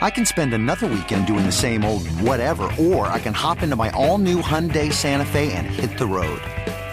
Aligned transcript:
I 0.00 0.10
can 0.10 0.24
spend 0.24 0.54
another 0.54 0.86
weekend 0.86 1.26
doing 1.26 1.44
the 1.44 1.50
same 1.50 1.84
old 1.84 2.06
whatever, 2.20 2.70
or 2.78 3.08
I 3.08 3.18
can 3.18 3.34
hop 3.34 3.62
into 3.62 3.74
my 3.74 3.90
all 3.90 4.18
new 4.18 4.40
Hyundai 4.40 4.92
Santa 4.92 5.26
Fe 5.26 5.52
and 5.52 5.66
hit 5.66 5.98
the 5.98 6.06
road. 6.06 6.40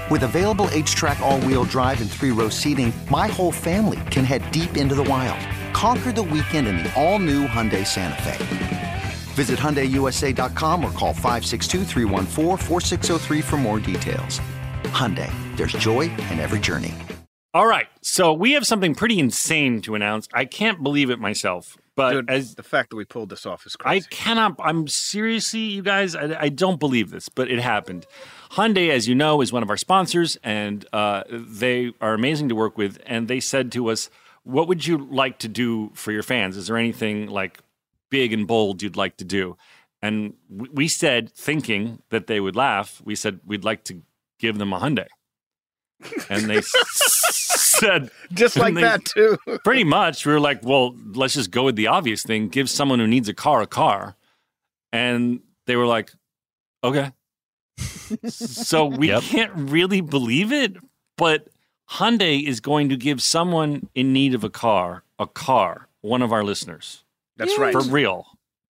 With 0.10 0.24
available 0.24 0.68
H 0.72 0.96
track, 0.96 1.20
all 1.20 1.40
wheel 1.42 1.66
drive, 1.66 2.02
and 2.02 2.10
three 2.10 2.32
row 2.32 2.50
seating, 2.50 2.92
my 3.12 3.28
whole 3.28 3.52
family 3.52 4.00
can 4.12 4.26
head 4.26 4.52
deep 4.52 4.76
into 4.76 4.96
the 4.96 5.04
wild. 5.04 5.38
Conquer 5.74 6.12
the 6.12 6.24
weekend 6.24 6.68
in 6.68 6.78
the 6.78 6.92
all 6.96 7.20
new 7.20 7.46
Hyundai 7.48 7.86
Santa 7.86 8.20
Fe. 8.22 9.04
Visit 9.36 9.60
HyundaiUSA.com 9.60 10.84
or 10.84 10.90
call 10.92 11.14
562-314-4603 11.14 13.44
for 13.44 13.58
more 13.58 13.80
details. 13.80 14.40
Hyundai, 14.86 15.32
there's 15.58 15.74
joy 15.74 16.02
in 16.32 16.40
every 16.40 16.60
journey. 16.60 16.96
All 17.54 17.68
right, 17.68 17.88
so 18.02 18.34
we 18.34 18.54
have 18.54 18.66
something 18.66 18.96
pretty 18.96 19.20
insane 19.20 19.82
to 19.82 19.94
announce. 19.96 20.28
I 20.34 20.46
can't 20.46 20.82
believe 20.84 21.10
it 21.10 21.20
myself, 21.20 21.78
but 21.96 22.12
Dude, 22.12 22.30
as 22.30 22.56
the 22.56 22.64
fact 22.64 22.90
that 22.90 22.98
we 22.98 23.06
pulled 23.06 23.30
this 23.30 23.46
off 23.46 23.66
is 23.66 23.76
crazy. 23.76 24.06
I 24.12 24.14
cannot. 24.14 24.56
I'm 24.60 24.88
seriously, 24.88 25.62
you 25.62 25.82
guys. 25.82 26.16
I, 26.16 26.36
I 26.42 26.50
don't 26.50 26.80
believe 26.80 27.10
this, 27.12 27.30
but 27.30 27.50
it 27.50 27.60
happened. 27.60 28.06
Hyundai, 28.52 28.90
as 28.90 29.08
you 29.08 29.16
know, 29.16 29.42
is 29.42 29.54
one 29.54 29.64
of 29.64 29.70
our 29.70 29.78
sponsors, 29.78 30.38
and 30.44 30.86
uh, 30.94 31.24
they 31.30 31.94
are 32.02 32.14
amazing 32.14 32.50
to 32.50 32.56
work 32.56 32.78
with. 32.78 33.00
And 33.06 33.28
they 33.28 33.40
said 33.40 33.72
to 33.74 33.90
us, 33.90 34.10
"What 34.44 34.68
would 34.68 34.86
you 34.86 34.98
like 34.98 35.40
to 35.40 35.48
do 35.48 35.92
for 35.94 36.12
your 36.12 36.24
fans? 36.24 36.58
Is 36.58 36.68
there 36.68 36.78
anything 36.78 37.28
like 37.28 37.60
big 38.10 38.34
and 38.34 38.46
bold 38.46 38.82
you'd 38.82 38.98
like 38.98 39.18
to 39.18 39.26
do?" 39.26 39.58
And 40.02 40.34
we 40.50 40.70
we 40.74 40.88
said, 40.88 41.32
thinking 41.32 42.02
that 42.10 42.28
they 42.28 42.40
would 42.40 42.56
laugh, 42.56 43.02
we 43.04 43.16
said 43.16 43.40
we'd 43.46 43.64
like 43.64 43.84
to 43.86 44.02
give 44.38 44.58
them 44.58 44.74
a 44.74 44.80
Hyundai, 44.80 45.08
and 46.30 46.50
they 46.50 46.62
said, 46.62 48.10
Just 48.34 48.56
like 48.58 48.74
they- 48.76 48.82
that, 48.82 49.06
too. 49.06 49.38
pretty 49.64 49.84
much 49.84 50.26
we 50.26 50.32
were 50.34 50.40
like 50.40 50.64
well 50.64 50.96
let's 51.14 51.34
just 51.34 51.52
go 51.52 51.64
with 51.64 51.76
the 51.76 51.88
obvious 51.88 52.24
thing 52.24 52.48
give 52.50 52.70
someone 52.70 53.00
who 53.00 53.08
needs 53.08 53.28
a 53.30 53.34
car 53.34 53.62
a 53.62 53.68
car 53.68 54.16
and 54.92 55.40
they 55.68 55.76
were 55.76 55.86
like 55.86 56.12
okay 56.84 57.12
so 58.28 58.86
we 58.86 59.08
Yep. 59.10 59.24
can't 59.24 59.52
really 59.56 60.02
believe 60.02 60.52
it 60.52 60.76
but 61.18 61.48
hyundai 61.92 62.44
is 62.48 62.60
going 62.60 62.90
to 62.90 62.98
give 62.98 63.22
someone 63.22 63.90
in 63.96 64.14
need 64.14 64.34
of 64.34 64.44
a 64.44 64.50
car 64.50 65.04
a 65.20 65.28
car 65.28 65.88
one 66.02 66.22
of 66.22 66.32
our 66.32 66.44
listeners 66.44 67.04
That's 67.38 67.58
right. 67.58 67.74
for 67.74 67.82
real 67.82 68.28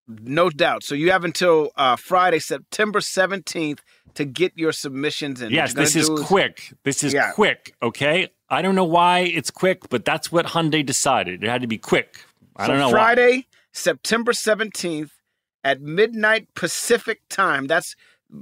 No 0.07 0.49
doubt. 0.49 0.83
So 0.83 0.93
you 0.95 1.11
have 1.11 1.23
until 1.25 1.71
uh, 1.75 1.95
Friday, 1.95 2.37
September 2.39 2.99
17th 2.99 3.79
to 4.15 4.25
get 4.25 4.53
your 4.55 4.71
submissions 4.71 5.41
in. 5.41 5.51
Yes 5.51 5.73
this 5.73 5.93
gonna 5.93 6.19
is 6.19 6.25
quick 6.25 6.73
this 6.83 7.03
is 7.03 7.13
Yeah. 7.13 7.31
quick 7.31 7.75
okay 7.81 8.29
i 8.49 8.61
don't 8.61 8.75
know 8.75 8.83
why 8.85 9.19
it's 9.19 9.51
quick 9.51 9.89
but 9.89 10.05
that's 10.05 10.31
what 10.31 10.45
hyundai 10.47 10.85
decided 10.85 11.43
it 11.43 11.49
had 11.49 11.61
to 11.61 11.67
be 11.67 11.77
quick 11.77 12.25
i 12.55 12.65
so 12.65 12.71
don't 12.71 12.79
know 12.79 12.87
why. 12.87 12.91
Friday, 12.91 13.47
September 13.71 14.31
17th 14.31 15.11
at 15.63 15.81
midnight 15.81 16.47
Pacific 16.55 17.21
time. 17.29 17.67
That's 17.67 17.95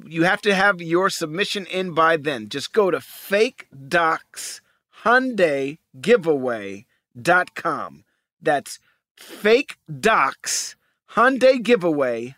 you 0.06 0.24
have 0.24 0.42
to 0.44 0.54
have 0.54 0.82
your 0.82 1.10
submission 1.10 1.66
in 1.66 1.94
by 1.94 2.18
then. 2.18 2.50
Just 2.50 2.72
go 2.74 2.92
to 2.92 3.02
fake 3.02 3.68
docs 3.88 4.62
Hyundai 5.04 5.80
giveaway.com. 6.00 8.04
That's 8.42 8.80
fake 9.18 9.78
docs 10.00 10.76
Hyundai 11.16 11.62
giveaway.com. 11.62 12.36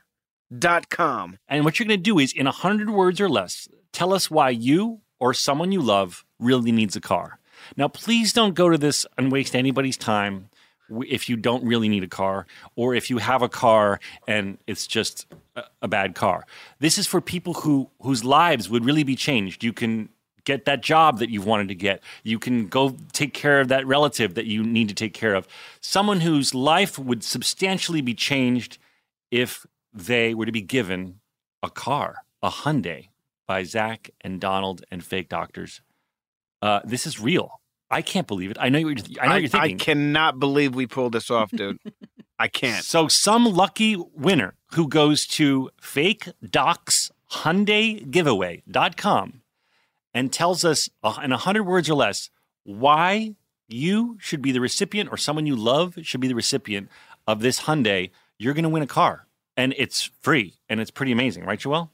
And 1.47 1.65
what 1.65 1.79
you're 1.79 1.87
going 1.87 1.99
to 1.99 2.03
do 2.03 2.19
is, 2.19 2.33
in 2.33 2.45
100 2.45 2.89
words 2.89 3.19
or 3.19 3.29
less, 3.29 3.67
tell 3.91 4.13
us 4.13 4.29
why 4.29 4.49
you 4.49 5.01
or 5.19 5.33
someone 5.33 5.71
you 5.71 5.81
love 5.81 6.25
really 6.39 6.71
needs 6.71 6.95
a 6.95 7.01
car. 7.01 7.39
Now, 7.77 7.87
please 7.87 8.33
don't 8.33 8.53
go 8.53 8.69
to 8.69 8.77
this 8.77 9.05
and 9.17 9.31
waste 9.31 9.55
anybody's 9.55 9.97
time 9.97 10.49
if 11.07 11.27
you 11.29 11.35
don't 11.35 11.65
really 11.65 11.89
need 11.89 12.03
a 12.03 12.07
car 12.07 12.45
or 12.75 12.93
if 12.93 13.09
you 13.09 13.17
have 13.17 13.41
a 13.41 13.49
car 13.49 13.99
and 14.27 14.57
it's 14.67 14.85
just 14.85 15.25
a 15.81 15.87
bad 15.87 16.15
car. 16.15 16.45
This 16.79 16.97
is 16.97 17.07
for 17.07 17.21
people 17.21 17.53
who 17.53 17.89
whose 18.01 18.23
lives 18.23 18.69
would 18.69 18.85
really 18.85 19.03
be 19.03 19.15
changed. 19.15 19.63
You 19.63 19.73
can 19.73 20.09
get 20.43 20.65
that 20.65 20.83
job 20.83 21.19
that 21.19 21.29
you've 21.29 21.45
wanted 21.45 21.69
to 21.69 21.75
get. 21.75 22.03
You 22.23 22.37
can 22.37 22.67
go 22.67 22.95
take 23.13 23.33
care 23.33 23.59
of 23.59 23.69
that 23.69 23.87
relative 23.87 24.35
that 24.35 24.45
you 24.45 24.63
need 24.63 24.89
to 24.89 24.95
take 24.95 25.13
care 25.13 25.33
of. 25.33 25.47
Someone 25.81 26.19
whose 26.21 26.53
life 26.53 26.99
would 26.99 27.23
substantially 27.23 28.01
be 28.01 28.13
changed 28.13 28.77
if 29.31 29.65
they 29.95 30.33
were 30.33 30.45
to 30.45 30.51
be 30.51 30.61
given 30.61 31.21
a 31.63 31.69
car, 31.69 32.17
a 32.43 32.49
Hyundai, 32.49 33.09
by 33.47 33.63
Zach 33.63 34.09
and 34.21 34.39
Donald 34.41 34.83
and 34.91 35.03
fake 35.03 35.29
doctors. 35.29 35.81
Uh, 36.61 36.81
this 36.83 37.07
is 37.07 37.19
real. 37.19 37.61
I 37.89 38.01
can't 38.01 38.27
believe 38.27 38.51
it. 38.51 38.57
I 38.59 38.69
know 38.69 38.79
you're, 38.79 38.95
I 39.21 39.27
know 39.27 39.33
what 39.33 39.41
you're 39.41 39.49
thinking. 39.49 39.75
I 39.75 39.83
cannot 39.83 40.39
believe 40.39 40.75
we 40.75 40.87
pulled 40.87 41.13
this 41.13 41.31
off, 41.31 41.51
dude. 41.51 41.79
I 42.39 42.47
can't. 42.47 42.83
So 42.83 43.07
some 43.07 43.45
lucky 43.45 43.95
winner 43.95 44.55
who 44.73 44.89
goes 44.89 45.25
to 45.27 45.69
fake 45.79 46.27
docs 46.47 47.11
Hyundai 47.31 48.09
giveaway.com 48.09 49.41
and 50.13 50.33
tells 50.33 50.65
us 50.65 50.89
uh, 51.03 51.19
in 51.23 51.31
100 51.31 51.63
words 51.63 51.89
or 51.89 51.95
less 51.95 52.29
why 52.63 53.35
you 53.67 54.17
should 54.19 54.41
be 54.41 54.51
the 54.51 54.61
recipient 54.61 55.11
or 55.11 55.17
someone 55.17 55.45
you 55.45 55.55
love 55.55 55.97
should 56.01 56.21
be 56.21 56.27
the 56.27 56.35
recipient 56.35 56.89
of 57.27 57.39
this 57.39 57.61
Hyundai, 57.61 58.11
you're 58.37 58.53
going 58.53 58.63
to 58.63 58.69
win 58.69 58.83
a 58.83 58.87
car. 58.87 59.27
And 59.57 59.73
it's 59.77 60.11
free 60.21 60.55
and 60.69 60.79
it's 60.79 60.91
pretty 60.91 61.11
amazing, 61.11 61.45
right, 61.45 61.59
Joelle? 61.59 61.89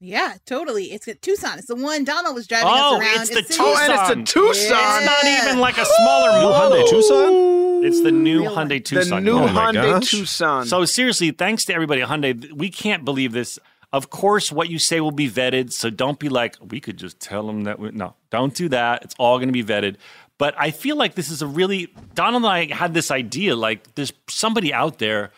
Yeah, 0.00 0.34
totally. 0.46 0.92
It's 0.92 1.08
a 1.08 1.14
Tucson. 1.14 1.58
It's 1.58 1.66
the 1.66 1.74
one 1.74 2.04
Donald 2.04 2.34
was 2.36 2.46
driving 2.46 2.68
Oh, 2.70 2.96
us 2.96 3.00
around. 3.02 3.20
it's 3.22 3.30
the 3.30 3.38
in 3.38 3.60
Oh, 3.60 3.76
and 3.76 3.88
Tucson. 3.90 4.20
it's 4.20 4.30
a 4.30 4.34
Tucson. 4.34 5.02
It's 5.02 5.06
not 5.06 5.24
even 5.48 5.58
like 5.60 5.76
a 5.78 5.84
smaller 5.84 6.30
New. 6.40 6.48
Hyundai 6.54 6.88
Tucson? 6.88 7.84
It's 7.84 8.02
the 8.02 8.12
new 8.12 8.40
Real 8.42 8.54
one. 8.54 8.66
Hyundai 8.68 8.74
The 8.74 8.80
Tucson. 8.80 9.24
new 9.24 9.38
Oh 9.38 9.48
Hyundai. 9.48 10.08
Tucson. 10.08 10.66
So 10.66 10.84
seriously, 10.84 11.30
thanks 11.32 11.64
to 11.64 11.74
everybody 11.74 12.02
at 12.02 12.08
Hyundai. 12.08 12.52
We 12.52 12.70
can't 12.70 13.04
believe 13.04 13.32
this. 13.32 13.58
Of 13.92 14.10
course, 14.10 14.52
what 14.52 14.68
you 14.68 14.78
say 14.78 15.00
will 15.00 15.10
be 15.12 15.28
vetted. 15.30 15.72
So 15.72 15.88
don't 15.90 16.18
be 16.18 16.28
like, 16.28 16.56
we 16.60 16.78
could 16.78 16.96
just 16.98 17.18
tell 17.18 17.46
them 17.46 17.64
that. 17.64 17.78
We, 17.80 17.90
no, 17.90 18.14
don't 18.30 18.54
do 18.54 18.68
that. 18.68 19.02
It's 19.02 19.14
all 19.18 19.38
going 19.38 19.48
to 19.48 19.52
be 19.52 19.64
vetted. 19.64 19.96
But 20.36 20.54
I 20.58 20.70
feel 20.70 20.94
like 20.96 21.14
this 21.16 21.30
is 21.30 21.42
a 21.42 21.46
really 21.46 21.92
Donald 22.14 22.44
and 22.44 22.52
I 22.52 22.72
had 22.72 22.94
this 22.94 23.10
idea 23.10 23.56
like 23.56 23.94
there's 23.96 24.12
somebody 24.28 24.72
out 24.72 24.98
there 24.98 25.32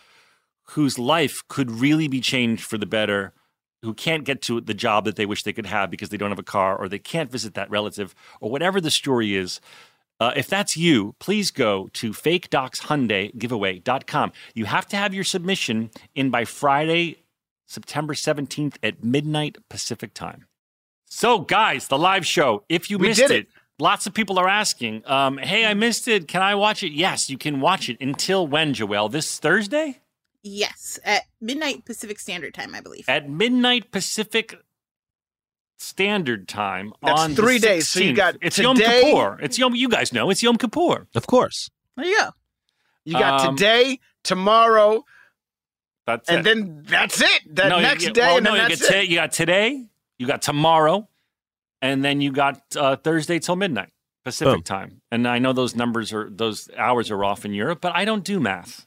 whose 0.71 0.99
life 0.99 1.41
could 1.47 1.71
really 1.71 2.07
be 2.07 2.21
changed 2.21 2.63
for 2.63 2.77
the 2.77 2.85
better 2.85 3.33
who 3.81 3.93
can't 3.93 4.23
get 4.25 4.41
to 4.43 4.61
the 4.61 4.73
job 4.73 5.05
that 5.05 5.15
they 5.15 5.25
wish 5.25 5.43
they 5.43 5.53
could 5.53 5.65
have 5.65 5.89
because 5.89 6.09
they 6.09 6.17
don't 6.17 6.29
have 6.29 6.39
a 6.39 6.43
car 6.43 6.77
or 6.77 6.87
they 6.87 6.99
can't 6.99 7.31
visit 7.31 7.55
that 7.55 7.69
relative 7.69 8.13
or 8.39 8.51
whatever 8.51 8.79
the 8.79 8.91
story 8.91 9.35
is. 9.35 9.59
Uh, 10.19 10.31
if 10.35 10.47
that's 10.47 10.77
you, 10.77 11.15
please 11.19 11.49
go 11.49 11.89
to 11.93 12.11
fakedocshyundaigiveaway.com. 12.11 14.31
You 14.53 14.65
have 14.65 14.87
to 14.89 14.97
have 14.97 15.15
your 15.15 15.23
submission 15.23 15.89
in 16.13 16.29
by 16.29 16.45
Friday, 16.45 17.23
September 17.67 18.13
17th 18.13 18.75
at 18.83 19.03
midnight 19.03 19.57
Pacific 19.67 20.13
time. 20.13 20.45
So, 21.07 21.39
guys, 21.39 21.87
the 21.87 21.97
live 21.97 22.25
show, 22.25 22.63
if 22.69 22.91
you 22.91 22.99
We 22.99 23.07
missed 23.09 23.21
it, 23.21 23.31
it. 23.31 23.47
lots 23.79 24.05
of 24.05 24.13
people 24.13 24.37
are 24.37 24.47
asking, 24.47 25.01
um, 25.07 25.39
hey, 25.39 25.65
I 25.65 25.73
missed 25.73 26.07
it. 26.07 26.27
Can 26.27 26.43
I 26.43 26.53
watch 26.53 26.83
it? 26.83 26.91
Yes, 26.91 27.31
you 27.31 27.39
can 27.39 27.59
watch 27.59 27.89
it 27.89 27.97
until 27.99 28.45
when, 28.45 28.75
Joelle? 28.75 29.11
This 29.11 29.39
Thursday? 29.39 30.00
Yes, 30.43 30.99
at 31.05 31.23
midnight 31.39 31.85
Pacific 31.85 32.19
Standard 32.19 32.53
Time, 32.53 32.73
I 32.73 32.81
believe. 32.81 33.05
at 33.07 33.29
midnight 33.29 33.91
Pacific 33.91 34.55
Standard 35.77 36.47
Time 36.47 36.93
That's 37.01 37.21
on 37.21 37.35
three 37.35 37.57
the 37.57 37.67
days. 37.67 37.89
So 37.89 37.99
you 38.01 38.13
got 38.13 38.35
it's 38.41 38.57
Yom 38.57 38.75
Kippur. 38.77 39.39
It's 39.41 39.57
Yom. 39.57 39.75
You 39.75 39.89
guys 39.89 40.13
know 40.13 40.29
it's 40.29 40.41
Yom 40.43 40.57
Kippur. 40.57 41.07
Of 41.15 41.27
course. 41.27 41.69
there 41.97 42.05
you 42.05 42.17
go. 42.17 42.29
You 43.05 43.13
got 43.13 43.41
Um, 43.47 43.55
today, 43.55 43.99
tomorrow, 44.23 45.03
That's 46.05 46.29
and 46.29 46.39
it. 46.39 46.43
then 46.43 46.83
that's 46.87 47.19
it. 47.21 47.55
That 47.55 47.69
No, 47.69 47.79
next 47.79 48.03
get- 48.05 48.13
day, 48.13 48.21
well, 48.21 48.37
and 48.37 48.43
no, 48.43 48.51
then 48.53 48.61
you, 48.63 48.67
that's 48.69 48.81
get 48.81 48.89
it. 48.89 48.91
today, 48.93 49.03
you 49.09 49.15
got 49.15 49.31
today. 49.31 49.85
You 50.19 50.27
got 50.27 50.41
tomorrow, 50.43 51.07
and 51.81 52.03
then 52.05 52.21
you 52.21 52.31
got 52.31 52.61
uh, 52.75 52.95
Thursday 52.97 53.39
till 53.39 53.55
midnight 53.55 53.89
Pacific 54.23 54.53
Boom. 54.53 54.63
time. 54.63 55.01
And 55.11 55.27
I 55.27 55.39
know 55.39 55.51
those 55.51 55.75
numbers 55.75 56.13
are 56.13 56.29
those 56.29 56.69
hours 56.77 57.09
are 57.09 57.23
off 57.25 57.43
in 57.43 57.53
Europe, 57.55 57.79
but 57.81 57.95
I 57.95 58.05
don't 58.05 58.23
do 58.23 58.39
math. 58.39 58.85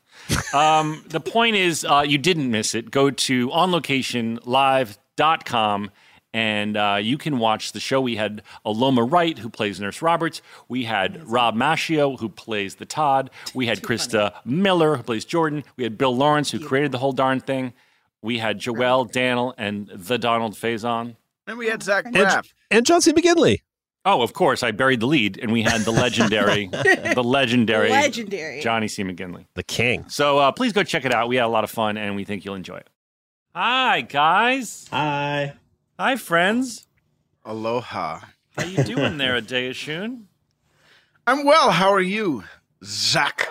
Um, 0.55 1.05
the 1.09 1.21
point 1.21 1.57
is, 1.57 1.85
uh, 1.85 2.05
you 2.07 2.17
didn't 2.19 2.51
miss 2.51 2.75
it. 2.75 2.91
Go 2.91 3.11
to 3.11 3.49
onlocationlive.com 3.51 5.91
and 6.33 6.77
uh, 6.77 6.99
you 7.01 7.17
can 7.17 7.39
watch 7.39 7.71
the 7.73 7.79
show. 7.81 8.01
We 8.01 8.17
had 8.17 8.43
Aloma 8.67 9.09
Wright, 9.11 9.39
who 9.39 9.49
plays 9.49 9.79
Nurse 9.79 10.03
Roberts. 10.03 10.43
We 10.69 10.83
had 10.85 11.25
Rob 11.29 11.55
Maschio, 11.55 12.19
who 12.19 12.29
plays 12.29 12.75
the 12.77 12.87
Todd. 12.87 13.31
We 13.55 13.67
had 13.67 13.83
Christa 13.83 14.33
Miller, 14.45 14.97
who 14.97 15.03
plays 15.05 15.25
Jordan. 15.25 15.63
We 15.77 15.85
had 15.85 15.97
Bill 15.97 16.17
Lawrence, 16.17 16.51
who 16.51 16.59
created 16.59 16.91
the 16.91 16.99
whole 16.99 17.13
darn 17.13 17.39
thing. 17.39 17.73
We 18.21 18.39
had 18.39 18.59
Joelle 18.59 19.11
Daniel 19.13 19.55
and 19.57 19.87
the 19.89 20.19
Donald 20.19 20.55
Faison. 20.55 21.15
And 21.47 21.57
we 21.59 21.69
had 21.69 21.83
Zach 21.85 22.07
And, 22.07 22.17
Braff. 22.17 22.53
and 22.71 22.85
John 22.85 23.01
C. 23.01 23.13
McGinley. 23.13 23.61
Oh, 24.07 24.21
of 24.21 24.35
course, 24.35 24.63
I 24.63 24.71
buried 24.71 25.01
the 25.01 25.07
lead, 25.07 25.39
and 25.41 25.51
we 25.51 25.63
had 25.63 25.81
the 25.83 25.91
legendary, 25.91 26.67
the 27.15 27.23
legendary 27.25 27.89
Legendary. 27.91 28.61
Johnny 28.61 28.87
C. 28.87 29.03
McGinley. 29.03 29.47
The 29.55 29.63
king. 29.63 30.05
So 30.09 30.39
uh, 30.39 30.53
please 30.53 30.73
go 30.75 30.83
check 30.83 31.07
it 31.07 31.15
out. 31.15 31.29
We 31.29 31.37
had 31.37 31.47
a 31.47 31.49
lot 31.49 31.65
of 31.65 31.71
fun, 31.71 31.97
and 31.97 32.15
we 32.15 32.25
think 32.25 32.45
you'll 32.45 32.55
enjoy 32.55 32.77
it. 32.77 32.91
Hi, 33.55 34.03
guys. 34.03 34.89
Hi. 34.91 35.55
Hi, 35.99 36.17
friends. 36.17 36.87
Aloha. 37.47 38.21
How 38.59 38.65
you 38.65 38.85
doing 38.85 39.17
there, 39.17 39.41
Adea 39.41 39.75
Shun? 39.75 40.29
I'm 41.27 41.45
well. 41.47 41.71
How 41.71 41.91
are 41.93 42.01
you, 42.01 42.45
Zach? 42.85 43.49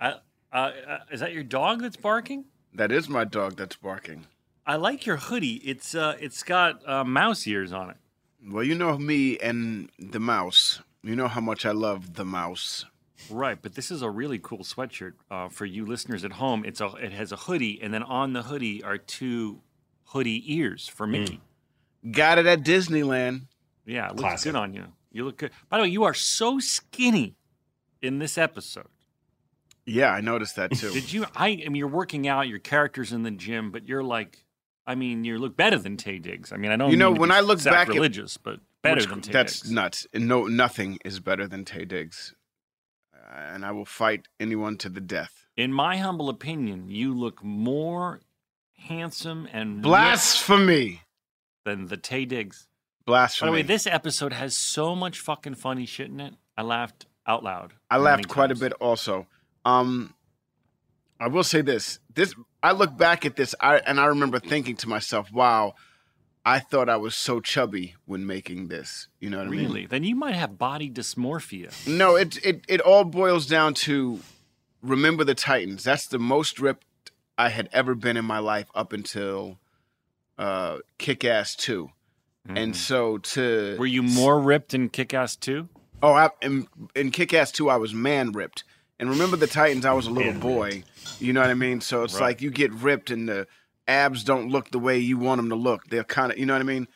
Uh, 0.00 0.14
uh, 0.52 0.56
uh, 0.56 0.98
is 1.12 1.20
that 1.20 1.32
your 1.32 1.44
dog 1.44 1.80
that's 1.80 1.96
barking? 1.96 2.46
That 2.74 2.90
is 2.90 3.08
my 3.08 3.24
dog 3.24 3.56
that's 3.56 3.76
barking. 3.76 4.26
I 4.66 4.76
like 4.76 5.06
your 5.06 5.16
hoodie. 5.18 5.56
It's 5.64 5.94
uh, 5.94 6.16
it's 6.20 6.42
got 6.42 6.86
uh, 6.88 7.04
mouse 7.04 7.46
ears 7.46 7.72
on 7.72 7.90
it. 7.90 7.96
Well, 8.48 8.64
you 8.64 8.74
know 8.74 8.98
me 8.98 9.38
and 9.38 9.90
the 9.98 10.20
mouse. 10.20 10.80
You 11.02 11.16
know 11.16 11.28
how 11.28 11.40
much 11.40 11.64
I 11.66 11.72
love 11.72 12.14
the 12.14 12.24
mouse. 12.24 12.84
Right, 13.30 13.58
but 13.60 13.74
this 13.74 13.90
is 13.90 14.02
a 14.02 14.10
really 14.10 14.38
cool 14.40 14.58
sweatshirt 14.60 15.12
uh, 15.30 15.48
for 15.48 15.64
you 15.64 15.86
listeners 15.86 16.24
at 16.24 16.32
home. 16.32 16.64
It's 16.64 16.80
a 16.80 16.86
it 16.94 17.12
has 17.12 17.30
a 17.30 17.36
hoodie, 17.36 17.80
and 17.80 17.94
then 17.94 18.02
on 18.02 18.32
the 18.32 18.42
hoodie 18.42 18.82
are 18.82 18.98
two 18.98 19.60
hoodie 20.06 20.42
ears 20.54 20.88
for 20.88 21.06
Mickey. 21.06 21.40
Got 22.10 22.38
it 22.38 22.46
at 22.46 22.62
Disneyland. 22.62 23.42
Yeah, 23.86 24.06
it 24.06 24.10
looks 24.10 24.20
Classic. 24.22 24.52
good 24.52 24.58
on 24.58 24.74
you. 24.74 24.86
You 25.12 25.24
look 25.24 25.36
good. 25.36 25.52
By 25.68 25.76
the 25.78 25.84
way, 25.84 25.88
you 25.90 26.02
are 26.04 26.14
so 26.14 26.58
skinny 26.58 27.36
in 28.00 28.18
this 28.18 28.36
episode. 28.36 28.88
Yeah, 29.86 30.10
I 30.10 30.20
noticed 30.20 30.56
that 30.56 30.72
too. 30.72 30.90
Did 30.92 31.12
you? 31.12 31.26
I, 31.36 31.48
I 31.48 31.56
mean, 31.68 31.76
you're 31.76 31.86
working 31.88 32.26
out. 32.26 32.48
Your 32.48 32.58
character's 32.58 33.12
in 33.12 33.22
the 33.22 33.30
gym, 33.30 33.70
but 33.70 33.86
you're 33.86 34.02
like, 34.04 34.44
I 34.86 34.94
mean, 34.96 35.24
you 35.24 35.38
look 35.38 35.56
better 35.56 35.78
than 35.78 35.96
Taye 35.96 36.20
Diggs. 36.20 36.52
I 36.52 36.56
mean, 36.56 36.70
I 36.72 36.76
don't. 36.76 36.90
You 36.90 36.96
know, 36.96 37.12
when 37.12 37.30
I 37.30 37.40
look 37.40 37.58
back 37.62 37.66
at- 37.72 37.86
sacrilegious, 37.86 38.36
but 38.36 38.60
better 38.82 38.96
Which- 39.02 39.08
than 39.08 39.20
Taye 39.20 39.32
That's 39.32 39.60
Diggs. 39.60 39.70
nuts. 39.70 40.06
No, 40.14 40.46
nothing 40.46 40.98
is 41.04 41.20
better 41.20 41.46
than 41.46 41.64
Taye 41.64 41.86
Diggs. 41.86 42.34
Uh, 43.14 43.18
and 43.36 43.64
I 43.64 43.70
will 43.70 43.84
fight 43.84 44.26
anyone 44.40 44.76
to 44.78 44.88
the 44.88 45.00
death. 45.00 45.46
In 45.56 45.72
my 45.72 45.98
humble 45.98 46.28
opinion, 46.28 46.88
you 46.90 47.14
look 47.14 47.42
more 47.44 48.20
handsome 48.76 49.48
and 49.52 49.82
Blasphemy. 49.82 51.02
than 51.64 51.86
the 51.86 51.96
Taye 51.96 52.26
Diggs. 52.26 52.66
Blasphemy. 53.06 53.46
By 53.48 53.50
the 53.50 53.62
way, 53.62 53.62
this 53.62 53.86
episode 53.86 54.32
has 54.32 54.56
so 54.56 54.94
much 54.96 55.18
fucking 55.20 55.54
funny 55.54 55.86
shit 55.86 56.08
in 56.10 56.18
it. 56.20 56.34
I 56.56 56.62
laughed 56.62 57.06
out 57.26 57.44
loud. 57.44 57.74
I 57.90 57.98
laughed 57.98 58.26
quite 58.28 58.50
a 58.50 58.54
bit 58.56 58.72
also. 58.74 59.26
Um 59.64 60.14
I 61.20 61.28
will 61.28 61.44
say 61.44 61.62
this. 61.62 62.00
This 62.12 62.34
I 62.62 62.72
look 62.72 62.96
back 62.96 63.26
at 63.26 63.36
this 63.36 63.54
I, 63.60 63.78
and 63.78 63.98
I 63.98 64.06
remember 64.06 64.38
thinking 64.38 64.76
to 64.76 64.88
myself, 64.88 65.32
wow, 65.32 65.74
I 66.44 66.58
thought 66.58 66.88
I 66.88 66.96
was 66.96 67.14
so 67.14 67.40
chubby 67.40 67.94
when 68.04 68.26
making 68.26 68.68
this. 68.68 69.08
You 69.20 69.30
know 69.30 69.38
what 69.38 69.46
I 69.46 69.50
mean? 69.50 69.64
Really? 69.66 69.86
Then 69.86 70.04
you 70.04 70.14
might 70.16 70.34
have 70.34 70.58
body 70.58 70.90
dysmorphia. 70.90 71.72
No, 71.86 72.16
it 72.16 72.44
it 72.44 72.64
it 72.68 72.80
all 72.80 73.04
boils 73.04 73.46
down 73.46 73.74
to 73.74 74.20
remember 74.82 75.24
the 75.24 75.34
Titans. 75.34 75.84
That's 75.84 76.06
the 76.06 76.18
most 76.18 76.58
ripped 76.60 76.86
I 77.38 77.48
had 77.48 77.68
ever 77.72 77.94
been 77.94 78.16
in 78.16 78.24
my 78.24 78.38
life 78.38 78.66
up 78.74 78.92
until 78.92 79.58
uh 80.38 80.78
Kick 80.98 81.24
Ass 81.24 81.54
2. 81.56 81.90
And 82.48 82.74
so 82.74 83.18
to 83.18 83.40
Mm-hmm. 83.40 83.78
Were 83.78 83.86
you 83.86 84.02
more 84.02 84.40
ripped 84.40 84.74
in 84.74 84.88
Kick 84.88 85.14
Ass 85.14 85.36
2? 85.36 85.68
Oh, 86.02 86.12
I, 86.12 86.30
in, 86.40 86.66
in 86.96 87.12
Kick 87.12 87.32
Ass 87.32 87.52
2, 87.52 87.70
I 87.70 87.76
was 87.76 87.94
man 87.94 88.32
ripped. 88.32 88.64
And 89.02 89.10
remember 89.10 89.36
the 89.36 89.48
Titans, 89.48 89.84
I 89.84 89.92
was 89.94 90.06
a 90.06 90.10
little 90.12 90.32
boy. 90.32 90.84
You 91.18 91.32
know 91.32 91.40
what 91.40 91.50
I 91.50 91.54
mean? 91.54 91.80
So 91.80 92.04
it's 92.04 92.14
Right. 92.14 92.20
like 92.20 92.40
you 92.40 92.52
get 92.52 92.70
ripped 92.72 93.10
and 93.10 93.28
the 93.28 93.48
abs 93.88 94.22
don't 94.22 94.48
look 94.48 94.70
the 94.70 94.78
way 94.78 94.96
you 94.96 95.18
want 95.18 95.40
them 95.40 95.48
to 95.48 95.56
look. 95.56 95.88
They're 95.88 96.04
kind 96.04 96.30
of, 96.30 96.38
you 96.38 96.46
know 96.46 96.52
what 96.52 96.60
I 96.60 96.64
mean? 96.64 96.86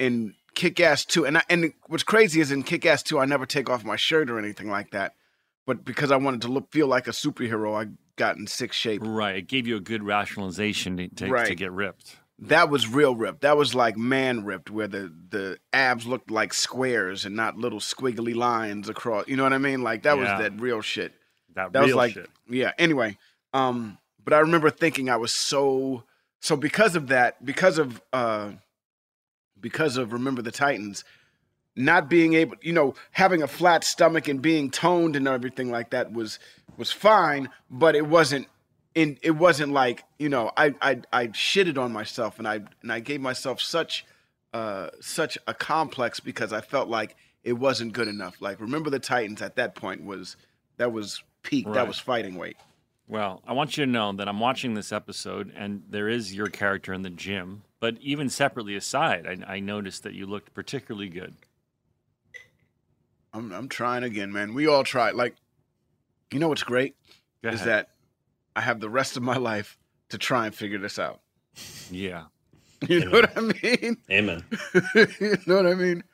In 0.00 0.34
Kick 0.56 0.80
Ass 0.80 1.04
2, 1.04 1.24
and, 1.26 1.38
I, 1.38 1.42
and 1.48 1.72
what's 1.86 2.02
crazy 2.02 2.40
is 2.40 2.50
in 2.50 2.64
Kick 2.64 2.84
Ass 2.84 3.04
2, 3.04 3.20
I 3.20 3.24
never 3.24 3.46
take 3.46 3.70
off 3.70 3.84
my 3.84 3.94
shirt 3.94 4.30
or 4.30 4.38
anything 4.40 4.68
like 4.68 4.90
that. 4.90 5.14
But 5.64 5.84
because 5.84 6.10
I 6.10 6.16
wanted 6.16 6.42
to 6.42 6.48
look 6.48 6.72
feel 6.72 6.88
like 6.88 7.06
a 7.06 7.12
superhero, 7.12 7.80
I 7.80 7.92
got 8.16 8.36
in 8.36 8.48
sick 8.48 8.72
shape. 8.72 9.02
Right. 9.04 9.36
It 9.36 9.42
gave 9.46 9.68
you 9.68 9.76
a 9.76 9.80
good 9.80 10.02
rationalization 10.02 10.96
to, 10.96 11.08
to, 11.08 11.44
to 11.44 11.54
get 11.54 11.70
ripped. 11.70 12.16
That 12.40 12.68
was 12.68 12.88
real 12.88 13.14
ripped. 13.14 13.42
That 13.42 13.56
was 13.56 13.76
like 13.76 13.96
man 13.96 14.44
ripped, 14.44 14.70
where 14.70 14.86
the 14.88 15.12
the 15.30 15.58
abs 15.72 16.06
looked 16.06 16.30
like 16.30 16.54
squares 16.54 17.24
and 17.24 17.34
not 17.36 17.56
little 17.58 17.80
squiggly 17.80 18.34
lines 18.34 18.88
across. 18.88 19.26
You 19.28 19.36
know 19.36 19.42
what 19.42 19.52
I 19.52 19.58
mean? 19.58 19.82
Like 19.82 20.02
that 20.04 20.16
Yeah. 20.16 20.20
was 20.38 20.42
that 20.42 20.60
real 20.60 20.80
shit. 20.80 21.12
That, 21.58 21.72
That 21.72 21.82
was 21.82 21.94
like 21.94 22.12
shit. 22.14 22.30
yeah. 22.48 22.72
Anyway, 22.78 23.18
um, 23.52 23.98
but 24.24 24.32
I 24.32 24.38
remember 24.38 24.70
thinking 24.70 25.10
I 25.10 25.16
was 25.16 25.32
so 25.32 26.04
so 26.40 26.56
because 26.56 26.94
of 26.94 27.08
that, 27.08 27.44
because 27.44 27.78
of 27.78 28.00
uh, 28.12 28.52
because 29.60 29.96
of 29.96 30.12
remember 30.12 30.40
the 30.40 30.52
Titans, 30.52 31.04
not 31.74 32.08
being 32.08 32.34
able, 32.34 32.56
you 32.62 32.72
know, 32.72 32.94
having 33.10 33.42
a 33.42 33.48
flat 33.48 33.82
stomach 33.82 34.28
and 34.28 34.40
being 34.40 34.70
toned 34.70 35.16
and 35.16 35.26
everything 35.26 35.70
like 35.70 35.90
that 35.90 36.12
was 36.12 36.38
was 36.76 36.92
fine, 36.92 37.48
but 37.70 37.96
it 37.96 38.06
wasn't 38.06 38.46
in 38.94 39.18
it 39.22 39.32
wasn't 39.32 39.72
like 39.72 40.04
you 40.18 40.28
know 40.28 40.52
I 40.56 40.74
I 40.80 41.00
I 41.12 41.26
shitted 41.28 41.76
on 41.76 41.92
myself 41.92 42.38
and 42.38 42.46
I 42.46 42.60
and 42.82 42.92
I 42.92 43.00
gave 43.00 43.20
myself 43.20 43.60
such 43.60 44.06
uh 44.54 44.90
such 45.00 45.36
a 45.46 45.54
complex 45.54 46.20
because 46.20 46.52
I 46.52 46.60
felt 46.60 46.88
like 46.88 47.16
it 47.42 47.54
wasn't 47.54 47.92
good 47.92 48.08
enough. 48.08 48.40
Like 48.40 48.60
remember 48.60 48.90
the 48.90 48.98
Titans 49.00 49.42
at 49.42 49.56
that 49.56 49.74
point 49.74 50.04
was 50.04 50.36
that 50.76 50.92
was 50.92 51.22
peak. 51.48 51.72
That 51.72 51.88
was 51.88 51.98
fighting 51.98 52.36
weight. 52.36 52.56
Well, 53.06 53.42
I 53.46 53.54
want 53.54 53.76
you 53.78 53.86
to 53.86 53.90
know 53.90 54.12
that 54.12 54.28
I'm 54.28 54.38
watching 54.38 54.74
this 54.74 54.92
episode, 54.92 55.52
and 55.56 55.82
there 55.88 56.08
is 56.08 56.34
your 56.34 56.48
character 56.48 56.92
in 56.92 57.02
the 57.02 57.10
gym. 57.10 57.62
But 57.80 57.96
even 58.00 58.28
separately 58.28 58.76
aside, 58.76 59.26
I, 59.26 59.54
I 59.54 59.60
noticed 59.60 60.02
that 60.02 60.12
you 60.12 60.26
looked 60.26 60.52
particularly 60.52 61.08
good. 61.08 61.34
I'm 63.32 63.52
I'm 63.52 63.68
trying 63.68 64.02
again, 64.04 64.32
man. 64.32 64.52
We 64.54 64.66
all 64.66 64.84
try. 64.84 65.10
Like 65.10 65.36
you 66.32 66.38
know 66.38 66.48
what's 66.48 66.62
great 66.62 66.96
is 67.42 67.64
that 67.64 67.90
I 68.56 68.60
have 68.60 68.80
the 68.80 68.90
rest 68.90 69.16
of 69.16 69.22
my 69.22 69.36
life 69.36 69.78
to 70.10 70.18
try 70.18 70.46
and 70.46 70.54
figure 70.54 70.78
this 70.78 70.98
out. 70.98 71.20
yeah, 71.90 72.24
You 72.88 73.04
know 73.04 73.10
what 73.10 73.36
I 73.36 73.40
mean? 73.40 73.96
Amen. 74.10 74.44
you 74.94 75.36
know 75.46 75.56
what 75.56 75.66
I 75.66 75.74
mean? 75.74 76.04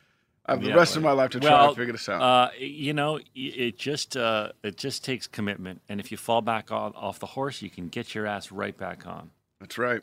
I 0.46 0.52
have 0.52 0.60
the 0.60 0.68
Yeah, 0.68 0.74
rest 0.74 0.96
of 0.96 1.02
my 1.02 1.12
life 1.12 1.30
to 1.30 1.40
try 1.40 1.50
well, 1.50 1.68
and 1.68 1.76
figure 1.76 1.92
this 1.92 2.08
out. 2.08 2.20
Uh, 2.20 2.50
you 2.58 2.92
know, 2.92 3.18
it 3.34 3.78
just 3.78 4.16
uh, 4.16 4.52
it 4.62 4.76
just 4.76 5.04
takes 5.04 5.26
commitment, 5.26 5.80
and 5.88 6.00
if 6.00 6.10
you 6.10 6.18
fall 6.18 6.42
back 6.42 6.70
off, 6.70 6.92
off 6.96 7.18
the 7.18 7.26
horse, 7.26 7.62
you 7.62 7.70
can 7.70 7.88
get 7.88 8.14
your 8.14 8.26
ass 8.26 8.52
right 8.52 8.76
back 8.76 9.06
on. 9.06 9.30
That's 9.60 9.78
right. 9.78 10.02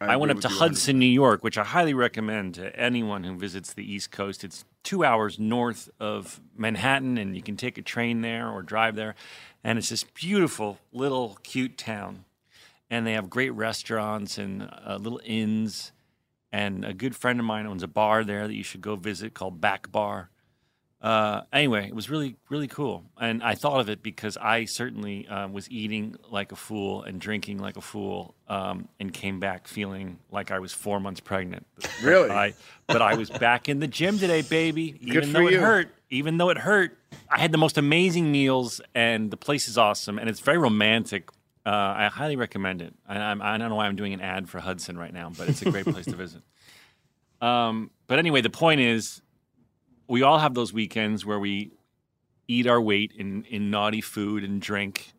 I, 0.00 0.16
went 0.16 0.32
up 0.32 0.40
to 0.40 0.48
Hudson, 0.48 0.98
New 0.98 1.06
York, 1.06 1.44
which 1.44 1.56
I 1.56 1.64
highly 1.64 1.94
recommend 1.94 2.54
to 2.56 2.74
anyone 2.78 3.24
who 3.24 3.36
visits 3.36 3.72
the 3.72 3.90
East 3.90 4.10
Coast. 4.10 4.44
It's 4.44 4.64
two 4.82 5.04
hours 5.04 5.38
north 5.38 5.88
of 6.00 6.40
Manhattan, 6.56 7.16
and 7.16 7.34
you 7.36 7.42
can 7.42 7.56
take 7.56 7.78
a 7.78 7.82
train 7.82 8.20
there 8.20 8.48
or 8.48 8.62
drive 8.62 8.96
there. 8.96 9.14
And 9.62 9.78
it's 9.78 9.88
this 9.88 10.04
beautiful 10.04 10.78
little 10.92 11.38
cute 11.42 11.78
town. 11.78 12.24
And 12.90 13.06
they 13.06 13.12
have 13.12 13.30
great 13.30 13.50
restaurants 13.50 14.36
and 14.36 14.68
uh, 14.86 14.98
little 15.00 15.20
inns. 15.24 15.92
And 16.54 16.84
a 16.84 16.94
good 16.94 17.16
friend 17.16 17.40
of 17.40 17.44
mine 17.44 17.66
owns 17.66 17.82
a 17.82 17.88
bar 17.88 18.22
there 18.22 18.46
that 18.46 18.54
you 18.54 18.62
should 18.62 18.80
go 18.80 18.94
visit 18.94 19.34
called 19.34 19.60
Back 19.60 19.90
Bar. 19.90 20.30
Uh, 21.02 21.42
anyway, 21.52 21.88
it 21.88 21.96
was 21.96 22.08
really, 22.08 22.36
really 22.48 22.68
cool. 22.68 23.02
And 23.20 23.42
I 23.42 23.56
thought 23.56 23.80
of 23.80 23.90
it 23.90 24.04
because 24.04 24.36
I 24.36 24.64
certainly 24.66 25.26
uh, 25.26 25.48
was 25.48 25.68
eating 25.68 26.14
like 26.30 26.52
a 26.52 26.56
fool 26.56 27.02
and 27.02 27.20
drinking 27.20 27.58
like 27.58 27.76
a 27.76 27.80
fool 27.80 28.36
um, 28.48 28.88
and 29.00 29.12
came 29.12 29.40
back 29.40 29.66
feeling 29.66 30.20
like 30.30 30.52
I 30.52 30.60
was 30.60 30.72
four 30.72 31.00
months 31.00 31.18
pregnant. 31.18 31.66
Really? 32.04 32.30
I, 32.44 32.54
but 32.86 33.02
I 33.02 33.16
was 33.16 33.30
back 33.30 33.68
in 33.68 33.80
the 33.80 33.88
gym 33.88 34.20
today, 34.20 34.42
baby. 34.42 34.96
Even 35.00 35.32
for 35.32 35.32
though 35.32 35.48
it 35.48 35.54
you. 35.54 35.60
hurt, 35.60 35.88
even 36.08 36.38
though 36.38 36.50
it 36.50 36.58
hurt, 36.58 36.96
I 37.28 37.40
had 37.40 37.50
the 37.50 37.58
most 37.58 37.78
amazing 37.78 38.30
meals 38.30 38.80
and 38.94 39.32
the 39.32 39.36
place 39.36 39.66
is 39.66 39.76
awesome 39.76 40.20
and 40.20 40.28
it's 40.28 40.38
very 40.38 40.58
romantic. 40.58 41.30
Uh, 41.66 41.70
I 41.70 42.10
highly 42.12 42.36
recommend 42.36 42.82
it. 42.82 42.94
I, 43.08 43.16
I'm, 43.16 43.40
I 43.40 43.56
don't 43.56 43.70
know 43.70 43.76
why 43.76 43.86
I'm 43.86 43.96
doing 43.96 44.12
an 44.12 44.20
ad 44.20 44.48
for 44.48 44.60
Hudson 44.60 44.98
right 44.98 45.12
now, 45.12 45.30
but 45.36 45.48
it's 45.48 45.62
a 45.62 45.70
great 45.70 45.86
place 45.86 46.04
to 46.06 46.16
visit. 46.16 46.42
Um, 47.40 47.90
but 48.06 48.18
anyway, 48.18 48.42
the 48.42 48.50
point 48.50 48.80
is, 48.80 49.22
we 50.06 50.22
all 50.22 50.38
have 50.38 50.54
those 50.54 50.72
weekends 50.72 51.24
where 51.24 51.38
we 51.38 51.72
eat 52.48 52.66
our 52.66 52.80
weight 52.80 53.12
in, 53.16 53.44
in 53.44 53.70
naughty 53.70 54.02
food 54.02 54.44
and 54.44 54.60
drink. 54.60 55.12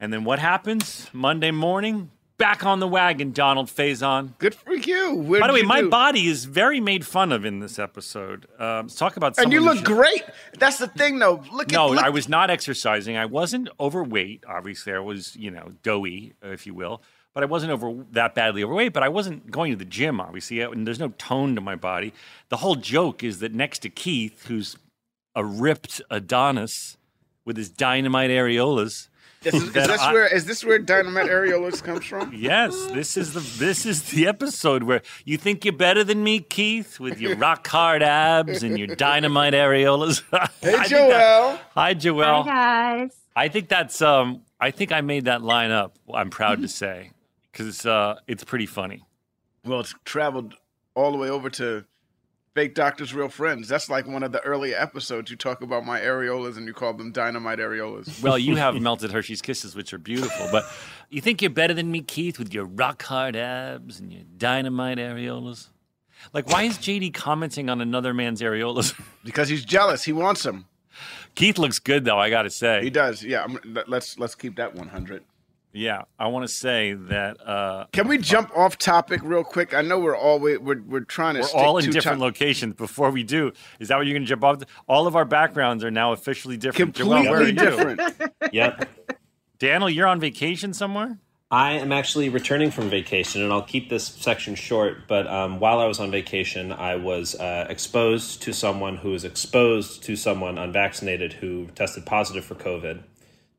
And 0.00 0.12
then 0.12 0.24
what 0.24 0.40
happens? 0.40 1.08
Monday 1.12 1.52
morning, 1.52 2.10
back 2.36 2.64
on 2.66 2.80
the 2.80 2.88
wagon, 2.88 3.32
Donald 3.32 3.68
Faison. 3.68 4.36
Good 4.38 4.54
for 4.54 4.74
you. 4.74 5.14
What 5.14 5.40
By 5.40 5.46
the 5.46 5.52
way, 5.52 5.62
my 5.62 5.80
do? 5.82 5.88
body 5.90 6.26
is 6.26 6.44
very 6.46 6.80
made 6.80 7.06
fun 7.06 7.32
of 7.32 7.44
in 7.44 7.60
this 7.60 7.78
episode. 7.78 8.46
Um, 8.58 8.86
let's 8.86 8.94
talk 8.96 9.16
about 9.16 9.38
And 9.38 9.52
you 9.52 9.60
look 9.60 9.76
should- 9.76 9.86
great. 9.86 10.22
That's 10.58 10.78
the 10.78 10.88
thing, 10.88 11.18
though. 11.18 11.42
Look 11.52 11.70
No, 11.70 11.86
at 11.86 11.90
look, 11.96 12.04
I 12.04 12.08
was 12.10 12.28
not 12.28 12.50
exercising. 12.50 13.16
I 13.16 13.26
wasn't 13.26 13.68
overweight. 13.78 14.44
Obviously, 14.48 14.92
I 14.92 14.98
was, 14.98 15.36
you 15.36 15.50
know, 15.50 15.72
doughy, 15.82 16.34
if 16.42 16.66
you 16.66 16.74
will. 16.74 17.02
But 17.34 17.42
I 17.42 17.46
wasn't 17.46 17.72
over 17.72 18.04
that 18.12 18.34
badly 18.36 18.62
overweight. 18.62 18.92
But 18.92 19.02
I 19.02 19.08
wasn't 19.08 19.50
going 19.50 19.72
to 19.72 19.76
the 19.76 19.84
gym. 19.84 20.20
Obviously, 20.20 20.60
and 20.60 20.86
there's 20.86 21.00
no 21.00 21.08
tone 21.18 21.54
to 21.56 21.60
my 21.60 21.74
body. 21.74 22.12
The 22.48 22.58
whole 22.58 22.76
joke 22.76 23.24
is 23.24 23.40
that 23.40 23.52
next 23.52 23.80
to 23.80 23.88
Keith, 23.88 24.46
who's 24.46 24.76
a 25.34 25.44
ripped 25.44 26.00
Adonis 26.10 26.96
with 27.44 27.56
his 27.56 27.68
dynamite 27.70 28.30
areolas. 28.30 29.08
This 29.44 29.54
is, 29.54 29.62
is 29.64 29.72
this 29.72 30.00
I- 30.00 30.12
where 30.12 30.26
is 30.34 30.44
this 30.46 30.64
where 30.64 30.78
Dynamite 30.78 31.26
Areolas 31.26 31.82
comes 31.82 32.04
from? 32.04 32.32
Yes, 32.34 32.74
this 32.86 33.16
is 33.16 33.34
the 33.34 33.40
this 33.64 33.84
is 33.86 34.02
the 34.10 34.26
episode 34.26 34.82
where 34.84 35.02
you 35.24 35.36
think 35.36 35.64
you're 35.64 35.76
better 35.76 36.02
than 36.02 36.24
me, 36.24 36.40
Keith, 36.40 36.98
with 36.98 37.20
your 37.20 37.36
rock 37.36 37.66
hard 37.68 38.02
abs 38.02 38.62
and 38.62 38.78
your 38.78 38.88
dynamite 38.88 39.52
areolas. 39.54 40.22
Hey, 40.60 40.74
I 40.74 40.84
think 40.84 40.88
that- 40.88 40.90
Joelle. 40.90 41.58
Hi, 41.74 41.94
Joelle. 41.94 42.44
Hi 42.46 42.96
guys. 42.98 43.16
I 43.36 43.48
think 43.48 43.68
that's 43.68 44.00
um 44.02 44.42
I 44.60 44.70
think 44.70 44.92
I 44.92 45.00
made 45.02 45.26
that 45.26 45.42
line 45.42 45.70
up. 45.70 45.98
I'm 46.12 46.30
proud 46.30 46.62
to 46.62 46.68
say 46.68 47.10
because 47.52 47.68
it's 47.68 47.84
uh, 47.86 48.16
it's 48.26 48.44
pretty 48.44 48.66
funny. 48.66 49.02
Well, 49.64 49.80
it's 49.80 49.94
traveled 50.04 50.54
all 50.94 51.12
the 51.12 51.18
way 51.18 51.28
over 51.28 51.50
to 51.50 51.84
Fake 52.54 52.74
Doctors, 52.74 53.12
Real 53.12 53.28
Friends. 53.28 53.66
That's 53.66 53.90
like 53.90 54.06
one 54.06 54.22
of 54.22 54.30
the 54.30 54.40
earlier 54.42 54.76
episodes. 54.78 55.28
You 55.28 55.36
talk 55.36 55.60
about 55.60 55.84
my 55.84 55.98
areolas 56.00 56.56
and 56.56 56.66
you 56.68 56.72
call 56.72 56.94
them 56.94 57.10
dynamite 57.10 57.58
areolas. 57.58 58.22
Well, 58.22 58.38
you 58.38 58.54
have 58.54 58.74
melted 58.80 59.10
Hershey's 59.10 59.42
Kisses, 59.42 59.74
which 59.74 59.92
are 59.92 59.98
beautiful, 59.98 60.46
but 60.52 60.64
you 61.10 61.20
think 61.20 61.42
you're 61.42 61.50
better 61.50 61.74
than 61.74 61.90
me, 61.90 62.00
Keith, 62.02 62.38
with 62.38 62.54
your 62.54 62.64
rock 62.64 63.02
hard 63.02 63.34
abs 63.34 63.98
and 63.98 64.12
your 64.12 64.22
dynamite 64.36 64.98
areolas. 64.98 65.68
Like, 66.32 66.48
why 66.48 66.62
is 66.62 66.78
JD 66.78 67.12
commenting 67.12 67.68
on 67.68 67.80
another 67.80 68.14
man's 68.14 68.40
areolas? 68.40 68.98
Because 69.24 69.48
he's 69.48 69.64
jealous. 69.64 70.04
He 70.04 70.12
wants 70.12 70.42
them. 70.42 70.66
Keith 71.34 71.58
looks 71.58 71.78
good, 71.78 72.04
though. 72.04 72.18
I 72.18 72.28
got 72.30 72.42
to 72.42 72.50
say. 72.50 72.82
He 72.82 72.90
does. 72.90 73.24
Yeah. 73.24 73.42
I'm, 73.42 73.58
let- 73.64 73.88
let's 73.88 74.18
let's 74.18 74.34
keep 74.34 74.56
that 74.56 74.74
100. 74.74 75.24
Yeah, 75.76 76.02
I 76.20 76.28
want 76.28 76.46
to 76.46 76.54
say 76.54 76.92
that 76.92 77.44
uh, 77.46 77.86
Can 77.92 78.06
we 78.06 78.16
jump 78.18 78.56
off 78.56 78.78
topic 78.78 79.20
real 79.24 79.42
quick? 79.42 79.74
I 79.74 79.82
know 79.82 79.98
we're 79.98 80.16
always 80.16 80.60
we're 80.60 80.80
we're 80.80 81.00
trying 81.00 81.34
to. 81.34 81.40
we're 81.40 81.46
stick 81.48 81.60
all 81.60 81.78
in 81.78 81.86
different 81.86 82.18
top- 82.18 82.24
locations. 82.24 82.74
Before 82.74 83.10
we 83.10 83.24
do, 83.24 83.52
is 83.80 83.88
that 83.88 83.96
what 83.96 84.06
you're 84.06 84.14
going 84.14 84.22
to 84.22 84.28
jump 84.28 84.44
off? 84.44 84.62
All 84.86 85.08
of 85.08 85.16
our 85.16 85.24
backgrounds 85.24 85.82
are 85.82 85.90
now 85.90 86.12
officially 86.12 86.56
different. 86.56 86.94
Joelle, 86.94 87.28
where 87.28 87.42
are 87.42 87.46
Completely 87.46 87.64
you? 87.64 87.96
different. 87.96 88.32
Yep. 88.52 88.88
Daniel, 89.58 89.90
you're 89.90 90.06
on 90.06 90.20
vacation 90.20 90.72
somewhere. 90.72 91.18
I 91.50 91.72
am 91.72 91.92
actually 91.92 92.28
returning 92.30 92.70
from 92.70 92.88
vacation, 92.88 93.42
and 93.42 93.52
I'll 93.52 93.62
keep 93.62 93.88
this 93.88 94.04
section 94.06 94.54
short. 94.54 95.06
But 95.08 95.26
um, 95.26 95.60
while 95.60 95.78
I 95.80 95.86
was 95.86 96.00
on 96.00 96.10
vacation, 96.10 96.72
I 96.72 96.96
was 96.96 97.34
uh, 97.34 97.66
exposed 97.68 98.42
to 98.42 98.52
someone 98.52 98.96
who 98.96 99.10
was 99.10 99.24
exposed 99.24 100.02
to 100.04 100.16
someone 100.16 100.56
unvaccinated 100.58 101.34
who 101.34 101.66
tested 101.74 102.06
positive 102.06 102.44
for 102.44 102.54
COVID. 102.54 103.02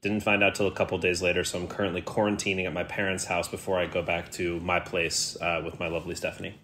Didn't 0.06 0.22
find 0.22 0.44
out 0.44 0.54
till 0.54 0.68
a 0.68 0.72
couple 0.72 1.00
days 1.00 1.24
later, 1.24 1.44
so 1.44 1.58
I'm 1.58 1.68
currently 1.68 2.00
quarantining 2.00 2.68
at 2.68 2.74
my 2.74 2.84
parents' 2.84 3.26
house 3.26 3.48
before 3.48 3.80
I 3.80 3.88
go 3.88 4.04
back 4.04 4.32
to 4.34 4.60
my 4.60 4.80
place 4.80 5.36
uh, 5.42 5.64
with 5.66 5.80
my 5.80 5.88
lovely 5.88 6.14
Stephanie. 6.14 6.60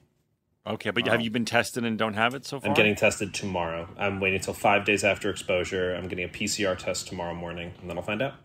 Okay, 0.67 0.91
but 0.91 1.07
have 1.07 1.21
you 1.21 1.31
been 1.31 1.43
tested 1.43 1.83
and 1.83 1.97
don't 1.97 2.13
have 2.13 2.35
it 2.35 2.45
so 2.45 2.59
far? 2.59 2.69
I'm 2.69 2.75
getting 2.75 2.93
tested 2.93 3.33
tomorrow. 3.33 3.89
I'm 3.97 4.19
waiting 4.19 4.37
until 4.37 4.53
five 4.53 4.85
days 4.85 5.03
after 5.03 5.31
exposure. 5.31 5.95
I'm 5.95 6.07
getting 6.07 6.25
a 6.25 6.29
PCR 6.29 6.77
test 6.77 7.07
tomorrow 7.07 7.33
morning, 7.33 7.73
and 7.81 7.89
then 7.89 7.97
I'll 7.97 8.03
find 8.03 8.21
out. 8.21 8.35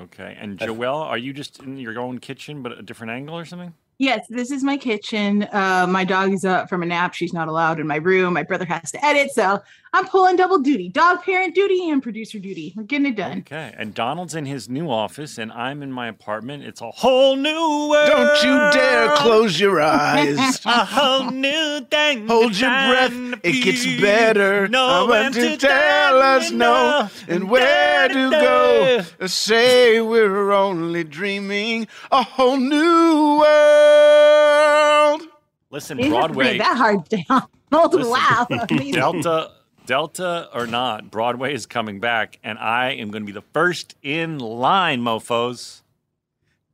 Okay, 0.00 0.34
and 0.40 0.58
Joelle, 0.58 1.02
are 1.02 1.18
you 1.18 1.34
just 1.34 1.62
in 1.62 1.76
your 1.76 1.98
own 1.98 2.18
kitchen 2.18 2.62
but 2.62 2.72
a 2.72 2.80
different 2.80 3.10
angle 3.10 3.36
or 3.36 3.44
something? 3.44 3.74
Yes, 3.98 4.26
this 4.28 4.50
is 4.50 4.64
my 4.64 4.76
kitchen. 4.76 5.44
Uh, 5.52 5.86
my 5.88 6.02
dog 6.02 6.32
is 6.32 6.44
up 6.44 6.68
from 6.68 6.82
a 6.82 6.86
nap. 6.86 7.14
She's 7.14 7.32
not 7.32 7.46
allowed 7.46 7.78
in 7.78 7.86
my 7.86 7.96
room. 7.96 8.32
My 8.32 8.42
brother 8.42 8.64
has 8.64 8.90
to 8.90 9.04
edit, 9.04 9.30
so 9.30 9.60
I'm 9.94 10.06
pulling 10.08 10.34
double 10.34 10.58
duty: 10.58 10.88
dog 10.88 11.22
parent 11.22 11.54
duty 11.54 11.88
and 11.88 12.02
producer 12.02 12.40
duty. 12.40 12.72
We're 12.76 12.82
getting 12.82 13.06
it 13.06 13.14
done. 13.14 13.38
Okay, 13.38 13.72
and 13.78 13.94
Donald's 13.94 14.34
in 14.34 14.44
his 14.44 14.68
new 14.68 14.90
office, 14.90 15.38
and 15.38 15.52
I'm 15.52 15.84
in 15.84 15.92
my 15.92 16.08
apartment. 16.08 16.64
It's 16.64 16.80
a 16.80 16.90
whole 16.90 17.36
new 17.36 17.88
world. 17.90 18.08
Don't 18.08 18.42
you 18.42 18.72
dare 18.72 19.14
close 19.16 19.60
your 19.60 19.80
eyes. 19.80 20.60
A 20.66 20.84
whole 20.84 21.30
new 21.30 21.86
thing. 21.90 22.26
Hold 22.26 22.58
your 22.58 22.70
breath, 22.70 23.12
it 23.44 23.62
gets 23.62 23.86
better. 24.00 24.66
No 24.66 24.84
I 24.84 25.02
want 25.22 25.34
to 25.34 25.56
tell 25.56 26.20
us 26.20 26.50
no 26.50 27.08
and 27.28 27.48
where 27.48 28.08
to 28.08 28.30
go. 28.30 29.02
Say 29.28 30.00
we're 30.00 30.50
only 30.50 31.04
dreaming 31.04 31.86
a 32.10 32.24
whole 32.24 32.56
new 32.56 33.38
world. 33.38 35.22
Listen, 35.70 35.98
You 35.98 36.04
didn't 36.04 36.16
have 36.16 36.28
to 36.28 36.34
Broadway, 36.34 36.58
that 36.58 36.76
hard 36.76 37.08
down. 37.08 37.42
Listen, 37.70 38.10
wow! 38.10 38.46
Amazing. 38.70 38.92
Delta, 38.92 39.50
Delta 39.86 40.48
or 40.54 40.66
not, 40.66 41.10
Broadway 41.10 41.54
is 41.54 41.66
coming 41.66 42.00
back, 42.00 42.38
and 42.42 42.58
I 42.58 42.92
am 42.92 43.10
going 43.10 43.22
to 43.22 43.26
be 43.26 43.32
the 43.32 43.44
first 43.52 43.94
in 44.02 44.38
line, 44.38 45.00
mofo's. 45.02 45.82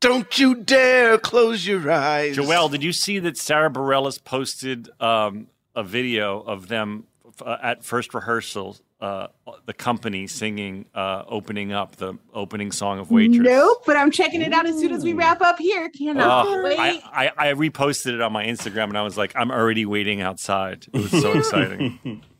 Don't 0.01 0.39
you 0.39 0.55
dare 0.55 1.19
close 1.19 1.67
your 1.67 1.91
eyes. 1.91 2.37
Joelle, 2.37 2.71
did 2.71 2.83
you 2.83 2.93
see 2.93 3.19
that 3.19 3.37
Sara 3.37 3.71
Bareilles 3.71 4.23
posted 4.23 4.89
um, 5.01 5.49
a 5.75 5.83
video 5.83 6.41
of 6.41 6.69
them 6.69 7.05
uh, 7.45 7.59
at 7.63 7.85
first 7.85 8.15
rehearsal, 8.15 8.79
uh, 9.01 9.27
the 9.67 9.75
company 9.75 10.27
singing, 10.27 10.87
uh, 10.95 11.25
opening 11.29 11.73
up 11.73 11.97
the 11.97 12.15
opening 12.33 12.73
song 12.73 12.99
of 12.99 13.11
Waitress? 13.11 13.41
Nope, 13.41 13.83
but 13.85 13.97
I'm 13.97 14.11
checking 14.11 14.41
it 14.41 14.55
out 14.55 14.67
as 14.67 14.79
soon 14.79 14.93
as 14.93 15.05
we 15.05 15.13
wrap 15.13 15.43
up 15.43 15.59
here. 15.59 15.91
Cannot 15.91 16.63
wait. 16.63 16.79
I, 16.79 17.31
I, 17.37 17.51
I 17.51 17.53
reposted 17.55 18.15
it 18.15 18.21
on 18.23 18.33
my 18.33 18.47
Instagram 18.47 18.85
and 18.85 18.97
I 18.97 19.03
was 19.03 19.19
like, 19.19 19.33
I'm 19.37 19.51
already 19.51 19.85
waiting 19.85 20.23
outside. 20.23 20.87
It 20.95 20.99
was 20.99 21.11
so 21.11 21.33
exciting. 21.39 22.23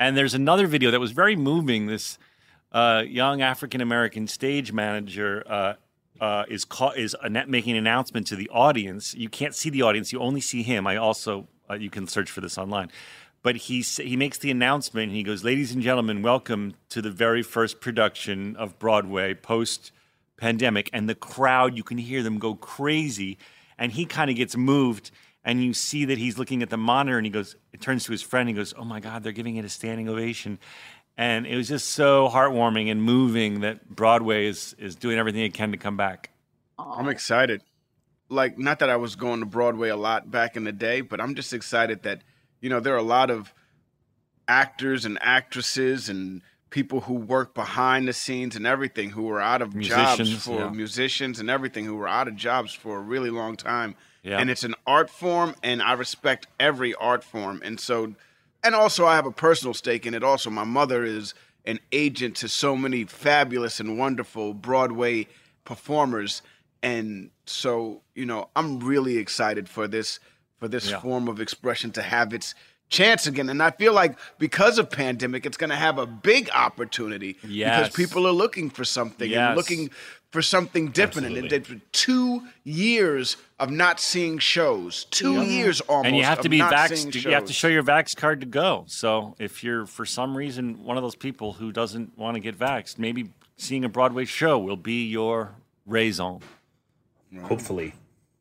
and 0.00 0.16
there's 0.16 0.34
another 0.34 0.66
video 0.66 0.90
that 0.90 1.00
was 1.00 1.12
very 1.12 1.36
moving. 1.36 1.86
This 1.86 2.18
uh, 2.72 3.02
young 3.06 3.42
African 3.42 3.80
American 3.80 4.26
stage 4.26 4.72
manager 4.72 5.44
uh, 5.46 5.74
uh, 6.20 6.44
is 6.48 6.66
is 6.96 7.16
making 7.46 7.72
an 7.72 7.78
announcement 7.78 8.26
to 8.28 8.36
the 8.36 8.48
audience. 8.50 9.14
You 9.14 9.28
can't 9.28 9.54
see 9.54 9.70
the 9.70 9.82
audience; 9.82 10.12
you 10.12 10.20
only 10.20 10.40
see 10.40 10.62
him. 10.62 10.86
I 10.86 10.96
also 10.96 11.48
uh, 11.68 11.74
you 11.74 11.90
can 11.90 12.06
search 12.06 12.30
for 12.30 12.40
this 12.40 12.58
online. 12.58 12.90
But 13.42 13.56
he 13.56 13.80
he 13.80 14.16
makes 14.16 14.38
the 14.38 14.50
announcement. 14.50 15.12
He 15.12 15.22
goes, 15.22 15.44
"Ladies 15.44 15.72
and 15.72 15.82
gentlemen, 15.82 16.22
welcome 16.22 16.74
to 16.90 17.02
the 17.02 17.10
very 17.10 17.42
first 17.42 17.80
production 17.80 18.56
of 18.56 18.78
Broadway 18.78 19.34
post 19.34 19.92
pandemic." 20.36 20.90
And 20.92 21.08
the 21.08 21.14
crowd, 21.14 21.76
you 21.76 21.82
can 21.82 21.98
hear 21.98 22.22
them 22.22 22.38
go 22.38 22.54
crazy. 22.54 23.38
And 23.80 23.92
he 23.92 24.06
kind 24.06 24.28
of 24.28 24.34
gets 24.34 24.56
moved, 24.56 25.12
and 25.48 25.64
you 25.64 25.72
see 25.72 26.04
that 26.04 26.18
he's 26.18 26.36
looking 26.36 26.62
at 26.62 26.68
the 26.68 26.76
monitor, 26.76 27.16
and 27.16 27.24
he 27.24 27.30
goes, 27.30 27.56
it 27.72 27.80
turns 27.80 28.04
to 28.04 28.12
his 28.12 28.20
friend, 28.20 28.50
and 28.50 28.56
he 28.56 28.60
goes, 28.60 28.74
"Oh 28.76 28.84
my 28.84 29.00
God, 29.00 29.22
they're 29.22 29.32
giving 29.32 29.56
it 29.56 29.64
a 29.64 29.68
standing 29.70 30.06
ovation." 30.06 30.58
And 31.16 31.46
it 31.46 31.56
was 31.56 31.68
just 31.68 31.88
so 31.88 32.28
heartwarming 32.28 32.90
and 32.90 33.02
moving 33.02 33.60
that 33.60 33.88
Broadway 33.88 34.46
is 34.46 34.76
is 34.78 34.94
doing 34.94 35.18
everything 35.18 35.40
it 35.40 35.54
can 35.54 35.72
to 35.72 35.78
come 35.78 35.96
back. 35.96 36.30
I'm 36.78 37.08
excited. 37.08 37.62
Like, 38.28 38.58
not 38.58 38.80
that 38.80 38.90
I 38.90 38.96
was 38.96 39.16
going 39.16 39.40
to 39.40 39.46
Broadway 39.46 39.88
a 39.88 39.96
lot 39.96 40.30
back 40.30 40.54
in 40.54 40.64
the 40.64 40.72
day, 40.72 41.00
but 41.00 41.18
I'm 41.18 41.34
just 41.34 41.54
excited 41.54 42.02
that, 42.02 42.20
you 42.60 42.68
know, 42.68 42.78
there 42.78 42.92
are 42.92 42.98
a 42.98 43.02
lot 43.02 43.30
of 43.30 43.54
actors 44.46 45.06
and 45.06 45.18
actresses 45.22 46.10
and 46.10 46.42
people 46.68 47.00
who 47.00 47.14
work 47.14 47.54
behind 47.54 48.06
the 48.06 48.12
scenes 48.12 48.54
and 48.54 48.66
everything 48.66 49.08
who 49.10 49.22
were 49.22 49.40
out 49.40 49.62
of 49.62 49.76
jobs 49.78 50.44
for 50.44 50.58
yeah. 50.58 50.68
musicians 50.68 51.40
and 51.40 51.48
everything 51.48 51.86
who 51.86 51.96
were 51.96 52.06
out 52.06 52.28
of 52.28 52.36
jobs 52.36 52.74
for 52.74 52.98
a 52.98 53.00
really 53.00 53.30
long 53.30 53.56
time. 53.56 53.96
Yeah. 54.28 54.38
and 54.38 54.50
it's 54.50 54.64
an 54.64 54.74
art 54.86 55.08
form, 55.10 55.54
and 55.62 55.80
I 55.82 55.92
respect 55.94 56.46
every 56.60 56.94
art 56.94 57.24
form, 57.24 57.62
and 57.64 57.80
so, 57.80 58.14
and 58.62 58.74
also 58.74 59.06
I 59.06 59.14
have 59.16 59.26
a 59.26 59.30
personal 59.32 59.74
stake 59.74 60.04
in 60.06 60.14
it. 60.14 60.22
Also, 60.22 60.50
my 60.50 60.64
mother 60.64 61.04
is 61.04 61.34
an 61.64 61.78
agent 61.92 62.36
to 62.36 62.48
so 62.48 62.76
many 62.76 63.04
fabulous 63.04 63.80
and 63.80 63.98
wonderful 63.98 64.54
Broadway 64.54 65.26
performers, 65.64 66.42
and 66.82 67.30
so 67.46 68.00
you 68.14 68.24
know 68.26 68.48
I'm 68.56 68.80
really 68.80 69.16
excited 69.18 69.68
for 69.68 69.86
this 69.88 70.18
for 70.58 70.66
this 70.68 70.90
Yeah. 70.90 71.00
form 71.00 71.28
of 71.28 71.40
expression 71.40 71.92
to 71.92 72.02
have 72.02 72.32
its 72.34 72.54
chance 72.88 73.26
again. 73.26 73.48
And 73.50 73.62
I 73.62 73.70
feel 73.70 73.92
like 73.92 74.18
because 74.38 74.78
of 74.78 74.90
pandemic, 74.90 75.44
it's 75.46 75.58
going 75.58 75.68
to 75.70 75.76
have 75.76 75.98
a 75.98 76.06
big 76.06 76.48
opportunity 76.54 77.36
Yes. 77.46 77.76
because 77.88 77.94
people 77.94 78.26
are 78.26 78.32
looking 78.32 78.70
for 78.70 78.82
something 78.84 79.30
Yes. 79.30 79.38
and 79.48 79.56
looking 79.56 79.90
for 80.30 80.42
something 80.42 80.88
different. 80.88 81.26
Absolutely. 81.28 81.56
And 81.56 81.70
it's 81.70 81.84
two 81.92 82.42
years 82.64 83.36
of 83.58 83.70
not 83.70 83.98
seeing 83.98 84.38
shows, 84.38 85.04
two 85.10 85.42
years 85.42 85.80
almost. 85.82 86.06
and 86.06 86.16
you 86.16 86.24
have 86.24 86.40
to 86.42 86.48
be 86.48 86.58
not 86.58 86.72
vaxxed. 86.72 87.24
You 87.24 87.30
have 87.32 87.46
to 87.46 87.52
show 87.52 87.68
your 87.68 87.82
vax 87.82 88.14
card 88.14 88.40
to 88.40 88.46
go. 88.46 88.84
So 88.86 89.34
if 89.38 89.64
you're 89.64 89.86
for 89.86 90.04
some 90.04 90.36
reason 90.36 90.84
one 90.84 90.96
of 90.96 91.02
those 91.02 91.16
people 91.16 91.54
who 91.54 91.72
doesn't 91.72 92.16
want 92.18 92.34
to 92.34 92.40
get 92.40 92.58
vaxxed, 92.58 92.98
maybe 92.98 93.30
seeing 93.56 93.84
a 93.84 93.88
Broadway 93.88 94.24
show 94.24 94.58
will 94.58 94.76
be 94.76 95.06
your 95.06 95.54
raison. 95.86 96.40
Hopefully. 97.42 97.94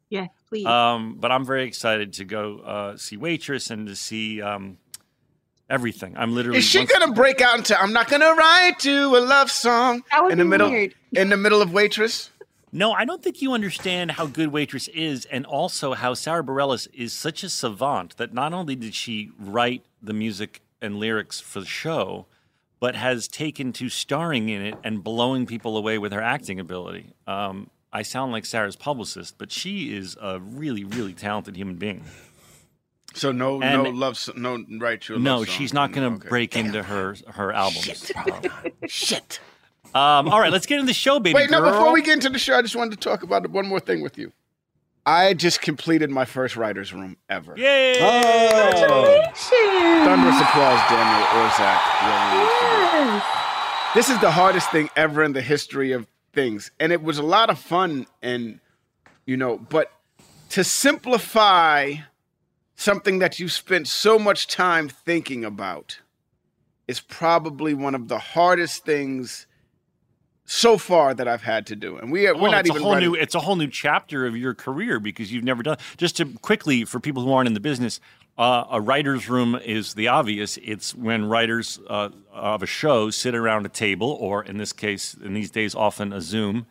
Yeah, 0.09 0.27
please. 0.47 0.65
Um, 0.65 1.15
but 1.19 1.31
I'm 1.31 1.45
very 1.45 1.65
excited 1.65 2.13
to 2.13 2.25
go 2.25 2.59
uh, 2.59 2.97
see 2.97 3.17
Waitress 3.17 3.69
and 3.69 3.87
to 3.87 3.95
see 3.95 4.41
um, 4.41 4.77
everything. 5.69 6.15
I'm 6.17 6.33
literally. 6.33 6.59
Is 6.59 6.65
she 6.65 6.85
gonna 6.85 7.11
break 7.13 7.41
out 7.41 7.57
into 7.57 7.79
"I'm 7.79 7.93
not 7.93 8.09
gonna 8.09 8.33
write 8.33 8.83
you 8.85 9.17
a 9.17 9.19
love 9.19 9.51
song" 9.51 10.03
That 10.11 10.23
would 10.23 10.31
in 10.31 10.37
the 10.37 10.43
be 10.45 10.49
middle 10.49 10.69
weird. 10.69 10.95
in 11.13 11.29
the 11.29 11.37
middle 11.37 11.61
of 11.61 11.71
Waitress? 11.71 12.29
No, 12.71 12.91
I 12.91 13.05
don't 13.05 13.23
think 13.23 13.41
you 13.41 13.53
understand 13.53 14.11
how 14.11 14.25
good 14.25 14.49
Waitress 14.51 14.87
is, 14.89 15.25
and 15.25 15.45
also 15.45 15.93
how 15.93 16.13
Sara 16.13 16.43
Bareilles 16.43 16.87
is 16.93 17.13
such 17.13 17.43
a 17.43 17.49
savant 17.49 18.17
that 18.17 18.33
not 18.33 18.53
only 18.53 18.75
did 18.75 18.93
she 18.93 19.31
write 19.39 19.83
the 20.01 20.13
music 20.13 20.61
and 20.81 20.99
lyrics 20.99 21.39
for 21.39 21.61
the 21.61 21.65
show, 21.65 22.25
but 22.79 22.95
has 22.95 23.27
taken 23.27 23.71
to 23.73 23.89
starring 23.89 24.49
in 24.49 24.61
it 24.61 24.75
and 24.83 25.03
blowing 25.03 25.45
people 25.45 25.77
away 25.77 25.97
with 25.97 26.11
her 26.11 26.21
acting 26.21 26.59
ability. 26.59 27.13
Um, 27.25 27.69
I 27.91 28.01
sound 28.03 28.33
like 28.33 28.45
Sara's 28.45 28.75
publicist, 28.75 29.35
but 29.37 29.51
she 29.51 29.95
is 29.95 30.17
a 30.21 30.39
really, 30.39 30.83
really 30.83 31.13
talented 31.13 31.55
human 31.55 31.75
being. 31.77 32.03
So 33.17 33.31
no, 33.31 33.61
And- 33.61 33.83
no 33.83 33.89
love, 33.89 34.17
no 34.35 34.63
right 34.79 35.01
to 35.01 35.15
A 35.15 35.19
No, 35.19 35.43
song. 35.43 35.45
she's 35.55 35.73
not 35.73 35.91
going 35.91 36.09
to 36.09 36.15
Okay. 36.17 36.29
break 36.29 36.55
into 36.55 36.83
her 36.83 37.15
her 37.33 37.51
albums. 37.51 38.11
Shit. 38.87 39.39
Um, 39.95 40.27
all 40.29 40.39
right, 40.39 40.51
let's 40.51 40.65
get 40.65 40.75
into 40.75 40.87
the 40.87 40.93
show, 40.93 41.19
baby 41.19 41.35
Wait, 41.35 41.49
no. 41.49 41.61
Before 41.61 41.91
we 41.93 42.01
get 42.01 42.13
into 42.13 42.29
the 42.29 42.37
show, 42.39 42.55
I 42.57 42.61
just 42.61 42.75
wanted 42.75 42.91
to 42.91 42.97
talk 43.09 43.23
about 43.23 43.49
one 43.49 43.67
more 43.67 43.79
thing 43.79 44.01
with 44.01 44.17
you. 44.17 44.31
I 45.05 45.33
just 45.33 45.61
completed 45.61 46.09
my 46.11 46.25
first 46.25 46.57
writers' 46.57 46.93
room 46.93 47.15
ever. 47.29 47.55
Yay! 47.57 47.95
Congratulations. 47.97 49.39
Thunderous 49.39 50.41
applause, 50.41 50.81
Daniel 50.89 51.27
Orzak. 51.39 51.79
whoever 52.01 52.35
it 52.35 52.43
is 52.43 52.49
today. 52.59 53.15
Yes. 53.15 53.93
This 53.95 54.09
is 54.09 54.19
the 54.19 54.31
hardest 54.31 54.69
thing 54.69 54.89
ever 54.97 55.23
in 55.23 55.31
the 55.31 55.41
history 55.41 55.93
of 55.93 56.05
things, 56.33 56.71
and 56.79 56.91
it 56.91 57.01
was 57.01 57.17
a 57.17 57.23
lot 57.23 57.49
of 57.49 57.57
fun. 57.57 58.05
And 58.21 58.59
you 59.25 59.37
know, 59.37 59.57
but 59.57 59.91
to 60.49 60.63
simplify 60.63 61.93
something 62.77 63.19
that 63.19 63.39
you 63.39 63.49
spent 63.49 63.87
so 63.87 64.17
much 64.17 64.47
time 64.47 64.87
thinking 64.87 65.43
about 65.43 65.99
is 66.87 67.01
probably 67.01 67.73
one 67.73 67.95
of 67.95 68.07
the 68.07 68.19
hardest 68.19 68.85
things 68.85 69.47
so 70.45 70.77
far 70.77 71.13
that 71.13 71.27
I've 71.27 71.41
had 71.41 71.65
to 71.67 71.75
do. 71.75 71.97
And 71.97 72.11
we 72.11 72.27
are, 72.27 72.37
we're 72.37 72.49
not 72.49 72.61
it's 72.61 72.69
even 72.69 72.81
a 72.81 72.85
whole 72.85 72.95
new 72.95 73.15
it's 73.15 73.35
a 73.35 73.39
whole 73.39 73.57
new 73.57 73.67
chapter 73.67 74.25
of 74.25 74.37
your 74.37 74.53
career 74.53 74.99
because 74.99 75.33
you've 75.33 75.43
never 75.43 75.63
done 75.63 75.77
just 75.97 76.15
to 76.17 76.25
quickly 76.41 76.85
for 76.85 77.01
people 77.01 77.23
who 77.23 77.33
aren't 77.33 77.47
in 77.47 77.53
the 77.53 77.59
business 77.59 77.99
uh, 78.37 78.65
a 78.69 78.79
writer's 78.79 79.27
room 79.27 79.55
is 79.55 79.95
the 79.95 80.07
obvious 80.07 80.57
it's 80.63 80.95
when 80.95 81.25
writers 81.25 81.79
uh, 81.89 82.09
of 82.31 82.63
a 82.63 82.65
show 82.65 83.09
sit 83.09 83.35
around 83.35 83.65
a 83.65 83.69
table 83.69 84.11
or 84.21 84.43
in 84.43 84.57
this 84.57 84.71
case 84.71 85.15
in 85.15 85.33
these 85.33 85.51
days 85.51 85.75
often 85.75 86.13
a 86.13 86.21
zoom 86.21 86.65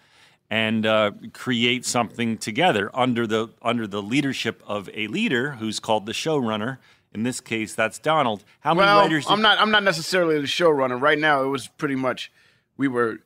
and 0.51 0.87
uh, 0.87 1.11
create 1.33 1.85
something 1.85 2.39
together 2.39 2.91
under 2.95 3.27
the 3.27 3.49
under 3.63 3.87
the 3.87 4.03
leadership 4.03 4.63
of 4.67 4.89
a 4.95 5.07
leader 5.09 5.53
who's 5.53 5.81
called 5.81 6.07
the 6.07 6.13
showrunner 6.13 6.79
in 7.13 7.23
this 7.25 7.41
case 7.41 7.75
that's 7.75 7.99
donald 7.99 8.45
how 8.61 8.75
many 8.75 8.87
Well, 8.87 9.01
writers 9.01 9.27
I'm 9.29 9.43
not. 9.43 9.59
I'm 9.59 9.71
not 9.71 9.83
necessarily 9.83 10.41
the 10.41 10.47
showrunner. 10.47 11.01
Right 11.01 11.19
now, 11.19 11.43
it 11.43 11.49
was 11.49 11.67
pretty 11.67 11.97
much 11.97 12.31
we 12.77 12.89
were 12.89 13.19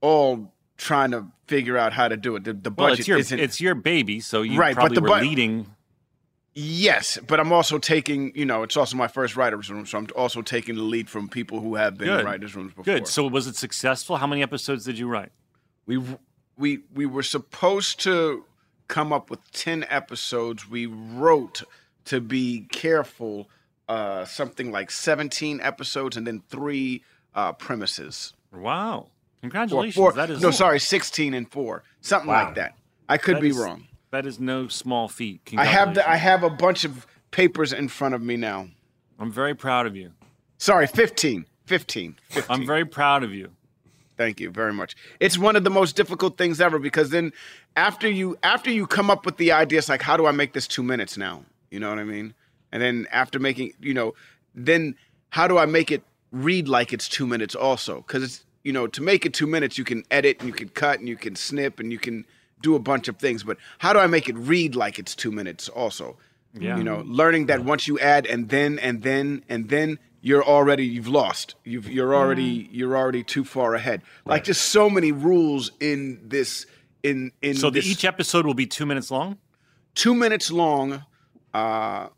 all 0.00 0.52
trying 0.76 1.10
to 1.12 1.26
figure 1.46 1.76
out 1.76 1.92
how 1.92 2.08
to 2.08 2.16
do 2.16 2.36
it. 2.36 2.44
The, 2.44 2.52
the 2.52 2.70
well, 2.70 2.88
budget 2.88 3.00
it's 3.00 3.08
your 3.08 3.18
isn't 3.18 3.38
it's 3.40 3.60
your 3.60 3.74
baby 3.74 4.20
so 4.20 4.42
you 4.42 4.58
Right, 4.58 4.74
but 4.74 4.80
probably 4.80 4.94
the 4.96 5.02
were 5.02 5.08
bu- 5.08 5.26
leading 5.26 5.66
yes, 6.54 7.18
but 7.26 7.40
I'm 7.40 7.52
also 7.52 7.78
taking. 7.78 8.32
You 8.36 8.44
know, 8.44 8.62
it's 8.62 8.76
also 8.76 8.96
my 8.96 9.08
first 9.08 9.36
writers' 9.36 9.70
room, 9.70 9.86
so 9.86 9.98
I'm 9.98 10.06
also 10.14 10.40
taking 10.40 10.76
the 10.76 10.82
lead 10.82 11.08
from 11.08 11.28
people 11.28 11.60
who 11.60 11.74
have 11.74 11.98
been 11.98 12.08
in 12.08 12.24
writers' 12.24 12.54
rooms 12.54 12.74
before. 12.74 12.84
Good. 12.84 13.08
So 13.08 13.26
was 13.26 13.46
it 13.48 13.56
successful? 13.56 14.18
How 14.18 14.26
many 14.28 14.42
episodes 14.42 14.84
did 14.84 14.98
you 14.98 15.08
write? 15.08 15.32
we 15.86 16.02
we 16.56 16.80
we 16.94 17.06
were 17.06 17.22
supposed 17.22 18.00
to 18.00 18.44
come 18.88 19.12
up 19.12 19.30
with 19.30 19.40
10 19.52 19.84
episodes 19.88 20.68
we 20.68 20.86
wrote 20.86 21.62
to 22.04 22.20
be 22.20 22.66
careful 22.70 23.48
uh 23.88 24.24
something 24.24 24.70
like 24.70 24.90
17 24.90 25.60
episodes 25.60 26.16
and 26.16 26.26
then 26.26 26.42
three 26.48 27.02
uh 27.34 27.52
premises 27.52 28.34
Wow. 28.52 29.08
Congratulations. 29.40 29.96
four 29.96 30.12
That 30.12 30.30
is 30.30 30.40
no 30.40 30.50
sorry 30.50 30.78
16 30.80 31.34
and 31.34 31.50
four 31.50 31.82
something 32.00 32.28
Wow. 32.28 32.44
like 32.46 32.54
that 32.56 32.74
i 33.08 33.16
could 33.18 33.36
that 33.36 33.42
be 33.42 33.48
is- 33.48 33.56
wrong 33.56 33.86
That 34.10 34.26
is 34.26 34.38
no 34.38 34.68
small 34.68 35.08
feat. 35.08 35.40
i 35.56 35.64
have 35.64 35.94
the 35.94 36.08
i 36.08 36.16
have 36.16 36.42
a 36.44 36.50
bunch 36.50 36.84
of 36.84 37.06
papers 37.30 37.72
in 37.72 37.88
front 37.88 38.14
of 38.14 38.22
me 38.22 38.36
now 38.36 38.68
I'm 39.18 39.32
very 39.32 39.54
proud 39.54 39.86
of 39.86 39.96
you. 39.96 40.12
sorry 40.58 40.86
15 40.86 41.46
15 41.66 42.16
15 42.28 42.44
I'm 42.54 42.66
very 42.66 42.84
proud 42.84 43.22
of 43.24 43.32
you. 43.32 43.50
Thank 44.16 44.40
you 44.40 44.50
very 44.50 44.72
much. 44.72 44.94
It's 45.18 45.36
one 45.36 45.56
of 45.56 45.64
the 45.64 45.70
most 45.70 45.96
difficult 45.96 46.38
things 46.38 46.60
ever 46.60 46.78
because 46.78 47.10
then 47.10 47.32
after 47.76 48.08
you 48.08 48.38
after 48.42 48.70
you 48.70 48.86
come 48.86 49.10
up 49.10 49.26
with 49.26 49.36
the 49.36 49.52
idea, 49.52 49.78
it's 49.78 49.88
like, 49.88 50.02
how 50.02 50.16
do 50.16 50.26
I 50.26 50.30
make 50.30 50.52
this 50.52 50.68
two 50.68 50.82
minutes 50.82 51.16
now? 51.16 51.44
You 51.70 51.80
know 51.80 51.88
what 51.90 51.98
I 51.98 52.04
mean? 52.04 52.34
And 52.70 52.82
then 52.82 53.06
after 53.10 53.38
making, 53.38 53.72
you 53.80 53.94
know, 53.94 54.14
then 54.54 54.94
how 55.30 55.48
do 55.48 55.58
I 55.58 55.66
make 55.66 55.90
it 55.90 56.02
read 56.30 56.68
like 56.68 56.92
it's 56.92 57.08
two 57.08 57.26
minutes 57.26 57.54
also? 57.54 57.96
Because 57.96 58.22
it's 58.22 58.44
you 58.64 58.72
know, 58.72 58.86
to 58.86 59.02
make 59.02 59.24
it 59.26 59.34
two 59.34 59.46
minutes, 59.46 59.78
you 59.78 59.84
can 59.84 60.02
edit 60.10 60.40
and 60.40 60.48
you 60.48 60.54
can 60.54 60.70
cut 60.70 60.98
and 60.98 61.08
you 61.08 61.16
can 61.16 61.36
snip 61.36 61.78
and 61.78 61.92
you 61.92 61.98
can 61.98 62.24
do 62.62 62.74
a 62.74 62.78
bunch 62.78 63.08
of 63.08 63.18
things. 63.18 63.44
But 63.44 63.58
how 63.78 63.92
do 63.92 63.98
I 63.98 64.06
make 64.06 64.28
it 64.28 64.36
read 64.36 64.74
like 64.74 64.98
it's 64.98 65.14
two 65.14 65.30
minutes 65.30 65.68
also? 65.68 66.16
Yeah. 66.54 66.76
You 66.78 66.84
know, 66.84 67.02
learning 67.04 67.46
that 67.46 67.64
once 67.64 67.86
you 67.86 67.98
add 67.98 68.26
and 68.26 68.48
then 68.48 68.78
and 68.78 69.02
then 69.02 69.44
and 69.48 69.68
then 69.68 69.98
you're 70.24 70.42
already 70.42 70.86
you've 70.86 71.06
lost. 71.06 71.54
You've 71.64 71.86
you're 71.90 72.14
already 72.14 72.66
you're 72.72 72.96
already 72.96 73.22
too 73.22 73.44
far 73.44 73.74
ahead. 73.74 74.00
Like 74.24 74.44
just 74.44 74.70
so 74.70 74.88
many 74.88 75.12
rules 75.12 75.70
in 75.80 76.18
this 76.24 76.64
in 77.02 77.30
in 77.42 77.54
So 77.54 77.68
the, 77.68 77.80
this 77.80 77.86
each 77.86 78.06
episode 78.06 78.46
will 78.46 78.54
be 78.54 78.66
two 78.66 78.86
minutes 78.86 79.10
long? 79.10 79.36
two 79.94 80.14
minutes 80.14 80.50
long. 80.50 81.04
Uh, 81.52 82.08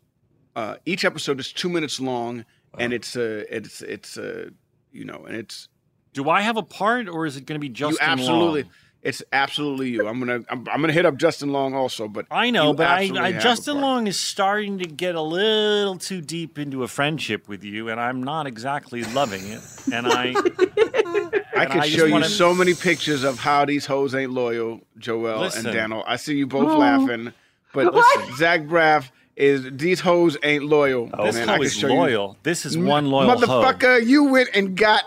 uh, 0.55 0.75
each 0.85 1.03
episode 1.03 1.39
is 1.39 1.51
two 1.51 1.69
minutes 1.69 1.99
long, 1.99 2.45
and 2.79 2.93
it's 2.93 3.17
uh, 3.17 3.43
it's 3.49 3.81
it's 3.81 4.17
uh, 4.17 4.49
you 4.93 5.03
know, 5.03 5.25
and 5.27 5.35
it's 5.35 5.67
Do 6.13 6.29
I 6.29 6.41
have 6.41 6.55
a 6.55 6.63
part 6.63 7.09
or 7.09 7.25
is 7.25 7.35
it 7.35 7.45
going 7.45 7.59
to 7.59 7.67
be 7.67 7.69
just? 7.69 7.99
you 7.99 8.07
absolutely. 8.07 8.63
Long? 8.63 8.71
It's 9.07 9.23
absolutely 9.31 9.91
you. 9.91 10.05
I'm 10.05 10.19
gonna 10.19 10.41
I'm, 10.49 10.67
I'm 10.69 10.81
gonna 10.81 10.91
hit 10.91 11.05
up 11.05 11.15
Justin 11.15 11.53
Long 11.53 11.73
also, 11.73 12.09
but 12.09 12.25
I 12.29 12.49
know, 12.49 12.73
but 12.73 12.87
I, 12.87 13.09
I 13.17 13.31
Justin. 13.31 13.79
Long 13.79 14.05
is 14.05 14.19
starting 14.19 14.79
to 14.79 14.85
get 14.85 15.15
a 15.15 15.21
little 15.21 15.97
too 15.97 16.19
deep 16.19 16.59
into 16.59 16.83
a 16.83 16.89
friendship 16.89 17.47
with 17.47 17.63
you, 17.63 17.87
and 17.87 18.01
I'm 18.01 18.21
not 18.21 18.47
exactly 18.47 19.03
loving 19.05 19.47
it. 19.47 19.61
And 19.93 20.07
I, 20.07 20.33
I 20.35 21.63
and 21.63 21.71
can 21.71 21.79
I 21.81 21.87
show 21.87 22.03
you 22.05 22.11
wanna- 22.11 22.25
so 22.27 22.53
many 22.53 22.73
pictures 22.73 23.23
of 23.23 23.39
how 23.39 23.63
these 23.63 23.85
hoes 23.85 24.13
ain't 24.13 24.33
loyal, 24.33 24.81
Joel 24.97 25.39
Listen. 25.39 25.65
and 25.67 25.73
Daniel. 25.75 26.03
I 26.05 26.17
see 26.17 26.35
you 26.35 26.45
both 26.45 26.67
Oh. 26.69 26.77
laughing, 26.77 27.31
but 27.73 27.93
What? 27.93 28.35
Zach 28.35 28.63
Braff 28.63 29.09
is 29.37 29.69
these 29.71 30.01
hoes 30.01 30.35
ain't 30.43 30.65
loyal. 30.65 31.09
Oh, 31.13 31.25
this 31.27 31.35
man. 31.35 31.47
I 31.49 31.55
hoe 31.55 31.61
is 31.61 31.73
show 31.77 31.87
you- 31.87 31.93
loyal. 31.93 32.37
This 32.43 32.65
is 32.65 32.77
one 32.77 33.09
loyal 33.09 33.29
hoe. 33.29 33.37
Motherfucker, 33.37 34.05
you 34.05 34.25
went 34.25 34.49
and 34.53 34.75
got 34.75 35.03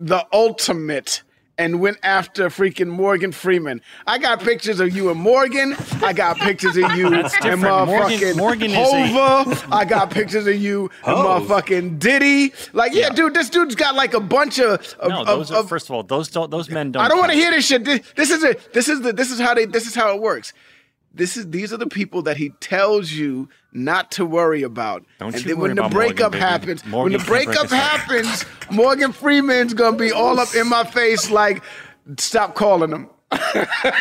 the 0.00 0.26
ultimate 0.32 1.22
and 1.62 1.78
went 1.80 1.96
after 2.02 2.48
freaking 2.48 2.88
Morgan 2.88 3.30
Freeman. 3.30 3.80
I 4.06 4.18
got 4.18 4.40
pictures 4.40 4.80
of 4.80 4.94
you 4.96 5.10
and 5.10 5.20
Morgan. 5.20 5.76
I 6.02 6.12
got 6.12 6.36
pictures 6.38 6.76
of 6.76 6.90
you 6.96 7.06
and 7.06 7.22
different. 7.40 7.86
Morgan- 7.86 8.36
Morgan 8.36 8.70
Hova. 8.72 9.66
I 9.70 9.84
got 9.84 10.10
pictures 10.10 10.46
of 10.48 10.56
you 10.56 10.90
and 11.06 11.16
Hove. 11.16 11.42
motherfucking 11.44 12.00
Diddy. 12.00 12.52
Like, 12.72 12.92
yeah, 12.94 13.10
dude, 13.10 13.34
this 13.34 13.48
dude's 13.48 13.76
got 13.76 13.94
like 13.94 14.12
a 14.12 14.20
bunch 14.20 14.58
of. 14.58 14.80
of 14.98 15.08
No, 15.08 15.22
of- 15.24 15.50
are 15.52 15.56
of- 15.58 15.68
first 15.68 15.86
of 15.88 15.92
all, 15.94 16.02
those 16.02 16.28
don't, 16.28 16.50
those 16.50 16.68
men 16.68 16.90
don't. 16.90 17.04
I 17.04 17.08
don't 17.08 17.18
want 17.18 17.30
to 17.30 17.36
hear 17.38 17.52
this 17.52 17.64
shit. 17.66 17.84
This, 17.84 18.00
this 18.16 18.30
is 18.30 18.42
a, 18.42 18.56
this 18.72 18.88
is 18.88 19.00
the 19.02 19.12
this 19.12 19.30
is 19.30 19.38
how 19.38 19.54
they 19.54 19.64
this 19.66 19.86
is 19.86 19.94
how 19.94 20.12
it 20.14 20.20
works. 20.20 20.52
This 21.14 21.36
is 21.36 21.50
these 21.50 21.72
are 21.72 21.76
the 21.76 21.86
people 21.86 22.22
that 22.22 22.36
he 22.36 22.50
tells 22.60 23.12
you 23.12 23.48
not 23.72 24.10
to 24.12 24.24
worry 24.24 24.62
about. 24.62 25.04
Don't 25.18 25.34
and 25.34 25.42
you 25.44 25.48
then 25.50 25.58
when 25.60 25.74
the 25.74 25.82
Morgan, 25.82 25.96
breakup 25.98 26.32
baby. 26.32 26.42
happens, 26.42 26.84
Morgan 26.86 27.12
when 27.12 27.20
the 27.20 27.26
breakup 27.26 27.68
happens, 27.70 28.44
Morgan 28.70 29.12
Freeman's 29.12 29.74
gonna 29.74 29.96
be 29.96 30.10
all 30.12 30.40
up 30.40 30.54
in 30.54 30.68
my 30.68 30.84
face 30.84 31.30
like, 31.30 31.62
stop 32.18 32.54
calling 32.54 32.90
him. 32.90 33.08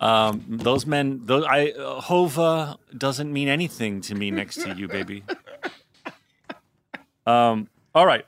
Um, 0.00 0.44
those 0.48 0.84
men, 0.84 1.20
those 1.24 1.46
I 1.48 1.68
uh, 1.68 1.98
Hova 1.98 2.76
doesn't 2.94 3.32
mean 3.32 3.48
anything 3.48 4.02
to 4.02 4.14
me 4.14 4.30
next 4.30 4.56
to 4.56 4.74
you, 4.74 4.86
baby. 4.88 5.24
Um, 7.26 7.68
all 7.94 8.04
right, 8.04 8.26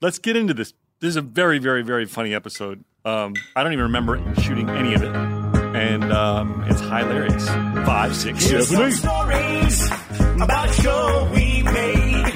let's 0.00 0.20
get 0.20 0.36
into 0.36 0.54
this. 0.54 0.72
This 1.00 1.08
is 1.08 1.16
a 1.16 1.20
very, 1.20 1.58
very, 1.58 1.82
very 1.82 2.06
funny 2.06 2.32
episode. 2.32 2.84
Um, 3.04 3.34
I 3.56 3.64
don't 3.64 3.72
even 3.72 3.82
remember 3.82 4.20
shooting 4.40 4.70
any 4.70 4.94
of 4.94 5.02
it, 5.02 5.10
and 5.82 6.12
um, 6.12 6.64
it's 6.68 6.80
hilarious. 6.80 7.46
Five, 7.48 8.14
six, 8.16 8.44
Here's 8.44 8.68
seven, 8.68 8.86
eight. 8.88 8.92
stories 8.92 9.90
about 10.42 10.68
a 10.68 10.72
show 10.82 11.30
we 11.34 11.62
made 11.62 12.34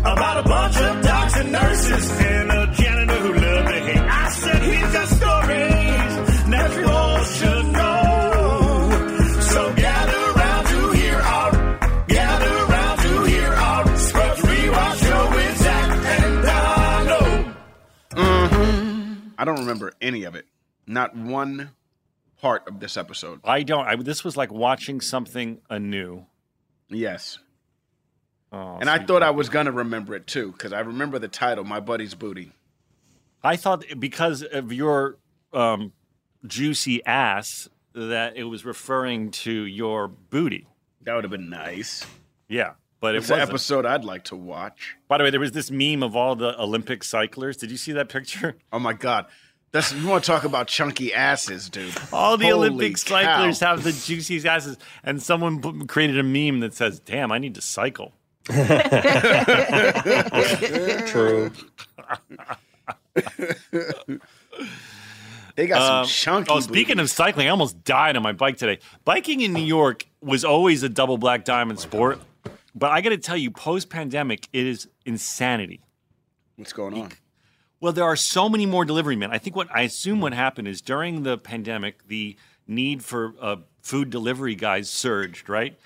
about 0.00 0.44
a 0.44 0.48
bunch 0.48 0.76
of 0.76 1.02
docs 1.04 1.36
and 1.36 1.52
nurses 1.52 2.10
and 2.20 2.50
a 2.50 2.66
janitor 2.74 3.14
who 3.20 3.32
loved 3.34 3.68
to 3.68 3.80
hate. 3.80 3.98
I 3.98 4.28
said 4.30 4.62
he's 4.62 4.92
got 4.92 5.08
stories 5.08 6.14
that 6.50 6.76
you 6.80 6.86
all 6.88 7.24
should 7.24 7.66
know. 7.78 9.40
So 9.42 9.74
gather 9.74 10.32
round 10.32 10.66
to 10.68 10.92
hear 10.92 11.14
our, 11.16 11.50
gather 12.08 12.64
round 12.66 13.00
to 13.00 13.24
hear 13.24 13.48
our 13.52 13.96
Scrubs 13.96 14.40
Rewatch 14.42 14.98
show 15.06 15.30
with 15.30 15.58
Zach 15.58 16.06
and 16.22 16.42
Donald. 16.44 17.54
I 19.40 19.44
don't 19.44 19.58
remember 19.60 19.92
any 20.00 20.24
of 20.24 20.34
it. 20.34 20.46
Not 20.86 21.14
one 21.16 21.70
part 22.40 22.66
of 22.68 22.80
this 22.80 22.96
episode. 22.96 23.40
I 23.44 23.62
don't. 23.62 23.86
I, 23.86 23.96
this 23.96 24.24
was 24.24 24.36
like 24.36 24.52
watching 24.52 25.00
something 25.00 25.60
anew. 25.70 26.26
Yes. 26.88 27.38
Oh, 28.50 28.78
And 28.80 28.88
I 28.88 28.98
thought 28.98 29.22
I 29.22 29.30
was 29.30 29.48
gonna 29.50 29.72
remember 29.72 30.14
it 30.14 30.26
too, 30.26 30.52
because 30.52 30.72
I 30.72 30.80
remember 30.80 31.18
the 31.18 31.28
title, 31.28 31.64
My 31.64 31.80
Buddy's 31.80 32.14
Booty. 32.14 32.52
I 33.44 33.56
thought 33.56 33.84
because 33.98 34.42
of 34.42 34.72
your 34.72 35.18
um, 35.52 35.92
juicy 36.46 37.04
ass 37.04 37.68
that 37.94 38.36
it 38.36 38.44
was 38.44 38.64
referring 38.64 39.30
to 39.32 39.52
your 39.52 40.08
booty. 40.08 40.66
That 41.02 41.14
would 41.14 41.24
have 41.24 41.30
been 41.30 41.50
nice. 41.50 42.06
Yeah, 42.48 42.72
but 43.00 43.14
it 43.14 43.18
It's 43.18 43.28
an 43.28 43.34
wasn't. 43.34 43.50
episode 43.50 43.86
I'd 43.86 44.04
like 44.04 44.24
to 44.24 44.36
watch. 44.36 44.96
By 45.08 45.18
the 45.18 45.24
way, 45.24 45.30
there 45.30 45.40
was 45.40 45.52
this 45.52 45.70
meme 45.70 46.02
of 46.02 46.16
all 46.16 46.34
the 46.34 46.58
Olympic 46.60 47.04
cyclers. 47.04 47.56
Did 47.58 47.70
you 47.70 47.76
see 47.76 47.92
that 47.92 48.08
picture? 48.08 48.56
Oh 48.72 48.78
my 48.78 48.94
god. 48.94 49.26
That's 49.70 49.92
you 49.92 50.08
want 50.08 50.24
to 50.24 50.30
talk 50.30 50.44
about 50.44 50.66
chunky 50.66 51.12
asses, 51.12 51.68
dude. 51.68 51.94
All 52.12 52.36
the 52.38 52.46
Holy 52.48 52.68
Olympic 52.68 52.94
cow. 53.04 53.22
cyclers 53.22 53.60
have 53.60 53.82
the 53.84 53.92
juiciest 53.92 54.46
asses, 54.46 54.78
and 55.04 55.22
someone 55.22 55.60
put, 55.60 55.88
created 55.88 56.18
a 56.18 56.22
meme 56.22 56.60
that 56.60 56.72
says, 56.74 57.00
"Damn, 57.00 57.30
I 57.32 57.38
need 57.38 57.54
to 57.56 57.60
cycle." 57.60 58.12
True. 61.06 61.50
They 65.56 65.66
got 65.66 65.82
some 65.86 65.96
Um, 66.02 66.06
chunky. 66.06 66.50
Oh, 66.52 66.60
speaking 66.60 66.96
booties. 66.96 67.10
of 67.10 67.16
cycling, 67.16 67.46
I 67.48 67.50
almost 67.50 67.82
died 67.84 68.16
on 68.16 68.22
my 68.22 68.32
bike 68.32 68.56
today. 68.58 68.78
Biking 69.04 69.40
in 69.40 69.52
New 69.52 69.64
York 69.64 70.06
was 70.20 70.44
always 70.44 70.82
a 70.84 70.88
double 70.88 71.18
black 71.18 71.44
diamond 71.44 71.80
sport, 71.80 72.20
but 72.74 72.90
I 72.92 73.00
got 73.00 73.10
to 73.10 73.18
tell 73.18 73.36
you, 73.36 73.50
post 73.50 73.90
pandemic, 73.90 74.48
it 74.52 74.66
is 74.66 74.88
insanity. 75.04 75.80
what's 76.56 76.72
going 76.72 76.94
on? 76.94 77.10
Well, 77.80 77.92
there 77.92 78.04
are 78.04 78.16
so 78.16 78.48
many 78.48 78.66
more 78.66 78.84
delivery 78.84 79.14
men. 79.14 79.30
I 79.30 79.38
think 79.38 79.54
what 79.54 79.68
I 79.72 79.82
assume 79.82 80.20
what 80.20 80.32
happened 80.32 80.66
is 80.66 80.80
during 80.80 81.22
the 81.22 81.38
pandemic, 81.38 82.08
the 82.08 82.36
need 82.66 83.04
for 83.04 83.34
uh, 83.40 83.56
food 83.82 84.10
delivery 84.10 84.56
guys 84.56 84.90
surged, 84.90 85.48
right? 85.48 85.78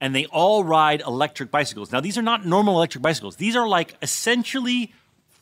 And 0.00 0.14
they 0.14 0.26
all 0.26 0.62
ride 0.62 1.00
electric 1.00 1.50
bicycles. 1.50 1.90
Now, 1.90 2.00
these 2.00 2.18
are 2.18 2.22
not 2.22 2.44
normal 2.44 2.76
electric 2.76 3.02
bicycles. 3.02 3.36
These 3.36 3.56
are 3.56 3.66
like 3.66 3.94
essentially 4.02 4.92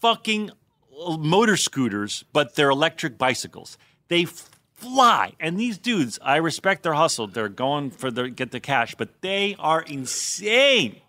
fucking 0.01 0.53
uh, 0.99 1.17
motor 1.17 1.57
scooters, 1.57 2.25
but 2.33 2.55
they're 2.55 2.71
electric 2.71 3.19
bicycles. 3.19 3.77
They 4.07 4.27
fly. 4.75 5.33
And 5.41 5.59
these 5.59 5.77
dudes, 5.77 6.21
I 6.23 6.37
respect 6.37 6.85
their 6.85 6.95
hustle. 6.95 7.27
They're 7.27 7.49
going 7.49 7.91
for 7.91 8.13
the 8.13 8.31
get 8.31 8.53
the 8.53 8.61
cash, 8.61 8.95
but 8.95 9.23
they 9.23 9.57
are 9.59 9.83
insane 9.83 11.01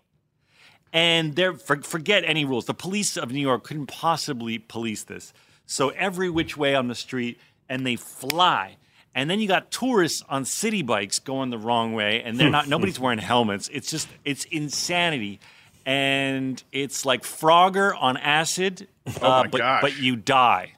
and 0.92 1.36
they're 1.36 1.54
for, 1.54 1.82
forget 1.82 2.24
any 2.24 2.44
rules. 2.44 2.66
The 2.66 2.74
police 2.74 3.16
of 3.16 3.30
New 3.30 3.40
York 3.40 3.64
couldn't 3.64 3.86
possibly 3.86 4.58
police 4.58 5.04
this. 5.04 5.32
So 5.66 5.90
every 5.90 6.30
which 6.30 6.56
way 6.56 6.74
on 6.74 6.88
the 6.88 6.94
street, 6.94 7.38
and 7.68 7.86
they 7.86 7.96
fly. 7.96 8.76
And 9.14 9.28
then 9.28 9.40
you 9.40 9.48
got 9.48 9.70
tourists 9.70 10.22
on 10.28 10.44
city 10.44 10.82
bikes 10.82 11.18
going 11.18 11.50
the 11.50 11.58
wrong 11.58 11.92
way, 11.92 12.22
and 12.22 12.38
they're 12.38 12.50
not. 12.50 12.68
nobody's 12.74 13.00
wearing 13.00 13.18
helmets. 13.18 13.68
It's 13.72 13.90
just 13.90 14.08
it's 14.24 14.44
insanity, 14.44 15.40
and 15.84 16.62
it's 16.72 17.04
like 17.04 17.22
Frogger 17.22 17.94
on 18.00 18.16
acid, 18.16 18.86
uh, 19.06 19.10
my 19.20 19.46
but 19.48 19.58
gosh. 19.58 19.82
but 19.82 19.98
you 19.98 20.16
die. 20.16 20.72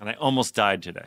and 0.00 0.08
I 0.08 0.14
almost 0.14 0.54
died 0.54 0.82
today. 0.82 1.06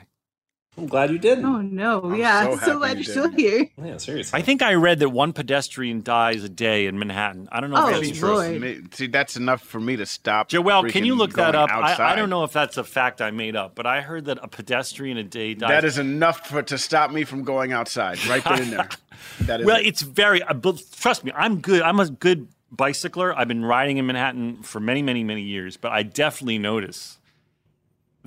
I'm 0.76 0.88
glad 0.88 1.12
you 1.12 1.20
didn't. 1.20 1.46
Oh 1.46 1.62
no! 1.62 2.02
I'm 2.02 2.16
yeah, 2.16 2.44
so 2.46 2.52
I'm 2.54 2.60
so 2.60 2.78
glad 2.80 2.98
you 2.98 3.04
you're 3.04 3.12
still 3.12 3.30
here. 3.32 3.70
Yeah, 3.84 3.98
seriously. 3.98 4.40
I 4.40 4.42
think 4.42 4.64
I 4.64 4.74
read 4.74 5.00
that 5.00 5.10
one 5.10 5.32
pedestrian 5.32 6.02
dies 6.02 6.44
a 6.44 6.50
day 6.50 6.88
in 6.88 6.98
Manhattan. 6.98 7.48
I 7.52 7.60
don't 7.62 7.70
know 7.70 7.78
Oh, 7.86 7.88
if 7.90 8.02
that's 8.02 8.18
true. 8.18 8.30
Lord. 8.60 8.96
See, 8.96 9.06
that's 9.08 9.36
enough 9.38 9.62
for 9.62 9.80
me 9.80 9.96
to 9.98 10.06
stop. 10.08 10.50
Joel, 10.50 10.86
can 10.90 11.06
you 11.06 11.14
look 11.14 11.34
that 11.34 11.54
up? 11.54 11.70
I, 11.72 12.14
I 12.14 12.16
don't 12.16 12.32
know 12.32 12.44
if 12.44 12.54
that's 12.54 12.78
a 12.78 12.84
fact 12.84 13.22
I 13.22 13.30
made 13.30 13.56
up, 13.56 13.76
but 13.76 13.86
I 13.86 14.02
heard 14.02 14.26
that 14.26 14.40
a 14.42 14.48
pedestrian 14.48 15.18
a 15.18 15.24
day 15.24 15.54
dies. 15.54 15.70
That 15.70 15.86
is 15.86 15.98
enough 16.00 16.48
for 16.48 16.64
to 16.64 16.78
stop 16.80 17.12
me 17.12 17.24
from 17.24 17.44
going 17.44 17.72
outside. 17.72 18.24
Right 18.26 18.44
there 18.44 18.62
and 18.62 18.72
there. 18.74 18.90
That 19.42 19.62
is 19.62 19.66
well, 19.68 19.78
it. 19.78 19.86
it's 19.86 20.02
very. 20.02 20.42
uh, 20.44 20.54
But 20.54 20.82
trust 20.92 21.24
me, 21.24 21.32
I'm 21.36 21.60
good. 21.62 21.82
I'm 21.82 22.00
a 22.00 22.10
good 22.10 22.48
bicycler. 22.72 23.38
I've 23.38 23.48
been 23.48 23.64
riding 23.64 23.98
in 23.98 24.06
Manhattan 24.08 24.64
for 24.64 24.80
many, 24.80 25.02
many, 25.02 25.24
many 25.24 25.44
years. 25.44 25.78
But 25.78 25.92
I 25.92 26.04
definitely 26.04 26.58
notice 26.58 27.20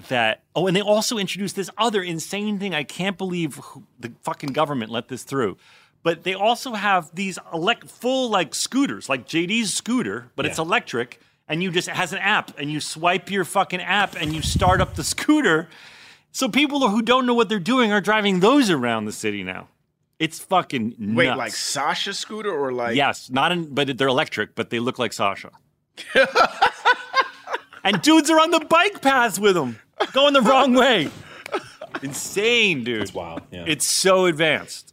that. 0.08 0.42
Oh, 0.54 0.66
and 0.66 0.76
they 0.76 0.82
also 0.82 1.18
introduced 1.18 1.56
this 1.56 1.70
other 1.78 2.02
insane 2.02 2.58
thing. 2.58 2.74
I 2.74 2.82
can't 2.82 3.18
believe 3.18 3.60
the 3.98 4.12
fucking 4.22 4.52
government 4.52 4.90
let 4.90 5.08
this 5.08 5.22
through. 5.22 5.56
But 6.02 6.22
they 6.22 6.34
also 6.34 6.74
have 6.74 7.12
these 7.14 7.38
elect 7.52 7.90
full 7.90 8.30
like 8.30 8.54
scooters, 8.54 9.08
like 9.08 9.26
JD's 9.26 9.74
scooter, 9.74 10.30
but 10.36 10.46
it's 10.46 10.58
electric, 10.58 11.20
and 11.48 11.62
you 11.62 11.72
just 11.72 11.88
it 11.88 11.96
has 11.96 12.12
an 12.12 12.18
app, 12.18 12.56
and 12.58 12.70
you 12.70 12.78
swipe 12.78 13.28
your 13.30 13.44
fucking 13.44 13.80
app, 13.80 14.14
and 14.14 14.32
you 14.32 14.40
start 14.40 14.80
up 14.80 14.94
the 14.94 15.02
scooter. 15.14 15.68
So 16.30 16.48
people 16.48 16.86
who 16.88 17.02
don't 17.02 17.26
know 17.26 17.34
what 17.34 17.48
they're 17.48 17.58
doing 17.58 17.92
are 17.92 18.00
driving 18.00 18.38
those 18.38 18.70
around 18.70 19.06
the 19.06 19.12
city 19.12 19.42
now. 19.42 19.68
It's 20.18 20.38
fucking 20.38 20.94
nuts. 20.98 21.16
Wait, 21.16 21.34
like 21.34 21.52
Sasha 21.52 22.14
scooter 22.14 22.50
or 22.50 22.72
like? 22.72 22.96
Yes, 22.96 23.28
not 23.28 23.52
in, 23.52 23.74
but 23.74 23.98
they're 23.98 24.08
electric, 24.08 24.54
but 24.54 24.70
they 24.70 24.78
look 24.78 24.98
like 24.98 25.12
Sasha. 25.12 25.50
and 27.84 28.00
dudes 28.00 28.30
are 28.30 28.38
on 28.38 28.50
the 28.50 28.60
bike 28.60 29.02
paths 29.02 29.38
with 29.38 29.54
them, 29.54 29.78
going 30.12 30.32
the 30.34 30.42
wrong 30.42 30.74
way. 30.74 31.10
Insane, 32.02 32.84
dude. 32.84 33.02
It's 33.02 33.14
wild. 33.14 33.42
Yeah. 33.50 33.64
It's 33.66 33.86
so 33.86 34.26
advanced. 34.26 34.92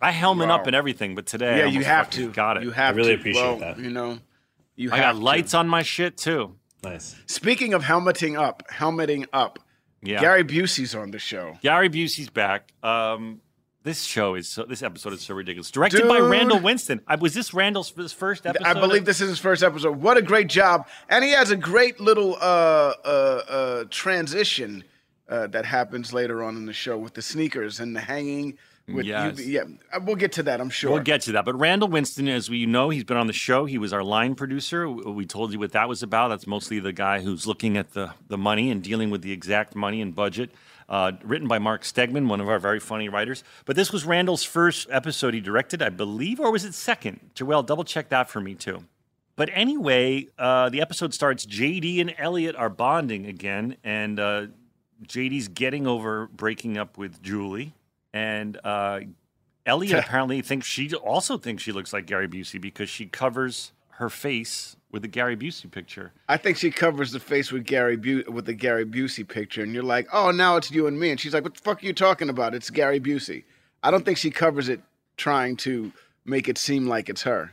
I 0.00 0.10
helmet 0.12 0.48
Wow. 0.48 0.56
up 0.56 0.66
and 0.66 0.74
everything, 0.74 1.14
but 1.14 1.26
today 1.26 1.54
I 1.54 1.58
Yeah, 1.58 1.64
you 1.66 1.84
have 1.84 2.08
to. 2.10 2.30
Got 2.30 2.56
it. 2.58 2.62
You 2.62 2.70
have 2.70 2.94
I 2.94 2.96
really 2.96 3.14
to. 3.14 3.20
appreciate 3.20 3.42
well, 3.42 3.56
that. 3.58 3.78
You 3.78 3.90
know, 3.90 4.18
you 4.76 4.90
I 4.92 4.96
have 4.96 5.04
got 5.16 5.18
to. 5.18 5.24
lights 5.24 5.54
on 5.54 5.68
my 5.68 5.82
shit 5.82 6.16
too. 6.16 6.56
nice. 6.82 7.16
Speaking 7.26 7.74
of 7.74 7.82
helmeting 7.84 8.36
up, 8.38 8.62
helmeting 8.70 9.26
up. 9.32 9.58
Yeah. 10.02 10.20
Gary 10.20 10.44
Busey's 10.44 10.94
on 10.94 11.10
the 11.10 11.18
show. 11.18 11.58
Gary 11.60 11.90
Busey's 11.90 12.30
back. 12.30 12.72
Um, 12.82 13.42
this 13.82 14.02
show 14.04 14.34
is 14.34 14.48
so. 14.48 14.64
This 14.64 14.82
episode 14.82 15.12
is 15.14 15.22
so 15.22 15.34
ridiculous. 15.34 15.70
Directed 15.70 16.06
by 16.06 16.18
Randall 16.18 16.60
Winston. 16.60 17.00
I, 17.06 17.16
was 17.16 17.34
this 17.34 17.54
Randall's 17.54 17.90
his 17.90 18.12
first 18.12 18.46
episode? 18.46 18.66
I 18.66 18.74
believe 18.74 19.04
this 19.04 19.20
is 19.20 19.28
his 19.28 19.38
first 19.38 19.62
episode. 19.62 19.96
What 19.96 20.16
a 20.16 20.22
great 20.22 20.48
job! 20.48 20.86
And 21.08 21.24
he 21.24 21.30
has 21.30 21.50
a 21.50 21.56
great 21.56 21.98
little 22.00 22.36
uh, 22.36 22.92
uh, 23.04 23.08
uh, 23.48 23.84
transition 23.90 24.84
uh, 25.28 25.46
that 25.48 25.64
happens 25.64 26.12
later 26.12 26.42
on 26.42 26.56
in 26.56 26.66
the 26.66 26.72
show 26.72 26.98
with 26.98 27.14
the 27.14 27.22
sneakers 27.22 27.80
and 27.80 27.94
the 27.96 28.00
hanging. 28.00 28.58
With 28.88 29.06
Yes. 29.06 29.38
you, 29.38 29.44
yeah, 29.44 29.62
uh, 29.92 30.00
we'll 30.04 30.16
get 30.16 30.32
to 30.32 30.42
that. 30.44 30.60
I'm 30.60 30.70
sure. 30.70 30.90
We'll 30.90 31.02
get 31.02 31.20
to 31.22 31.32
that. 31.32 31.44
But 31.44 31.56
Randall 31.56 31.88
Winston, 31.88 32.26
as 32.28 32.50
we 32.50 32.66
know, 32.66 32.90
he's 32.90 33.04
been 33.04 33.16
on 33.16 33.28
the 33.28 33.32
show. 33.32 33.64
He 33.64 33.78
was 33.78 33.92
our 33.92 34.02
line 34.02 34.34
producer. 34.34 34.90
We 34.90 35.26
told 35.26 35.52
you 35.52 35.60
what 35.60 35.72
that 35.72 35.88
was 35.88 36.02
about. 36.02 36.28
That's 36.28 36.46
mostly 36.46 36.80
the 36.80 36.92
guy 36.92 37.20
who's 37.20 37.46
looking 37.46 37.76
at 37.76 37.92
the, 37.92 38.10
the 38.26 38.36
money 38.38 38.68
and 38.68 38.82
dealing 38.82 39.10
with 39.10 39.22
the 39.22 39.30
exact 39.30 39.76
money 39.76 40.00
and 40.02 40.12
budget. 40.12 40.50
Uh, 40.90 41.12
written 41.22 41.46
by 41.46 41.60
Mark 41.60 41.82
Stegemann, 41.82 42.26
one 42.26 42.40
of 42.40 42.48
our 42.48 42.58
very 42.58 42.80
funny 42.80 43.08
writers. 43.08 43.44
But 43.64 43.76
this 43.76 43.92
was 43.92 44.04
Randall's 44.04 44.42
first 44.42 44.88
episode 44.90 45.34
he 45.34 45.40
directed, 45.40 45.80
I 45.82 45.88
believe, 45.88 46.40
or 46.40 46.50
was 46.50 46.64
it 46.64 46.74
second? 46.74 47.30
Joel, 47.36 47.62
double 47.62 47.84
check 47.84 48.08
that 48.08 48.28
for 48.28 48.40
me 48.40 48.56
too. 48.56 48.84
But 49.36 49.50
anyway, 49.52 50.26
uh, 50.36 50.68
the 50.68 50.80
episode 50.80 51.14
starts. 51.14 51.46
JD 51.46 52.00
and 52.00 52.12
Elliot 52.18 52.56
are 52.56 52.68
bonding 52.68 53.24
again, 53.24 53.76
and 53.84 54.18
uh, 54.18 54.46
JD's 55.06 55.46
getting 55.46 55.86
over 55.86 56.26
breaking 56.26 56.76
up 56.76 56.98
with 56.98 57.22
Julie, 57.22 57.72
and 58.12 58.58
uh, 58.64 59.00
Elliot 59.64 59.98
apparently 60.04 60.42
thinks 60.42 60.66
she 60.66 60.92
also 60.92 61.38
thinks 61.38 61.62
she 61.62 61.72
looks 61.72 61.92
like 61.92 62.06
Gary 62.06 62.28
Busey 62.28 62.60
because 62.60 62.90
she 62.90 63.06
covers 63.06 63.72
her 63.90 64.10
face 64.10 64.76
with 64.92 65.02
the 65.02 65.08
Gary 65.08 65.36
Busey 65.36 65.70
picture. 65.70 66.12
I 66.28 66.36
think 66.36 66.56
she 66.56 66.70
covers 66.70 67.12
the 67.12 67.20
face 67.20 67.52
with 67.52 67.64
Gary 67.64 67.96
Bu- 67.96 68.24
with 68.28 68.46
the 68.46 68.54
Gary 68.54 68.84
Busey 68.84 69.26
picture, 69.26 69.62
and 69.62 69.72
you're 69.72 69.82
like, 69.82 70.08
"Oh, 70.12 70.30
now 70.30 70.56
it's 70.56 70.70
you 70.70 70.86
and 70.86 70.98
me," 70.98 71.10
and 71.10 71.20
she's 71.20 71.32
like, 71.34 71.44
"What 71.44 71.54
the 71.54 71.60
fuck 71.60 71.82
are 71.82 71.86
you 71.86 71.92
talking 71.92 72.28
about? 72.28 72.54
It's 72.54 72.70
Gary 72.70 73.00
Busey." 73.00 73.44
I 73.82 73.90
don't 73.90 74.04
think 74.04 74.18
she 74.18 74.30
covers 74.30 74.68
it 74.68 74.80
trying 75.16 75.56
to 75.58 75.92
make 76.24 76.48
it 76.48 76.58
seem 76.58 76.86
like 76.86 77.08
it's 77.08 77.22
her. 77.22 77.52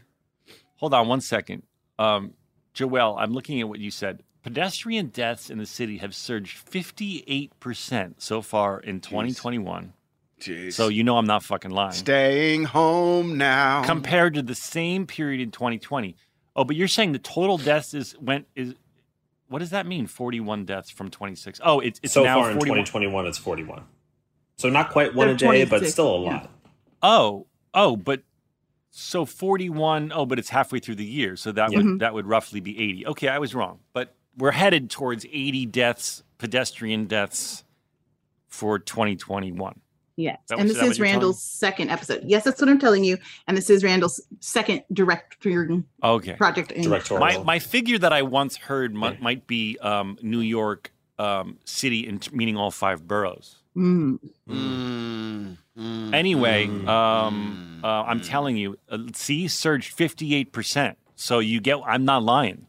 Hold 0.77 0.93
on 0.93 1.07
one 1.07 1.21
second. 1.21 1.63
Um, 1.99 2.33
Joelle, 2.75 3.15
I'm 3.17 3.33
looking 3.33 3.59
at 3.61 3.67
what 3.69 3.79
you 3.79 3.91
said. 3.91 4.23
pedestrian 4.43 5.07
deaths 5.07 5.49
in 5.49 5.57
the 5.57 5.65
city 5.65 5.97
have 5.97 6.15
surged 6.15 6.57
58% 6.71 8.15
so 8.21 8.41
far 8.41 8.79
in 8.79 9.01
2021. 9.01 9.93
Jeez. 10.39 10.73
So 10.73 10.87
you 10.87 11.03
know 11.03 11.17
I'm 11.17 11.25
not 11.25 11.43
fucking 11.43 11.71
lying. 11.71 11.91
Staying 11.93 12.65
home 12.65 13.37
now. 13.37 13.83
Compared 13.83 14.35
to 14.35 14.41
the 14.41 14.55
same 14.55 15.07
period 15.07 15.41
in 15.41 15.51
2020. 15.51 16.15
Oh, 16.57 16.63
but 16.63 16.75
you're 16.75 16.87
saying 16.87 17.11
the 17.11 17.19
total 17.19 17.57
deaths 17.59 17.93
is 17.93 18.17
went 18.19 18.47
is 18.55 18.73
what 19.47 19.59
does 19.59 19.69
that 19.69 19.85
mean? 19.85 20.07
41 20.07 20.65
deaths 20.65 20.89
from 20.89 21.09
26. 21.09 21.61
Oh, 21.63 21.79
it's 21.79 21.99
it's 22.03 22.13
so 22.13 22.23
now 22.23 22.41
far 22.41 22.51
in 22.51 22.57
2021, 22.57 23.27
it's 23.27 23.37
41. 23.37 23.83
So 24.57 24.69
not 24.69 24.89
quite 24.89 25.13
one 25.13 25.27
They're 25.27 25.35
a 25.35 25.37
day, 25.37 25.65
but 25.65 25.85
still 25.87 26.15
a 26.15 26.21
yeah. 26.23 26.29
lot. 26.31 26.51
Oh, 27.03 27.45
oh, 27.73 27.95
but 27.95 28.23
so 28.89 29.23
41. 29.25 30.11
Oh, 30.13 30.25
but 30.25 30.39
it's 30.39 30.49
halfway 30.49 30.79
through 30.79 30.95
the 30.95 31.05
year, 31.05 31.35
so 31.35 31.51
that 31.51 31.71
Yeah. 31.71 31.77
would 31.83 31.99
that 31.99 32.13
would 32.15 32.25
roughly 32.25 32.59
be 32.59 32.77
80. 32.79 33.05
Okay, 33.07 33.27
I 33.27 33.37
was 33.37 33.53
wrong, 33.53 33.79
but 33.93 34.15
we're 34.35 34.51
headed 34.51 34.89
towards 34.89 35.25
80 35.31 35.67
deaths, 35.67 36.23
pedestrian 36.39 37.05
deaths 37.05 37.63
for 38.47 38.79
2021. 38.79 39.79
Yes. 40.17 40.39
That 40.49 40.57
and 40.57 40.67
was- 40.67 40.73
this 40.73 40.81
is, 40.81 40.83
what 40.83 40.91
is 40.91 40.99
Randall's 40.99 41.41
second 41.41 41.89
episode. 41.91 42.23
Yes, 42.25 42.43
that's 42.43 42.59
what 42.59 42.69
I'm 42.69 42.79
telling 42.79 43.03
you. 43.03 43.17
And 43.47 43.55
this 43.55 43.69
is 43.69 43.83
Randall's 43.83 44.19
second 44.39 44.83
directing 44.91 45.85
Okay. 46.03 46.33
project. 46.33 46.71
In 46.71 46.83
Directorial. 46.83 47.19
My 47.25 47.43
my 47.43 47.59
figure 47.59 47.99
that 47.99 48.11
I 48.11 48.23
once 48.23 48.57
heard 48.57 48.93
might, 48.95 49.21
might 49.21 49.47
be 49.47 49.77
um, 49.79 50.17
New 50.21 50.41
York 50.41 50.91
um, 51.19 51.57
City, 51.65 52.07
in, 52.07 52.19
meaning 52.31 52.57
all 52.57 52.71
five 52.71 53.07
boroughs. 53.07 53.57
Mm. 53.75 54.19
Mm, 54.49 55.57
mm, 55.77 56.13
Anyway, 56.13 56.65
mm, 56.65 56.87
um, 56.87 57.79
mm, 57.81 57.85
uh, 57.85 58.03
I'm 58.03 58.21
telling 58.21 58.57
you, 58.57 58.77
uh, 58.89 58.97
see, 59.13 59.47
surged 59.47 59.93
58 59.93 60.51
percent. 60.51 60.97
So 61.15 61.39
you 61.39 61.59
get, 61.61 61.77
I'm 61.85 62.05
not 62.05 62.23
lying. 62.23 62.65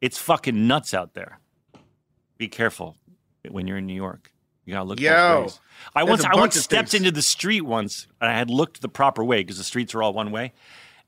It's 0.00 0.16
fucking 0.18 0.66
nuts 0.66 0.94
out 0.94 1.12
there. 1.14 1.40
Be 2.38 2.48
careful 2.48 2.96
when 3.50 3.66
you're 3.66 3.78
in 3.78 3.86
New 3.86 3.94
York. 3.94 4.32
You 4.68 4.74
gotta 4.74 4.84
look. 4.84 4.98
both 4.98 5.04
Yo, 5.04 5.40
ways. 5.44 5.60
I 5.94 6.04
once, 6.04 6.24
I 6.26 6.36
once 6.36 6.60
stepped 6.60 6.90
things. 6.90 7.00
into 7.00 7.10
the 7.10 7.22
street 7.22 7.62
once, 7.62 8.06
and 8.20 8.30
I 8.30 8.36
had 8.36 8.50
looked 8.50 8.82
the 8.82 8.88
proper 8.90 9.24
way 9.24 9.38
because 9.40 9.56
the 9.56 9.64
streets 9.64 9.94
are 9.94 10.02
all 10.02 10.12
one 10.12 10.30
way. 10.30 10.52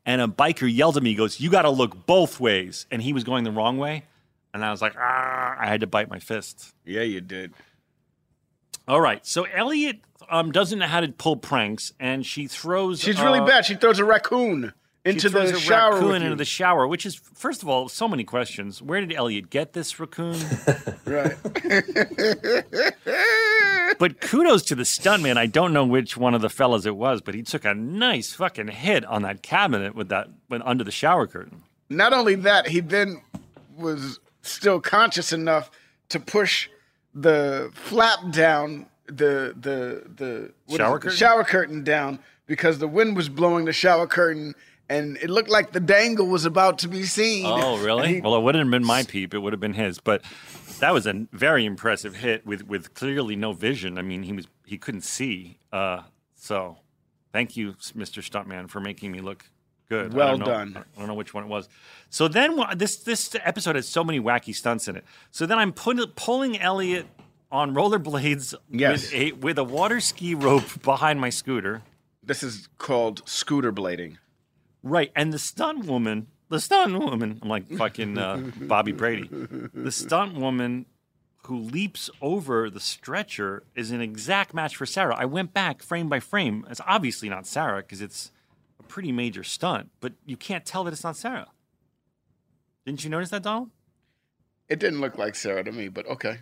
And 0.07 0.23
a 0.23 0.27
biker 0.27 0.75
yelled 0.75 0.97
at 0.97 1.03
me, 1.03 1.11
he 1.11 1.15
goes, 1.15 1.41
"You 1.41 1.51
got 1.51 1.63
to 1.63 1.71
look 1.71 2.07
both 2.07 2.41
ways," 2.41 2.87
and 2.91 3.03
he 3.03 3.13
was 3.13 3.23
going 3.23 3.45
the 3.45 3.51
wrong 3.51 3.77
way. 3.77 4.05
And 4.55 4.65
I 4.65 4.71
was 4.71 4.81
like, 4.81 4.95
"Ah!" 4.99 5.57
I 5.59 5.67
had 5.67 5.83
to 5.83 5.87
bite 5.87 6.09
my 6.09 6.21
fist. 6.21 6.73
Yeah, 6.87 7.03
you 7.03 7.21
did. 7.21 7.53
All 8.89 9.03
right, 9.03 9.27
so 9.27 9.45
Elliot 9.45 9.99
um, 10.31 10.53
doesn't 10.53 10.79
know 10.79 10.87
how 10.87 11.01
to 11.01 11.09
pull 11.09 11.37
pranks, 11.37 11.93
and 12.01 12.25
she 12.25 12.47
throws. 12.47 13.01
She's 13.01 13.21
really 13.21 13.41
uh, 13.41 13.45
bad. 13.45 13.67
She 13.67 13.75
throws 13.75 13.99
a 13.99 14.07
raccoon 14.07 14.73
she 15.05 15.13
into 15.13 15.31
throws 15.31 15.51
the 15.51 15.57
a 15.57 15.61
shower. 15.61 15.95
raccoon 15.95 16.09
with 16.09 16.23
into 16.23 16.37
the 16.37 16.45
shower, 16.45 16.87
which 16.87 17.07
is 17.07 17.15
first 17.15 17.63
of 17.63 17.69
all 17.69 17.89
so 17.89 18.07
many 18.07 18.25
questions. 18.25 18.83
Where 18.83 19.01
did 19.01 19.13
Elliot 19.13 19.51
get 19.51 19.73
this 19.73 19.99
raccoon? 19.99 20.39
right. 21.07 21.37
but 23.99 24.21
kudos 24.21 24.63
to 24.65 24.75
the 24.75 24.83
stuntman. 24.83 25.37
I 25.37 25.47
don't 25.47 25.73
know 25.73 25.87
which 25.87 26.17
one 26.17 26.35
of 26.35 26.43
the 26.43 26.51
fellas 26.51 26.85
it 26.87 26.97
was, 26.97 27.21
but 27.23 27.35
he 27.35 27.43
took 27.43 27.65
a 27.65 27.75
nice 27.75 28.33
fucking 28.35 28.69
hit 28.69 29.05
on 29.07 29.23
that 29.23 29.43
cabinet 29.43 29.95
with 29.95 30.09
that 30.11 30.29
went 30.49 30.65
under 30.67 30.85
the 30.85 30.91
shower 30.91 31.27
curtain. 31.27 31.63
Not 31.89 32.13
only 32.13 32.35
that, 32.37 32.69
he 32.69 32.81
then 32.81 33.23
was 33.77 34.21
still 34.43 34.81
conscious 34.81 35.33
enough 35.33 35.71
to 36.11 36.21
push 36.21 36.69
the 37.15 37.71
flap 37.75 38.19
down, 38.31 38.87
the 39.07 39.55
the 39.59 40.53
the 40.69 40.77
Shower 40.77 40.99
curtain? 40.99 41.17
shower 41.17 41.45
curtain 41.45 41.83
down 41.83 42.19
because 42.47 42.79
the 42.79 42.89
wind 42.89 43.17
was 43.17 43.29
blowing 43.29 43.65
the 43.65 43.73
shower 43.73 44.07
curtain, 44.07 44.55
and 44.91 45.17
it 45.19 45.31
looked 45.31 45.49
like 45.49 45.73
the 45.73 45.81
dangle 45.81 46.27
was 46.27 46.45
about 46.45 46.79
to 46.81 46.89
be 46.89 47.05
seen. 47.05 47.47
Oh, 47.47 47.79
really? 47.83 48.17
he- 48.17 48.21
well, 48.21 48.35
it 48.35 48.43
wouldn't 48.43 48.65
have 48.65 48.71
been 48.71 48.85
my 48.87 49.03
peep; 49.05 49.33
it 49.33 49.39
would 49.39 49.55
have 49.55 49.61
been 49.61 49.73
his. 49.75 49.99
But 49.99 50.23
that 50.81 50.93
was 50.93 51.07
a 51.07 51.27
very 51.33 51.65
impressive 51.65 52.17
hit 52.17 52.45
with 52.45 52.67
with 52.67 52.93
clearly 52.93 53.37
no 53.37 53.53
vision. 53.55 53.97
I 53.97 54.03
mean, 54.03 54.25
he 54.25 54.33
was 54.35 54.47
he 54.67 54.77
couldn't 54.77 55.03
see. 55.05 55.59
Uh, 55.73 56.03
so, 56.35 56.77
thank 57.33 57.57
you, 57.57 57.73
Mr. 57.97 58.23
Stuntman, 58.23 58.69
for 58.69 58.81
making 58.81 59.13
me 59.13 59.21
look 59.21 59.45
good. 59.89 60.13
Well 60.13 60.37
know- 60.39 60.45
done. 60.45 60.77
I 60.97 60.99
don't 60.99 61.09
know 61.09 61.15
which 61.15 61.33
one 61.35 61.45
it 61.45 61.49
was. 61.49 61.69
So 62.11 62.29
then 62.29 62.59
this 62.77 62.97
this 62.97 63.35
episode 63.45 63.77
has 63.77 63.89
so 63.89 64.03
many 64.05 64.21
wacky 64.21 64.55
stunts 64.55 64.89
in 64.89 64.97
it. 64.97 65.05
So 65.31 65.47
then 65.47 65.59
I'm 65.59 65.73
put, 65.73 66.15
pulling 66.17 66.59
Elliot 66.61 67.07
on 67.53 67.75
rollerblades 67.75 68.55
Yes. 68.71 69.11
with 69.13 69.15
a 69.15 69.33
with 69.33 69.59
a 69.59 69.65
water 69.65 70.01
ski 70.01 70.35
rope 70.35 70.83
behind 70.83 71.21
my 71.21 71.31
scooter. 71.31 71.83
this 72.23 72.43
is 72.43 72.69
called 72.79 73.23
scooter 73.29 73.73
blading. 73.73 74.17
Right, 74.83 75.13
and 75.15 75.33
the 75.33 75.39
stunt 75.39 75.85
woman, 75.87 76.29
the 76.49 76.61
stunt 76.61 76.99
woman, 76.99 77.39
I'm 77.43 77.49
like 77.49 77.71
fucking 77.71 78.17
uh, 78.17 78.51
Bobby 78.61 78.93
Brady. 78.93 79.29
The 79.75 79.93
stunt 79.93 80.35
woman 80.35 80.87
who 81.45 81.59
leaps 81.59 82.11
over 82.21 82.71
the 82.71 82.81
stretcher 82.81 83.63
is 83.75 83.91
an 83.91 84.01
exact 84.01 84.55
match 84.55 84.77
for 84.77 84.87
Sarah. 84.87 85.17
I 85.17 85.25
went 85.25 85.53
back 85.53 85.83
frame 85.83 86.09
by 86.09 86.21
frame. 86.21 86.67
It's 86.71 86.81
obviously 86.87 87.29
not 87.29 87.47
Sarah 87.47 87.83
because 87.83 88.01
it's 88.01 88.31
a 88.79 88.83
pretty 88.83 89.13
major 89.13 89.43
stunt, 89.43 89.91
but 90.01 90.13
you 90.27 90.37
can't 90.37 90.65
tell 90.65 90.85
that 90.85 90.93
it's 90.93 91.05
not 91.05 91.17
Sarah. 91.17 91.49
Didn't 92.85 93.05
you 93.05 93.11
notice 93.11 93.31
that, 93.31 93.43
Donald? 93.43 93.71
It 94.69 94.79
didn't 94.79 95.01
look 95.01 95.19
like 95.19 95.35
Sarah 95.35 95.65
to 95.65 95.73
me, 95.73 95.89
but 95.89 96.07
okay. 96.07 96.39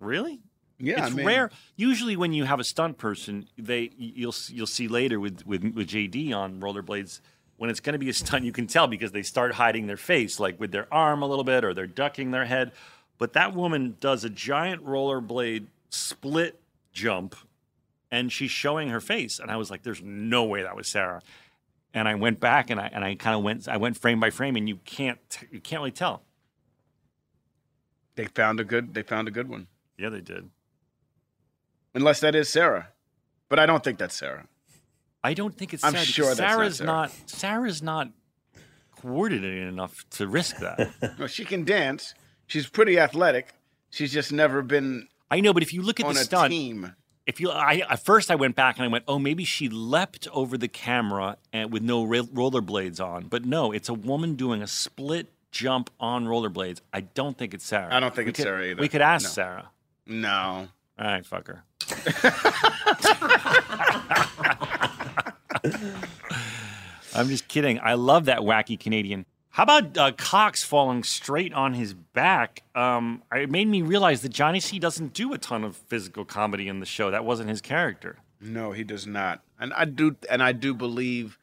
Really? 0.00 0.40
Yeah, 0.78 1.04
it's 1.04 1.12
I 1.12 1.16
mean, 1.16 1.26
rare. 1.26 1.50
Usually, 1.76 2.16
when 2.16 2.32
you 2.32 2.44
have 2.44 2.60
a 2.60 2.64
stunt 2.64 2.98
person, 2.98 3.48
they 3.56 3.90
you'll 3.96 4.34
you'll 4.48 4.66
see 4.66 4.88
later 4.88 5.20
with 5.20 5.46
with, 5.46 5.62
with 5.62 5.88
JD 5.88 6.34
on 6.34 6.60
rollerblades 6.60 7.20
when 7.56 7.70
it's 7.70 7.80
going 7.80 7.92
to 7.92 7.98
be 7.98 8.08
a 8.08 8.12
stunt. 8.14 8.44
You 8.44 8.52
can 8.52 8.66
tell 8.66 8.86
because 8.86 9.12
they 9.12 9.22
start 9.22 9.54
hiding 9.54 9.86
their 9.86 9.96
face, 9.96 10.40
like 10.40 10.58
with 10.58 10.72
their 10.72 10.92
arm 10.92 11.22
a 11.22 11.26
little 11.26 11.44
bit, 11.44 11.64
or 11.64 11.72
they're 11.74 11.86
ducking 11.86 12.30
their 12.30 12.44
head. 12.44 12.72
But 13.18 13.34
that 13.34 13.54
woman 13.54 13.96
does 14.00 14.24
a 14.24 14.30
giant 14.30 14.84
rollerblade 14.84 15.66
split 15.90 16.60
jump, 16.92 17.36
and 18.10 18.32
she's 18.32 18.50
showing 18.50 18.88
her 18.88 19.00
face, 19.00 19.38
and 19.38 19.50
I 19.50 19.56
was 19.56 19.70
like, 19.70 19.82
"There's 19.82 20.02
no 20.02 20.44
way 20.44 20.62
that 20.62 20.74
was 20.74 20.88
Sarah." 20.88 21.22
And 21.94 22.08
I 22.08 22.14
went 22.14 22.40
back 22.40 22.70
and 22.70 22.80
I 22.80 22.90
and 22.92 23.04
I 23.04 23.14
kind 23.14 23.36
of 23.36 23.42
went 23.44 23.68
I 23.68 23.76
went 23.76 23.96
frame 23.96 24.18
by 24.18 24.30
frame, 24.30 24.56
and 24.56 24.68
you 24.68 24.76
can't 24.84 25.18
you 25.50 25.60
can't 25.60 25.80
really 25.80 25.92
tell. 25.92 26.22
They 28.14 28.26
found 28.26 28.60
a 28.60 28.64
good. 28.64 28.94
They 28.94 29.02
found 29.02 29.28
a 29.28 29.30
good 29.30 29.48
one. 29.48 29.68
Yeah, 29.96 30.08
they 30.08 30.20
did. 30.20 30.50
Unless 31.94 32.20
that 32.20 32.34
is 32.34 32.48
Sarah, 32.48 32.88
but 33.48 33.58
I 33.58 33.66
don't 33.66 33.84
think 33.84 33.98
that's 33.98 34.14
Sarah. 34.16 34.46
I 35.24 35.34
don't 35.34 35.56
think 35.56 35.72
it's 35.74 35.84
I'm 35.84 35.92
Sarah. 35.92 36.04
sure 36.04 36.24
because 36.26 36.38
that's 36.38 36.50
not 36.50 36.56
Sarah's 36.56 36.76
Sarah. 36.78 36.86
not 36.86 37.12
Sarah's 37.26 37.82
not 37.82 38.08
coordinated 39.00 39.68
enough 39.68 40.04
to 40.10 40.26
risk 40.26 40.58
that. 40.58 40.90
No, 41.18 41.26
she 41.26 41.44
can 41.44 41.64
dance. 41.64 42.14
She's 42.46 42.66
pretty 42.68 42.98
athletic. 42.98 43.54
She's 43.90 44.12
just 44.12 44.32
never 44.32 44.62
been 44.62 45.08
I 45.30 45.40
know, 45.40 45.52
but 45.52 45.62
if 45.62 45.72
you 45.72 45.82
look 45.82 46.00
at 46.00 46.06
on 46.06 46.14
the 46.14 46.20
a 46.20 46.24
stunt, 46.24 46.50
team. 46.50 46.94
if 47.26 47.40
you, 47.40 47.50
I 47.50 47.82
at 47.88 48.04
first 48.04 48.30
I 48.30 48.34
went 48.34 48.54
back 48.56 48.76
and 48.76 48.84
I 48.84 48.88
went, 48.88 49.04
oh, 49.08 49.18
maybe 49.18 49.44
she 49.44 49.68
leapt 49.68 50.28
over 50.32 50.58
the 50.58 50.68
camera 50.68 51.36
and 51.52 51.72
with 51.72 51.82
no 51.82 52.04
ra- 52.04 52.20
rollerblades 52.22 53.00
on, 53.04 53.26
but 53.28 53.44
no, 53.44 53.72
it's 53.72 53.88
a 53.88 53.94
woman 53.94 54.34
doing 54.34 54.62
a 54.62 54.66
split 54.66 55.28
jump 55.50 55.90
on 56.00 56.26
rollerblades. 56.26 56.80
I 56.92 57.02
don't 57.02 57.36
think 57.38 57.54
it's 57.54 57.64
Sarah. 57.64 57.94
I 57.94 58.00
don't 58.00 58.14
think 58.14 58.26
We 58.26 58.30
it's 58.30 58.36
could- 58.38 58.44
Sarah 58.44 58.64
either. 58.64 58.80
We 58.80 58.88
could 58.88 59.02
ask 59.02 59.24
No. 59.24 59.30
Sarah. 59.30 59.70
No. 60.06 60.68
All 60.98 61.06
right, 61.06 61.24
fuck 61.24 61.48
her. 61.48 61.64
I'm 67.14 67.28
just 67.28 67.48
kidding. 67.48 67.78
I 67.82 67.94
love 67.94 68.24
that 68.26 68.40
wacky 68.40 68.78
Canadian. 68.78 69.26
How 69.50 69.64
about 69.64 69.98
uh, 69.98 70.12
Cox 70.12 70.64
falling 70.64 71.02
straight 71.02 71.52
on 71.52 71.74
his 71.74 71.92
back? 71.92 72.62
Um, 72.74 73.22
it 73.34 73.50
made 73.50 73.68
me 73.68 73.82
realize 73.82 74.22
that 74.22 74.30
Johnny 74.30 74.60
C 74.60 74.78
doesn't 74.78 75.12
do 75.12 75.34
a 75.34 75.38
ton 75.38 75.62
of 75.62 75.76
physical 75.76 76.24
comedy 76.24 76.68
in 76.68 76.80
the 76.80 76.86
show. 76.86 77.10
That 77.10 77.26
wasn't 77.26 77.50
his 77.50 77.60
character. 77.60 78.16
No, 78.40 78.72
he 78.72 78.82
does 78.82 79.06
not. 79.06 79.42
And 79.60 79.74
I 79.74 79.84
do 79.84 80.16
and 80.30 80.42
I 80.42 80.52
do 80.52 80.72
believe 80.72 81.38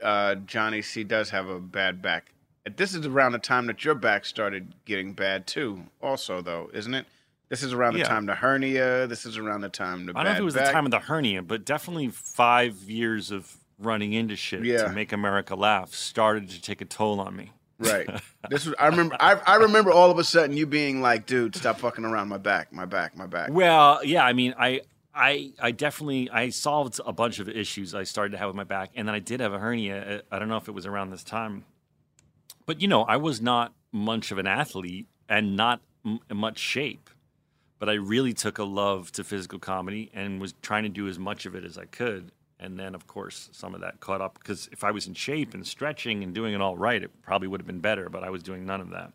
uh, 0.00 0.36
Johnny 0.36 0.80
C 0.80 1.02
does 1.02 1.30
have 1.30 1.48
a 1.48 1.58
bad 1.58 2.00
back. 2.00 2.32
This 2.76 2.94
is 2.94 3.04
around 3.04 3.32
the 3.32 3.38
time 3.38 3.66
that 3.66 3.84
your 3.84 3.94
back 3.94 4.24
started 4.24 4.74
getting 4.84 5.12
bad 5.12 5.46
too, 5.46 5.86
also 6.00 6.40
though, 6.40 6.70
isn't 6.72 6.94
it? 6.94 7.06
This 7.48 7.62
is 7.62 7.72
around 7.72 7.94
the 7.94 8.00
Yeah. 8.00 8.08
time 8.08 8.26
the 8.26 8.34
hernia. 8.34 9.06
This 9.06 9.24
is 9.24 9.36
around 9.38 9.62
the 9.62 9.68
time 9.68 10.06
the 10.06 10.12
I 10.14 10.22
don't 10.22 10.24
know 10.24 10.30
if 10.32 10.38
it 10.40 10.44
was 10.44 10.54
back. 10.54 10.66
the 10.66 10.72
time 10.72 10.84
of 10.84 10.90
the 10.90 10.98
hernia, 11.00 11.42
but 11.42 11.64
definitely 11.64 12.08
five 12.08 12.74
years 12.90 13.30
of 13.30 13.56
running 13.78 14.12
into 14.12 14.36
shit 14.36 14.64
Yeah. 14.64 14.84
to 14.84 14.92
make 14.92 15.12
America 15.12 15.54
laugh 15.54 15.94
started 15.94 16.50
to 16.50 16.60
take 16.60 16.80
a 16.80 16.84
toll 16.84 17.20
on 17.20 17.34
me. 17.36 17.52
Right. 17.78 18.08
This 18.50 18.64
was 18.66 18.74
I 18.78 18.86
remember 18.86 19.16
I, 19.20 19.34
I 19.46 19.54
remember 19.56 19.90
all 19.92 20.10
of 20.10 20.18
a 20.18 20.24
sudden 20.24 20.56
you 20.56 20.66
being 20.66 21.00
like, 21.02 21.26
dude, 21.26 21.54
stop 21.56 21.78
fucking 21.80 22.04
around 22.04 22.28
my 22.28 22.38
back, 22.38 22.72
my 22.72 22.84
back, 22.86 23.16
my 23.16 23.26
back. 23.26 23.50
Well, 23.50 24.04
yeah, 24.04 24.24
I 24.24 24.32
mean, 24.32 24.54
I, 24.58 24.80
I, 25.14 25.52
I 25.60 25.70
definitely, 25.72 26.30
I 26.30 26.50
solved 26.50 27.00
a 27.04 27.12
bunch 27.12 27.38
of 27.40 27.48
issues 27.48 27.94
I 27.94 28.04
started 28.04 28.32
to 28.32 28.38
have 28.38 28.46
with 28.48 28.56
my 28.56 28.64
back, 28.64 28.90
and 28.94 29.06
then 29.08 29.14
I 29.14 29.18
did 29.18 29.40
have 29.40 29.52
a 29.52 29.58
hernia. 29.58 30.18
Uh, 30.18 30.34
I 30.34 30.38
don't 30.38 30.48
know 30.48 30.56
if 30.56 30.68
it 30.68 30.72
was 30.72 30.86
around 30.86 31.10
this 31.10 31.24
time, 31.24 31.64
but 32.66 32.80
you 32.80 32.88
know, 32.88 33.02
I 33.02 33.16
was 33.16 33.40
not 33.40 33.72
much 33.92 34.30
of 34.30 34.38
an 34.38 34.46
athlete 34.46 35.08
and 35.28 35.56
not 35.56 35.80
m- 36.06 36.20
in 36.30 36.36
much 36.36 36.58
shape, 36.58 37.10
but 37.78 37.88
I 37.88 37.94
really 37.94 38.32
took 38.32 38.58
a 38.58 38.64
love 38.64 39.12
to 39.12 39.24
physical 39.24 39.58
comedy 39.58 40.10
and 40.12 40.40
was 40.40 40.54
trying 40.62 40.82
to 40.82 40.88
do 40.88 41.08
as 41.08 41.18
much 41.18 41.46
of 41.46 41.54
it 41.54 41.64
as 41.64 41.78
I 41.78 41.84
could. 41.84 42.32
And 42.60 42.78
then, 42.78 42.94
of 42.94 43.06
course, 43.06 43.48
some 43.52 43.74
of 43.74 43.80
that 43.82 44.00
caught 44.00 44.20
up 44.20 44.38
because 44.38 44.68
if 44.72 44.82
I 44.82 44.90
was 44.90 45.06
in 45.06 45.14
shape 45.14 45.54
and 45.54 45.64
stretching 45.64 46.24
and 46.24 46.34
doing 46.34 46.54
it 46.54 46.60
all 46.60 46.76
right, 46.76 47.02
it 47.02 47.22
probably 47.22 47.46
would 47.46 47.60
have 47.60 47.66
been 47.66 47.80
better. 47.80 48.08
But 48.08 48.24
I 48.24 48.30
was 48.30 48.42
doing 48.42 48.66
none 48.66 48.80
of 48.80 48.90
that. 48.90 49.12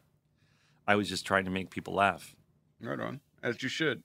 I 0.87 0.95
was 0.95 1.09
just 1.09 1.25
trying 1.25 1.45
to 1.45 1.51
make 1.51 1.69
people 1.69 1.93
laugh. 1.93 2.35
Right 2.81 2.99
on, 2.99 3.19
as 3.41 3.61
you 3.61 3.69
should. 3.69 4.03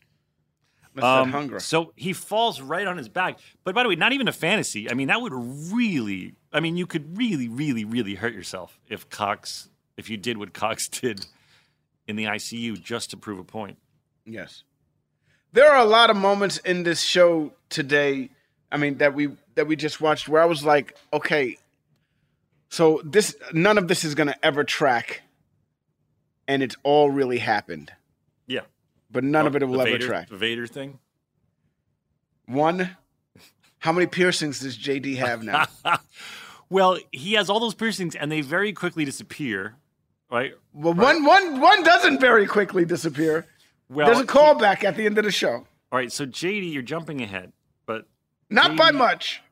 Um. 1.01 1.61
So 1.61 1.93
he 1.95 2.13
falls 2.13 2.61
right 2.61 2.87
on 2.87 2.97
his 2.97 3.09
back. 3.09 3.39
But 3.63 3.77
by 3.77 3.85
the 3.85 3.89
way, 3.89 3.95
not 3.95 4.13
even 4.13 4.27
a 4.27 4.33
fantasy. 4.33 4.91
I 4.91 4.95
mean, 4.95 5.07
that 5.09 5.21
would 5.21 5.33
really. 5.73 6.35
I 6.53 6.59
mean, 6.59 6.77
you 6.77 6.87
could 6.87 7.17
really, 7.17 7.49
really, 7.49 7.85
really 7.85 8.17
hurt 8.17 8.35
yourself 8.35 8.81
if 8.89 9.09
Cox, 9.09 9.71
if 9.97 10.11
you 10.11 10.17
did 10.17 10.39
what 10.39 10.53
Cox 10.53 10.89
did 11.01 11.27
in 12.09 12.17
the 12.17 12.25
ICU 12.25 12.83
just 12.83 13.11
to 13.11 13.17
prove 13.17 13.39
a 13.39 13.45
point. 13.45 13.79
Yes. 14.29 14.63
There 15.53 15.71
are 15.71 15.79
a 15.79 15.85
lot 15.85 16.11
of 16.11 16.17
moments 16.17 16.59
in 16.59 16.83
this 16.83 17.03
show 17.03 17.53
today, 17.71 18.31
I 18.71 18.77
mean 18.77 18.99
that 18.99 19.15
we 19.15 19.31
that 19.55 19.67
we 19.67 19.77
just 19.77 20.01
watched 20.01 20.29
where 20.29 20.43
I 20.43 20.45
was 20.45 20.65
like, 20.65 20.97
okay, 21.13 21.57
so 22.69 23.01
this 23.05 23.35
none 23.53 23.79
of 23.79 23.89
this 23.89 24.05
is 24.05 24.15
going 24.15 24.29
to 24.29 24.45
ever 24.45 24.63
track 24.63 25.23
and 26.47 26.63
it's 26.63 26.77
all 26.83 27.11
really 27.11 27.39
happened. 27.39 27.93
Yeah. 28.47 28.63
But 29.11 29.25
none 29.25 29.47
of 29.47 29.55
oh, 29.55 29.59
it 29.59 29.65
will 29.65 29.81
ever 29.81 29.93
Vader, 29.93 30.07
track. 30.07 30.29
The 30.29 30.37
Vader 30.37 30.67
thing. 30.67 30.99
One, 32.47 32.97
how 33.79 33.93
many 33.93 34.07
piercings 34.07 34.61
does 34.61 34.77
JD 34.77 35.17
have 35.17 35.43
now? 35.43 35.67
Well, 36.71 36.99
he 37.13 37.33
has 37.35 37.49
all 37.49 37.61
those 37.61 37.75
piercings, 37.75 38.15
and 38.15 38.31
they 38.31 38.43
very 38.43 38.73
quickly 38.73 39.05
disappear. 39.05 39.77
Right. 40.31 40.53
well, 40.75 40.93
one 40.93 41.25
one 41.25 41.61
one 41.61 41.83
doesn't 41.83 42.21
very 42.21 42.47
quickly 42.47 42.85
disappear. 42.85 43.47
Well, 43.89 44.07
There's 44.07 44.21
a 44.21 44.27
callback 44.27 44.85
at 44.85 44.97
the 44.97 45.07
end 45.07 45.19
of 45.19 45.25
the 45.25 45.31
show. 45.31 45.67
All 45.91 45.99
right. 45.99 46.13
So 46.13 46.27
JD, 46.27 46.73
you're 46.73 46.83
jumping 46.83 47.23
ahead, 47.23 47.53
but 47.87 48.07
Not 48.51 48.77
by 48.77 48.91
much. 48.91 49.43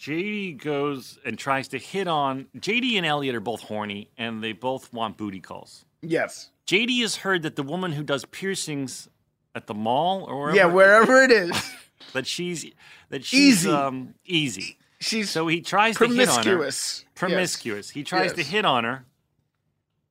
JD 0.00 0.58
goes 0.62 1.18
and 1.24 1.38
tries 1.38 1.68
to 1.68 1.78
hit 1.78 2.08
on 2.08 2.46
JD 2.56 2.96
and 2.96 3.06
Elliot 3.06 3.34
are 3.34 3.40
both 3.40 3.60
horny, 3.62 4.10
and 4.18 4.42
they 4.42 4.52
both 4.52 4.92
want 4.92 5.16
booty 5.16 5.40
calls. 5.40 5.84
Yes. 6.02 6.50
JD 6.66 7.00
has 7.02 7.16
heard 7.16 7.42
that 7.42 7.56
the 7.56 7.62
woman 7.62 7.92
who 7.92 8.02
does 8.02 8.24
piercings 8.26 9.08
at 9.54 9.66
the 9.66 9.74
mall 9.74 10.24
or 10.24 10.38
wherever, 10.40 10.56
Yeah, 10.56 10.66
wherever 10.66 11.22
it 11.22 11.30
is. 11.30 11.52
that 12.12 12.26
she's 12.26 12.66
that 13.10 13.24
she's 13.24 13.58
Easy. 13.64 13.70
um 13.70 14.14
easy. 14.26 14.78
She's 14.98 15.30
So 15.30 15.46
he 15.46 15.60
tries 15.60 15.96
to 15.98 16.06
hit 16.08 16.28
on 16.28 16.36
her. 16.38 16.42
promiscuous. 16.42 17.04
Promiscuous. 17.14 17.90
He 17.90 18.02
tries 18.02 18.32
to 18.34 18.42
hit 18.42 18.64
on 18.64 18.84
her. 18.84 19.04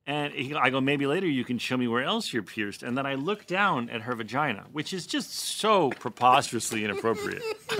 And 0.06 0.32
he, 0.34 0.54
I 0.54 0.68
go, 0.70 0.80
maybe 0.80 1.06
later 1.06 1.26
you 1.26 1.44
can 1.44 1.58
show 1.58 1.76
me 1.76 1.88
where 1.88 2.02
else 2.02 2.32
you're 2.32 2.42
pierced. 2.42 2.82
And 2.82 2.96
then 2.96 3.06
I 3.06 3.14
look 3.14 3.46
down 3.46 3.88
at 3.88 4.02
her 4.02 4.14
vagina, 4.14 4.66
which 4.70 4.92
is 4.92 5.06
just 5.06 5.34
so 5.34 5.90
preposterously 5.90 6.84
inappropriate. 6.84 7.42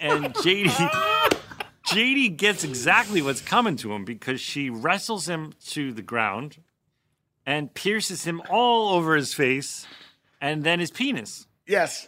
and 0.00 0.34
JD, 0.34 0.68
JD 1.86 2.36
gets 2.36 2.62
exactly 2.62 3.22
what's 3.22 3.40
coming 3.40 3.76
to 3.76 3.92
him 3.92 4.04
because 4.04 4.40
she 4.40 4.68
wrestles 4.68 5.26
him 5.26 5.54
to 5.68 5.92
the 5.92 6.02
ground 6.02 6.58
and 7.46 7.72
pierces 7.72 8.24
him 8.24 8.42
all 8.50 8.94
over 8.94 9.16
his 9.16 9.32
face 9.32 9.86
and 10.42 10.62
then 10.62 10.78
his 10.78 10.90
penis. 10.90 11.46
Yes. 11.66 12.06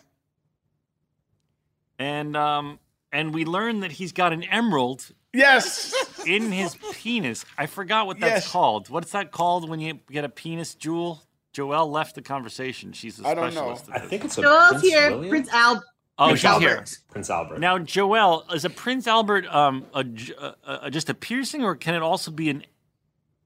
And 1.99 2.37
um, 2.37 2.79
and 3.13 3.33
we 3.33 3.47
learn 3.47 3.81
that 3.81 3.93
he's 3.93 4.13
got 4.13 4.33
an 4.33 4.43
emerald 4.43 5.11
Yes. 5.33 5.95
In 6.26 6.52
his 6.52 6.76
penis. 6.92 7.44
I 7.59 7.66
forgot 7.66 8.06
what 8.06 8.20
that's 8.20 8.44
Yes. 8.44 8.50
called. 8.52 8.88
What's 8.88 9.12
that 9.12 9.30
called 9.33 9.68
when 9.68 9.80
you 9.80 10.00
get 10.11 10.24
a 10.24 10.28
penis 10.28 10.74
jewel? 10.74 11.22
Joelle 11.54 11.90
left 11.90 12.14
the 12.14 12.22
conversation. 12.22 12.92
She's 12.92 13.18
a 13.20 13.26
I 13.26 13.35
don't 13.35 13.54
know. 13.54 13.74
specialist. 13.74 13.85
I 13.92 13.96
at 13.96 14.09
think 14.09 14.24
it's 14.24 14.38
a 14.38 14.42
Joel's 14.42 14.68
Prince 14.70 14.83
here. 14.85 15.11
William? 15.11 15.28
Prince 15.30 15.48
Albert. 15.52 15.85
Oh, 16.18 16.26
Prince 16.26 16.38
she's 16.40 16.44
Albert. 16.44 16.66
here. 16.68 16.85
Prince 17.11 17.30
Albert. 17.30 17.59
Now, 17.59 17.78
Joelle, 17.78 18.54
is 18.54 18.64
a 18.64 18.70
Prince 18.70 19.06
Albert 19.06 19.46
um 19.52 19.87
a, 19.94 20.04
j- 20.04 20.35
a- 20.40 20.54
a- 20.83 20.90
just 20.90 21.09
a 21.11 21.14
piercing, 21.14 21.64
or 21.64 21.74
can 21.74 21.94
it 21.94 22.02
also 22.02 22.30
be 22.30 22.50
an 22.50 22.64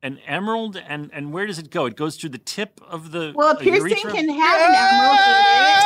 an 0.02 0.18
emerald? 0.26 0.76
And 0.76 1.10
and 1.14 1.32
where 1.32 1.46
does 1.46 1.58
it 1.58 1.70
go? 1.70 1.86
It 1.86 1.96
goes 1.96 2.16
through 2.16 2.30
the 2.30 2.38
tip 2.38 2.80
of 2.86 3.10
the 3.12 3.32
Well, 3.34 3.52
a 3.52 3.56
piercing 3.56 3.88
urethra? 3.90 4.10
can 4.12 4.28
have 4.28 4.60
an 4.60 4.74
emerald 4.74 5.18
in 5.18 5.78
it. 5.78 5.83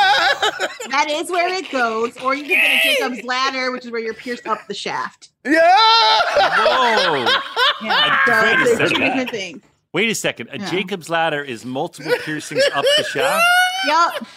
That 0.89 1.07
is 1.09 1.29
where 1.29 1.47
it 1.53 1.69
goes. 1.71 2.17
Or 2.17 2.33
you 2.33 2.43
can 2.45 2.49
get 2.49 2.85
a 2.85 2.95
Jacob's 2.95 3.23
ladder, 3.27 3.71
which 3.71 3.85
is 3.85 3.91
where 3.91 4.01
you're 4.01 4.13
pierced 4.13 4.47
up 4.47 4.59
the 4.67 4.73
shaft. 4.73 5.29
Yeah. 5.45 5.51
Whoa! 5.53 7.25
Yeah. 7.81 8.23
I- 8.27 8.43
wait 8.43 8.61
a 8.61 8.65
So, 8.65 8.75
second. 8.77 8.89
two 8.95 8.99
different 9.03 9.29
things. 9.31 9.61
Wait 9.93 10.09
a 10.09 10.15
second. 10.15 10.49
A 10.51 10.59
Yeah. 10.59 10.69
Jacob's 10.69 11.09
ladder 11.09 11.41
is 11.43 11.65
multiple 11.65 12.13
piercings 12.23 12.63
up 12.73 12.85
the 12.97 13.03
shaft. 13.03 13.45
Yep. 13.87 14.27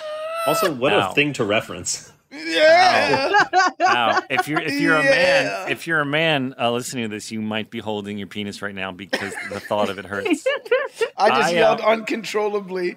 Also, 0.47 0.73
what 0.73 0.93
Ow. 0.93 1.11
a 1.11 1.15
thing 1.15 1.33
to 1.35 1.45
reference. 1.45 2.13
Yeah. 2.31 3.33
Wow. 3.79 4.21
If 4.31 4.49
you're 4.49 4.61
if 4.61 4.73
you're 4.81 4.97
a 4.97 5.03
man, 5.03 5.71
if 5.71 5.87
you're 5.87 6.01
a 6.01 6.07
man 6.07 6.55
uh, 6.59 6.71
listening 6.71 7.05
to 7.05 7.15
this, 7.15 7.31
you 7.31 7.43
might 7.43 7.71
be 7.71 7.79
holding 7.79 8.17
your 8.17 8.27
penis 8.27 8.63
right 8.63 8.75
now 8.75 8.91
because 8.91 9.35
the 9.51 9.61
thought 9.61 9.91
of 9.91 9.99
it 9.99 10.07
hurts. 10.07 10.47
I 11.19 11.29
just 11.29 11.49
I, 11.51 11.51
uh, 11.51 11.51
yelled 11.51 11.81
uncontrollably. 11.83 12.97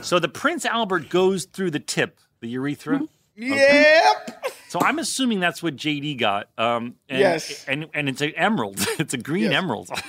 So 0.00 0.18
the 0.18 0.28
Prince 0.28 0.64
Albert 0.66 1.08
goes 1.10 1.44
through 1.44 1.70
the 1.70 1.78
tip, 1.78 2.18
the 2.42 2.48
urethra. 2.48 3.00
Yep. 3.36 4.44
So 4.68 4.78
I'm 4.80 4.98
assuming 4.98 5.40
that's 5.40 5.62
what 5.62 5.74
JD 5.76 6.18
got. 6.18 6.48
Um, 6.58 6.96
and, 7.08 7.18
Yes. 7.20 7.64
and 7.66 7.88
and 7.94 8.08
it's 8.08 8.20
an 8.20 8.32
emerald. 8.36 8.86
It's 8.98 9.14
a 9.14 9.18
green 9.18 9.44
Yes. 9.50 9.54
emerald. 9.62 9.90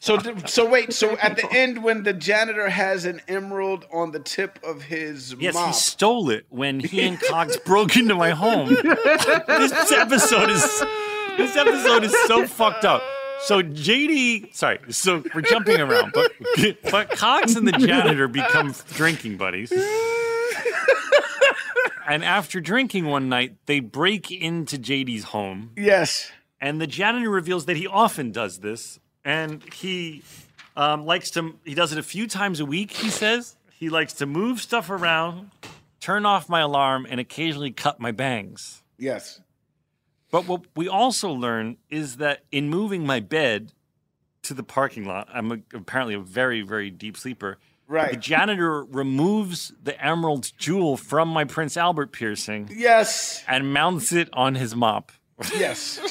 So 0.00 0.18
so 0.46 0.68
wait. 0.68 0.92
So 0.94 1.16
at 1.18 1.36
the 1.36 1.46
end, 1.52 1.84
when 1.84 2.02
the 2.04 2.12
janitor 2.14 2.70
has 2.70 3.04
an 3.04 3.20
emerald 3.28 3.86
on 3.92 4.12
the 4.12 4.18
tip 4.18 4.58
of 4.64 4.82
his 4.82 5.34
yes, 5.38 5.52
mop, 5.54 5.66
he 5.68 5.72
stole 5.74 6.30
it 6.30 6.46
when 6.48 6.80
he 6.80 7.02
and 7.02 7.20
Cox 7.20 7.56
broke 7.58 7.96
into 7.96 8.14
my 8.14 8.30
home. 8.30 8.68
this 8.82 9.92
episode 9.92 10.48
is 10.50 10.62
this 11.36 11.54
episode 11.56 12.04
is 12.04 12.14
so 12.26 12.46
fucked 12.46 12.84
up. 12.86 13.02
So 13.42 13.62
JD, 13.62 14.54
sorry, 14.54 14.78
so 14.88 15.22
we're 15.34 15.42
jumping 15.42 15.80
around, 15.80 16.12
but 16.14 16.32
but 16.90 17.10
Cox 17.10 17.56
and 17.56 17.68
the 17.68 17.72
janitor 17.72 18.26
become 18.26 18.74
drinking 18.94 19.36
buddies. 19.36 19.70
And 22.10 22.24
after 22.24 22.60
drinking 22.60 23.06
one 23.06 23.28
night, 23.28 23.54
they 23.66 23.78
break 23.78 24.32
into 24.32 24.76
JD's 24.76 25.24
home. 25.24 25.70
yes, 25.76 26.30
and 26.60 26.80
the 26.80 26.86
janitor 26.86 27.30
reveals 27.30 27.66
that 27.66 27.76
he 27.76 27.86
often 27.86 28.32
does 28.32 28.58
this. 28.58 28.98
And 29.24 29.62
he 29.72 30.22
um, 30.76 31.06
likes 31.06 31.30
to 31.32 31.54
he 31.64 31.74
does 31.74 31.92
it 31.92 31.98
a 31.98 32.02
few 32.02 32.26
times 32.26 32.58
a 32.58 32.66
week 32.66 32.90
he 32.90 33.10
says. 33.10 33.56
He 33.72 33.88
likes 33.88 34.14
to 34.14 34.26
move 34.26 34.60
stuff 34.60 34.90
around 34.90 35.52
turn 36.00 36.26
off 36.26 36.48
my 36.48 36.60
alarm 36.60 37.06
and 37.08 37.20
occasionally 37.20 37.70
cut 37.70 38.00
my 38.00 38.10
bangs. 38.10 38.82
Yes, 38.98 39.40
but 40.30 40.46
what 40.46 40.62
we 40.74 40.88
also 40.88 41.30
learn 41.30 41.76
is 41.90 42.16
that 42.16 42.40
in 42.50 42.68
moving 42.68 43.06
my 43.06 43.20
bed 43.20 43.72
to 44.42 44.54
the 44.54 44.62
parking 44.62 45.04
lot 45.04 45.28
i'm 45.32 45.52
a, 45.52 45.58
apparently 45.74 46.14
a 46.14 46.18
very 46.18 46.62
very 46.62 46.90
deep 46.90 47.14
sleeper 47.14 47.58
the 47.90 48.16
janitor 48.16 48.84
removes 48.84 49.72
the 49.82 50.02
emerald 50.04 50.52
jewel 50.56 50.96
from 50.96 51.28
my 51.28 51.44
prince 51.44 51.76
albert 51.76 52.12
piercing 52.12 52.68
yes, 52.72 53.44
and 53.48 53.72
mounts 53.72 54.12
it 54.12 54.28
on 54.32 54.54
his 54.54 54.74
mop 54.74 55.12
yes. 55.54 55.98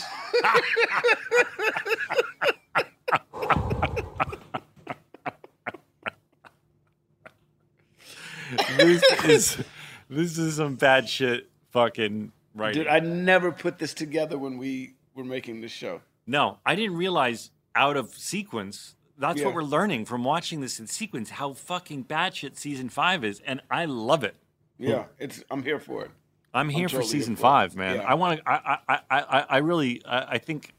this 8.77 9.03
is 9.25 9.63
this 10.09 10.37
is 10.37 10.55
some 10.55 10.75
bad 10.75 11.07
shit 11.07 11.49
fucking 11.71 12.31
writing. 12.55 12.83
Dude, 12.83 12.91
I 12.91 12.99
never 12.99 13.51
put 13.51 13.77
this 13.77 13.93
together 13.93 14.37
when 14.37 14.57
we 14.57 14.95
were 15.15 15.23
making 15.23 15.61
this 15.61 15.71
show. 15.71 16.01
no, 16.25 16.57
I 16.65 16.75
didn't 16.75 16.97
realize 16.97 17.51
out 17.75 17.97
of 17.97 18.13
sequence. 18.13 18.95
That's 19.19 19.39
Yeah. 19.39 19.47
what 19.47 19.55
we're 19.55 19.63
learning 19.63 20.05
from 20.05 20.23
watching 20.23 20.61
this 20.61 20.79
in 20.79 20.87
sequence. 20.87 21.29
How 21.31 21.53
fucking 21.53 22.03
bad 22.03 22.35
shit 22.35 22.57
season 22.57 22.89
five 22.89 23.23
is, 23.23 23.41
and 23.45 23.61
I 23.69 23.85
love 23.85 24.23
it. 24.23 24.35
Yeah, 24.77 25.05
it's. 25.19 25.43
I'm 25.51 25.61
here 25.63 25.79
for 25.79 26.05
it. 26.05 26.11
I'm 26.53 26.69
here 26.69 26.87
totally 26.87 27.03
for 27.03 27.09
season 27.11 27.35
for 27.35 27.41
five, 27.41 27.75
man. 27.75 27.97
Yeah. 27.97 28.03
I 28.03 28.13
want 28.15 28.39
to. 28.39 28.49
I, 28.49 28.77
I, 28.87 28.99
I, 29.11 29.45
I, 29.49 29.57
really. 29.57 30.03
I, 30.05 30.35
I 30.35 30.37
think. 30.37 30.73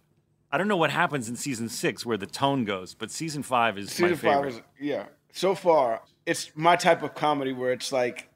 I 0.50 0.58
don't 0.58 0.66
know 0.66 0.76
what 0.78 0.90
happens 0.90 1.28
in 1.28 1.36
season 1.36 1.68
six 1.68 2.04
where 2.04 2.16
the 2.16 2.26
tone 2.26 2.64
goes, 2.64 2.94
but 2.94 3.10
season 3.12 3.42
five 3.44 3.78
is 3.78 3.86
my 3.86 4.08
Season 4.08 4.16
favorite. 4.16 4.52
five 4.52 4.52
is 4.52 4.62
yeah. 4.80 5.04
So 5.32 5.54
far, 5.54 6.02
it's 6.26 6.50
my 6.56 6.74
type 6.74 7.02
of 7.04 7.14
comedy 7.14 7.52
where 7.52 7.70
it's 7.72 7.92
like, 7.92 8.28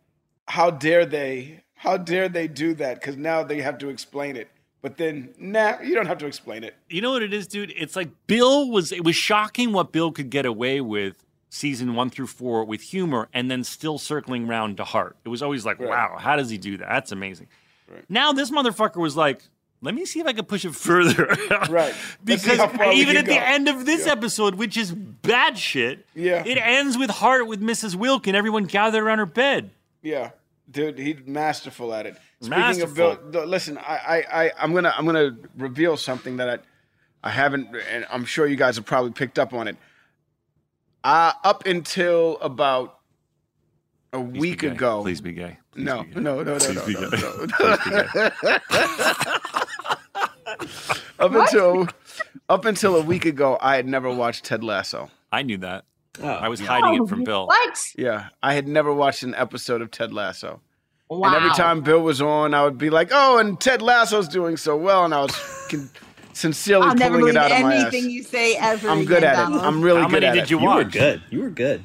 how 0.46 0.70
dare 0.70 1.06
they? 1.06 1.64
How 1.74 1.96
dare 1.96 2.28
they 2.28 2.46
do 2.46 2.74
that? 2.74 3.00
Because 3.00 3.16
now 3.16 3.42
they 3.42 3.62
have 3.62 3.78
to 3.78 3.88
explain 3.88 4.36
it. 4.36 4.48
But 4.84 4.98
then, 4.98 5.32
nah, 5.38 5.80
you 5.80 5.94
don't 5.94 6.04
have 6.04 6.18
to 6.18 6.26
explain 6.26 6.62
it. 6.62 6.74
you 6.90 7.00
know 7.00 7.12
what 7.12 7.22
it 7.22 7.32
is, 7.32 7.46
dude? 7.46 7.72
It's 7.74 7.96
like 7.96 8.10
Bill 8.26 8.70
was. 8.70 8.92
It 8.92 9.02
was 9.02 9.16
shocking 9.16 9.72
what 9.72 9.92
Bill 9.92 10.12
could 10.12 10.28
get 10.28 10.44
away 10.44 10.82
with 10.82 11.24
season 11.48 11.94
one 11.94 12.10
through 12.10 12.26
four 12.26 12.66
with 12.66 12.82
humor, 12.82 13.28
and 13.32 13.50
then 13.50 13.64
still 13.64 13.96
circling 13.96 14.46
round 14.46 14.76
to 14.76 14.84
heart. 14.84 15.16
It 15.24 15.30
was 15.30 15.42
always 15.42 15.64
like, 15.64 15.78
Right. 15.80 15.88
wow, 15.88 16.18
how 16.18 16.36
does 16.36 16.50
he 16.50 16.58
do 16.58 16.76
that? 16.76 16.86
That's 16.90 17.12
amazing. 17.12 17.46
Right. 17.90 18.04
Now 18.10 18.34
this 18.34 18.50
motherfucker 18.50 18.96
was 18.96 19.16
like, 19.16 19.40
let 19.80 19.94
me 19.94 20.04
see 20.04 20.20
if 20.20 20.26
I 20.26 20.34
can 20.34 20.44
push 20.44 20.66
it 20.66 20.74
further. 20.88 21.34
Right. 21.70 21.94
Because 22.24 22.58
how 22.58 22.68
far 22.68 22.88
we 22.90 22.96
even 22.96 23.16
at 23.16 23.24
the 23.24 23.40
end 23.40 23.68
of 23.70 23.86
this 23.86 24.04
Yeah. 24.04 24.12
episode, 24.12 24.56
which 24.56 24.76
is 24.76 24.92
bad 24.92 25.56
shit, 25.56 26.04
Yeah. 26.14 26.42
it 26.44 26.58
ends 26.58 26.98
with 26.98 27.08
heart 27.08 27.46
with 27.46 27.62
Mrs. 27.62 27.94
Wilk 27.94 28.26
and 28.26 28.36
everyone 28.36 28.64
gathered 28.64 29.02
around 29.02 29.18
her 29.18 29.24
bed. 29.26 29.70
Yeah, 30.02 30.32
dude, 30.70 30.98
he's 30.98 31.16
masterful 31.24 31.94
at 31.94 32.04
it. 32.04 32.16
Speaking 32.44 32.60
Masterful. 32.60 33.10
of 33.12 33.30
Bill, 33.32 33.46
listen, 33.46 33.78
I, 33.78 34.24
I, 34.30 34.44
I, 34.44 34.52
I'm 34.58 34.72
gonna, 34.74 34.92
I'm 34.96 35.06
gonna 35.06 35.36
reveal 35.56 35.96
something 35.96 36.36
that 36.38 36.48
I, 36.48 36.58
I 37.28 37.30
haven't, 37.30 37.68
and 37.90 38.06
I'm 38.10 38.24
sure 38.24 38.46
you 38.46 38.56
guys 38.56 38.76
have 38.76 38.84
probably 38.84 39.12
picked 39.12 39.38
up 39.38 39.52
on 39.52 39.68
it. 39.68 39.76
Uh, 41.02 41.32
up 41.42 41.66
until 41.66 42.38
about 42.38 42.98
a 44.12 44.20
Please 44.22 44.40
week 44.40 44.62
ago. 44.62 45.02
Please 45.02 45.20
be 45.20 45.32
gay. 45.32 45.58
Please 45.72 45.84
no, 45.84 46.02
be 46.02 46.14
gay. 46.14 46.20
no, 46.20 46.42
no, 46.42 46.44
no, 46.44 46.58
Please 46.58 46.74
no, 46.76 46.86
be 46.86 46.94
no, 46.94 47.10
gay. 47.10 47.20
no. 47.20 47.46
Please 47.48 47.78
be 47.84 47.90
gay. 48.48 48.58
Up 51.18 51.34
until 51.34 51.88
up 52.48 52.64
until 52.64 52.96
a 52.96 53.00
week 53.00 53.24
ago, 53.24 53.56
I 53.60 53.76
had 53.76 53.86
never 53.86 54.10
watched 54.10 54.44
Ted 54.44 54.62
Lasso. 54.62 55.10
I 55.32 55.42
knew 55.42 55.58
that. 55.58 55.84
Oh. 56.22 56.28
I 56.28 56.48
was 56.48 56.60
hiding 56.60 57.00
Oh, 57.00 57.04
it 57.04 57.08
from 57.08 57.24
Bill. 57.24 57.46
What? 57.46 57.78
Yeah, 57.96 58.28
I 58.42 58.54
had 58.54 58.68
never 58.68 58.92
watched 58.92 59.22
an 59.22 59.34
episode 59.34 59.80
of 59.80 59.90
Ted 59.90 60.12
Lasso. 60.12 60.60
Wow. 61.10 61.28
And 61.28 61.36
every 61.36 61.50
time 61.50 61.82
Bill 61.82 62.00
was 62.00 62.20
on, 62.22 62.54
I 62.54 62.64
would 62.64 62.78
be 62.78 62.90
like, 62.90 63.10
"Oh, 63.12 63.38
and 63.38 63.60
Ted 63.60 63.82
Lasso's 63.82 64.26
doing 64.28 64.56
so 64.56 64.76
well," 64.76 65.04
and 65.04 65.14
I 65.14 65.20
was 65.22 65.66
con- 65.70 65.90
sincerely 66.32 66.86
I'll 66.86 66.94
never 66.94 67.18
pulling 67.18 67.36
it 67.36 67.38
believe 67.38 67.52
out 67.52 67.58
of 67.58 67.62
my 67.62 67.74
ass. 67.74 67.82
anything 67.92 68.10
you 68.10 68.22
say 68.22 68.56
ever. 68.56 68.88
I'm 68.88 69.04
good 69.04 69.18
again, 69.18 69.34
at 69.36 69.52
it. 69.52 69.62
I'm 69.62 69.82
really 69.82 70.00
How 70.00 70.08
good 70.08 70.12
many 70.22 70.26
at 70.26 70.34
did 70.34 70.42
it. 70.44 70.50
you 70.50 70.58
You 70.58 70.64
were 70.64 70.70
watch? 70.76 70.92
good. 70.92 71.22
You 71.30 71.40
were 71.42 71.50
good. 71.50 71.84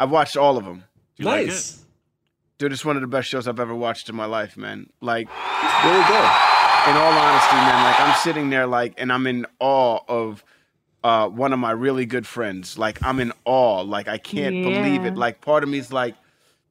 I've 0.00 0.10
watched 0.10 0.36
all 0.36 0.56
of 0.56 0.64
them. 0.64 0.84
Do 1.16 1.22
you 1.22 1.24
like 1.26 1.46
nice. 1.46 1.74
it? 1.78 1.80
Dude, 2.58 2.72
it's 2.72 2.84
one 2.84 2.96
of 2.96 3.02
the 3.02 3.08
best 3.08 3.28
shows 3.28 3.48
I've 3.48 3.58
ever 3.60 3.74
watched 3.74 4.08
in 4.08 4.14
my 4.14 4.26
life, 4.26 4.56
man. 4.56 4.88
Like, 5.00 5.26
It's 5.28 5.84
really 5.84 6.04
good. 6.04 6.30
in 6.90 6.96
all 6.96 7.12
honesty, 7.12 7.56
man, 7.56 7.84
like 7.84 8.00
I'm 8.00 8.14
sitting 8.22 8.50
there, 8.50 8.66
like, 8.68 8.94
and 8.96 9.12
I'm 9.12 9.26
in 9.26 9.46
awe 9.58 9.98
of 10.08 10.44
uh, 11.02 11.28
one 11.28 11.52
of 11.52 11.58
my 11.58 11.72
really 11.72 12.06
good 12.06 12.26
friends. 12.26 12.78
Like, 12.78 13.02
I'm 13.02 13.18
in 13.20 13.32
awe. 13.44 13.80
Like, 13.82 14.06
I 14.08 14.18
can't 14.18 14.62
believe 14.62 15.04
it. 15.04 15.16
Like, 15.16 15.40
part 15.40 15.62
of 15.64 15.68
me's 15.68 15.92
like, 15.92 16.14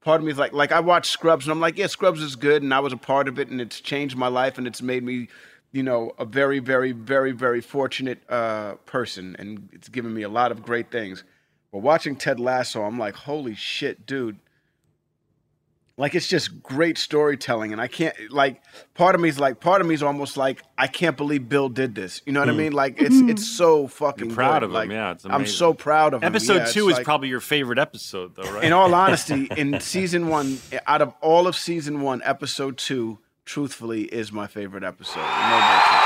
part 0.04 0.22
of 0.22 0.26
me's 0.26 0.38
like, 0.38 0.54
like 0.54 0.72
I 0.72 0.80
watched 0.80 1.12
Scrubs, 1.12 1.46
and 1.46 1.52
I'm 1.52 1.60
like, 1.60 1.78
yeah, 1.78 1.88
Scrubs 1.88 2.22
is 2.22 2.36
good, 2.36 2.64
and 2.64 2.74
I 2.74 2.80
was 2.80 2.94
a 2.94 2.98
part 2.98 3.28
of 3.28 3.40
it, 3.40 3.50
and 3.50 3.60
it's 3.60 3.80
changed 3.80 4.16
my 4.16 4.28
life, 4.28 4.58
and 4.58 4.68
it's 4.68 4.82
made 4.82 5.04
me, 5.04 5.30
you 5.72 5.84
know, 5.84 6.14
a 6.18 6.26
very, 6.26 6.60
very, 6.60 6.92
very, 6.92 7.32
very 7.32 7.62
fortunate 7.62 8.22
uh, 8.30 8.74
person, 8.86 9.36
and 9.40 9.70
it's 9.72 9.90
given 9.90 10.14
me 10.14 10.24
a 10.24 10.30
lot 10.30 10.52
of 10.52 10.64
great 10.64 10.92
things. 10.92 11.24
But 11.72 11.80
watching 11.80 12.16
Ted 12.16 12.40
Lasso, 12.40 12.84
I'm 12.84 13.00
like, 13.00 13.16
holy 13.16 13.56
shit, 13.56 14.06
dude 14.06 14.38
like 15.98 16.16
it's 16.16 16.28
just 16.28 16.62
great 16.64 16.98
storytelling 16.98 17.72
and 17.72 17.80
i 17.80 17.88
can't 17.88 18.16
like 18.32 18.62
part 18.94 19.16
of 19.16 19.22
me 19.22 19.30
is 19.30 19.40
like 19.40 19.60
part 19.60 19.82
of 19.82 19.88
me 19.88 19.94
is 19.94 20.02
almost 20.02 20.38
like 20.38 20.64
i 20.78 20.88
can't 20.88 21.18
believe 21.18 21.48
bill 21.48 21.70
did 21.70 21.96
this. 21.96 22.22
You 22.26 22.34
know 22.34 22.40
what 22.40 22.50
i 22.50 22.52
hmm. 22.52 22.58
mean? 22.58 22.72
Like 22.74 23.02
it's 23.02 23.20
hmm. 23.20 23.30
it's 23.30 23.48
so 23.48 23.88
fucking 23.88 24.28
You're 24.28 24.36
proud 24.36 24.60
good. 24.60 24.64
of 24.64 24.70
him, 24.70 24.74
like, 24.74 24.90
yeah, 24.90 25.12
it's 25.12 25.26
i'm 25.26 25.46
so 25.46 25.74
proud 25.74 26.14
of 26.14 26.24
him. 26.24 26.28
Episode 26.28 26.56
Yeah, 26.56 26.64
it's 26.64 26.74
two 26.74 26.90
is 26.90 26.98
like- 26.98 27.06
probably 27.06 27.30
your 27.30 27.40
favorite 27.40 27.80
episode, 27.80 28.36
though, 28.36 28.52
right? 28.52 28.64
in 28.64 28.74
all 28.74 28.94
honesty 29.04 29.48
in 29.56 29.80
season 29.80 30.28
one 30.28 30.60
out 30.88 31.02
of 31.02 31.14
all 31.22 31.48
of 31.48 31.56
season 31.56 32.02
one 32.02 32.22
episode 32.24 32.78
two 32.78 33.20
truthfully 33.46 34.04
is 34.04 34.32
my 34.32 34.48
favorite 34.48 34.84
episode. 34.84 35.20
No 35.20 35.26
How 35.26 36.03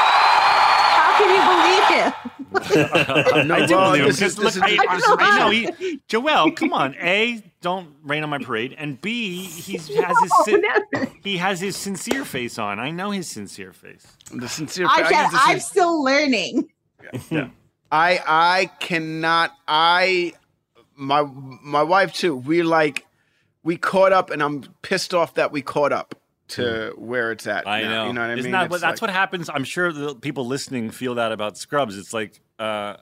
can 1.18 1.30
you 1.36 1.42
believe 1.52 2.04
him? 2.04 2.14
no, 3.48 3.56
I 3.56 3.66
do 3.66 3.76
well, 3.76 3.92
believe 3.92 4.02
him 4.04 4.08
this 4.08 4.22
is- 4.22 4.36
because 4.36 4.36
this 4.36 4.56
look, 4.56 4.56
is- 4.56 4.80
I, 4.80 4.96
this 4.96 5.04
is- 5.04 5.16
I 5.20 5.40
know 5.40 5.50
he, 5.50 6.02
Joel. 6.08 6.52
Come 6.52 6.74
on, 6.74 6.96
a 6.96 7.42
don't 7.62 7.90
rain 8.04 8.24
on 8.24 8.30
my 8.30 8.38
parade, 8.38 8.76
and 8.78 9.00
b 9.02 9.44
he's 9.44 9.88
has 9.96 10.16
his 10.22 10.32
sin- 10.46 10.62
never. 10.62 11.12
he 11.24 11.38
has 11.38 11.60
his 11.60 11.76
sincere 11.76 12.24
face 12.24 12.58
on. 12.60 12.80
I 12.80 12.92
know 12.92 13.12
his 13.12 13.28
sincere 13.28 13.74
face. 13.74 14.06
the 14.32 14.48
sincere 14.48 14.86
I 14.88 15.04
I 15.04 15.12
can, 15.12 15.24
use 15.24 15.32
the 15.34 15.40
I'm 15.42 15.60
sin- 15.60 15.70
still 15.70 16.04
learning. 16.04 16.70
Yeah, 17.32 17.50
I 17.92 18.20
I 18.26 18.66
cannot 18.80 19.52
I 19.68 20.34
my 20.96 21.24
my 21.32 21.84
wife 21.84 22.14
too. 22.14 22.36
We 22.36 22.64
like 22.64 23.06
we 23.64 23.76
caught 23.78 24.14
up, 24.14 24.30
and 24.30 24.42
I'm 24.42 24.64
pissed 24.82 25.14
off 25.14 25.34
that 25.36 25.52
we 25.52 25.62
caught 25.62 25.92
up 25.92 26.16
to 26.50 26.94
where 26.98 27.32
it's 27.32 27.46
at. 27.48 27.68
I 27.68 27.82
now, 27.82 27.90
know. 27.90 28.08
You 28.08 28.14
know 28.14 28.22
what 28.22 28.30
I 28.30 28.34
Isn't 28.34 28.44
mean? 28.44 28.52
that 28.54 28.70
that's 28.72 28.84
like- 28.84 29.02
what 29.02 29.10
happens? 29.10 29.50
I'm 29.50 29.64
sure 29.64 29.92
the 29.92 30.16
people 30.16 30.46
listening 30.46 30.92
feel 30.92 31.16
that 31.16 31.32
about 31.32 31.58
Scrubs. 31.58 31.98
It's 31.98 32.14
like 32.14 32.40
uh, 32.60 32.96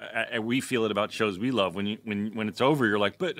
uh, 0.00 0.40
we 0.42 0.60
feel 0.60 0.84
it 0.84 0.90
about 0.90 1.12
shows 1.12 1.38
we 1.38 1.50
love. 1.50 1.74
When 1.74 1.86
you 1.86 1.98
when 2.04 2.34
when 2.34 2.48
it's 2.48 2.60
over, 2.60 2.86
you're 2.86 2.98
like, 2.98 3.18
but 3.18 3.38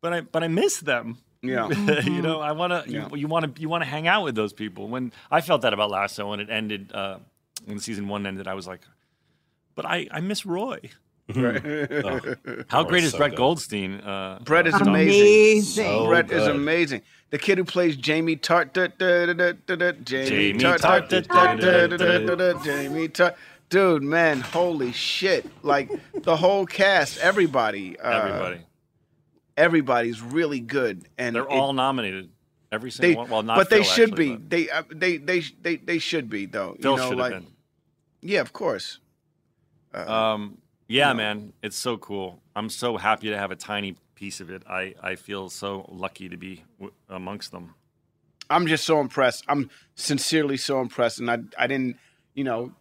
but 0.00 0.12
I 0.12 0.20
but 0.22 0.42
I 0.44 0.48
miss 0.48 0.80
them. 0.80 1.18
Yeah. 1.42 1.68
you 2.02 2.20
know, 2.22 2.40
I 2.40 2.52
want 2.52 2.72
to 2.72 2.90
Yeah. 2.90 3.08
you, 3.12 3.16
you 3.18 3.26
want 3.28 3.54
to 3.56 3.60
you 3.60 3.68
want 3.68 3.82
to 3.84 3.88
hang 3.88 4.06
out 4.08 4.24
with 4.24 4.34
those 4.34 4.52
people. 4.52 4.88
When 4.88 5.12
I 5.30 5.40
felt 5.40 5.62
that 5.62 5.72
about 5.72 5.90
Lasso 5.90 6.30
when 6.30 6.40
it 6.40 6.50
ended, 6.50 6.90
uh, 6.92 7.18
when 7.66 7.78
season 7.78 8.08
one 8.08 8.26
ended, 8.26 8.48
I 8.48 8.54
was 8.54 8.66
like, 8.66 8.80
but 9.74 9.86
I 9.86 10.08
I 10.10 10.20
miss 10.20 10.44
Roy. 10.46 10.80
Oh. 11.36 12.20
How 12.68 12.84
great 12.84 13.04
is 13.04 13.12
so 13.12 13.18
Brett 13.18 13.32
good. 13.32 13.36
Goldstein? 13.36 14.00
Uh, 14.00 14.38
Brett 14.42 14.66
is 14.66 14.74
uh, 14.74 14.78
amazing. 14.78 15.20
Amazing. 15.20 15.84
So 15.84 16.06
Brett 16.06 16.30
is 16.30 16.46
amazing. 16.46 17.02
The 17.30 17.38
kid 17.38 17.58
who 17.58 17.64
plays 17.64 17.96
Jamie 17.96 18.36
Tartt, 18.36 18.72
da, 18.72 18.86
da, 18.86 19.26
da, 19.32 19.52
Jamie 20.04 20.58
Jamie 20.58 20.64
Tartt, 20.64 22.64
Jamie. 22.64 23.08
Dude, 23.68 24.02
man, 24.02 24.40
holy 24.40 24.92
shit! 24.92 25.44
Like 25.62 25.90
the 26.22 26.36
whole 26.36 26.64
cast, 26.64 27.18
everybody, 27.18 28.00
uh, 28.00 28.26
Everybody, 28.26 28.60
everybody's 29.58 30.22
really 30.22 30.60
good, 30.60 31.06
and 31.18 31.36
they're 31.36 31.42
it- 31.42 31.50
all 31.50 31.74
nominated. 31.74 32.30
Every 32.72 32.90
they, 32.90 33.14
single 33.14 33.22
one. 33.24 33.30
Well, 33.30 33.42
not 33.42 33.56
but 33.56 33.70
they 33.70 33.82
Phil, 33.82 33.84
should 33.84 34.10
actually, 34.12 34.28
be. 34.28 34.36
but 34.36 34.50
They, 34.50 34.70
uh, 34.70 34.82
they, 34.90 35.16
they, 35.16 35.40
they, 35.62 35.76
they 35.76 35.98
should 35.98 36.28
be 36.28 36.46
though. 36.46 36.76
Phil 36.80 36.92
you 36.92 36.96
know, 36.98 37.08
should 37.08 37.18
like, 37.18 37.32
have 37.32 37.42
been. 37.42 37.52
yeah, 38.22 38.40
of 38.40 38.52
course. 38.52 38.98
Um, 39.94 40.58
yeah, 40.88 41.12
man, 41.12 41.52
it's 41.62 41.76
so 41.76 41.96
cool. 41.98 42.40
I'm 42.56 42.70
so 42.70 42.96
happy 42.96 43.28
to 43.28 43.36
have 43.36 43.50
a 43.50 43.56
tiny 43.56 43.96
piece 44.14 44.40
of 44.40 44.50
it. 44.50 44.62
I, 44.68 44.94
I 45.00 45.14
feel 45.14 45.48
so 45.48 45.86
lucky 45.88 46.28
to 46.28 46.36
be 46.36 46.64
w- 46.78 46.94
amongst 47.08 47.52
them. 47.52 47.74
I'm 48.50 48.66
just 48.66 48.84
so 48.84 49.00
impressed. 49.00 49.44
I'm 49.46 49.70
sincerely 49.94 50.56
so 50.56 50.80
impressed, 50.80 51.20
and 51.20 51.30
I 51.30 51.38
I 51.58 51.66
didn't, 51.66 51.98
you 52.34 52.44
know, 52.44 52.72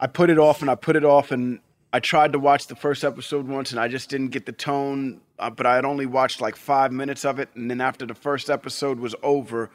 I 0.00 0.06
put 0.06 0.30
it 0.30 0.38
off 0.38 0.62
and 0.62 0.70
I 0.70 0.74
put 0.74 0.96
it 0.96 1.04
off, 1.04 1.30
and 1.30 1.60
I 1.92 2.00
tried 2.00 2.32
to 2.32 2.38
watch 2.38 2.66
the 2.66 2.74
first 2.74 3.04
episode 3.04 3.46
once, 3.46 3.70
and 3.70 3.78
I 3.78 3.88
just 3.88 4.08
didn't 4.08 4.28
get 4.28 4.46
the 4.46 4.52
tone. 4.52 5.20
Uh, 5.38 5.50
but 5.50 5.66
I 5.66 5.76
had 5.76 5.84
only 5.84 6.06
watched 6.06 6.40
like 6.40 6.56
five 6.56 6.90
minutes 6.90 7.24
of 7.24 7.38
it, 7.38 7.50
and 7.54 7.70
then 7.70 7.80
after 7.80 8.06
the 8.06 8.14
first 8.14 8.48
episode 8.48 8.98
was 8.98 9.14
over, 9.22 9.70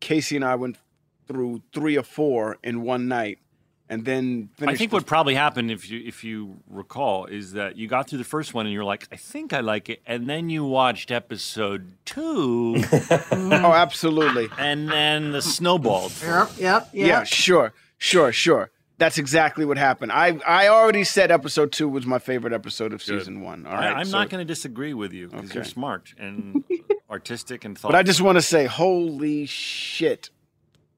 Casey 0.00 0.36
and 0.36 0.44
I 0.44 0.54
went 0.54 0.78
through 1.26 1.62
three 1.72 1.96
or 1.98 2.02
four 2.02 2.58
in 2.62 2.82
one 2.82 3.08
night, 3.08 3.38
and 3.88 4.04
then 4.04 4.48
I 4.62 4.74
think 4.76 4.90
the- 4.90 4.96
what 4.96 5.06
probably 5.06 5.34
happened, 5.34 5.70
if 5.70 5.90
you 5.90 6.00
if 6.06 6.24
you 6.24 6.56
recall, 6.68 7.26
is 7.26 7.52
that 7.52 7.76
you 7.76 7.86
got 7.88 8.08
through 8.08 8.18
the 8.18 8.24
first 8.24 8.54
one 8.54 8.66
and 8.66 8.72
you're 8.72 8.84
like, 8.84 9.06
I 9.12 9.16
think 9.16 9.52
I 9.52 9.60
like 9.60 9.88
it, 9.90 10.00
and 10.06 10.28
then 10.28 10.48
you 10.50 10.64
watched 10.64 11.10
episode 11.10 11.92
two, 12.04 12.76
oh, 13.32 13.72
absolutely. 13.74 14.48
and 14.58 14.88
then 14.88 15.32
the 15.32 15.42
snowballed. 15.42 16.12
Yep, 16.22 16.50
yep, 16.58 16.88
Yeah, 16.92 17.06
yep. 17.06 17.26
sure, 17.26 17.72
sure, 17.98 18.32
sure. 18.32 18.70
That's 18.96 19.18
exactly 19.18 19.64
what 19.64 19.76
happened. 19.76 20.12
I 20.12 20.38
I 20.46 20.68
already 20.68 21.02
said 21.02 21.30
episode 21.32 21.72
two 21.72 21.88
was 21.88 22.06
my 22.06 22.20
favorite 22.20 22.52
episode 22.52 22.92
of 22.92 23.02
season 23.02 23.40
one. 23.42 23.66
All 23.66 23.74
I, 23.74 23.88
I'm 23.88 24.04
so- 24.06 24.18
not 24.18 24.30
going 24.30 24.38
to 24.40 24.44
disagree 24.50 24.94
with 24.94 25.12
you 25.12 25.26
because 25.28 25.52
you're 25.52 25.64
smart 25.64 26.14
and 26.16 26.62
artistic 27.10 27.64
and 27.64 27.76
thoughtful. 27.76 27.90
But 27.90 27.98
I 27.98 28.04
just 28.04 28.20
want 28.20 28.38
to 28.38 28.42
say, 28.42 28.66
holy 28.66 29.46
shit! 29.46 30.30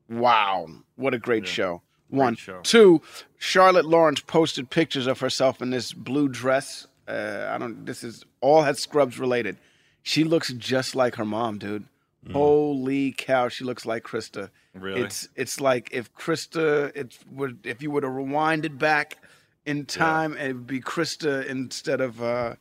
Wow, 0.09 0.67
what 0.97 1.15
a 1.15 1.19
great 1.19 1.49
show. 1.49 1.83
One, 2.09 2.37
show. 2.37 2.61
two. 2.63 3.03
Charlotte 3.39 3.85
Lawrence 3.85 4.21
posted 4.21 4.71
pictures 4.71 5.07
of 5.07 5.21
herself 5.21 5.61
in 5.61 5.71
this 5.71 5.93
blue 5.93 6.29
dress. 6.29 6.87
Uh, 7.09 7.49
I 7.51 7.59
don't. 7.59 7.85
This 7.85 8.05
is 8.05 8.25
all 8.41 8.63
had 8.63 8.79
Scrubs 8.79 9.19
related. 9.19 9.57
She 10.03 10.25
looks 10.25 10.53
just 10.53 10.95
like 10.95 11.17
her 11.17 11.25
mom, 11.25 11.59
dude. 11.59 11.85
Holy 12.33 13.13
cow, 13.13 13.49
she 13.49 13.65
looks 13.65 13.87
like 13.87 14.03
Christa. 14.03 14.51
Really? 14.75 15.03
It's 15.03 15.29
it's 15.37 15.61
like 15.61 15.91
if 15.93 16.13
Christa, 16.15 16.95
it 16.95 17.17
would 17.33 17.65
if 17.65 17.83
you 17.83 17.91
would 17.91 18.03
have 18.03 18.13
rewinded 18.13 18.79
back 18.79 19.19
in 19.65 19.85
time, 19.85 20.37
it 20.37 20.49
would 20.49 20.67
be 20.67 20.81
Christa 20.81 21.47
instead 21.47 22.01
of 22.01 22.23
uh, 22.23 22.55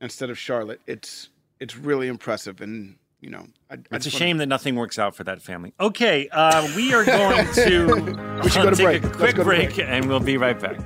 instead 0.00 0.30
of 0.30 0.38
Charlotte. 0.38 0.80
It's 0.86 1.28
it's 1.60 1.76
really 1.76 2.08
impressive, 2.08 2.60
and 2.60 2.96
you 3.20 3.30
know, 3.30 3.46
I, 3.72 3.76
I 3.76 3.96
It's 3.96 4.06
a 4.06 4.10
just 4.10 4.14
wanna- 4.14 4.18
shame 4.26 4.36
that 4.38 4.46
nothing 4.46 4.76
works 4.76 4.98
out 4.98 5.16
for 5.16 5.24
that 5.24 5.40
family. 5.42 5.72
Okay, 5.80 6.28
uh, 6.30 6.68
we 6.76 6.92
are 6.94 7.04
going 7.06 7.46
to 7.54 8.40
We 8.44 8.50
should 8.50 8.62
go 8.62 8.70
to 8.70 8.76
take 8.76 9.02
break. 9.02 9.04
a 9.04 9.08
quick 9.10 9.34
break, 9.36 9.74
break. 9.74 9.78
and 9.78 10.08
we'll 10.08 10.20
be 10.20 10.36
right 10.36 10.58
back. 10.58 10.78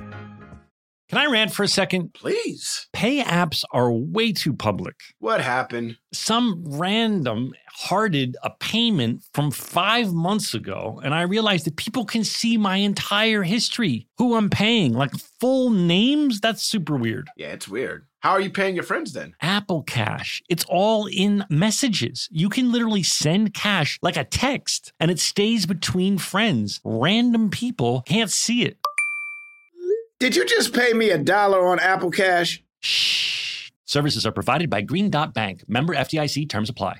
Can 1.09 1.19
I 1.19 1.27
rant 1.27 1.53
for 1.53 1.63
a 1.63 1.69
second? 1.69 2.13
Please. 2.13 2.87
Pay 2.91 3.23
apps 3.23 3.63
are 3.71 3.89
way 3.89 4.33
too 4.33 4.51
public. 4.51 4.95
What 5.19 5.39
happened? 5.39 5.95
Some 6.13 6.63
random 6.65 7.53
hearted 7.71 8.35
a 8.43 8.49
payment 8.49 9.23
from 9.33 9.51
five 9.51 10.11
months 10.11 10.53
ago, 10.53 10.99
and 11.05 11.13
I 11.13 11.21
realized 11.21 11.65
that 11.65 11.77
people 11.77 12.03
can 12.03 12.25
see 12.25 12.57
my 12.57 12.75
entire 12.77 13.43
history, 13.43 14.07
who 14.17 14.35
I'm 14.35 14.49
paying, 14.49 14.91
like 14.91 15.11
full 15.39 15.69
names. 15.69 16.41
That's 16.41 16.61
super 16.63 16.97
weird. 16.97 17.29
Yeah, 17.37 17.53
it's 17.53 17.69
weird. 17.69 18.05
How 18.27 18.33
are 18.33 18.41
you 18.41 18.49
paying 18.49 18.75
your 18.75 18.83
friends 18.83 19.13
then? 19.13 19.35
Apple 19.39 19.83
Cash. 19.83 20.43
It's 20.49 20.65
all 20.67 21.07
in 21.07 21.45
messages. 21.49 22.27
You 22.29 22.49
can 22.49 22.73
literally 22.73 23.01
send 23.01 23.53
cash 23.53 23.97
like 24.01 24.17
a 24.17 24.25
text 24.25 24.91
and 24.99 25.09
it 25.09 25.17
stays 25.17 25.65
between 25.65 26.17
friends. 26.17 26.81
Random 26.83 27.49
people 27.49 28.01
can't 28.01 28.29
see 28.29 28.63
it. 28.63 28.79
Did 30.19 30.35
you 30.35 30.45
just 30.45 30.73
pay 30.73 30.91
me 30.91 31.09
a 31.11 31.17
dollar 31.17 31.69
on 31.69 31.79
Apple 31.79 32.11
Cash? 32.11 32.61
Shh. 32.81 33.71
Services 33.85 34.25
are 34.25 34.33
provided 34.33 34.69
by 34.69 34.81
Green 34.81 35.09
Dot 35.09 35.33
Bank. 35.33 35.63
Member 35.69 35.95
FDIC 35.95 36.49
terms 36.49 36.69
apply. 36.69 36.99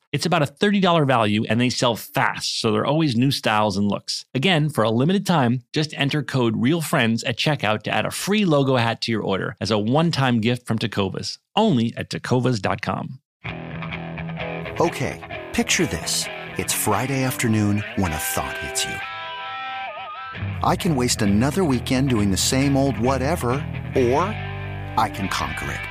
It's 0.11 0.25
about 0.25 0.43
a 0.43 0.45
$30 0.45 1.07
value 1.07 1.45
and 1.47 1.59
they 1.59 1.69
sell 1.69 1.95
fast, 1.95 2.59
so 2.59 2.71
there 2.71 2.81
are 2.81 2.85
always 2.85 3.15
new 3.15 3.31
styles 3.31 3.77
and 3.77 3.87
looks. 3.87 4.25
Again, 4.33 4.67
for 4.69 4.83
a 4.83 4.91
limited 4.91 5.25
time, 5.25 5.63
just 5.71 5.93
enter 5.93 6.21
code 6.21 6.55
REALFRIENDS 6.57 7.23
at 7.25 7.37
checkout 7.37 7.83
to 7.83 7.91
add 7.91 8.05
a 8.05 8.11
free 8.11 8.43
logo 8.43 8.75
hat 8.75 9.01
to 9.01 9.11
your 9.11 9.23
order 9.23 9.55
as 9.61 9.71
a 9.71 9.79
one 9.79 10.11
time 10.11 10.41
gift 10.41 10.65
from 10.67 10.79
Tecovas, 10.79 11.37
only 11.55 11.93
at 11.95 12.09
tecovas.com. 12.09 13.19
Okay, 14.81 15.43
picture 15.53 15.85
this. 15.85 16.25
It's 16.57 16.73
Friday 16.73 17.23
afternoon 17.23 17.83
when 17.95 18.11
a 18.11 18.17
thought 18.17 18.57
hits 18.57 18.83
you. 18.83 18.95
I 20.63 20.75
can 20.75 20.95
waste 20.97 21.21
another 21.21 21.63
weekend 21.63 22.09
doing 22.09 22.31
the 22.31 22.37
same 22.37 22.75
old 22.75 22.99
whatever, 22.99 23.51
or 23.95 24.23
I 24.97 25.09
can 25.13 25.29
conquer 25.29 25.71
it. 25.71 25.90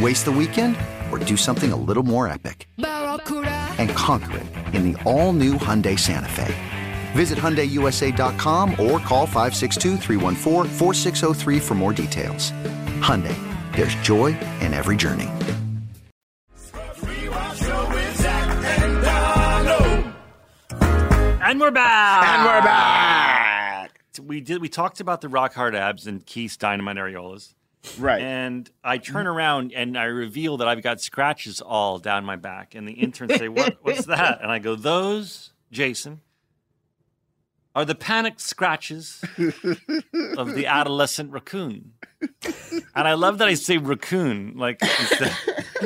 Waste 0.00 0.24
the 0.24 0.32
weekend 0.32 0.76
or 1.12 1.18
do 1.18 1.36
something 1.36 1.72
a 1.72 1.76
little 1.76 2.02
more 2.02 2.26
epic? 2.26 2.66
And 2.78 3.90
conquer 3.90 4.38
it 4.38 4.46
in 4.74 4.90
the 4.90 5.00
all 5.04 5.32
new 5.32 5.54
Hyundai 5.54 5.96
Santa 5.98 6.28
Fe. 6.28 6.54
Visit 7.12 7.38
HyundaiUSA.com 7.38 8.72
or 8.72 8.98
call 8.98 9.26
562-314-4603 9.26 11.60
for 11.60 11.74
more 11.74 11.92
details. 11.92 12.50
Hyundai, 13.00 13.36
there's 13.74 13.94
joy 13.96 14.28
in 14.60 14.72
every 14.74 14.96
journey. 14.96 15.28
And 21.46 21.60
we're 21.60 21.70
back! 21.70 22.26
And 22.26 22.44
we're 22.46 22.62
back. 22.62 24.00
We 24.20 24.40
did. 24.40 24.60
We 24.60 24.68
talked 24.68 24.98
about 25.00 25.20
the 25.20 25.28
rock 25.28 25.54
hard 25.54 25.76
abs 25.76 26.08
and 26.08 26.24
Keith's 26.26 26.56
dynamite 26.56 26.96
areolas. 26.96 27.54
Right. 27.98 28.20
And 28.20 28.70
I 28.82 28.98
mm-hmm. 28.98 29.12
turn 29.12 29.26
around 29.26 29.72
and 29.74 29.96
I 29.98 30.04
reveal 30.04 30.58
that 30.58 30.68
I've 30.68 30.82
got 30.82 31.00
scratches 31.00 31.60
all 31.60 31.98
down 31.98 32.24
my 32.24 32.36
back. 32.36 32.74
And 32.74 32.88
the 32.88 32.92
interns 32.92 33.36
say, 33.36 33.48
what, 33.48 33.78
What's 33.82 34.06
that? 34.06 34.40
And 34.42 34.50
I 34.50 34.58
go, 34.58 34.74
Those, 34.74 35.52
Jason, 35.70 36.20
are 37.74 37.84
the 37.84 37.94
panicked 37.94 38.40
scratches 38.40 39.22
of 40.36 40.54
the 40.54 40.66
adolescent 40.66 41.32
raccoon. 41.32 41.92
And 42.94 43.08
I 43.08 43.14
love 43.14 43.38
that 43.38 43.48
I 43.48 43.54
say 43.54 43.78
raccoon. 43.78 44.56
Like, 44.56 44.78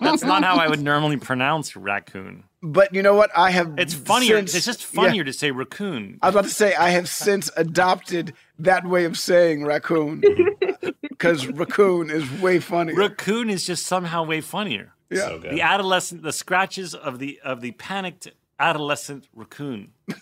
that's 0.00 0.24
not 0.24 0.42
how 0.42 0.56
I 0.56 0.68
would 0.68 0.82
normally 0.82 1.16
pronounce 1.16 1.76
raccoon. 1.76 2.44
But 2.62 2.92
you 2.92 3.02
know 3.02 3.14
what? 3.14 3.30
I 3.36 3.50
have. 3.52 3.78
It's 3.78 3.94
funnier. 3.94 4.38
since- 4.38 4.54
it's 4.56 4.66
just 4.66 4.80
yeah. 4.80 5.02
funnier 5.02 5.24
to 5.24 5.32
say 5.32 5.52
raccoon. 5.52 6.18
I 6.20 6.26
was 6.26 6.34
about 6.34 6.44
to 6.44 6.50
say 6.50 6.74
I 6.74 6.90
have 6.90 7.08
since 7.08 7.50
adopted 7.56 8.34
that 8.58 8.86
way 8.86 9.04
of 9.04 9.18
saying 9.18 9.64
raccoon 9.64 10.22
because 11.02 11.46
raccoon 11.46 12.10
is 12.10 12.30
way 12.40 12.58
funnier. 12.58 12.94
Raccoon 12.96 13.50
is 13.50 13.66
just 13.66 13.86
somehow 13.86 14.24
way 14.24 14.40
funnier. 14.40 14.92
yeah. 15.10 15.20
So 15.26 15.38
good. 15.38 15.52
The 15.52 15.60
adolescent, 15.62 16.22
the 16.22 16.32
scratches 16.32 16.94
of 16.94 17.18
the 17.18 17.40
of 17.44 17.60
the 17.60 17.72
panicked 17.72 18.28
adolescent 18.58 19.28
raccoon. 19.34 19.92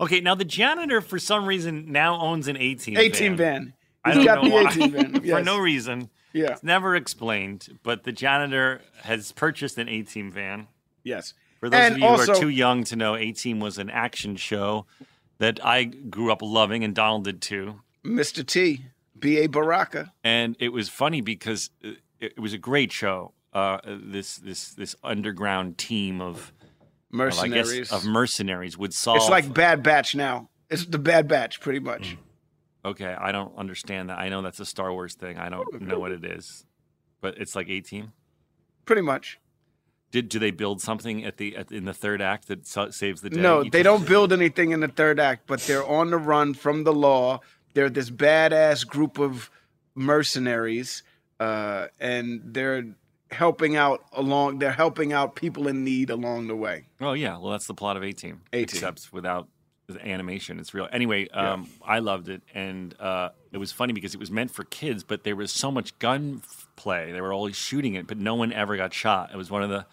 okay, 0.00 0.20
now 0.20 0.34
the 0.34 0.44
janitor 0.44 1.00
for 1.00 1.18
some 1.18 1.46
reason 1.46 1.90
now 1.92 2.20
owns 2.20 2.48
an 2.48 2.56
A-Team 2.56 2.96
A-Team 2.96 3.36
van. 3.36 3.74
I 4.04 4.10
He's 4.12 4.16
don't 4.16 4.24
got 4.24 4.42
know 4.42 4.48
the 4.48 4.54
why. 4.54 4.70
A-Team 4.70 4.90
van. 4.92 5.20
for 5.28 5.42
no 5.42 5.58
reason. 5.58 6.10
Yeah. 6.32 6.52
It's 6.52 6.62
never 6.62 6.96
explained, 6.96 7.78
but 7.82 8.04
the 8.04 8.12
janitor 8.12 8.80
has 9.02 9.32
purchased 9.32 9.76
an 9.78 9.88
A-Team 9.88 10.30
van. 10.32 10.66
Yes. 11.04 11.34
For 11.60 11.68
those 11.68 11.78
And 11.80 11.94
of 11.94 12.00
you 12.00 12.06
who 12.08 12.32
are 12.32 12.34
too 12.40 12.48
young 12.48 12.84
to 12.84 12.96
know, 12.96 13.16
A-Team 13.16 13.60
was 13.60 13.78
an 13.78 13.90
action 13.90 14.36
show 14.36 14.86
that 15.42 15.58
I 15.64 15.82
grew 15.82 16.30
up 16.30 16.40
loving, 16.40 16.84
and 16.84 16.94
Donald 16.94 17.24
did 17.24 17.42
too. 17.42 17.80
Mr. 18.04 18.46
T, 18.46 18.86
B.A. 19.18 19.48
Baracus. 19.48 20.08
and 20.22 20.56
it 20.60 20.68
was 20.68 20.88
funny 20.88 21.20
because 21.20 21.70
it, 21.80 21.98
it 22.20 22.38
was 22.38 22.52
a 22.52 22.58
great 22.58 22.92
show. 22.92 23.32
Uh, 23.52 23.78
this 23.84 24.36
this 24.36 24.70
this 24.70 24.94
underground 25.02 25.78
team 25.78 26.20
of 26.20 26.52
well, 27.10 27.26
Mercenaries. 27.26 27.78
guess 27.78 27.92
of 27.92 28.06
mercenaries 28.06 28.78
would 28.78 28.94
solve. 28.94 29.16
it's 29.16 29.28
like 29.28 29.52
Bad 29.52 29.82
Batch 29.82 30.14
now. 30.14 30.48
It's 30.70 30.86
the 30.86 31.00
Bad 31.00 31.26
Batch, 31.26 31.60
pretty 31.60 31.80
much. 31.80 32.16
Okay, 32.84 33.12
I 33.12 33.32
don't 33.32 33.56
understand 33.58 34.10
that. 34.10 34.20
I 34.20 34.28
know 34.28 34.42
that's 34.42 34.60
a 34.60 34.64
Star 34.64 34.92
Wars 34.92 35.14
thing. 35.14 35.38
I 35.38 35.48
don't 35.48 35.82
know 35.82 35.98
what 35.98 36.12
it 36.12 36.24
is, 36.24 36.64
but 37.20 37.36
it's 37.38 37.56
like 37.56 37.68
A 37.68 37.80
Team. 37.80 38.12
Pretty 38.86 39.02
much. 39.02 39.40
Did 40.12 40.28
do 40.28 40.38
they 40.38 40.50
build 40.52 40.80
something 40.80 41.24
at 41.24 41.38
the 41.38 41.56
at, 41.56 41.72
in 41.72 41.86
the 41.86 41.94
third 41.94 42.22
act 42.22 42.46
that 42.48 42.66
sa- 42.66 42.90
saves 42.90 43.22
the 43.22 43.30
day? 43.30 43.40
No, 43.40 43.64
they 43.64 43.82
don't 43.82 44.06
build 44.06 44.32
anything 44.32 44.70
in 44.70 44.80
the 44.80 44.88
third 44.88 45.18
act, 45.18 45.46
but 45.46 45.60
they're 45.60 45.84
on 45.84 46.10
the 46.10 46.18
run 46.18 46.54
from 46.54 46.84
the 46.84 46.92
law. 46.92 47.40
They're 47.74 47.88
this 47.90 48.10
badass 48.10 48.86
group 48.86 49.18
of 49.18 49.50
mercenaries, 49.94 51.02
uh, 51.40 51.86
and 51.98 52.42
they're 52.44 52.84
helping 53.30 53.76
out 53.76 54.04
along. 54.12 54.58
They're 54.58 54.72
helping 54.72 55.12
out 55.12 55.34
people 55.34 55.66
in 55.66 55.82
need 55.84 56.10
along 56.10 56.48
the 56.48 56.56
way. 56.56 56.86
Oh 57.00 57.14
yeah, 57.14 57.38
well 57.38 57.50
that's 57.50 57.66
the 57.66 57.74
plot 57.74 57.96
of 57.96 58.02
A 58.04 58.12
Team, 58.12 58.42
A-Team. 58.52 58.64
except 58.64 59.12
without 59.12 59.48
the 59.86 60.06
animation. 60.06 60.58
It's 60.58 60.74
real. 60.74 60.88
Anyway, 60.92 61.28
um, 61.28 61.68
I 61.82 62.00
loved 62.00 62.28
it, 62.28 62.42
and 62.54 62.94
uh, 63.00 63.30
it 63.50 63.58
was 63.58 63.72
funny 63.72 63.94
because 63.94 64.14
it 64.14 64.20
was 64.20 64.30
meant 64.30 64.50
for 64.50 64.64
kids, 64.64 65.04
but 65.04 65.24
there 65.24 65.36
was 65.36 65.50
so 65.52 65.70
much 65.70 65.98
gun 65.98 66.42
play. 66.76 67.12
They 67.12 67.20
were 67.20 67.32
always 67.32 67.56
shooting 67.56 67.94
it, 67.94 68.06
but 68.06 68.18
no 68.18 68.34
one 68.34 68.52
ever 68.52 68.76
got 68.76 68.92
shot. 68.92 69.30
It 69.32 69.36
was 69.36 69.50
one 69.50 69.62
of 69.62 69.70
the. 69.70 69.86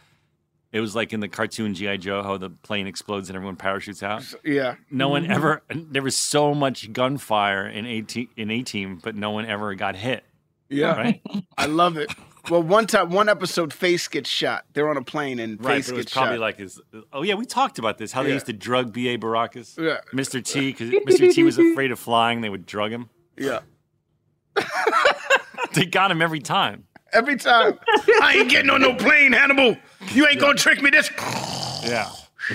It 0.72 0.82
was 0.82 0.96
like 0.96 1.14
in 1.14 1.20
the 1.20 1.28
cartoon 1.28 1.74
GI 1.74 1.98
Joe, 1.98 2.22
how 2.22 2.38
the 2.38 2.50
plane 2.52 2.86
explodes 2.86 3.30
and 3.30 3.36
everyone 3.36 3.56
parachutes 3.56 4.04
out. 4.04 4.24
Yeah, 4.44 4.76
No 4.92 5.10
one 5.10 5.24
mm-hmm. 5.24 5.32
ever. 5.32 5.64
There 5.70 6.04
was 6.04 6.16
so 6.16 6.54
much 6.54 6.94
gunfire 6.94 7.68
in 7.68 7.86
A 7.88 8.02
Team, 8.04 8.30
in 8.38 8.52
A 8.52 8.62
Team, 8.62 9.00
but 9.02 9.16
no 9.16 9.32
one 9.32 9.46
ever 9.48 9.74
got 9.74 9.96
hit. 9.96 10.24
yeah, 10.70 10.96
Right. 10.96 11.22
I 11.58 11.66
love 11.66 11.98
it. 11.98 12.12
Well, 12.52 12.64
one 12.64 12.88
time, 12.88 13.10
one 13.10 13.30
episode, 13.30 13.74
Face 13.74 14.08
gets 14.08 14.30
shot. 14.30 14.66
They're 14.74 14.90
on 14.90 14.98
a 14.98 15.04
plane 15.04 15.40
and 15.40 15.64
Right, 15.64 15.76
Face 15.78 15.88
but 15.88 15.94
it 15.94 15.98
was 15.98 16.06
gets 16.06 16.14
probably 16.14 16.36
shot. 16.36 16.42
like 16.42 16.58
his. 16.58 16.80
Oh 17.12 17.22
yeah, 17.24 17.34
we 17.36 17.46
talked 17.46 17.80
about 17.80 17.98
this. 17.98 18.12
How 18.12 18.22
they 18.24 18.30
Yeah. 18.30 18.36
used 18.36 18.46
to 18.48 18.54
drug 18.54 18.94
B. 18.94 19.08
A. 19.10 19.18
Baracus, 19.18 19.78
Yeah. 19.78 19.98
Mr. 20.14 20.44
T, 20.44 20.72
because 20.72 20.90
Mr. 20.90 21.32
T 21.34 21.44
was 21.44 21.58
afraid 21.60 21.92
of 21.92 22.00
flying. 22.00 22.42
They 22.42 22.50
would 22.50 22.66
drug 22.66 22.92
him. 22.92 23.10
yeah, 23.38 23.60
They 25.74 25.86
got 25.86 26.10
him 26.12 26.22
every 26.22 26.40
time. 26.40 26.86
Every 27.14 27.36
time. 27.38 27.80
I 28.22 28.38
ain't 28.40 28.50
getting 28.50 28.70
on 28.70 28.82
no 28.82 28.94
plane, 28.96 29.34
Hannibal. 29.34 29.78
You 30.12 30.28
ain't 30.28 30.40
gonna 30.40 30.56
trick 30.56 30.82
me 30.82 30.90
this. 30.90 31.10
Yeah, 31.84 32.10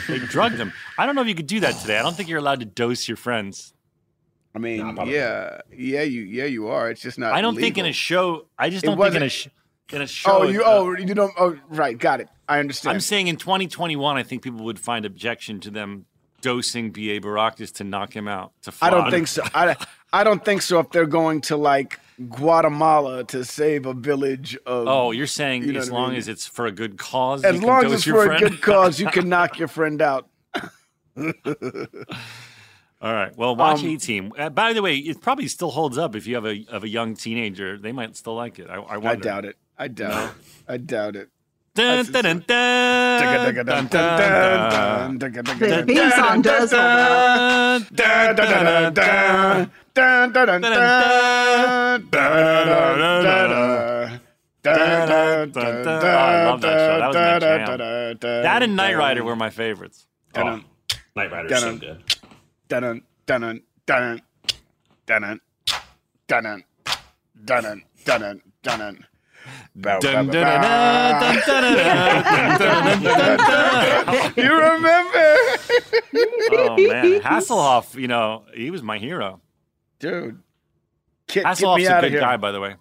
they 0.09 0.19
drugged 0.19 0.57
him. 0.57 0.73
I 0.99 1.07
don't 1.07 1.15
know 1.15 1.23
if 1.23 1.29
you 1.29 1.35
could 1.35 1.47
do 1.47 1.61
that 1.61 1.75
today. 1.81 1.99
I 1.99 2.03
don't 2.03 2.17
think 2.17 2.29
you're 2.29 2.39
allowed 2.39 2.61
to 2.61 2.67
dose 2.67 3.07
your 3.09 3.17
friends. 3.17 3.73
I 4.55 4.61
mean, 4.61 4.95
Nah, 4.95 5.05
yeah, 5.05 5.61
yeah, 5.73 6.03
you, 6.03 6.23
yeah, 6.23 6.45
you 6.45 6.69
are. 6.69 6.89
It's 6.91 7.01
just 7.01 7.19
not. 7.19 7.33
I 7.33 7.41
don't 7.41 7.57
think 7.57 7.77
in 7.77 7.87
a 7.87 7.93
show. 7.93 8.47
I 8.59 8.71
just 8.71 8.85
don't 8.85 8.99
think 9.01 9.15
in 9.17 9.23
a 9.23 9.29
sh- 9.29 9.49
in 9.93 10.01
a 10.03 10.07
show. 10.07 10.43
Oh, 10.43 10.43
you, 10.45 10.63
uh, 10.63 10.67
oh, 10.69 10.97
you 10.97 11.15
don't. 11.15 11.33
Oh, 11.39 11.59
right, 11.69 11.99
got 11.99 12.21
it. 12.21 12.29
I 12.49 12.61
understand. 12.61 12.95
I'm 12.95 13.01
saying 13.01 13.27
in 13.27 13.37
2021, 13.37 14.17
I 14.17 14.23
think 14.23 14.43
people 14.43 14.65
would 14.67 14.79
find 14.79 15.05
objection 15.05 15.61
to 15.61 15.71
them 15.71 16.07
dosing 16.41 16.91
B. 16.91 17.11
A. 17.17 17.21
Baracus 17.21 17.73
to 17.75 17.85
knock 17.85 18.15
him 18.15 18.29
out. 18.29 18.53
To 18.63 18.73
I 18.81 18.91
don't 18.91 19.11
think 19.11 19.27
so. 19.27 19.43
I, 19.55 19.77
I 20.13 20.23
don't 20.25 20.45
think 20.45 20.63
so. 20.63 20.79
If 20.79 20.91
they're 20.91 21.07
going 21.07 21.41
to 21.43 21.57
like 21.57 21.99
Guatemala 22.29 23.25
to 23.25 23.45
save 23.45 23.87
a 23.87 23.95
village 23.95 24.57
of. 24.67 24.87
Oh, 24.89 25.11
you're 25.11 25.27
saying 25.27 25.65
You 25.65 25.73
know 25.73 25.81
as 25.81 25.91
what 25.91 25.99
I 25.99 26.01
long 26.01 26.11
mean? 26.11 26.19
as 26.19 26.29
it's 26.29 26.47
for 26.47 26.67
a 26.67 26.73
good 26.73 26.99
cause. 26.99 27.45
as 27.45 27.55
you 27.55 27.61
can 27.61 27.69
long 27.69 27.85
as 27.87 27.93
it's 27.93 28.07
your 28.07 28.25
for 28.27 28.33
a 28.33 28.39
good 28.39 28.61
cause, 28.63 29.01
you 29.01 29.07
can 29.09 29.29
knock 29.29 29.59
your 29.59 29.69
friend 29.69 30.01
out. 30.03 30.29
All 31.17 31.33
right. 33.13 33.37
Well, 33.37 33.55
watch 33.57 33.83
Um, 33.83 33.89
A 33.91 33.97
Team. 33.99 34.33
Uh, 34.39 34.49
by 34.49 34.73
the 34.73 34.81
way, 34.81 34.97
it 34.97 35.21
probably 35.21 35.47
still 35.49 35.71
holds 35.71 35.99
up 35.99 36.15
if 36.17 36.27
you 36.27 36.35
have 36.37 36.47
a 36.47 36.65
of 36.71 36.85
a 36.85 36.89
young 36.89 37.15
teenager. 37.15 37.77
They 37.77 37.93
might 37.93 38.17
still 38.17 38.35
like 38.35 38.59
it. 38.59 38.71
I, 38.71 38.77
I 38.77 39.11
I 39.11 39.17
doubt 39.17 39.45
it. 39.45 39.57
I 39.79 39.89
doubt 39.89 40.31
it. 40.31 40.35
I 40.69 40.77
doubt 40.79 41.17
it. 41.17 41.29
Dun, 41.75 42.07
dun, 42.07 42.45
dun. 42.47 43.19
The 45.19 45.85
theme 45.87 46.11
song 46.13 46.41
does 46.41 46.71
hold 46.71 46.83
up. 46.83 47.83
Dun, 49.95 50.33
dun, 50.33 50.47
dun, 50.47 50.61
dun, 50.61 50.73
dun. 50.73 50.81
I 54.67 56.45
love 56.47 56.61
that 56.63 56.79
show. 56.79 56.99
That 56.99 57.07
was 57.09 57.17
my 57.17 57.39
jam. 57.39 58.19
That 58.21 58.63
and 58.63 58.75
Knight 58.77 58.97
Rider 58.97 59.23
were 59.23 59.37
my 59.37 59.51
favorites. 59.51 60.07
Oh, 60.35 60.61
Knight 61.15 61.31
Rider's 61.31 61.61
so 61.61 61.77
Dun-dun. 61.77 61.79
good. 61.79 62.03
Dun 62.69 62.83
dun 62.83 63.03
dun 63.27 63.61
dun 63.87 64.21
dun 65.07 65.41
dun 66.27 66.63
dun 67.45 67.83
dun 68.25 68.45
dun. 68.63 69.07
You 74.37 74.53
remember, 74.55 75.37
Oh 76.53 76.77
man, 76.79 77.21
Hasselhoff. 77.21 77.95
You 78.01 78.09
know, 78.09 78.45
he 78.55 78.71
was 78.71 78.83
my 78.83 78.99
hero. 78.99 79.41
Dude? 80.05 80.43
Get, 81.27 81.35
get 81.35 81.45
me 81.45 81.51
Hasselhoff's 81.51 81.89
a 81.89 82.01
good 82.01 82.13
here. 82.13 82.21
guy, 82.21 82.37
by 82.37 82.53
the 82.53 82.61
way. 82.61 82.77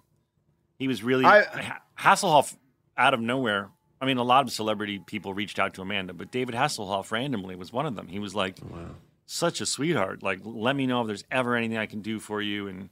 He 0.78 0.88
was 0.88 1.02
really 1.02 1.24
I- 1.24 1.78
Hasselhoff 1.98 2.56
out 2.96 3.14
of 3.14 3.20
nowhere. 3.20 3.70
I 4.00 4.06
mean, 4.06 4.18
a 4.18 4.22
lot 4.22 4.44
of 4.44 4.52
celebrity 4.52 4.98
people 4.98 5.32
reached 5.32 5.58
out 5.58 5.74
to 5.74 5.82
Amanda, 5.82 6.12
but 6.12 6.30
David 6.30 6.54
Hasselhoff 6.54 7.10
randomly 7.10 7.56
was 7.56 7.72
one 7.72 7.86
of 7.86 7.96
them. 7.96 8.08
He 8.08 8.18
was 8.18 8.34
like 8.34 8.58
wow. 8.62 8.90
such 9.24 9.60
a 9.60 9.66
sweetheart. 9.66 10.22
Like, 10.22 10.40
let 10.44 10.76
me 10.76 10.86
know 10.86 11.00
if 11.00 11.06
there's 11.06 11.24
ever 11.30 11.56
anything 11.56 11.78
I 11.78 11.86
can 11.86 12.02
do 12.02 12.20
for 12.20 12.42
you. 12.42 12.68
And 12.68 12.90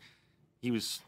he 0.61 0.71
was 0.71 1.01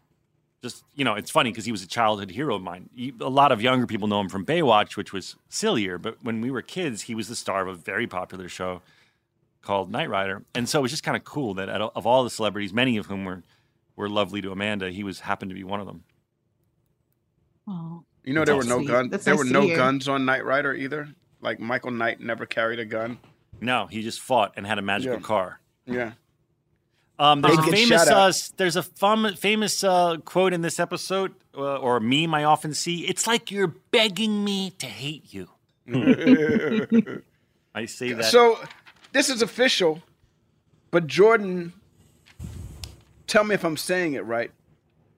just, 0.62 0.84
you 0.94 1.04
know, 1.04 1.14
it's 1.14 1.30
funny 1.30 1.50
because 1.50 1.64
he 1.64 1.72
was 1.72 1.82
a 1.82 1.86
childhood 1.86 2.30
hero 2.30 2.56
of 2.56 2.62
mine. 2.62 2.90
He, 2.94 3.14
a 3.20 3.30
lot 3.30 3.50
of 3.50 3.62
younger 3.62 3.86
people 3.86 4.08
know 4.08 4.20
him 4.20 4.28
from 4.28 4.44
Baywatch, 4.44 4.96
which 4.96 5.12
was 5.12 5.36
sillier. 5.48 5.96
But 5.96 6.18
when 6.22 6.42
we 6.42 6.50
were 6.50 6.62
kids, 6.62 7.02
he 7.02 7.14
was 7.14 7.28
the 7.28 7.36
star 7.36 7.62
of 7.62 7.68
a 7.68 7.74
very 7.74 8.06
popular 8.06 8.48
show 8.48 8.82
called 9.64 9.90
Knight 9.90 10.08
Rider. 10.10 10.44
And 10.54 10.68
so 10.68 10.78
it 10.78 10.82
was 10.82 10.90
just 10.90 11.02
kind 11.02 11.16
of 11.16 11.24
cool 11.24 11.54
that 11.54 11.68
out 11.68 11.80
of 11.80 11.90
of 11.96 12.06
all 12.06 12.22
the 12.24 12.30
celebrities, 12.30 12.72
many 12.72 12.96
of 12.96 13.06
whom 13.06 13.24
were 13.24 13.42
were 13.96 14.08
lovely 14.08 14.40
to 14.42 14.52
Amanda, 14.52 14.90
he 14.90 15.02
was 15.04 15.20
happened 15.20 15.50
to 15.50 15.54
be 15.54 15.64
one 15.64 15.80
of 15.80 15.86
them. 15.86 16.04
Oh, 17.66 18.04
You 18.24 18.34
know 18.34 18.44
there 18.44 18.56
were 18.56 18.64
no 18.64 18.78
sweet. 18.78 18.88
guns. 18.88 19.10
That's 19.10 19.24
There 19.24 19.34
nice 19.34 19.44
were 19.44 19.50
no 19.50 19.62
hear. 19.62 19.76
guns 19.76 20.08
on 20.08 20.24
Knight 20.24 20.44
Rider 20.44 20.74
either. 20.74 21.08
Like 21.40 21.60
Michael 21.60 21.90
Knight 21.90 22.20
never 22.20 22.46
carried 22.46 22.78
a 22.78 22.84
gun. 22.84 23.18
No, 23.60 23.86
he 23.86 24.02
just 24.02 24.20
fought 24.20 24.52
and 24.56 24.66
had 24.66 24.78
a 24.78 24.82
magical 24.82 25.16
Yeah. 25.18 25.22
car. 25.22 25.60
Yeah. 25.86 26.12
Um, 27.18 27.42
there's 27.42 27.56
a 27.58 27.62
famous 27.62 28.08
uh, 28.08 28.32
there's 28.56 28.74
a 28.76 28.82
fun, 28.82 29.36
famous 29.36 29.84
uh, 29.84 30.16
quote 30.24 30.52
in 30.52 30.62
this 30.62 30.80
episode 30.80 31.32
uh, 31.56 31.76
or 31.76 32.00
meme 32.00 32.34
I 32.34 32.42
often 32.44 32.74
see. 32.74 33.06
It's 33.06 33.26
like 33.28 33.52
you're 33.52 33.68
begging 33.92 34.42
me 34.44 34.70
to 34.78 34.86
hate 34.86 35.32
you. 35.32 35.48
I 37.74 37.86
say 37.86 38.12
that. 38.14 38.24
So 38.24 38.58
this 39.14 39.30
is 39.30 39.40
official, 39.40 40.02
but 40.90 41.06
Jordan, 41.06 41.72
tell 43.26 43.44
me 43.44 43.54
if 43.54 43.64
I'm 43.64 43.76
saying 43.78 44.12
it 44.12 44.24
right. 44.26 44.50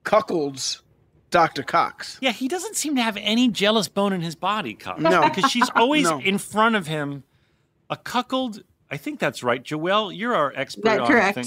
Cuckolds 0.05 0.81
Dr. 1.29 1.63
Cox. 1.63 2.17
yeah, 2.21 2.31
he 2.31 2.47
doesn't 2.47 2.77
seem 2.77 2.95
to 2.95 3.01
have 3.01 3.17
any 3.19 3.49
jealous 3.49 3.89
bone 3.89 4.13
in 4.13 4.21
his 4.21 4.35
body, 4.35 4.73
Cox. 4.73 5.01
No. 5.01 5.21
because 5.35 5.51
she's 5.51 5.69
always 5.75 6.03
No. 6.09 6.19
in 6.21 6.37
front 6.37 6.75
of 6.77 6.87
him. 6.87 7.23
A 7.89 7.97
cuckold. 7.97 8.63
I 8.89 8.95
think 8.97 9.19
that's 9.19 9.43
right, 9.43 9.61
Joelle. 9.63 10.15
You're 10.17 10.35
our 10.35 10.53
expert 10.55 10.85
That 10.85 10.99
on 11.01 11.07
correct. 11.07 11.35
thing. 11.35 11.45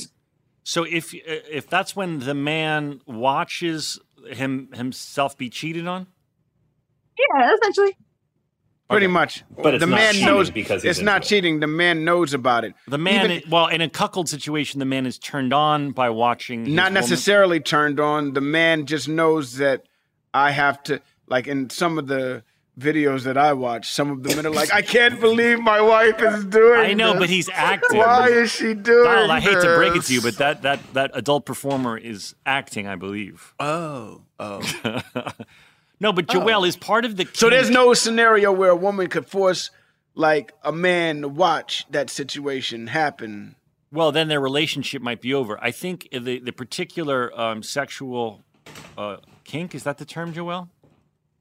So 0.62 0.84
if 0.84 1.14
uh, 1.14 1.18
if 1.50 1.68
that's 1.68 1.96
when 1.96 2.18
the 2.20 2.34
man 2.34 3.00
watches 3.06 3.98
him 4.30 4.68
himself 4.74 5.36
be 5.38 5.48
cheated 5.48 5.86
on, 5.86 6.06
yeah, 7.18 7.54
essentially. 7.54 7.96
Pretty 8.90 9.06
Okay. 9.06 9.12
much. 9.12 9.44
But 9.56 9.78
the 9.78 9.86
not 9.86 9.96
man 9.96 10.12
cheating 10.14 10.26
knows 10.26 10.50
because 10.50 10.84
it's 10.84 11.00
not 11.00 11.22
it. 11.22 11.28
cheating. 11.28 11.60
The 11.60 11.66
man 11.66 12.04
knows 12.04 12.34
about 12.34 12.64
it. 12.64 12.74
The 12.88 12.98
man, 12.98 13.24
Even- 13.26 13.30
is- 13.42 13.48
well, 13.48 13.68
in 13.68 13.80
a 13.80 13.88
cuckold 13.88 14.28
situation, 14.28 14.78
the 14.80 14.84
man 14.84 15.06
is 15.06 15.18
turned 15.18 15.52
on 15.52 15.92
by 15.92 16.10
watching. 16.10 16.64
his 16.66 16.74
not 16.74 16.84
woman- 16.86 16.94
necessarily 16.94 17.60
turned 17.60 18.00
on. 18.00 18.32
The 18.34 18.40
man 18.40 18.86
just 18.86 19.08
knows 19.08 19.56
that 19.58 19.84
I 20.34 20.50
have 20.50 20.82
to 20.84 21.00
like 21.28 21.46
in 21.46 21.70
some 21.70 21.98
of 21.98 22.08
the 22.08 22.42
videos 22.78 23.24
that 23.24 23.36
I 23.36 23.52
watch, 23.52 23.90
some 23.92 24.10
of 24.10 24.22
the 24.22 24.34
men 24.34 24.46
are 24.46 24.50
like, 24.60 24.72
I 24.72 24.80
can't 24.82 25.20
believe 25.20 25.60
my 25.60 25.80
wife 25.80 26.20
is 26.22 26.44
doing 26.46 26.80
I 26.80 26.94
know, 26.94 27.12
this. 27.12 27.20
but 27.20 27.28
he's 27.28 27.48
acting. 27.52 27.98
Why 27.98 28.28
is 28.28 28.50
she 28.50 28.74
doing 28.74 29.04
Donald, 29.04 29.30
I 29.30 29.38
hate 29.40 29.60
to 29.60 29.76
break 29.76 29.94
it 29.96 30.02
to 30.04 30.14
you, 30.14 30.22
but 30.22 30.36
that 30.38 30.62
that 30.62 30.80
that 30.94 31.10
adult 31.14 31.44
performer 31.46 31.96
is 31.98 32.34
acting, 32.46 32.86
I 32.88 32.96
believe. 32.96 33.54
Oh, 33.60 34.22
oh. 34.40 34.62
No, 36.00 36.12
but 36.12 36.26
Joelle 36.26 36.66
is 36.66 36.76
part 36.76 37.04
of 37.04 37.16
the. 37.16 37.28
So 37.34 37.50
there's 37.50 37.70
no 37.70 37.92
scenario 37.92 38.50
where 38.50 38.70
a 38.70 38.76
woman 38.76 39.08
could 39.08 39.26
force 39.26 39.70
like 40.14 40.52
a 40.64 40.72
man 40.72 41.22
to 41.22 41.28
watch 41.28 41.84
that 41.90 42.10
situation 42.10 42.86
happen. 42.86 43.54
Well, 43.92 44.10
then 44.10 44.28
their 44.28 44.40
relationship 44.40 45.02
might 45.02 45.20
be 45.20 45.34
over. 45.34 45.62
I 45.62 45.70
think 45.70 46.08
the 46.10 46.38
the 46.38 46.52
particular 46.52 47.38
um, 47.38 47.62
sexual 47.62 48.42
uh, 48.96 49.18
kink 49.44 49.74
is 49.74 49.82
that 49.84 49.98
the 49.98 50.04
term, 50.04 50.32
Joelle? 50.32 50.68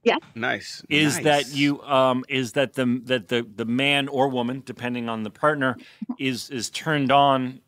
Yeah. 0.04 0.18
Nice. 0.34 0.84
is 0.90 1.16
nice. 1.16 1.24
that 1.24 1.56
you 1.56 1.82
um 1.84 2.24
is 2.30 2.54
that 2.54 2.74
the 2.74 3.02
that 3.06 3.28
the 3.28 3.46
the 3.56 3.66
man 3.66 4.08
or 4.08 4.30
woman 4.30 4.64
depending 4.66 5.10
on 5.10 5.24
the 5.24 5.30
partner 5.30 5.78
is 6.20 6.50
is 6.50 6.70
turned 6.70 7.12
on 7.12 7.60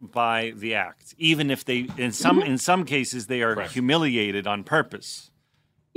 by 0.00 0.52
the 0.54 0.74
act 0.74 1.14
even 1.18 1.50
if 1.50 1.64
they 1.64 1.88
in 1.96 2.12
some 2.12 2.40
in 2.40 2.56
some 2.56 2.84
cases 2.84 3.26
they 3.26 3.42
are 3.42 3.56
Correct. 3.56 3.72
humiliated 3.72 4.46
on 4.46 4.62
purpose 4.62 5.27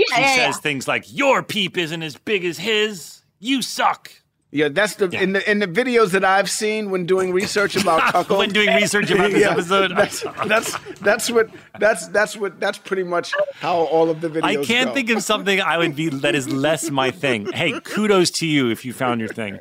Yeah, 0.10 0.16
she 0.16 0.22
yeah, 0.22 0.36
yeah. 0.36 0.52
says 0.52 0.58
things 0.62 0.88
like 0.88 1.06
your 1.12 1.44
peep 1.44 1.78
isn't 1.78 2.02
as 2.04 2.16
big 2.18 2.44
as 2.46 2.58
his 2.58 3.22
you 3.40 3.62
suck 3.62 4.12
Yeah, 4.52 4.68
that's 4.70 4.96
the 4.96 5.10
in 5.12 5.34
the 5.34 5.42
in 5.50 5.60
the 5.60 5.68
videos 5.68 6.12
that 6.12 6.24
I've 6.26 6.50
seen 6.50 6.92
when 6.92 7.06
doing 7.06 7.32
research 7.34 7.76
about 7.76 8.02
cuckold. 8.14 8.40
when 8.40 8.50
doing 8.52 8.74
research 8.76 9.10
about 9.12 9.32
this 9.32 9.42
Yeah, 9.46 9.52
episode. 9.52 9.92
That's, 9.96 10.24
that's 10.46 10.78
that's 11.00 11.32
what 11.32 11.50
that's 11.80 12.08
that's 12.10 12.36
what 12.38 12.60
that's 12.60 12.78
pretty 12.78 13.04
much 13.04 13.34
how 13.56 13.78
all 13.78 14.10
of 14.10 14.20
the 14.22 14.30
videos. 14.30 14.44
I 14.44 14.56
can't 14.66 14.90
go. 14.90 14.94
think 14.96 15.10
of 15.10 15.24
something 15.24 15.62
I 15.62 15.78
would 15.78 15.96
be 15.96 16.10
that 16.10 16.36
is 16.36 16.48
less 16.52 16.90
my 16.92 17.12
thing. 17.12 17.52
Hey, 17.52 17.80
kudos 17.80 18.30
to 18.40 18.46
you 18.48 18.70
if 18.70 18.84
you 18.86 18.94
found 18.94 19.20
your 19.22 19.30
thing. 19.30 19.60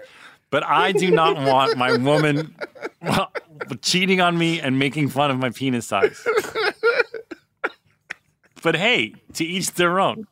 But 0.50 0.64
I 0.66 0.90
do 0.90 1.12
not 1.12 1.36
want 1.36 1.76
my 1.78 1.96
woman 1.96 2.56
cheating 3.82 4.20
on 4.20 4.36
me 4.36 4.60
and 4.60 4.78
making 4.80 5.08
fun 5.10 5.30
of 5.30 5.38
my 5.38 5.50
penis 5.50 5.86
size. 5.86 6.26
But 8.62 8.76
hey, 8.76 9.14
to 9.34 9.44
each 9.44 9.72
their 9.72 10.00
own. 10.00 10.26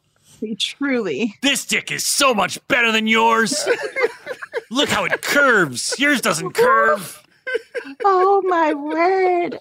Truly. 0.59 1.35
This 1.43 1.65
dick 1.65 1.91
is 1.91 2.07
so 2.07 2.33
much 2.33 2.59
better 2.69 2.93
than 2.93 3.07
yours. 3.07 3.69
Look 4.71 4.89
how 4.89 5.05
it 5.05 5.23
curves. 5.23 5.95
Yours 5.99 6.21
doesn't 6.21 6.53
curve. 6.53 7.23
Oh 8.05 8.43
my 8.47 8.75
word. 8.75 9.59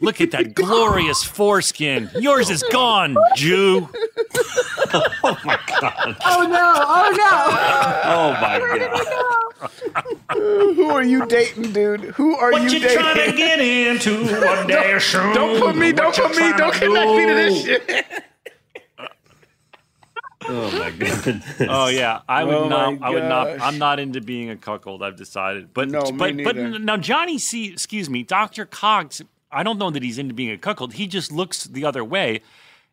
Look 0.00 0.20
at 0.20 0.30
that 0.32 0.54
glorious 0.54 1.22
foreskin. 1.24 2.10
Yours 2.18 2.50
is 2.50 2.62
gone, 2.72 3.16
Jew. 3.36 3.88
Oh 4.92 5.36
my 5.44 5.58
god. 5.80 6.16
Oh 6.24 6.46
no. 6.48 6.74
Oh 6.76 7.10
no. 7.16 7.32
Oh 8.04 8.32
my 8.40 8.58
god! 10.30 10.36
Who 10.76 10.84
are 10.90 11.02
you 11.02 11.26
dating, 11.26 11.72
dude? 11.72 12.00
Who 12.02 12.36
are 12.36 12.52
What 12.52 12.62
you 12.62 12.68
you 12.70 12.80
dating? 12.80 12.98
trying 12.98 13.30
to 13.30 13.36
get 13.36 13.58
into 13.60 14.24
one 14.46 14.66
day 14.68 14.96
soon? 15.00 15.34
Don't 15.34 15.58
put 15.60 15.74
me. 15.76 15.92
Don't 15.92 16.16
What 16.16 16.32
put 16.32 16.36
me. 16.40 16.52
Don't 16.56 16.72
to 16.72 16.78
connect 16.78 17.10
me 17.10 17.26
to 17.26 17.34
this 17.34 17.64
shit. 17.64 18.24
Oh 20.48 20.70
my 20.78 20.90
goodness! 20.98 21.62
Oh 21.68 21.88
yeah, 21.88 22.20
I 22.28 22.44
would 22.44 22.54
Oh, 22.54 22.68
not. 22.68 23.02
I 23.02 23.10
would 23.10 23.24
not. 23.24 23.60
I'm 23.60 23.78
not 23.78 23.98
into 23.98 24.20
being 24.20 24.50
a 24.50 24.56
cuckold. 24.56 25.02
I've 25.02 25.16
decided. 25.16 25.72
But 25.72 25.88
No, 25.88 26.10
me 26.12 26.44
but 26.44 26.54
but 26.54 26.80
now 26.82 26.96
Johnny 26.96 27.38
C. 27.38 27.72
Excuse 27.72 28.10
me, 28.10 28.22
Doctor 28.22 28.64
Cox. 28.66 29.22
I 29.50 29.62
don't 29.62 29.78
know 29.78 29.90
that 29.90 30.02
he's 30.02 30.18
into 30.18 30.34
being 30.34 30.50
a 30.50 30.58
cuckold. 30.58 30.94
He 30.94 31.06
just 31.06 31.32
looks 31.32 31.64
the 31.64 31.84
other 31.84 32.04
way. 32.04 32.42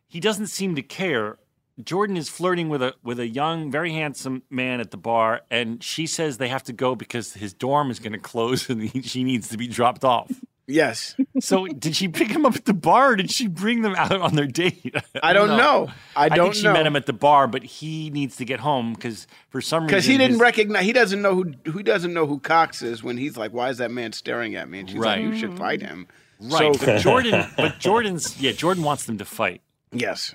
He 0.06 0.20
doesn't 0.20 0.46
seem 0.46 0.74
to 0.76 0.82
care. 0.82 1.38
Jordan 1.82 2.16
is 2.16 2.28
flirting 2.28 2.68
with 2.68 2.82
a 2.82 2.94
with 3.02 3.18
a 3.18 3.26
young, 3.26 3.70
very 3.70 3.92
handsome 3.92 4.42
man 4.48 4.80
at 4.80 4.90
the 4.90 4.96
bar, 4.96 5.42
and 5.50 5.82
she 5.82 6.06
says 6.06 6.38
they 6.38 6.48
have 6.48 6.62
to 6.64 6.72
go 6.72 6.94
because 6.94 7.34
his 7.34 7.52
dorm 7.52 7.90
is 7.90 7.98
going 7.98 8.12
to 8.12 8.18
close 8.18 8.68
and 8.70 8.82
he, 8.82 9.02
she 9.02 9.24
needs 9.24 9.48
to 9.48 9.58
be 9.58 9.66
dropped 9.66 10.04
off. 10.04 10.30
Yes, 10.66 11.14
So, 11.40 11.66
did 11.66 11.94
she 11.94 12.08
pick 12.08 12.28
him 12.28 12.46
up 12.46 12.56
at 12.56 12.64
the 12.64 12.72
bar, 12.72 13.12
or 13.12 13.16
did 13.16 13.30
she 13.30 13.48
bring 13.48 13.82
them 13.82 13.94
out 13.96 14.12
on 14.18 14.34
their 14.34 14.46
date? 14.46 14.94
I 15.22 15.34
don't 15.34 15.58
know. 15.58 15.88
I 16.16 16.24
I 16.24 16.28
don't 16.30 16.46
think 16.46 16.54
she 16.54 16.62
know. 16.62 16.72
met 16.72 16.86
him 16.86 16.96
at 16.96 17.04
the 17.04 17.12
bar, 17.12 17.46
but 17.46 17.62
he 17.62 18.08
needs 18.08 18.36
to 18.36 18.46
get 18.46 18.60
home 18.60 18.94
because 18.94 19.26
for 19.50 19.60
some 19.60 19.82
reason 19.82 19.86
because 19.88 20.04
he 20.06 20.16
didn't 20.16 20.32
his- 20.32 20.40
recognize. 20.40 20.84
He 20.86 20.94
doesn't 20.94 21.20
know 21.20 21.34
who. 21.34 21.52
Who 21.70 21.82
doesn't 21.82 22.14
know 22.14 22.26
who 22.26 22.38
Cox 22.38 22.80
is 22.80 23.02
when 23.02 23.18
he's 23.18 23.36
like, 23.36 23.52
"Why 23.52 23.68
is 23.68 23.76
that 23.76 23.90
man 23.90 24.12
staring 24.12 24.54
at 24.54 24.66
me?" 24.70 24.78
And 24.80 24.88
she's 24.88 24.98
Right. 24.98 25.22
like, 25.22 25.34
"You 25.34 25.38
should 25.38 25.58
fight 25.58 25.82
him." 25.82 26.06
Right, 26.40 26.74
So 26.74 26.86
but 26.86 27.00
Jordan, 27.02 27.46
but 27.58 27.78
Jordan's 27.78 28.40
yeah, 28.40 28.52
Jordan 28.52 28.84
wants 28.84 29.04
them 29.04 29.18
to 29.18 29.24
fight. 29.26 29.60
yes, 29.92 30.34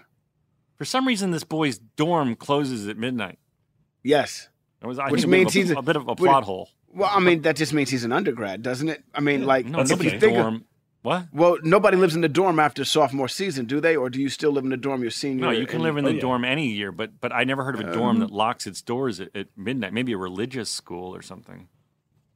For 0.78 0.86
some 0.86 1.08
reason, 1.08 1.32
this 1.32 1.44
boy's 1.44 1.80
dorm 1.80 2.36
closes 2.36 2.88
at 2.88 2.98
midnight. 2.98 3.40
yes. 4.04 4.48
It 4.82 4.88
was, 4.88 4.98
I 4.98 5.10
Which 5.10 5.22
think, 5.24 5.26
a 5.26 5.28
bit 5.32 5.38
means 5.40 5.50
of 5.52 5.56
a, 5.56 5.60
he's 5.60 5.72
a- 5.72 5.78
a 5.80 5.82
bit 5.82 5.96
of 5.98 6.08
a 6.08 6.16
plot 6.16 6.44
hole. 6.46 6.70
Well, 6.92 7.10
I 7.14 7.20
mean, 7.20 7.42
that 7.44 7.56
just 7.56 7.74
means 7.74 7.90
he's 7.90 8.04
an 8.04 8.12
undergrad, 8.12 8.62
doesn't 8.64 8.90
it? 8.90 9.04
I 9.14 9.22
mean, 9.22 9.46
like, 9.46 9.66
No, 9.66 9.80
if 9.82 9.90
nobody's 9.90 10.14
you 10.14 10.20
think 10.20 10.38
of- 10.38 10.62
what? 11.02 11.28
well, 11.32 11.58
nobody 11.64 11.96
lives 11.96 12.14
in 12.16 12.22
the 12.22 12.28
dorm 12.28 12.60
after 12.60 12.84
sophomore 12.84 13.30
season, 13.30 13.66
do 13.66 13.80
they? 13.80 13.96
Or 13.96 14.10
do 14.10 14.20
you 14.20 14.28
still 14.28 14.52
live 14.52 14.64
in 14.66 14.70
the 14.70 14.76
dorm 14.78 15.02
your 15.02 15.12
senior? 15.12 15.46
No, 15.46 15.52
you 15.52 15.66
can 15.66 15.76
and- 15.76 15.84
live 15.84 15.98
in 15.98 16.06
oh, 16.06 16.10
the 16.10 16.16
yeah. 16.16 16.22
dorm 16.22 16.44
any 16.44 16.68
year, 16.68 16.92
but 16.92 17.22
but 17.22 17.32
I 17.32 17.44
never 17.46 17.64
heard 17.64 17.76
of 17.76 17.82
a 17.88 17.94
dorm 17.94 18.20
that 18.20 18.32
locks 18.32 18.68
its 18.68 18.82
doors 18.82 19.20
at, 19.22 19.30
at 19.36 19.48
midnight. 19.56 19.94
Maybe 19.94 20.12
a 20.14 20.18
religious 20.18 20.70
school 20.70 21.16
or 21.16 21.22
something. 21.22 21.70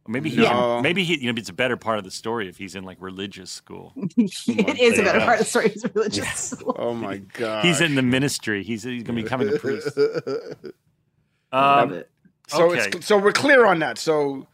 Maybe 0.08 0.30
he, 0.30 0.38
No. 0.41 0.82
maybe 0.82 1.04
he, 1.06 1.18
you 1.18 1.32
know, 1.32 1.38
it's 1.39 1.47
a 1.49 1.54
better 1.54 1.78
part 1.78 1.97
of 1.97 2.04
the 2.04 2.12
story 2.12 2.49
if 2.49 2.58
he's 2.58 2.76
in 2.76 2.84
like 2.84 2.97
religious 2.99 3.49
school. 3.51 3.93
it 4.18 4.80
is 4.80 4.99
a 4.99 5.04
better 5.04 5.20
part 5.22 5.39
of 5.39 5.45
the 5.45 5.49
story. 5.49 5.70
He's 5.70 5.86
religious 5.95 6.34
school. 6.51 6.76
Oh 6.78 6.93
my 6.93 7.18
god, 7.18 7.66
He's 7.66 7.82
in 7.82 7.95
the 7.95 8.01
ministry. 8.01 8.64
He's 8.64 8.84
he's 8.84 9.04
gonna 9.04 9.16
be 9.18 9.24
becoming 9.24 9.49
a 9.54 9.58
priest. 9.60 9.97
Love 11.51 11.91
Um, 11.91 11.93
it. 11.93 12.10
So 12.48 12.72
Okay. 12.72 12.89
it's 12.98 13.06
so 13.08 13.18
we're 13.18 13.32
clear 13.32 13.66
on 13.66 13.80
that. 13.80 13.98
So 13.98 14.48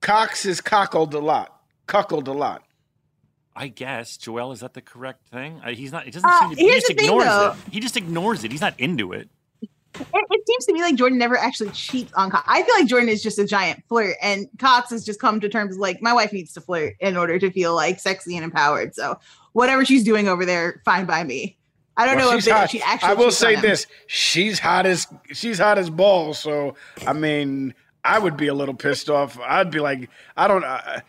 Cox 0.00 0.44
is 0.44 0.60
cockled 0.60 1.14
a 1.14 1.18
lot, 1.18 1.60
cuckold 1.86 2.28
a 2.28 2.32
lot. 2.32 2.62
I 3.56 3.68
guess 3.68 4.16
Joelle 4.16 4.52
is 4.52 4.60
that 4.60 4.74
the 4.74 4.80
correct 4.82 5.26
thing? 5.28 5.60
Uh, 5.64 5.70
he's 5.70 5.90
not. 5.90 6.06
It 6.06 6.14
doesn't 6.14 6.28
Uh, 6.30 6.40
seem 6.40 6.50
to. 6.50 6.56
He 6.56 6.62
here's 6.68 6.82
just 6.84 6.88
the 6.88 6.94
thing, 6.94 7.04
ignores 7.06 7.24
though. 7.24 7.50
it. 7.66 7.72
He 7.72 7.80
just 7.80 7.96
ignores 7.96 8.44
it. 8.44 8.52
He's 8.52 8.60
not 8.60 8.74
into 8.78 9.12
it. 9.12 9.28
It, 9.62 10.06
it 10.30 10.46
seems 10.46 10.64
to 10.66 10.72
me 10.72 10.80
like 10.82 10.94
Jordan 10.94 11.18
never 11.18 11.36
actually 11.36 11.70
cheats 11.70 12.12
on 12.14 12.30
Cox. 12.30 12.44
I 12.46 12.62
feel 12.62 12.74
like 12.76 12.86
Jordan 12.86 13.08
is 13.08 13.20
just 13.20 13.36
a 13.40 13.44
giant 13.44 13.82
flirt, 13.88 14.14
and 14.22 14.48
Cox 14.60 14.90
has 14.90 15.04
just 15.04 15.18
come 15.18 15.40
to 15.40 15.48
terms 15.48 15.76
like 15.76 16.00
my 16.00 16.12
wife 16.12 16.32
needs 16.32 16.52
to 16.52 16.60
flirt 16.60 16.94
in 17.00 17.16
order 17.16 17.36
to 17.40 17.50
feel 17.50 17.74
like 17.74 17.98
sexy 17.98 18.36
and 18.36 18.44
empowered. 18.44 18.94
So 18.94 19.18
whatever 19.54 19.84
she's 19.84 20.04
doing 20.04 20.28
over 20.28 20.44
there, 20.44 20.80
fine 20.84 21.04
by 21.06 21.24
me. 21.24 21.57
I 21.98 22.06
don't 22.06 22.16
Well, 22.16 22.30
know 22.30 22.36
if 22.38 22.44
she's 22.44 22.70
she 22.70 22.80
actually. 22.82 23.08
I 23.10 23.14
will 23.14 23.30
say 23.30 23.56
this: 23.56 23.86
she's 24.06 24.58
hot 24.60 24.86
as 24.86 25.06
she's 25.32 25.58
hot 25.58 25.76
as 25.78 25.90
balls. 25.90 26.38
So 26.38 26.76
I 27.06 27.12
mean, 27.12 27.74
I 28.04 28.18
would 28.18 28.36
be 28.36 28.46
a 28.46 28.54
little 28.54 28.74
pissed 28.74 29.10
off. 29.10 29.38
I'd 29.40 29.70
be 29.70 29.80
like, 29.80 30.08
I 30.36 30.48
don't. 30.48 30.64
Uh, 30.64 31.00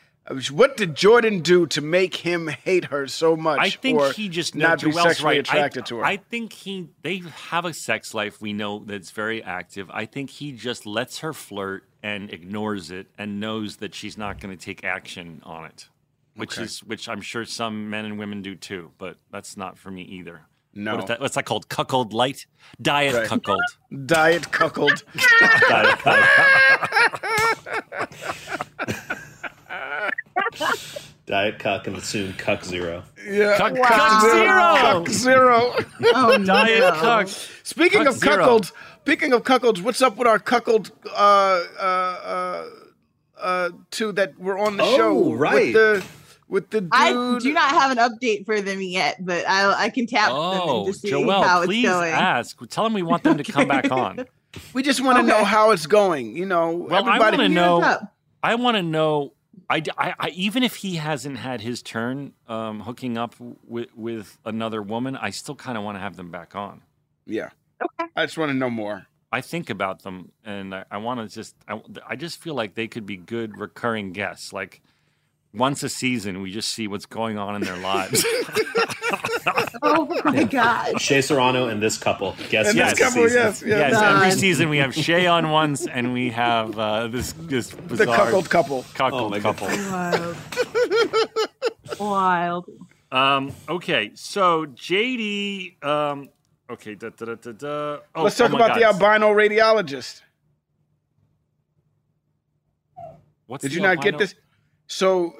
what 0.52 0.78
did 0.78 0.96
Jordan 0.96 1.40
do 1.40 1.66
to 1.68 1.82
make 1.82 2.16
him 2.18 2.48
hate 2.48 2.86
her 2.86 3.08
so 3.08 3.36
much? 3.36 3.60
I 3.60 3.70
think 3.70 4.00
or 4.00 4.12
he 4.12 4.30
just 4.30 4.54
not 4.56 4.80
be 4.82 4.92
Joel's 4.92 5.04
sexually 5.04 5.36
right. 5.36 5.40
attracted 5.40 5.84
I, 5.84 5.86
to 5.88 5.98
her. 5.98 6.06
I 6.06 6.18
think 6.18 6.54
he 6.54 6.88
they 7.02 7.24
have 7.50 7.66
a 7.66 7.74
sex 7.74 8.14
life 8.14 8.42
we 8.42 8.54
know 8.54 8.80
that's 8.80 9.12
very 9.12 9.42
active. 9.44 9.90
I 9.92 10.06
think 10.06 10.30
he 10.30 10.52
just 10.52 10.86
lets 10.86 11.20
her 11.20 11.34
flirt 11.34 11.84
and 12.04 12.32
ignores 12.32 12.92
it 12.92 13.08
and 13.18 13.40
knows 13.40 13.78
that 13.78 13.94
she's 13.96 14.18
not 14.18 14.40
going 14.40 14.56
to 14.56 14.64
take 14.64 14.84
action 14.84 15.42
on 15.44 15.66
it, 15.66 15.90
which 16.36 16.54
Okay. 16.58 16.64
is 16.66 16.80
which 16.84 17.10
I'm 17.10 17.22
sure 17.22 17.44
some 17.46 17.90
men 17.90 18.06
and 18.06 18.20
women 18.20 18.42
do 18.44 18.56
too. 18.56 18.92
But 19.00 19.18
that's 19.32 19.58
not 19.58 19.78
for 19.80 19.90
me 19.90 20.04
either. 20.04 20.42
No. 20.80 20.94
What 20.96 21.04
is 21.04 21.08
that, 21.10 21.20
what's 21.20 21.36
that 21.36 21.46
called? 21.46 21.68
Cuckold 21.68 22.14
light, 22.14 22.46
diet 22.82 23.14
Right. 23.14 23.28
cuckold. 23.28 23.62
Diet 24.06 24.50
cuckold. 24.52 25.04
Diet 31.26 31.60
cuck 31.60 31.86
and 31.88 32.02
soon 32.02 32.34
cuck 32.34 32.64
zero. 32.66 33.04
yeah. 33.28 33.56
Cuck, 33.58 33.74
Wow. 33.74 33.88
cuck 33.88 34.22
zero. 34.32 34.76
Cuck 34.78 35.10
zero. 35.10 35.76
Oh, 36.16 36.38
Diet 36.44 36.80
no. 36.80 36.92
cuck. 37.00 37.28
Speaking 37.64 38.00
Cuck 38.00 38.08
of 38.10 38.20
zero. 38.20 38.38
cuckolds, 38.46 38.72
speaking 39.02 39.34
of 39.34 39.44
cuckolds, 39.44 39.82
what's 39.82 40.02
up 40.02 40.18
with 40.18 40.28
our 40.28 40.40
cuckold 40.40 40.92
uh, 41.06 41.62
uh, 41.80 41.82
uh, 41.84 42.66
uh, 43.40 43.70
two 43.92 44.12
that 44.14 44.40
were 44.40 44.58
on 44.58 44.78
the 44.78 44.84
Oh, 44.84 44.98
show? 44.98 45.34
right. 45.34 45.66
With 45.66 45.74
the 45.74 46.04
with 46.50 46.70
the 46.72 46.82
dude. 46.82 46.90
I 46.92 47.38
do 47.40 47.54
not 47.54 47.70
have 47.70 47.92
an 47.92 47.98
update 47.98 48.46
for 48.46 48.60
them 48.62 48.82
yet, 48.82 49.24
but 49.26 49.48
I 49.48 49.86
I 49.86 49.90
can 49.90 50.08
tap 50.08 50.28
them 50.30 50.38
Oh, 50.38 50.80
and 50.80 50.88
just 50.88 51.02
see 51.02 51.10
Joel, 51.10 51.42
how 51.44 51.62
it's 51.62 51.68
please 51.68 51.86
going. 51.88 52.12
ask. 52.14 52.58
Tell 52.70 52.84
them 52.84 52.94
we 52.94 53.04
want 53.04 53.24
them 53.24 53.38
to 53.38 53.44
come 53.44 53.68
back 53.68 53.92
on. 53.92 54.26
We 54.74 54.82
just 54.84 55.02
want 55.04 55.18
to 55.18 55.22
Okay. 55.24 55.28
know 55.40 55.46
how 55.46 55.72
it's 55.72 55.86
going. 55.88 56.36
You 56.36 56.46
know, 56.48 56.72
Well, 56.72 57.08
I 57.08 57.20
wanna 57.20 57.48
know- 57.50 57.98
I 58.44 58.56
want 58.56 58.78
to 58.78 58.84
know. 58.84 59.34
I, 59.70 59.84
I, 59.98 60.14
I- 60.20 60.30
even 60.30 60.64
if 60.64 60.78
he 60.78 60.96
hasn't 60.96 61.38
had 61.38 61.62
his 61.62 61.84
turn 61.84 62.34
um, 62.48 62.80
hooking 62.80 63.18
up 63.18 63.36
with 63.68 63.90
with 63.96 64.38
another 64.46 64.82
woman, 64.82 65.16
I 65.16 65.30
still 65.30 65.56
kind 65.56 65.78
of 65.78 65.84
want 65.84 65.98
to 65.98 66.00
have 66.00 66.16
them 66.16 66.32
back 66.32 66.56
on. 66.56 66.82
yeah. 67.26 67.50
Okay. 67.82 68.10
I 68.16 68.26
just 68.26 68.38
want 68.38 68.50
to 68.50 68.54
know 68.58 68.70
more. 68.70 69.06
I 69.32 69.42
think 69.42 69.70
about 69.70 70.02
them, 70.02 70.32
and 70.44 70.74
I, 70.74 70.86
I 70.90 70.98
want 70.98 71.20
to 71.22 71.34
just. 71.34 71.56
I, 71.68 71.80
I 72.08 72.16
just 72.16 72.42
feel 72.42 72.56
like 72.56 72.74
they 72.74 72.88
could 72.88 73.06
be 73.06 73.16
good 73.16 73.58
recurring 73.58 74.12
guests. 74.12 74.52
Like 74.52 74.82
once 75.54 75.84
a 75.84 75.90
season, 75.90 76.42
we 76.42 76.52
just 76.52 76.70
see 76.70 76.88
what's 76.88 77.06
going 77.06 77.38
on 77.38 77.56
in 77.56 77.62
their 77.62 77.78
lives. 77.78 78.26
Oh 79.82 80.06
my 80.26 80.44
god. 80.44 81.02
Shea 81.02 81.22
Serrano 81.22 81.68
and 81.68 81.82
this 81.82 81.98
couple. 81.98 82.36
Guess 82.50 82.68
And 82.70 82.78
Yes. 82.78 82.92
this 82.92 83.00
yes. 83.00 83.10
couple, 83.10 83.24
yes, 83.30 83.64
yes. 83.66 83.92
yes, 83.94 84.02
every 84.02 84.32
season 84.32 84.70
we 84.70 84.78
have 84.78 84.94
Shea 84.94 85.26
on 85.26 85.50
once, 85.50 85.88
and 85.88 86.14
we 86.14 86.30
have 86.30 86.78
uh, 86.78 87.08
this 87.08 87.34
this 87.34 87.70
The 87.70 88.06
cuckold 88.06 88.50
couple. 88.50 88.86
cuckold 88.94 89.34
Oh 89.34 89.40
couple. 89.40 89.68
Wild. 89.68 90.36
Wild. 92.00 92.70
Um, 93.12 93.52
okay, 93.68 94.12
so 94.14 94.66
JD. 94.68 95.84
Um, 95.84 96.30
okay, 96.70 96.94
da, 96.96 97.10
da, 97.10 97.26
da, 97.26 97.36
da, 97.36 97.52
da. 97.54 97.98
Oh, 98.14 98.24
Let's 98.24 98.38
talk 98.38 98.52
oh 98.52 98.58
my 98.58 98.66
about 98.66 98.78
the 98.78 98.84
albino 98.86 99.30
radiologist. 99.34 100.22
What's 103.48 103.64
Did 103.64 103.72
the 103.72 103.76
you 103.76 103.82
not 103.82 104.02
get 104.02 104.18
this? 104.20 104.36
So, 104.90 105.36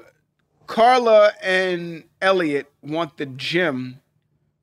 Carla 0.68 1.32
and 1.42 2.04
Elliot 2.22 2.70
want 2.82 3.16
the 3.16 3.26
gym 3.26 4.00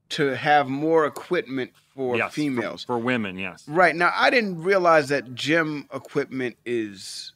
to 0.10 0.36
have 0.38 0.70
more 0.70 1.06
equipment 1.06 1.72
for 1.94 2.16
Yes, 2.16 2.34
females. 2.34 2.86
for, 2.86 2.98
women? 2.98 3.38
Yes. 3.38 3.68
Right 3.68 3.94
now, 3.94 4.14
I 4.16 4.30
didn't 4.30 4.64
realize 4.64 5.10
that 5.10 5.36
gym 5.36 5.88
equipment 5.94 6.56
is. 6.66 7.34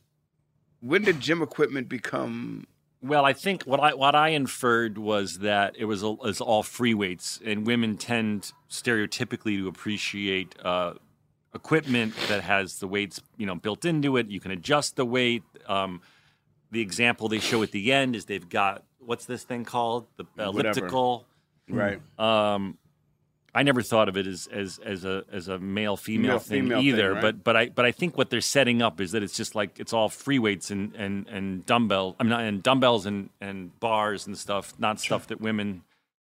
When 0.79 1.03
did 1.03 1.19
gym 1.19 1.41
equipment 1.41 1.89
become? 1.89 2.67
Well, 3.03 3.25
I 3.25 3.33
think 3.33 3.63
what 3.63 3.81
I 3.81 3.93
what 3.95 4.15
I 4.15 4.29
inferred 4.29 4.97
was 4.97 5.39
that 5.39 5.75
it 5.77 5.85
was, 5.85 6.03
a, 6.03 6.11
was 6.11 6.39
all 6.39 6.63
free 6.63 6.93
weights, 6.93 7.41
and 7.43 7.67
women 7.67 7.97
tend 7.97 8.53
stereotypically 8.69 9.57
to 9.57 9.67
appreciate 9.67 10.55
uh, 10.63 10.93
equipment 11.53 12.13
that 12.29 12.43
has 12.43 12.79
the 12.79 12.87
weights, 12.87 13.19
you 13.37 13.45
know, 13.45 13.55
built 13.55 13.83
into 13.83 14.15
it. 14.15 14.27
You 14.27 14.39
can 14.39 14.51
adjust 14.51 14.95
the 14.95 15.05
weight. 15.05 15.43
Um, 15.67 16.01
the 16.71 16.81
example 16.81 17.27
they 17.27 17.39
show 17.39 17.61
at 17.63 17.71
the 17.71 17.91
end 17.91 18.15
is 18.15 18.25
they've 18.25 18.47
got 18.47 18.83
what's 18.99 19.25
this 19.25 19.43
thing 19.43 19.65
called? 19.65 20.07
The 20.17 20.25
elliptical. 20.37 21.25
Right. 21.69 22.01
Um, 22.17 22.77
I 23.53 23.63
never 23.63 23.81
thought 23.81 24.07
of 24.07 24.15
it 24.15 24.27
as 24.27 24.47
as 24.51 24.79
as 24.79 25.03
a 25.03 25.25
as 25.31 25.47
a 25.49 25.59
male 25.59 25.97
female 25.97 26.39
thing 26.39 26.63
female 26.63 26.79
thing, 26.79 26.87
either. 26.87 27.13
right? 27.13 27.21
But 27.21 27.43
but 27.43 27.57
I 27.57 27.69
but 27.69 27.85
I 27.85 27.91
think 27.91 28.17
what 28.17 28.29
they're 28.29 28.39
setting 28.39 28.81
up 28.81 29.01
is 29.01 29.11
that 29.11 29.23
it's 29.23 29.35
just 29.35 29.55
like 29.55 29.79
it's 29.79 29.91
all 29.91 30.07
free 30.07 30.39
weights 30.39 30.71
and 30.71 30.95
and 30.95 31.27
and 31.27 31.65
dumbbell. 31.65 32.15
I'm 32.19 32.29
not 32.29 32.41
and 32.41 32.63
dumbbells 32.63 33.05
and 33.05 33.29
and 33.41 33.77
bars 33.79 34.25
and 34.25 34.37
stuff, 34.37 34.73
not 34.79 34.99
stuff 34.99 35.27
that 35.27 35.41
women 35.41 35.83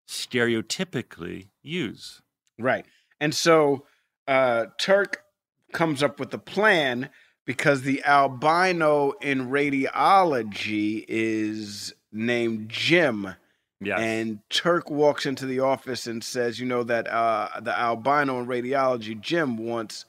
stereotypically 0.06 1.48
use. 1.62 2.20
Right. 2.58 2.84
And 3.20 3.34
so 3.34 3.86
uh, 4.28 4.66
Turk 4.78 5.24
comes 5.72 6.02
up 6.02 6.20
with 6.20 6.32
a 6.34 6.38
plan 6.38 7.08
because 7.44 7.82
the 7.82 8.02
albino 8.04 9.12
in 9.20 9.48
radiology 9.48 11.04
is 11.08 11.94
named 12.12 12.68
Jim. 12.68 13.34
Yes. 13.80 14.00
And 14.00 14.38
Turk 14.48 14.90
walks 14.90 15.26
into 15.26 15.44
the 15.44 15.60
office 15.60 16.06
and 16.06 16.24
says, 16.24 16.58
you 16.58 16.66
know, 16.66 16.84
that 16.84 17.06
uh, 17.08 17.60
the 17.60 17.78
albino 17.78 18.40
in 18.40 18.46
radiology, 18.46 19.20
Jim, 19.20 19.58
wants 19.58 20.06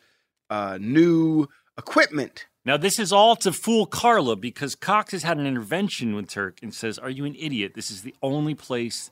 uh, 0.50 0.78
new 0.80 1.48
equipment. 1.78 2.46
Now, 2.64 2.78
this 2.78 2.98
is 2.98 3.12
all 3.12 3.36
to 3.38 3.52
fool 3.52 3.86
Carla 3.86 4.36
because 4.36 4.76
Cox 4.76 5.12
has 5.12 5.24
had 5.24 5.38
an 5.38 5.46
intervention 5.46 6.16
with 6.16 6.30
Turk 6.30 6.60
and 6.64 6.74
says, 6.74 6.98
Are 6.98 7.10
you 7.10 7.26
an 7.26 7.36
idiot? 7.38 7.74
This 7.76 7.92
is 7.92 8.02
the 8.02 8.16
only 8.24 8.56
place 8.56 9.12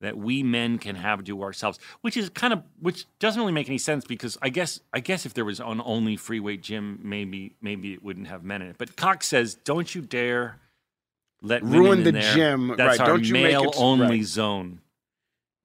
that 0.00 0.16
we 0.16 0.42
men 0.42 0.78
can 0.78 0.96
have 0.96 1.22
to 1.24 1.42
ourselves, 1.42 1.78
which 2.00 2.16
is 2.16 2.28
kind 2.30 2.52
of, 2.52 2.62
which 2.80 3.04
doesn't 3.18 3.40
really 3.40 3.52
make 3.52 3.68
any 3.68 3.78
sense 3.78 4.04
because 4.04 4.38
I 4.40 4.48
guess, 4.48 4.80
I 4.92 5.00
guess 5.00 5.26
if 5.26 5.34
there 5.34 5.44
was 5.44 5.60
an 5.60 5.80
only 5.84 6.16
free 6.16 6.40
weight 6.40 6.62
gym, 6.62 6.98
maybe, 7.02 7.54
maybe 7.60 7.92
it 7.92 8.02
wouldn't 8.02 8.28
have 8.28 8.42
men 8.42 8.62
in 8.62 8.68
it. 8.70 8.76
But 8.78 8.96
Cox 8.96 9.26
says, 9.26 9.54
Don't 9.54 9.94
you 9.94 10.00
dare 10.00 10.58
let 11.42 11.62
Ruin 11.62 11.98
in 11.98 12.04
the 12.04 12.12
there. 12.12 12.34
gym, 12.34 12.68
That's 12.76 12.98
right, 12.98 13.00
our 13.00 13.06
don't 13.06 13.24
you 13.26 13.32
make 13.34 13.44
male 13.52 13.64
it- 13.64 13.74
only 13.76 14.06
right. 14.18 14.24
zone. 14.24 14.80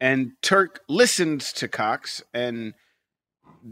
And 0.02 0.34
Turk 0.42 0.82
listens 0.90 1.54
to 1.54 1.68
Cox 1.70 2.22
and 2.34 2.74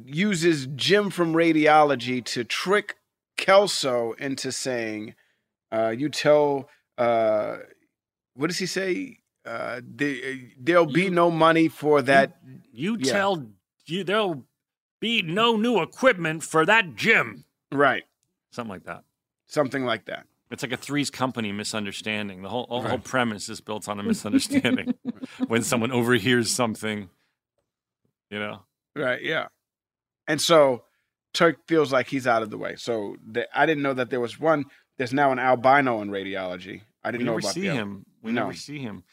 uses 0.05 0.67
Jim 0.67 1.09
from 1.09 1.33
radiology 1.33 2.23
to 2.25 2.43
trick 2.43 2.95
Kelso 3.37 4.13
into 4.13 4.51
saying, 4.51 5.15
uh, 5.71 5.89
"You 5.89 6.07
tell, 6.09 6.69
uh, 6.97 7.57
what 8.35 8.47
does 8.47 8.59
he 8.59 8.65
say? 8.65 9.17
Uh, 9.45 9.81
the, 9.85 10.49
there'll 10.57 10.85
be 10.85 11.03
You- 11.03 11.11
no 11.11 11.29
money 11.31 11.67
for 11.67 12.01
that." 12.03 12.37
You 12.71 12.97
Yeah. 12.99 13.11
tell 13.11 13.51
you 13.85 14.03
there'll 14.03 14.45
be 14.99 15.21
no 15.21 15.55
new 15.57 15.81
equipment 15.81 16.43
for 16.43 16.65
that 16.65 16.95
gym. 16.95 17.43
Right, 17.71 18.03
Something 18.51 18.69
like 18.69 18.83
that. 18.85 19.03
something 19.47 19.83
like 19.85 20.05
that. 20.05 20.27
It's 20.51 20.61
like 20.63 20.71
a 20.71 20.77
Three's 20.77 21.09
Company 21.09 21.51
misunderstanding. 21.51 22.43
The 22.43 22.49
whole, 22.49 22.67
whole, 22.69 22.83
whole 22.83 22.99
premise 22.99 23.49
is 23.49 23.59
built 23.59 23.89
on 23.89 23.99
a 23.99 24.03
misunderstanding. 24.03 24.93
when 25.47 25.63
someone 25.63 25.91
overhears 25.91 26.51
something, 26.51 27.09
you 28.29 28.39
know. 28.39 28.61
Right, 28.95 29.21
yeah. 29.23 29.47
And 30.27 30.39
so 30.39 30.83
Turk 31.33 31.57
feels 31.67 31.91
like 31.91 32.07
he's 32.07 32.27
out 32.27 32.43
of 32.43 32.49
the 32.51 32.57
way. 32.57 32.75
So 32.75 33.17
the, 33.27 33.47
I 33.57 33.65
didn't 33.65 33.81
know 33.83 33.95
that 33.95 34.09
there 34.11 34.19
was 34.19 34.39
one. 34.39 34.65
There's 34.97 35.13
now 35.13 35.31
an 35.31 35.39
albino 35.39 36.01
in 36.01 36.09
radiology. 36.09 36.81
I 37.03 37.09
didn't 37.11 37.25
We 37.25 37.31
know 37.31 37.39
about 37.39 37.53
see 37.53 37.65
him. 37.65 38.05
We 38.21 38.31
No. 38.31 38.41
never 38.43 38.53
see 38.53 38.77
him. 38.79 39.03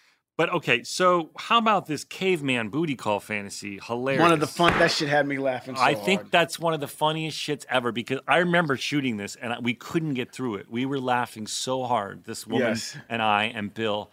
But 0.41 0.49
okay, 0.55 0.83
so 0.85 1.33
how 1.37 1.59
about 1.59 1.85
this 1.85 2.03
caveman 2.03 2.71
booty 2.71 2.95
call 2.95 3.21
fantasy? 3.21 3.79
Hilarious. 3.87 4.23
One 4.23 4.33
of 4.33 4.41
the 4.41 4.47
fun 4.47 4.73
that 4.79 4.91
shit 4.91 5.11
had 5.11 5.27
me 5.27 5.37
laughing. 5.37 5.77
So 5.77 5.83
I 5.83 5.93
think 5.93 6.21
hard. 6.23 6.31
that's 6.31 6.59
one 6.59 6.73
of 6.73 6.81
the 6.81 6.89
funniest 6.89 7.39
shits 7.39 7.67
ever 7.69 7.93
because 7.93 8.21
I 8.27 8.39
remember 8.39 8.79
shooting 8.79 9.19
this 9.19 9.37
and 9.37 9.55
we 9.63 9.75
couldn't 9.75 10.15
get 10.15 10.33
through 10.33 10.55
it. 10.55 10.71
We 10.71 10.87
were 10.87 10.99
laughing 10.99 11.47
so 11.47 11.85
hard. 11.85 12.25
This 12.25 12.47
woman 12.47 12.69
Yes. 12.69 12.97
and 13.11 13.21
I 13.21 13.53
and 13.55 13.75
Bill. 13.75 14.11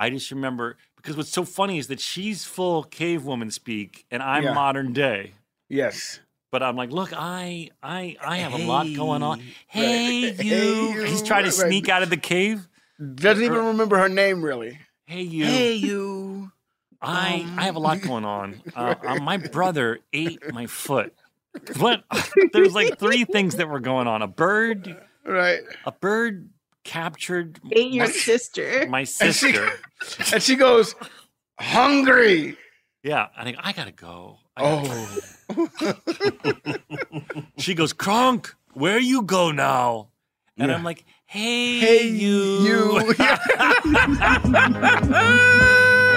I 0.00 0.10
just 0.10 0.32
remember 0.32 0.78
because 0.96 1.16
what's 1.16 1.30
so 1.30 1.44
funny 1.44 1.78
is 1.78 1.86
that 1.86 2.00
she's 2.00 2.44
full 2.44 2.82
cave 2.82 3.24
woman 3.24 3.52
speak 3.52 4.04
and 4.10 4.20
I'm 4.20 4.42
Yeah. 4.42 4.54
modern 4.54 4.92
day. 4.92 5.34
yes. 5.68 6.18
But 6.50 6.64
I'm 6.64 6.74
like, 6.74 6.90
look, 6.90 7.12
I 7.14 7.70
I 7.84 8.16
I 8.20 8.38
have 8.38 8.52
a 8.52 8.66
lot 8.66 8.92
going 8.96 9.22
on. 9.22 9.44
Hey. 9.68 10.32
Hey 10.32 10.32
Right. 10.32 10.44
you. 10.44 10.90
Hey, 11.04 11.06
He's 11.08 11.22
trying 11.22 11.44
to 11.44 11.50
right. 11.50 11.68
sneak 11.70 11.88
out 11.88 12.02
of 12.02 12.10
the 12.10 12.16
cave. 12.16 12.66
Doesn't 13.14 13.44
even 13.44 13.64
remember 13.64 13.96
her 13.98 14.08
name 14.08 14.42
really. 14.42 14.76
Hey 15.08 15.22
you. 15.22 15.46
Hey 15.46 15.72
you. 15.72 16.52
I 17.00 17.40
um, 17.46 17.58
I 17.58 17.62
have 17.64 17.76
a 17.76 17.78
lot 17.78 18.02
going 18.02 18.26
on. 18.26 18.60
Uh, 18.76 18.94
uh, 19.06 19.14
my 19.20 19.38
brother 19.38 20.00
ate 20.12 20.52
my 20.52 20.66
foot. 20.66 21.14
What? 21.78 22.04
There's 22.52 22.74
like 22.74 22.98
three 22.98 23.24
things 23.24 23.56
that 23.56 23.70
were 23.70 23.80
going 23.80 24.06
on. 24.06 24.20
A 24.20 24.26
bird, 24.28 24.94
Right. 25.24 25.60
a 25.86 25.92
bird 25.92 26.50
captured 26.84 27.58
Ate 27.72 27.90
your 27.90 28.04
my, 28.04 28.10
sister. 28.12 28.86
my 28.90 29.04
sister. 29.04 29.70
And 30.34 30.42
she 30.42 30.56
goes, 30.56 30.94
hungry. 31.58 32.58
Yeah, 33.02 33.28
I 33.34 33.44
think 33.44 33.56
I 33.60 33.72
gotta 33.72 33.92
go. 33.92 34.40
I 34.58 34.62
gotta 34.62 36.04
Oh. 36.60 37.42
She 37.56 37.72
goes, 37.74 37.94
Kronk, 37.94 38.54
where 38.74 38.98
you 38.98 39.22
go 39.22 39.52
now? 39.52 40.10
And 40.58 40.68
Yeah. 40.68 40.76
I'm 40.76 40.84
like, 40.84 41.06
hey, 41.28 41.78
Hey, 41.78 42.06
you. 42.08 42.36
you. 42.62 42.98
and 43.14 43.20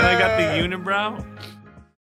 I 0.03 0.15
got 0.17 0.37
the 0.37 0.43
unibrow. 0.57 1.23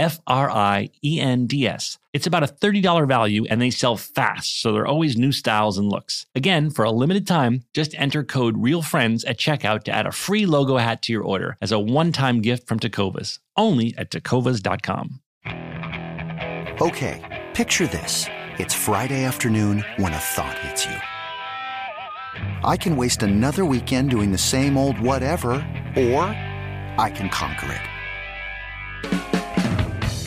F 0.00 0.18
R 0.26 0.50
I 0.50 0.90
E 1.04 1.20
N 1.20 1.46
D 1.46 1.68
S. 1.68 1.98
It's 2.12 2.26
about 2.26 2.42
a 2.42 2.46
$30 2.46 3.06
value 3.06 3.44
and 3.48 3.60
they 3.62 3.70
sell 3.70 3.96
fast, 3.96 4.60
so 4.60 4.72
there 4.72 4.82
are 4.82 4.88
always 4.88 5.16
new 5.16 5.30
styles 5.30 5.78
and 5.78 5.88
looks. 5.88 6.26
Again, 6.34 6.70
for 6.70 6.84
a 6.84 6.90
limited 6.90 7.26
time, 7.26 7.62
just 7.72 7.94
enter 7.96 8.24
code 8.24 8.56
REALFRIENDS 8.56 9.24
at 9.28 9.38
checkout 9.38 9.84
to 9.84 9.92
add 9.92 10.06
a 10.06 10.12
free 10.12 10.44
logo 10.46 10.76
hat 10.78 11.02
to 11.02 11.12
your 11.12 11.22
order 11.22 11.56
as 11.60 11.70
a 11.70 11.78
one 11.78 12.10
time 12.10 12.40
gift 12.40 12.66
from 12.66 12.80
Tecovas, 12.80 13.38
only 13.56 13.94
at 13.96 14.10
tecovas.com. 14.10 15.20
Okay, 16.80 17.40
Picture 17.60 17.86
this. 17.86 18.26
It's 18.58 18.72
Friday 18.72 19.24
afternoon 19.24 19.84
when 19.96 20.14
a 20.14 20.18
thought 20.18 20.56
hits 20.60 20.86
you. 20.86 20.96
I 22.64 22.76
can 22.76 22.96
waste 22.96 23.22
another 23.22 23.64
weekend 23.66 24.08
doing 24.08 24.32
the 24.32 24.38
same 24.38 24.78
old 24.78 24.98
whatever, 24.98 25.54
or 25.96 26.22
I 26.96 27.12
can 27.14 27.28
conquer 27.28 27.72
it. 27.72 27.99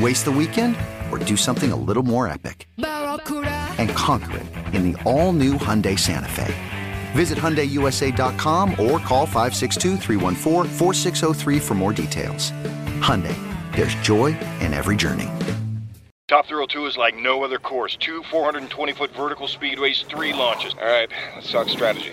Waste 0.00 0.24
the 0.24 0.32
weekend 0.32 0.74
or 1.10 1.18
do 1.18 1.36
something 1.36 1.70
a 1.72 1.76
little 1.76 2.02
more 2.02 2.26
epic? 2.26 2.66
And 2.78 3.90
conquer 3.90 4.38
it 4.38 4.46
in 4.74 4.90
the 4.90 5.02
all 5.02 5.34
new 5.34 5.52
Hyundai 5.54 5.98
Santa 5.98 6.30
Fe. 6.30 6.54
Visit 7.12 7.36
HyundaiUSA.com 7.36 8.70
or 8.70 8.98
call 9.00 9.26
562-314-4603 9.26 11.60
for 11.60 11.74
more 11.74 11.92
details. 11.92 12.52
Hyundai, 13.00 13.36
there's 13.76 13.94
joy 13.96 14.28
in 14.60 14.72
every 14.72 14.96
journey. 14.96 15.28
Top 16.28 16.46
Thrill 16.46 16.66
2 16.66 16.86
is 16.86 16.96
like 16.96 17.14
no 17.14 17.44
other 17.44 17.58
course. 17.58 17.94
Two 17.96 18.22
420 18.30 18.94
foot 18.94 19.14
vertical 19.14 19.46
speedways, 19.46 20.06
three 20.06 20.32
launches. 20.32 20.72
All 20.80 20.86
right, 20.86 21.10
let's 21.34 21.52
talk 21.52 21.68
strategy. 21.68 22.12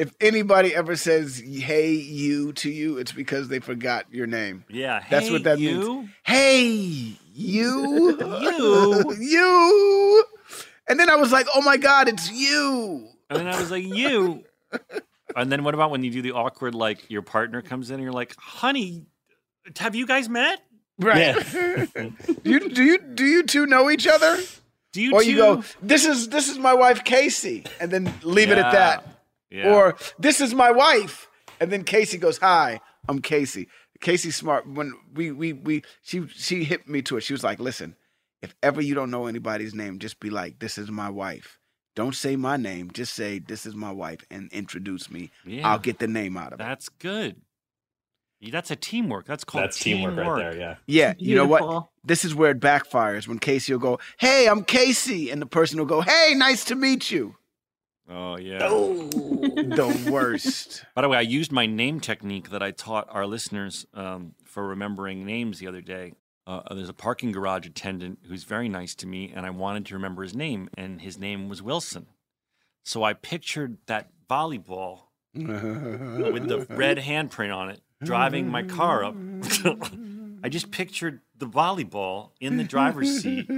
If 0.00 0.14
anybody 0.20 0.74
ever 0.74 0.96
says 0.96 1.38
"Hey 1.46 1.90
you" 1.92 2.52
to 2.54 2.70
you, 2.70 2.96
it's 2.96 3.12
because 3.12 3.48
they 3.48 3.58
forgot 3.60 4.06
your 4.10 4.26
name. 4.26 4.64
Yeah, 4.68 5.04
That's 5.10 5.26
hey, 5.26 5.32
what 5.32 5.44
that 5.44 5.58
you. 5.58 5.78
means. 5.78 6.10
Hey 6.22 6.62
you, 7.34 8.16
You. 8.40 9.14
you. 9.20 10.24
And 10.88 10.98
then 10.98 11.10
I 11.10 11.16
was 11.16 11.30
like, 11.30 11.46
"Oh 11.54 11.60
my 11.60 11.76
god, 11.76 12.08
it's 12.08 12.32
you!" 12.32 13.08
And 13.28 13.38
then 13.38 13.46
I 13.46 13.60
was 13.60 13.70
like, 13.70 13.84
you. 13.84 14.42
And 15.36 15.52
then 15.52 15.62
what 15.62 15.74
about 15.74 15.90
when 15.90 16.02
you 16.02 16.10
do 16.10 16.22
the 16.22 16.32
awkward, 16.32 16.74
like 16.74 17.08
your 17.10 17.22
partner 17.22 17.62
comes 17.62 17.90
in 17.90 17.94
and 17.94 18.02
you're 18.02 18.12
like, 18.12 18.34
honey, 18.36 19.06
have 19.78 19.94
you 19.94 20.06
guys 20.06 20.28
met? 20.28 20.60
Right? 20.98 21.36
you 22.42 22.68
do 22.70 22.82
you 22.82 22.98
do 22.98 23.24
you 23.24 23.42
two 23.44 23.66
know 23.66 23.90
each 23.90 24.06
other? 24.06 24.38
Do 24.92 25.00
you 25.00 25.12
or 25.14 25.22
two? 25.22 25.30
you 25.30 25.36
go, 25.36 25.62
"This 25.80 26.04
is 26.06 26.28
this 26.28 26.48
is 26.48 26.58
my 26.58 26.74
wife 26.74 27.04
Casey," 27.04 27.64
and 27.80 27.90
then 27.90 28.12
leave 28.22 28.50
it 28.50 28.58
at 28.58 28.72
that. 28.72 29.06
Yeah. 29.50 29.74
Or 29.74 29.96
this 30.18 30.40
is 30.40 30.54
my 30.54 30.70
wife, 30.70 31.28
and 31.60 31.70
then 31.72 31.84
Casey 31.84 32.18
goes, 32.18 32.38
"Hi, 32.38 32.80
I'm 33.08 33.20
Casey." 33.20 33.68
Casey 34.00 34.30
Smart. 34.30 34.66
When 34.66 34.94
we 35.14 35.30
we 35.30 35.52
we 35.52 35.82
she 36.02 36.26
she 36.28 36.64
hit 36.64 36.88
me 36.88 37.02
to 37.02 37.16
it. 37.16 37.22
She 37.22 37.32
was 37.32 37.44
like, 37.44 37.58
"Listen, 37.58 37.96
if 38.42 38.54
ever 38.62 38.80
you 38.80 38.94
don't 38.94 39.10
know 39.10 39.26
anybody's 39.26 39.74
name, 39.74 39.98
just 39.98 40.20
be 40.20 40.30
like, 40.30 40.58
this 40.58 40.78
is 40.78 40.90
my 40.90 41.10
wife. 41.10 41.58
Don't 41.96 42.14
say 42.14 42.36
my 42.36 42.56
name. 42.56 42.90
Just 42.92 43.14
say 43.14 43.38
this 43.40 43.66
is 43.66 43.74
my 43.74 43.90
wife 43.90 44.24
and 44.30 44.50
introduce 44.52 45.10
me. 45.10 45.30
Yeah. 45.44 45.68
I'll 45.68 45.78
get 45.78 45.98
the 45.98 46.08
name 46.08 46.36
out 46.36 46.52
of 46.52 46.60
it." 46.60 46.62
That's 46.62 46.88
good. 46.88 47.42
That's 48.40 48.70
a 48.70 48.76
teamwork. 48.76 49.26
That's 49.26 49.44
called 49.44 49.64
That's 49.64 49.78
teamwork 49.78 50.16
right 50.16 50.36
there, 50.38 50.56
yeah. 50.56 50.76
Yeah, 50.86 51.12
you 51.18 51.34
know 51.34 51.46
what? 51.46 51.88
This 52.04 52.24
is 52.24 52.34
where 52.34 52.52
it 52.52 52.60
backfires 52.60 53.28
when 53.28 53.38
Casey 53.38 53.72
will 53.72 53.80
go, 53.80 53.98
"Hey, 54.18 54.48
I'm 54.48 54.64
Casey," 54.64 55.30
and 55.30 55.42
the 55.42 55.46
person 55.46 55.78
will 55.78 55.86
go, 55.86 56.00
"Hey, 56.00 56.32
nice 56.34 56.64
to 56.66 56.74
meet 56.74 57.10
you." 57.10 57.36
Oh 58.10 58.36
yeah. 58.36 58.58
the 58.58 60.08
worst. 60.10 60.84
By 60.94 61.02
the 61.02 61.08
way, 61.08 61.18
I 61.18 61.22
used 61.22 61.52
my 61.52 61.66
name 61.66 62.00
technique 62.00 62.50
that 62.50 62.62
I 62.62 62.72
taught 62.72 63.06
our 63.10 63.26
listeners 63.26 63.86
um, 63.94 64.34
for 64.44 64.66
remembering 64.66 65.24
names 65.24 65.60
the 65.60 65.68
other 65.68 65.80
day. 65.80 66.14
Uh, 66.46 66.74
there's 66.74 66.88
a 66.88 66.94
parking 66.94 67.30
garage 67.30 67.66
attendant 67.66 68.18
who's 68.26 68.42
very 68.42 68.68
nice 68.68 68.94
to 68.96 69.06
me, 69.06 69.32
and 69.34 69.46
I 69.46 69.50
wanted 69.50 69.86
to 69.86 69.94
remember 69.94 70.24
his 70.24 70.34
name, 70.34 70.68
and 70.76 71.00
his 71.00 71.16
name 71.16 71.48
was 71.48 71.62
Wilson. 71.62 72.06
So 72.82 73.04
I 73.04 73.12
pictured 73.12 73.78
that 73.86 74.10
volleyball 74.28 75.02
with 75.34 76.48
the 76.48 76.66
red 76.70 76.98
handprint 76.98 77.54
on 77.54 77.70
it 77.70 77.80
driving 78.02 78.48
my 78.48 78.62
car 78.62 79.04
up. 79.04 79.14
I 80.42 80.48
just 80.48 80.70
pictured 80.70 81.20
the 81.36 81.46
volleyball 81.46 82.30
in 82.40 82.56
the 82.56 82.64
driver's 82.64 83.22
seat, 83.22 83.48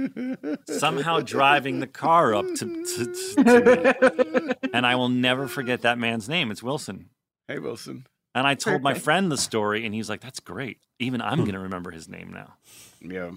somehow 0.67 1.19
driving 1.19 1.79
the 1.79 1.87
car 1.87 2.33
up 2.33 2.45
to, 2.55 2.85
to, 2.85 3.05
to, 3.05 3.43
to 3.43 4.41
me. 4.47 4.69
And 4.73 4.85
I 4.85 4.95
will 4.95 5.09
never 5.09 5.47
forget 5.47 5.81
that 5.81 5.97
man's 5.97 6.27
name. 6.27 6.51
It's 6.51 6.63
Wilson. 6.63 7.09
Hey, 7.47 7.59
Wilson. 7.59 8.07
And 8.35 8.47
I 8.47 8.55
told 8.55 8.81
my 8.81 8.93
friend 8.93 9.31
the 9.31 9.37
story, 9.37 9.85
and 9.85 9.93
he's 9.93 10.09
like, 10.09 10.21
"That's 10.21 10.39
great. 10.39 10.79
Even 10.99 11.21
I'm 11.21 11.39
hmm. 11.39 11.43
going 11.43 11.53
to 11.53 11.59
remember 11.59 11.91
his 11.91 12.09
name 12.09 12.31
now." 12.33 12.53
Yeah. 12.99 13.31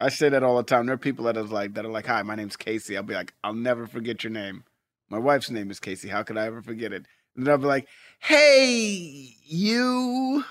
I 0.00 0.08
say 0.08 0.28
that 0.30 0.42
all 0.42 0.56
the 0.56 0.62
time. 0.62 0.86
There 0.86 0.94
are 0.94 0.98
people 0.98 1.26
that 1.26 1.36
is 1.36 1.50
like 1.50 1.74
that 1.74 1.84
are 1.84 1.90
like, 1.90 2.06
"Hi, 2.06 2.22
my 2.22 2.34
name's 2.34 2.56
Casey." 2.56 2.96
I'll 2.96 3.02
be 3.02 3.14
like, 3.14 3.34
"I'll 3.44 3.54
never 3.54 3.86
forget 3.86 4.24
your 4.24 4.30
name." 4.30 4.64
My 5.10 5.18
wife's 5.18 5.50
name 5.50 5.70
is 5.70 5.78
Casey. 5.78 6.08
How 6.08 6.22
could 6.22 6.38
I 6.38 6.46
ever 6.46 6.62
forget 6.62 6.92
it? 6.92 7.04
And 7.36 7.46
I'll 7.48 7.58
be 7.58 7.66
like, 7.66 7.86
"Hey, 8.18 9.36
you." 9.44 10.44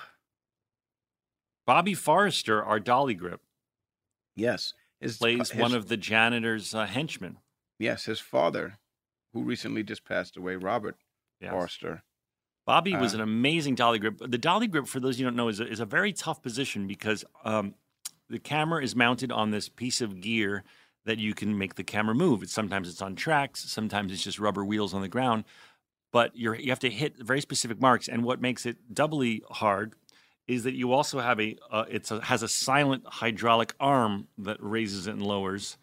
Bobby 1.71 1.93
Forrester, 1.93 2.61
our 2.63 2.79
dolly 2.79 3.13
grip, 3.13 3.41
Yes, 4.35 4.73
his 4.99 5.17
plays 5.17 5.51
his- 5.51 5.61
one 5.61 5.73
of 5.73 5.87
the 5.87 5.97
janitor's 5.97 6.73
uh, 6.73 6.85
henchmen. 6.85 7.37
yes 7.79 8.05
his 8.05 8.19
father, 8.19 8.77
who 9.33 9.43
recently 9.43 9.83
just 9.83 10.03
passed 10.03 10.35
away, 10.37 10.55
Robert 10.55 10.97
Yes. 11.39 11.51
Forrester. 11.51 12.03
Bobby 12.65 12.95
was 12.95 13.13
Uh, 13.13 13.17
an 13.17 13.21
amazing 13.21 13.75
dolly 13.75 13.99
grip. 13.99 14.17
The 14.19 14.37
dolly 14.37 14.67
grip, 14.67 14.85
for 14.87 14.99
those 14.99 15.19
you 15.19 15.25
don't 15.25 15.35
know, 15.35 15.47
is 15.47 15.59
a, 15.61 15.67
is 15.67 15.79
a 15.79 15.85
very 15.85 16.13
tough 16.13 16.41
position 16.43 16.87
because 16.87 17.23
um, 17.45 17.73
the 18.29 18.37
camera 18.39 18.83
is 18.83 18.95
mounted 18.95 19.31
on 19.31 19.51
this 19.51 19.67
piece 19.69 20.01
of 20.01 20.19
gear 20.21 20.63
that 21.05 21.17
you 21.17 21.33
can 21.33 21.57
make 21.57 21.75
the 21.75 21.83
camera 21.83 22.13
move. 22.13 22.43
It's 22.43 22.53
sometimes 22.53 22.87
it's 22.89 23.01
on 23.01 23.15
tracks, 23.15 23.61
sometimes 23.71 24.11
it's 24.11 24.23
just 24.23 24.39
rubber 24.39 24.63
wheels 24.63 24.93
on 24.93 25.01
the 25.01 25.07
ground, 25.07 25.45
but 26.11 26.35
you're 26.35 26.53
you 26.55 26.69
have 26.69 26.79
to 26.79 26.89
hit 26.91 27.17
very 27.17 27.41
specific 27.41 27.79
marks. 27.81 28.07
And 28.07 28.23
what 28.23 28.39
makes 28.41 28.65
it 28.65 28.93
doubly 28.93 29.41
hard 29.49 29.95
is 30.51 30.63
that 30.63 30.73
you 30.73 30.91
also 30.91 31.19
have 31.19 31.39
a 31.39 31.57
uh, 31.71 31.85
has 32.23 32.43
a 32.43 32.47
silent 32.47 33.03
hydraulic 33.05 33.73
arm 33.79 34.27
that 34.37 34.57
raises 34.59 35.07
it 35.07 35.11
and 35.11 35.25
lowers, 35.25 35.77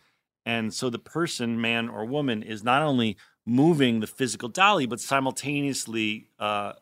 and 0.44 0.72
so 0.74 0.90
the 0.90 0.98
person, 0.98 1.60
man 1.60 1.88
or 1.88 2.04
woman, 2.04 2.42
is 2.42 2.62
not 2.62 2.82
only 2.82 3.16
moving 3.46 4.00
the 4.00 4.06
physical 4.06 4.48
dolly, 4.48 4.84
but 4.84 5.00
simultaneously 5.00 6.28
uh, 6.38 6.74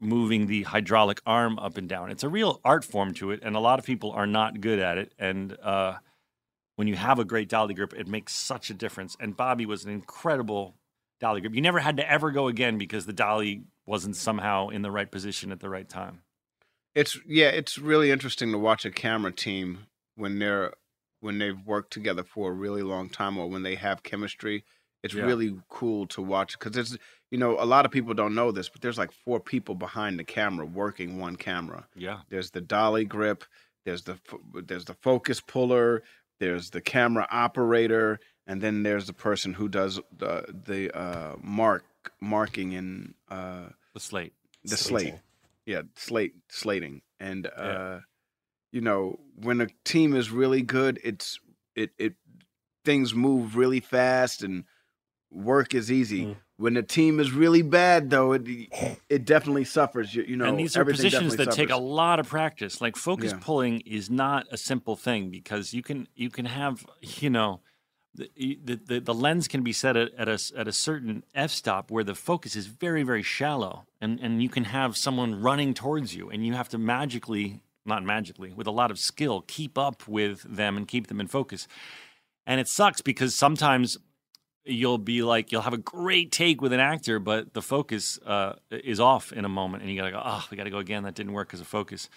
moving 0.00 0.46
the 0.46 0.64
hydraulic 0.64 1.20
arm 1.24 1.58
up 1.58 1.78
and 1.78 1.88
down. 1.88 2.10
It's 2.10 2.24
a 2.24 2.28
real 2.28 2.60
art 2.62 2.84
form 2.84 3.14
to 3.14 3.30
it, 3.30 3.40
and 3.42 3.56
a 3.56 3.60
lot 3.60 3.78
of 3.78 3.86
people 3.86 4.12
are 4.12 4.26
not 4.26 4.60
good 4.60 4.78
at 4.78 4.98
it. 4.98 5.14
And 5.18 5.56
uh, 5.62 5.94
when 6.76 6.88
you 6.88 6.96
have 6.96 7.18
a 7.18 7.24
great 7.24 7.48
dolly 7.48 7.72
grip, 7.72 7.94
it 7.94 8.06
makes 8.06 8.34
such 8.34 8.68
a 8.68 8.74
difference. 8.74 9.16
And 9.18 9.34
Bobby 9.36 9.64
was 9.64 9.84
an 9.84 9.90
incredible 9.90 10.74
dolly 11.20 11.40
grip. 11.40 11.54
You 11.54 11.62
never 11.62 11.78
had 11.78 11.96
to 11.96 12.10
ever 12.10 12.30
go 12.30 12.48
again 12.48 12.76
because 12.76 13.06
the 13.06 13.14
dolly 13.14 13.62
wasn't 13.86 14.16
somehow 14.16 14.68
in 14.68 14.82
the 14.82 14.90
right 14.90 15.10
position 15.10 15.52
at 15.52 15.60
the 15.60 15.70
right 15.70 15.88
time. 15.88 16.23
It's 16.94 17.18
yeah, 17.26 17.48
it's 17.48 17.78
really 17.78 18.10
interesting 18.10 18.52
to 18.52 18.58
watch 18.58 18.84
a 18.84 18.90
camera 18.90 19.32
team 19.32 19.86
when 20.16 20.38
they're 20.38 20.74
when 21.20 21.38
they've 21.38 21.60
worked 21.66 21.92
together 21.92 22.22
for 22.22 22.50
a 22.50 22.54
really 22.54 22.82
long 22.82 23.08
time 23.08 23.38
or 23.38 23.48
when 23.48 23.62
they 23.62 23.74
have 23.76 24.02
chemistry. 24.02 24.64
It's 25.02 25.14
Yeah. 25.14 25.24
really 25.24 25.56
cool 25.68 26.06
to 26.08 26.22
watch 26.22 26.58
because 26.58 26.72
there's 26.72 26.96
you 27.30 27.38
know 27.38 27.60
a 27.60 27.66
lot 27.66 27.84
of 27.84 27.90
people 27.92 28.14
don't 28.14 28.34
know 28.34 28.52
this, 28.52 28.68
but 28.68 28.80
there's 28.80 28.98
like 28.98 29.10
four 29.12 29.40
people 29.40 29.74
behind 29.74 30.18
the 30.18 30.24
camera 30.24 30.64
working 30.66 31.18
one 31.18 31.36
camera. 31.36 31.86
Yeah. 31.96 32.20
There's 32.28 32.50
the 32.50 32.60
dolly 32.60 33.04
grip, 33.04 33.44
there's 33.84 34.02
the 34.02 34.18
there's 34.54 34.84
the 34.84 34.94
focus 34.94 35.40
puller, 35.40 36.02
there's 36.40 36.70
the 36.70 36.80
camera 36.80 37.26
operator, 37.30 38.20
and 38.46 38.60
then 38.60 38.82
there's 38.84 39.06
the 39.06 39.12
person 39.12 39.52
who 39.54 39.68
does 39.68 40.00
the 40.16 40.44
the 40.66 40.96
uh, 40.96 41.36
mark 41.42 41.84
marking 42.20 42.72
in 42.72 43.14
uh, 43.28 43.70
The 43.94 44.00
slate. 44.00 44.32
the 44.62 44.76
Slating. 44.76 45.12
slate 45.14 45.20
yeah 45.66 45.82
slate 45.96 46.34
slating 46.50 47.02
and 47.20 47.46
uh 47.56 47.98
you 48.72 48.80
know 48.80 49.18
when 49.36 49.60
a 49.60 49.68
team 49.84 50.14
is 50.14 50.30
really 50.30 50.62
good 50.62 50.98
it's 51.02 51.38
it 51.74 51.90
it 51.98 52.14
things 52.84 53.14
move 53.14 53.56
really 53.56 53.80
fast 53.80 54.42
and 54.42 54.64
work 55.34 55.74
is 55.74 55.90
easy. 55.90 56.26
Mm. 56.26 56.36
When 56.56 56.76
a 56.76 56.82
team 56.82 57.18
is 57.18 57.32
really 57.32 57.62
bad, 57.62 58.10
though, 58.10 58.32
it 58.32 58.46
it 59.08 59.24
definitely 59.24 59.64
suffers. 59.64 60.14
You, 60.14 60.22
you 60.22 60.36
know, 60.36 60.46
and 60.46 60.58
these 60.58 60.76
are 60.76 60.84
positions 60.84 61.34
that 61.36 61.46
definitely 61.46 61.66
take 61.66 61.74
a 61.74 61.80
lot 61.80 62.20
of 62.20 62.28
practice. 62.28 62.80
Like 62.80 62.96
focus 62.96 63.32
Yeah. 63.32 63.38
pulling 63.40 63.80
is 63.80 64.08
not 64.08 64.46
a 64.52 64.56
simple 64.56 64.94
thing 64.94 65.30
because 65.30 65.74
you 65.74 65.82
can 65.82 66.06
you 66.14 66.30
can 66.30 66.44
have 66.44 66.86
you 67.00 67.28
know 67.28 67.60
the 68.14 68.78
the, 68.86 69.00
the, 69.00 69.14
lens 69.14 69.48
can 69.48 69.62
be 69.62 69.72
set 69.72 69.96
at, 69.96 70.14
at 70.14 70.28
a 70.28 70.38
at 70.56 70.68
a 70.68 70.72
certain 70.72 71.24
f 71.34 71.50
stop 71.50 71.90
where 71.90 72.04
the 72.04 72.14
focus 72.14 72.54
is 72.54 72.66
very 72.66 73.02
very 73.02 73.22
shallow 73.22 73.84
and 74.00 74.20
and 74.20 74.42
you 74.42 74.48
can 74.48 74.64
have 74.64 74.96
someone 74.96 75.40
running 75.40 75.74
towards 75.74 76.14
you 76.14 76.30
and 76.30 76.46
you 76.46 76.52
have 76.54 76.68
to 76.68 76.78
magically 76.78 77.60
not 77.86 78.02
magically 78.02 78.52
with 78.52 78.66
a 78.66 78.70
lot 78.70 78.90
of 78.90 78.98
skill 78.98 79.42
keep 79.46 79.76
up 79.76 80.06
with 80.08 80.42
them 80.42 80.76
and 80.76 80.88
keep 80.88 81.06
them 81.08 81.20
in 81.20 81.26
focus. 81.26 81.66
And 82.46 82.60
it 82.60 82.68
sucks 82.68 83.00
because 83.00 83.34
sometimes 83.34 83.98
you'll 84.64 84.98
be 84.98 85.22
like 85.22 85.52
you'll 85.52 85.62
have 85.62 85.72
a 85.72 85.78
great 85.78 86.32
take 86.32 86.60
with 86.60 86.72
an 86.72 86.80
actor, 86.80 87.18
but 87.18 87.52
the 87.54 87.62
focus 87.62 88.18
uh, 88.26 88.54
is 88.70 89.00
off 89.00 89.32
in 89.32 89.44
a 89.44 89.48
moment, 89.48 89.82
and 89.82 89.92
you 89.92 89.98
gotta 89.98 90.12
go, 90.12 90.22
oh, 90.24 90.46
we 90.50 90.56
gotta 90.56 90.70
go 90.70 90.78
again. 90.78 91.02
That 91.04 91.14
didn't 91.14 91.32
work 91.32 91.52
as 91.54 91.60
a 91.60 91.64
focus. 91.64 92.08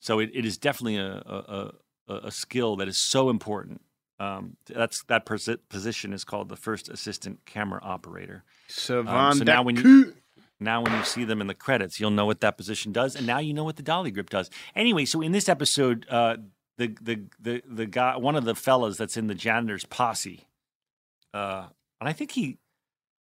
So 0.00 0.18
it, 0.18 0.30
it 0.34 0.44
is 0.44 0.58
definitely 0.58 0.96
a, 0.96 1.12
a, 1.14 1.72
a, 2.08 2.14
a 2.26 2.30
skill 2.30 2.76
that 2.76 2.88
is 2.88 2.98
so 2.98 3.30
important. 3.30 3.80
Um, 4.20 4.56
that's 4.66 5.02
that 5.04 5.26
position 5.26 6.12
is 6.12 6.24
called 6.24 6.48
the 6.48 6.56
first 6.56 6.88
assistant 6.88 7.44
camera 7.46 7.80
operator. 7.82 8.44
Savon 8.68 9.32
Um, 9.32 9.38
so 9.38 9.44
now 9.44 9.62
when 9.62 9.76
you 9.76 10.14
now 10.60 10.82
when 10.82 10.92
you 10.96 11.04
see 11.04 11.24
them 11.24 11.40
in 11.40 11.46
the 11.48 11.54
credits, 11.54 11.98
you'll 11.98 12.10
know 12.12 12.26
what 12.26 12.40
that 12.40 12.56
position 12.56 12.92
does, 12.92 13.16
and 13.16 13.26
now 13.26 13.38
you 13.38 13.52
know 13.52 13.64
what 13.64 13.76
the 13.76 13.82
dolly 13.82 14.10
grip 14.12 14.30
does. 14.30 14.50
Anyway, 14.76 15.04
so 15.04 15.20
in 15.20 15.32
this 15.32 15.48
episode, 15.48 16.06
uh, 16.08 16.36
the 16.78 16.96
the 17.02 17.22
the 17.40 17.62
the 17.68 17.86
guy, 17.86 18.16
one 18.16 18.36
of 18.36 18.44
the 18.44 18.54
fellas 18.54 18.96
that's 18.96 19.16
in 19.16 19.26
the 19.26 19.34
janitor's 19.34 19.84
posse, 19.84 20.46
uh, 21.32 21.66
and 22.00 22.08
I 22.08 22.12
think 22.12 22.30
he, 22.32 22.58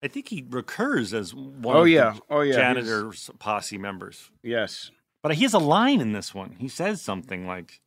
I 0.04 0.08
think 0.08 0.28
he 0.30 0.46
recurs 0.48 1.14
as 1.14 1.34
one. 1.34 1.76
Oh 1.76 1.80
of 1.80 1.86
the 1.86 1.92
yeah, 1.92 2.16
oh 2.30 2.42
yeah, 2.42 2.54
he's- 2.54 2.56
janitor's 2.56 3.30
posse 3.40 3.78
members. 3.80 4.30
Yes, 4.44 4.92
But 5.24 5.34
he 5.36 5.42
has 5.44 5.54
a 5.54 5.60
line 5.60 6.02
in 6.02 6.12
this 6.14 6.36
one. 6.36 6.56
He 6.60 6.68
says 6.68 7.02
something 7.02 7.48
like 7.48 7.82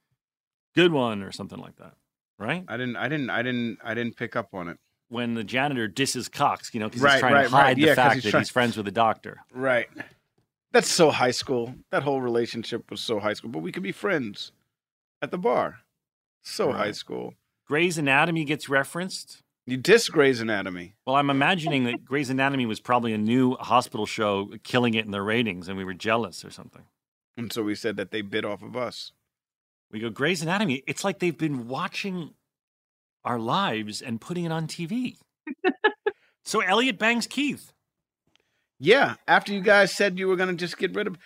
"good 0.75 0.91
one" 0.93 1.23
or 1.23 1.31
something 1.31 1.59
like 1.59 1.77
that, 1.77 1.95
right? 2.39 2.65
I 2.69 2.77
didn't, 2.77 2.97
I 2.97 3.09
didn't, 3.09 3.31
I 3.31 3.43
didn't, 3.43 3.79
I 3.85 3.95
didn't 3.95 4.17
pick 4.17 4.37
up 4.37 4.55
on 4.55 4.69
it. 4.69 4.79
When 5.09 5.35
the 5.35 5.45
janitor 5.45 5.87
disses 5.87 6.29
Cox, 6.29 6.73
you 6.75 6.81
know, 6.81 6.87
because 6.89 7.03
Right, 7.03 7.13
he's 7.15 7.21
trying 7.21 7.33
right, 7.35 7.43
to 7.45 7.49
hide 7.51 7.63
right. 7.63 7.77
the 7.77 7.83
Yeah, 7.83 7.95
fact 7.95 8.15
he's 8.17 8.25
that 8.25 8.31
trying- 8.31 8.41
he's 8.43 8.51
friends 8.51 8.77
with 8.77 8.87
the 8.87 8.93
doctor. 8.93 9.39
Right. 9.53 9.89
That's 10.73 10.89
so 10.89 11.11
high 11.11 11.31
school. 11.31 11.75
That 11.93 12.03
whole 12.03 12.21
relationship 12.21 12.91
was 12.91 13.01
so 13.01 13.21
high 13.21 13.33
school. 13.35 13.51
But 13.51 13.61
we 13.61 13.71
could 13.73 13.83
be 13.85 13.93
friends 13.93 14.53
at 15.23 15.31
the 15.31 15.39
bar. 15.39 15.79
So 16.43 16.73
high 16.73 16.93
school. 16.93 17.35
Grey's 17.67 17.99
Anatomy 17.99 18.45
gets 18.45 18.69
referenced. 18.69 19.43
You 19.65 19.77
diss 19.77 20.09
Grey's 20.09 20.41
Anatomy. 20.41 20.95
Well, 21.07 21.17
I'm 21.17 21.31
imagining 21.31 21.85
that 21.85 22.05
Grey's 22.05 22.31
Anatomy 22.31 22.67
was 22.67 22.79
probably 22.79 23.13
a 23.13 23.19
new 23.19 23.55
hospital 23.57 24.07
show 24.07 24.51
killing 24.63 24.95
it 24.95 25.05
in 25.05 25.11
their 25.11 25.25
ratings, 25.25 25.69
and 25.69 25.77
we 25.79 25.85
were 25.85 25.95
jealous 25.95 26.45
or 26.45 26.51
something. 26.51 26.83
And 27.37 27.53
so 27.53 27.63
we 27.65 27.75
said 27.75 27.97
that 27.97 28.11
they 28.13 28.21
bit 28.23 28.45
off 28.45 28.63
of 28.63 28.77
us. 28.77 29.13
We 29.91 30.01
go, 30.01 30.11
Grey's 30.11 30.43
Anatomy. 30.43 30.83
It's 30.87 31.05
like 31.05 31.19
they've 31.19 31.37
been 31.37 31.69
watching 31.69 32.35
our 33.25 33.39
lives 33.39 34.03
and 34.03 34.21
putting 34.21 34.45
it 34.45 34.53
on 34.53 34.67
TV. 34.67 35.17
so 36.45 36.61
Elliot 36.61 36.99
bangs 36.99 37.27
Keith. 37.27 37.73
Yeah. 38.79 39.15
After 39.27 39.53
you 39.53 39.61
guys 39.61 39.93
said 39.95 40.19
you 40.19 40.29
were 40.29 40.37
going 40.37 40.51
to 40.51 40.57
just 40.57 40.79
get 40.79 40.95
rid 40.95 41.07
of. 41.07 41.17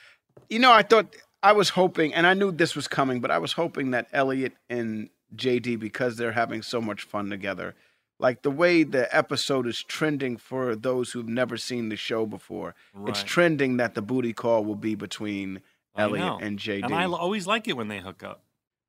You 0.49 0.59
know, 0.59 0.73
I 0.73 0.83
thought, 0.83 1.15
I 1.43 1.53
was 1.53 1.71
hoping, 1.71 2.13
and 2.13 2.27
I 2.27 2.35
knew 2.35 2.53
this 2.53 2.77
was 2.77 2.87
coming, 2.87 3.21
but 3.21 3.31
I 3.31 3.39
was 3.39 3.53
hoping 3.53 3.93
that 3.93 4.09
Elliot 4.13 4.53
and 4.69 5.09
JD, 5.35 5.79
because 5.79 6.17
they're 6.17 6.33
having 6.33 6.63
so 6.63 6.81
much 6.81 7.05
fun 7.05 7.31
together, 7.31 7.75
like 8.19 8.43
the 8.43 8.51
way 8.51 8.83
the 8.83 9.15
episode 9.17 9.67
is 9.67 9.83
trending 9.83 10.37
for 10.37 10.77
those 10.77 11.13
who've 11.13 11.29
never 11.29 11.57
seen 11.57 11.89
the 11.89 11.97
show 11.97 12.27
before, 12.27 12.75
it's 13.07 13.23
trending 13.23 13.79
that 13.79 13.95
the 13.95 14.03
booty 14.03 14.33
call 14.33 14.65
will 14.65 14.75
be 14.75 14.95
between 14.95 15.61
I 15.95 16.03
Elliot 16.03 16.27
know. 16.27 16.39
and 16.41 16.59
JD. 16.59 16.85
And 16.85 16.95
I 16.95 17.05
always 17.07 17.47
like 17.47 17.67
it 17.69 17.77
when 17.77 17.89
they 17.89 18.01
hook 18.01 18.23
up. 18.23 18.43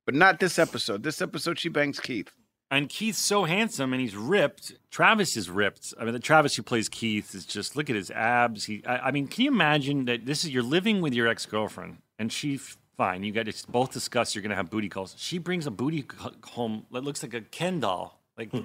But 0.04 0.14
not 0.14 0.40
this 0.40 0.58
episode. 0.58 1.02
This 1.02 1.22
episode, 1.22 1.58
she 1.58 1.68
bangs 1.68 2.00
Keith. 2.00 2.30
And 2.70 2.88
Keith's 2.88 3.18
so 3.18 3.44
handsome 3.44 3.92
and 3.92 4.00
he's 4.00 4.16
ripped. 4.16 4.72
Travis 4.90 5.36
is 5.36 5.50
ripped. 5.50 5.92
I 6.00 6.04
mean, 6.04 6.14
the 6.14 6.18
Travis 6.18 6.56
who 6.56 6.62
plays 6.62 6.88
Keith 6.88 7.34
is 7.34 7.44
just 7.44 7.76
look 7.76 7.90
at 7.90 7.96
his 7.96 8.10
abs. 8.10 8.64
He, 8.64 8.82
I, 8.86 9.08
I 9.08 9.10
mean, 9.10 9.26
can 9.26 9.44
you 9.44 9.50
imagine 9.50 10.06
that 10.06 10.24
this 10.24 10.42
is 10.42 10.50
you're 10.50 10.62
living 10.62 11.02
with 11.02 11.12
your 11.12 11.28
ex 11.28 11.44
girlfriend 11.44 11.98
and 12.18 12.32
she 12.32 12.58
fine. 12.96 13.24
You 13.24 13.32
got 13.32 13.46
to 13.46 13.70
both 13.70 13.92
discuss 13.92 14.34
you're 14.34 14.42
going 14.42 14.50
to 14.50 14.56
have 14.56 14.70
booty 14.70 14.88
calls. 14.88 15.14
She 15.18 15.38
brings 15.38 15.66
a 15.66 15.70
booty 15.70 16.04
home 16.44 16.86
that 16.92 17.04
looks 17.04 17.22
like 17.22 17.34
a 17.34 17.40
Ken 17.40 17.80
doll, 17.80 18.22
like 18.36 18.50
hmm. 18.50 18.60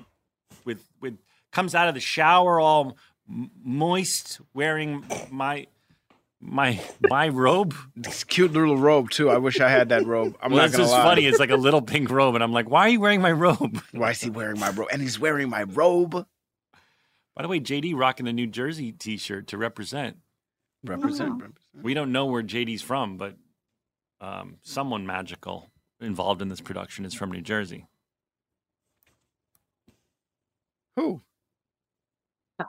with 0.63 0.87
with 1.01 1.17
comes 1.51 1.75
out 1.75 1.87
of 1.87 1.95
the 1.95 1.99
shower 1.99 2.59
all 2.59 2.97
moist, 3.27 4.39
wearing 4.53 5.05
my 5.31 5.67
my 6.39 6.79
my 7.09 7.29
robe. 7.29 7.73
This 7.95 8.23
cute 8.23 8.53
little 8.53 8.77
robe 8.77 9.09
too. 9.09 9.29
I 9.29 9.37
wish 9.37 9.59
I 9.59 9.69
had 9.69 9.89
that 9.89 10.05
robe. 10.05 10.37
I'm 10.41 10.51
well, 10.51 10.59
not 10.59 10.65
it's 10.67 10.75
gonna 10.75 10.83
just 10.83 10.93
lie. 10.93 11.03
funny. 11.03 11.25
It's 11.25 11.39
like 11.39 11.49
a 11.49 11.55
little 11.55 11.81
pink 11.81 12.09
robe, 12.09 12.35
and 12.35 12.43
I'm 12.43 12.53
like, 12.53 12.69
why 12.69 12.81
are 12.81 12.89
you 12.89 12.99
wearing 12.99 13.21
my 13.21 13.31
robe? 13.31 13.81
Why 13.91 14.11
is 14.11 14.21
he 14.21 14.29
wearing 14.29 14.59
my 14.59 14.69
robe? 14.69 14.89
And 14.91 15.01
he's 15.01 15.19
wearing 15.19 15.49
my 15.49 15.63
robe. 15.63 16.25
By 17.35 17.43
the 17.43 17.47
way, 17.47 17.59
JD 17.59 17.95
rocking 17.95 18.25
the 18.25 18.33
New 18.33 18.47
Jersey 18.47 18.91
T-shirt 18.91 19.47
to 19.47 19.57
represent. 19.57 20.17
Represent. 20.83 21.29
Oh. 21.29 21.33
represent. 21.33 21.59
We 21.83 21.93
don't 21.93 22.11
know 22.11 22.25
where 22.25 22.41
JD's 22.41 22.81
from, 22.81 23.17
but 23.17 23.35
um, 24.21 24.57
someone 24.63 25.05
magical 25.05 25.69
involved 25.99 26.41
in 26.41 26.49
this 26.49 26.61
production 26.61 27.05
is 27.05 27.13
from 27.13 27.31
New 27.31 27.41
Jersey. 27.41 27.85
Who? 30.95 31.21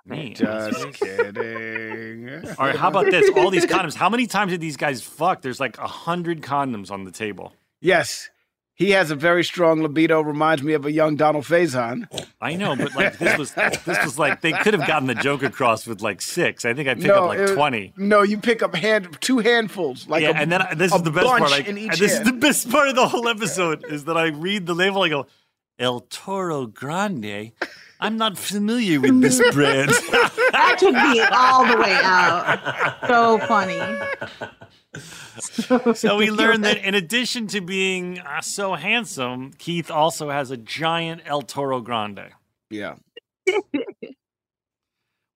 Me. 0.04 0.34
Just 0.34 0.92
kidding. 1.00 2.28
All 2.58 2.66
right, 2.66 2.76
how 2.76 2.88
about 2.88 3.06
this? 3.10 3.30
All 3.36 3.50
these 3.50 3.66
condoms. 3.66 3.94
How 3.94 4.08
many 4.08 4.26
times 4.26 4.52
did 4.52 4.60
these 4.60 4.76
guys 4.76 5.02
fuck? 5.02 5.42
There's 5.42 5.60
like 5.60 5.78
a 5.78 5.86
hundred 5.86 6.42
condoms 6.42 6.90
on 6.90 7.04
the 7.04 7.10
table. 7.10 7.54
Yes, 7.80 8.28
he 8.74 8.90
has 8.90 9.10
a 9.10 9.14
very 9.14 9.42
strong 9.44 9.82
libido. 9.82 10.20
Reminds 10.20 10.62
me 10.62 10.74
of 10.74 10.84
a 10.84 10.92
young 10.92 11.16
Donald 11.16 11.44
Faison. 11.44 12.06
I 12.40 12.54
know, 12.56 12.76
but 12.76 12.94
like 12.94 13.18
this 13.18 13.38
was 13.38 13.52
this 13.52 14.04
was 14.04 14.18
like 14.18 14.42
they 14.42 14.52
could 14.52 14.74
have 14.74 14.86
gotten 14.86 15.06
the 15.08 15.14
joke 15.14 15.42
across 15.42 15.86
with 15.86 16.02
like 16.02 16.20
six. 16.20 16.64
I 16.66 16.74
think 16.74 16.88
I 16.88 16.94
picked 16.94 17.06
no, 17.06 17.14
up 17.24 17.28
like 17.28 17.38
it- 17.38 17.54
twenty. 17.54 17.92
No, 17.96 18.22
you 18.22 18.38
pick 18.38 18.62
up 18.62 18.74
hand 18.74 19.16
two 19.20 19.38
handfuls. 19.38 20.06
Like 20.06 20.22
yeah, 20.22 20.30
a, 20.30 20.34
and 20.34 20.52
then 20.52 20.60
I- 20.62 20.74
this 20.74 20.94
is 20.94 21.02
the 21.02 21.10
best 21.10 21.26
part. 21.26 21.40
bunch 21.40 21.52
Like, 21.52 21.66
in 21.66 21.78
and 21.78 21.92
each 21.92 21.98
this 21.98 22.12
is 22.12 22.22
the 22.24 22.32
best 22.32 22.70
part 22.70 22.88
of 22.88 22.94
the 22.94 23.08
whole 23.08 23.26
episode 23.28 23.86
is 23.90 24.04
that 24.04 24.18
I 24.18 24.26
read 24.26 24.66
the 24.66 24.74
label. 24.74 25.02
I 25.02 25.08
go, 25.08 25.26
El 25.78 26.00
Toro 26.00 26.66
Grande. 26.66 27.52
I'm 28.00 28.16
not 28.16 28.38
familiar 28.38 29.00
with 29.00 29.20
this 29.20 29.40
brand. 29.52 29.90
That 29.90 30.76
took 30.78 30.94
me 30.94 31.20
all 31.20 31.66
the 31.66 31.76
way 31.76 31.98
out. 32.02 33.06
So 33.06 33.38
funny. 33.38 33.80
so 35.94 36.16
we 36.16 36.30
learned 36.30 36.64
that 36.64 36.78
in 36.78 36.94
addition 36.94 37.46
to 37.48 37.60
being 37.60 38.20
uh, 38.20 38.40
so 38.40 38.74
handsome, 38.74 39.52
Keith 39.58 39.90
also 39.90 40.30
has 40.30 40.50
a 40.50 40.56
giant 40.56 41.22
El 41.26 41.42
Toro 41.42 41.80
Grande. 41.80 42.30
yeah. 42.70 42.94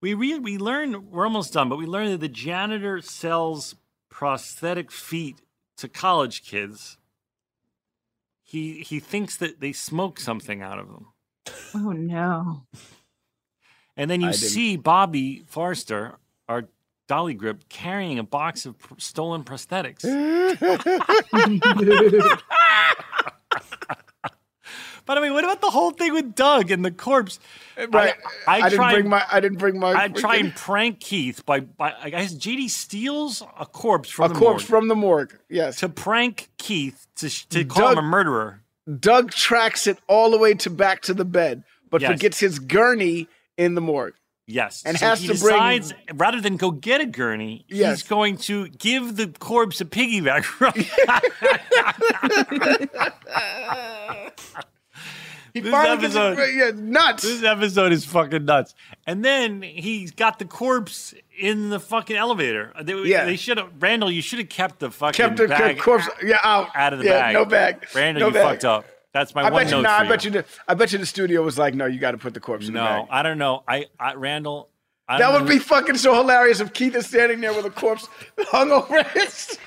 We 0.00 0.14
re- 0.14 0.38
we 0.40 0.58
learn 0.58 1.10
we're 1.12 1.24
almost 1.24 1.52
done, 1.52 1.68
but 1.68 1.78
we 1.78 1.86
learned 1.86 2.12
that 2.12 2.20
the 2.20 2.28
janitor 2.28 3.00
sells 3.00 3.76
prosthetic 4.10 4.90
feet 4.90 5.40
to 5.76 5.88
college 5.88 6.42
kids. 6.44 6.98
He 8.42 8.80
he 8.80 8.98
thinks 8.98 9.36
that 9.36 9.60
they 9.60 9.72
smoke 9.72 10.18
something 10.18 10.60
out 10.60 10.80
of 10.80 10.88
them. 10.88 11.11
Oh 11.74 11.92
no. 11.92 12.62
And 13.96 14.10
then 14.10 14.20
you 14.20 14.28
I 14.28 14.32
didn't- 14.32 14.48
see 14.48 14.76
Bobby 14.76 15.42
Forrester, 15.46 16.16
our 16.48 16.64
dolly 17.08 17.34
grip, 17.34 17.68
carrying 17.68 18.18
a 18.18 18.22
box 18.22 18.66
of 18.66 18.78
pr- 18.78 18.94
stolen 18.98 19.44
prosthetics. 19.44 20.02
By 25.04 25.16
the 25.16 25.20
way, 25.20 25.30
what 25.32 25.42
about 25.42 25.60
the 25.60 25.70
whole 25.70 25.90
thing 25.90 26.12
with 26.12 26.34
Doug 26.34 26.70
and 26.70 26.84
the 26.84 26.92
corpse? 26.92 27.40
Uh, 27.76 27.88
right. 27.88 28.14
I, 28.46 28.58
I, 28.58 28.62
didn't 28.68 28.76
try 28.76 28.92
bring 28.92 29.00
and- 29.00 29.10
my. 29.10 29.24
I 29.30 29.40
didn't 29.40 29.58
bring 29.58 29.78
my. 29.78 29.92
I 29.92 30.08
try 30.08 30.36
and 30.36 30.54
prank 30.54 31.00
Keith 31.00 31.44
by, 31.44 31.60
by 31.60 31.92
I 32.00 32.10
guess 32.10 32.32
JD 32.32 32.70
steals 32.70 33.42
a 33.58 33.66
corpse 33.66 34.10
from 34.10 34.30
a 34.30 34.34
the 34.34 34.38
corpse 34.38 34.62
morgue 34.62 34.82
from 34.82 34.88
the 34.88 34.94
morgue. 34.94 35.36
Yes. 35.48 35.80
to 35.80 35.88
prank 35.88 36.50
Keith 36.56 37.08
to 37.16 37.28
to 37.48 37.64
mm. 37.64 37.68
call 37.68 37.90
him 37.90 37.98
a 37.98 38.02
murderer. 38.02 38.61
Doug 38.98 39.30
tracks 39.30 39.86
it 39.86 39.98
all 40.08 40.30
the 40.30 40.38
way 40.38 40.54
to 40.54 40.70
back 40.70 41.02
to 41.02 41.14
the 41.14 41.24
bed, 41.24 41.62
but 41.90 42.00
Yes. 42.00 42.10
forgets 42.12 42.40
his 42.40 42.58
gurney 42.58 43.28
in 43.56 43.74
the 43.74 43.80
morgue. 43.80 44.14
Yes, 44.48 44.82
And 44.84 44.98
so 44.98 45.06
has 45.06 45.20
he 45.20 45.28
to 45.28 45.34
bring- 45.34 45.54
decides 45.54 45.94
rather 46.14 46.40
than 46.40 46.56
go 46.56 46.72
get 46.72 47.00
a 47.00 47.06
gurney, 47.06 47.64
Yes. 47.68 48.00
he's 48.00 48.08
going 48.08 48.36
to 48.38 48.68
give 48.68 49.14
the 49.16 49.28
corpse 49.28 49.80
a 49.80 49.84
piggyback 49.84 50.44
ride. 50.60 50.88
He 55.54 55.60
This 55.60 55.74
episode- 55.74 56.38
it, 56.38 56.54
yeah, 56.54 56.70
nuts. 56.74 57.22
This 57.22 57.42
episode 57.42 57.92
is 57.92 58.04
fucking 58.06 58.44
nuts. 58.46 58.74
And 59.06 59.22
then 59.24 59.60
he's 59.62 60.10
got 60.10 60.38
the 60.38 60.44
corpse 60.46 61.14
in 61.38 61.68
the 61.70 61.78
fucking 61.78 62.16
elevator. 62.16 62.72
They, 62.82 62.94
Yeah. 63.02 63.26
they 63.26 63.36
should 63.36 63.58
have 63.58 63.68
Randall. 63.78 64.10
You 64.10 64.22
should 64.22 64.38
have 64.38 64.48
kept 64.48 64.78
the 64.78 64.90
fucking 64.90 65.12
Kept 65.12 65.36
the 65.36 65.48
bag 65.48 65.78
corpse. 65.78 66.08
Yeah, 66.24 66.38
out. 66.42 66.68
out 66.74 66.92
of 66.94 67.00
the 67.00 67.04
yeah, 67.04 67.20
bag. 67.20 67.34
No 67.34 67.44
bag. 67.44 67.86
Randall, 67.94 68.20
no 68.20 68.26
you 68.28 68.32
bag. 68.32 68.44
fucked 68.44 68.64
up. 68.64 68.86
That's 69.12 69.34
my 69.34 69.42
I 69.42 69.50
one 69.50 69.64
bet 69.64 69.66
you. 69.66 69.76
note 69.76 69.82
No, 69.82 69.88
for 69.90 69.94
I 70.04 70.08
bet 70.08 70.24
you. 70.24 70.30
The, 70.30 70.44
I 70.68 70.72
bet 70.74 70.92
you 70.92 70.98
the 70.98 71.04
studio 71.04 71.42
was 71.42 71.58
like, 71.58 71.74
no, 71.74 71.84
you 71.84 71.98
got 72.00 72.12
to 72.12 72.18
put 72.18 72.32
the 72.32 72.40
corpse 72.40 72.66
in 72.68 72.72
the 72.72 72.80
No. 72.82 73.06
I 73.10 73.22
don't 73.22 73.36
know. 73.36 73.62
I, 73.68 73.86
I 74.00 74.14
Randall. 74.14 74.70
I 75.06 75.18
That 75.18 75.32
would 75.34 75.42
know- 75.42 75.48
be 75.48 75.58
fucking 75.58 75.98
so 75.98 76.14
hilarious 76.14 76.60
if 76.60 76.72
Keith 76.72 76.94
is 76.94 77.06
standing 77.08 77.42
there 77.42 77.52
with 77.52 77.66
a 77.66 77.70
corpse 77.70 78.08
hung 78.38 78.70
over 78.70 79.02
his. 79.02 79.58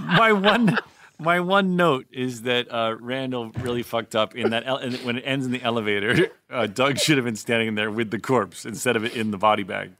my 0.00 0.32
one. 0.32 0.76
My 1.22 1.40
one 1.40 1.76
note 1.76 2.06
is 2.12 2.42
that 2.42 2.70
uh, 2.72 2.96
Randall 3.00 3.50
really 3.60 3.82
fucked 3.82 4.14
up 4.16 4.34
in 4.34 4.50
that 4.50 4.66
ele- 4.66 4.90
when 5.04 5.18
it 5.18 5.22
ends 5.22 5.46
in 5.46 5.52
the 5.52 5.62
elevator. 5.62 6.28
Uh, 6.52 6.66
Doug 6.66 6.98
should 6.98 7.16
have 7.16 7.24
been 7.24 7.34
standing 7.34 7.76
there 7.76 7.90
with 7.90 8.10
the 8.10 8.18
corpse 8.18 8.66
instead 8.66 8.94
of 8.94 9.04
it 9.06 9.16
in 9.16 9.30
the 9.30 9.38
body 9.38 9.62
bag. 9.62 9.92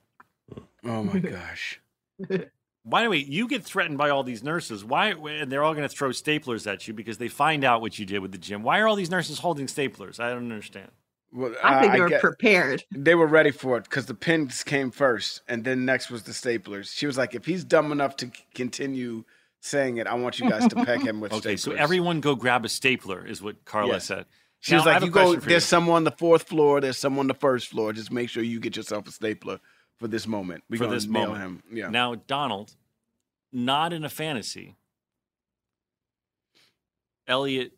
Oh 0.85 1.03
my 1.03 1.19
gosh. 1.19 1.81
By 2.85 3.05
the 3.05 3.09
way, 3.09 3.17
you 3.17 3.49
get 3.49 3.65
threatened 3.65 3.97
by 3.97 4.11
all 4.11 4.23
these 4.23 4.43
nurses. 4.43 4.85
Why? 4.85 5.13
And 5.13 5.51
they're 5.51 5.65
all 5.65 5.73
going 5.73 5.89
to 5.89 5.95
throw 5.95 6.11
staplers 6.11 6.71
at 6.71 6.87
you 6.87 6.93
because 6.93 7.17
they 7.17 7.29
find 7.29 7.65
out 7.65 7.81
what 7.81 7.99
you 7.99 8.05
did 8.05 8.19
with 8.19 8.33
the 8.33 8.39
gym. 8.39 8.63
Why 8.63 8.81
are 8.81 8.87
all 8.89 8.97
these 8.97 9.11
nurses 9.11 9.39
holding 9.39 9.67
staplers? 9.67 10.21
I 10.21 10.29
don't 10.29 10.51
understand. 10.53 10.91
Well, 11.33 11.55
I 11.65 11.81
think 11.81 11.91
uh, 11.91 11.95
they 11.95 12.01
were 12.03 12.09
get- 12.11 12.21
prepared. 12.21 12.85
They 12.91 13.15
were 13.15 13.27
ready 13.27 13.51
for 13.51 13.79
it 13.79 13.85
because 13.85 14.05
the 14.05 14.15
pins 14.15 14.63
came 14.63 14.91
first, 14.91 15.41
and 15.49 15.65
then 15.65 15.87
next 15.87 16.11
was 16.11 16.25
the 16.25 16.33
staplers. 16.33 16.95
She 16.95 17.07
was 17.07 17.17
like, 17.17 17.35
"If 17.35 17.47
he's 17.47 17.65
dumb 17.65 17.93
enough 17.93 18.17
to 18.17 18.31
continue 18.55 19.25
saying 19.63 19.97
it, 19.97 20.07
I 20.07 20.15
want 20.15 20.39
you 20.39 20.51
guys 20.51 20.67
to 20.69 20.85
peg 20.85 21.01
him 21.03 21.21
with 21.21 21.33
Okay, 21.35 21.55
staplers." 21.55 21.59
so 21.61 21.73
everyone 21.73 22.21
go 22.21 22.35
grab 22.35 22.65
a 22.65 22.69
stapler, 22.69 23.25
is 23.27 23.41
what 23.41 23.65
Carla 23.65 23.95
Yes. 23.95 24.05
said. 24.07 24.27
She 24.61 24.73
Now, 24.73 24.79
was 24.79 24.87
like, 24.87 25.03
"You 25.03 25.11
go. 25.11 25.35
There's 25.37 25.65
someone 25.65 25.97
on 25.97 26.05
the 26.05 26.11
fourth 26.13 26.45
floor. 26.45 26.81
There's 26.81 26.99
someone 26.99 27.25
on 27.25 27.29
the 27.29 27.35
first 27.35 27.69
floor. 27.69 27.93
Just 27.93 28.13
make 28.13 28.29
sure 28.29 28.43
you 28.43 28.61
get 28.61 28.77
yourself 28.77 29.09
a 29.09 29.11
stapler 29.13 29.59
for 29.99 30.07
this 30.09 30.27
moment. 30.27 30.63
We 30.69 30.79
for 30.79 30.87
this 30.87 31.07
moment. 31.07 31.41
him. 31.41 31.63
Yeah. 31.73 31.89
Now, 31.89 32.15
Donald, 32.15 32.77
not 33.53 33.93
in 33.93 34.05
a 34.05 34.09
fantasy, 34.09 34.77
Elliot 37.27 37.73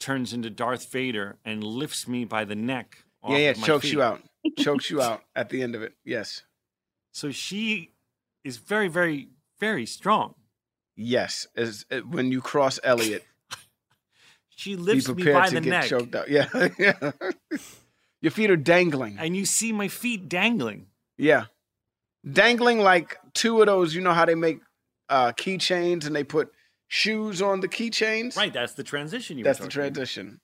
turns 0.00 0.32
into 0.32 0.50
Darth 0.50 0.90
Vader 0.90 1.36
and 1.44 1.62
lifts 1.64 2.06
me 2.08 2.24
by 2.24 2.44
the 2.44 2.54
neck. 2.54 3.04
yeah, 3.28 3.36
yeah. 3.36 3.52
Chokes 3.54 3.84
feet. 3.84 3.92
you 3.94 4.02
out. 4.02 4.22
chokes 4.58 4.90
you 4.90 5.00
out 5.02 5.22
at 5.34 5.48
the 5.48 5.62
end 5.62 5.74
of 5.74 5.82
it. 5.82 5.94
Yes. 6.04 6.42
So 7.16 7.30
she 7.30 7.92
is 8.42 8.56
very, 8.56 8.88
very, 8.88 9.28
very 9.60 9.86
strong. 9.86 10.34
Yes. 10.96 11.46
As, 11.56 11.84
uh, 11.90 11.98
when 12.00 12.30
you 12.32 12.40
cross 12.40 12.78
Elliot, 12.84 13.24
She 14.56 14.76
be 14.76 14.82
lifts 14.82 15.08
me 15.08 15.14
prepared 15.14 15.34
by 15.34 15.48
to 15.48 15.54
the 15.56 15.60
get 15.60 15.70
neck, 15.70 15.84
choked 15.86 16.14
out. 16.14 16.28
Yeah. 16.28 16.46
yeah. 16.78 17.10
Your 18.20 18.30
feet 18.30 18.50
are 18.50 18.56
dangling. 18.56 19.16
and 19.18 19.36
you 19.36 19.44
see 19.44 19.72
my 19.72 19.88
feet 19.88 20.28
dangling. 20.28 20.86
Yeah. 21.18 21.46
Dangling 22.30 22.78
like 22.78 23.18
two 23.34 23.60
of 23.60 23.66
those, 23.66 23.94
you 23.94 24.00
know 24.00 24.12
how 24.12 24.24
they 24.24 24.34
make 24.34 24.60
uh 25.10 25.32
keychains 25.32 26.06
and 26.06 26.14
they 26.16 26.24
put 26.24 26.50
shoes 26.88 27.42
on 27.42 27.60
the 27.60 27.68
keychains? 27.68 28.36
Right, 28.36 28.52
that's 28.52 28.74
the 28.74 28.84
transition 28.84 29.36
you 29.38 29.44
That's 29.44 29.58
were 29.60 29.66
the 29.66 29.70
talking 29.70 29.86
about. 29.88 29.94
transition. 29.96 30.40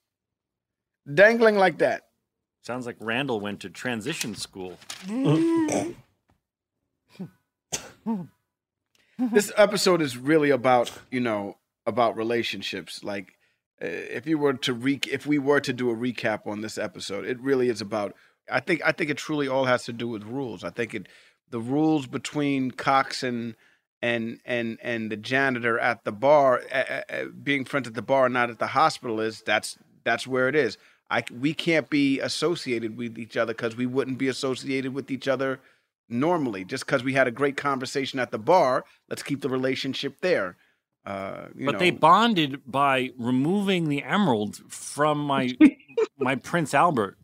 Dangling 1.14 1.56
like 1.56 1.78
that. 1.78 2.02
Sounds 2.62 2.84
like 2.84 2.96
Randall 3.00 3.40
went 3.40 3.60
to 3.60 3.70
transition 3.70 4.34
school. 4.34 4.76
this 9.32 9.52
episode 9.56 10.00
is 10.00 10.16
really 10.16 10.50
about 10.50 10.90
you 11.10 11.20
know 11.20 11.56
about 11.86 12.16
relationships. 12.16 13.04
Like 13.04 13.34
uh, 13.82 13.86
if 13.86 14.26
you 14.26 14.38
were 14.38 14.54
to 14.54 14.72
re- 14.72 15.00
if 15.10 15.26
we 15.26 15.38
were 15.38 15.60
to 15.60 15.72
do 15.72 15.90
a 15.90 15.96
recap 15.96 16.46
on 16.46 16.60
this 16.60 16.78
episode 16.78 17.24
it 17.24 17.40
really 17.40 17.68
is 17.68 17.80
about 17.80 18.14
i 18.50 18.60
think 18.60 18.82
i 18.84 18.92
think 18.92 19.10
it 19.10 19.16
truly 19.16 19.48
all 19.48 19.64
has 19.64 19.84
to 19.84 19.92
do 19.92 20.08
with 20.08 20.22
rules. 20.24 20.64
I 20.64 20.70
think 20.70 20.94
it 20.94 21.08
the 21.50 21.60
rules 21.60 22.06
between 22.06 22.70
cox 22.70 23.22
and 23.22 23.56
and 24.02 24.40
and 24.44 24.78
and 24.82 25.10
the 25.10 25.16
janitor 25.16 25.78
at 25.78 26.04
the 26.04 26.12
bar 26.12 26.62
being 27.42 27.64
friends 27.64 27.88
at 27.88 27.94
the 27.94 28.02
bar 28.02 28.28
not 28.28 28.50
at 28.50 28.58
the 28.58 28.68
hospital 28.68 29.20
is 29.20 29.42
that's 29.42 29.78
that's 30.04 30.26
where 30.26 30.48
it 30.48 30.54
is. 30.54 30.78
I 31.10 31.24
we 31.32 31.54
can't 31.54 31.90
be 31.90 32.20
associated 32.20 32.96
with 32.96 33.18
each 33.18 33.36
other 33.36 33.52
because 33.52 33.76
we 33.76 33.86
wouldn't 33.86 34.18
be 34.18 34.28
associated 34.28 34.94
with 34.94 35.10
each 35.10 35.28
other 35.28 35.60
normally 36.10 36.64
just 36.64 36.84
because 36.86 37.02
we 37.04 37.12
had 37.14 37.26
a 37.28 37.30
great 37.30 37.56
conversation 37.56 38.18
at 38.18 38.30
the 38.30 38.38
bar 38.38 38.84
let's 39.08 39.22
keep 39.22 39.40
the 39.40 39.48
relationship 39.48 40.20
there 40.20 40.56
uh 41.06 41.46
you 41.56 41.66
but 41.66 41.72
know, 41.72 41.78
they 41.78 41.90
bonded 41.90 42.60
by 42.66 43.10
removing 43.18 43.88
the 43.88 44.02
emerald 44.02 44.56
from 44.68 45.18
my 45.18 45.56
my 46.18 46.34
Prince 46.36 46.74
Albert. 46.74 47.16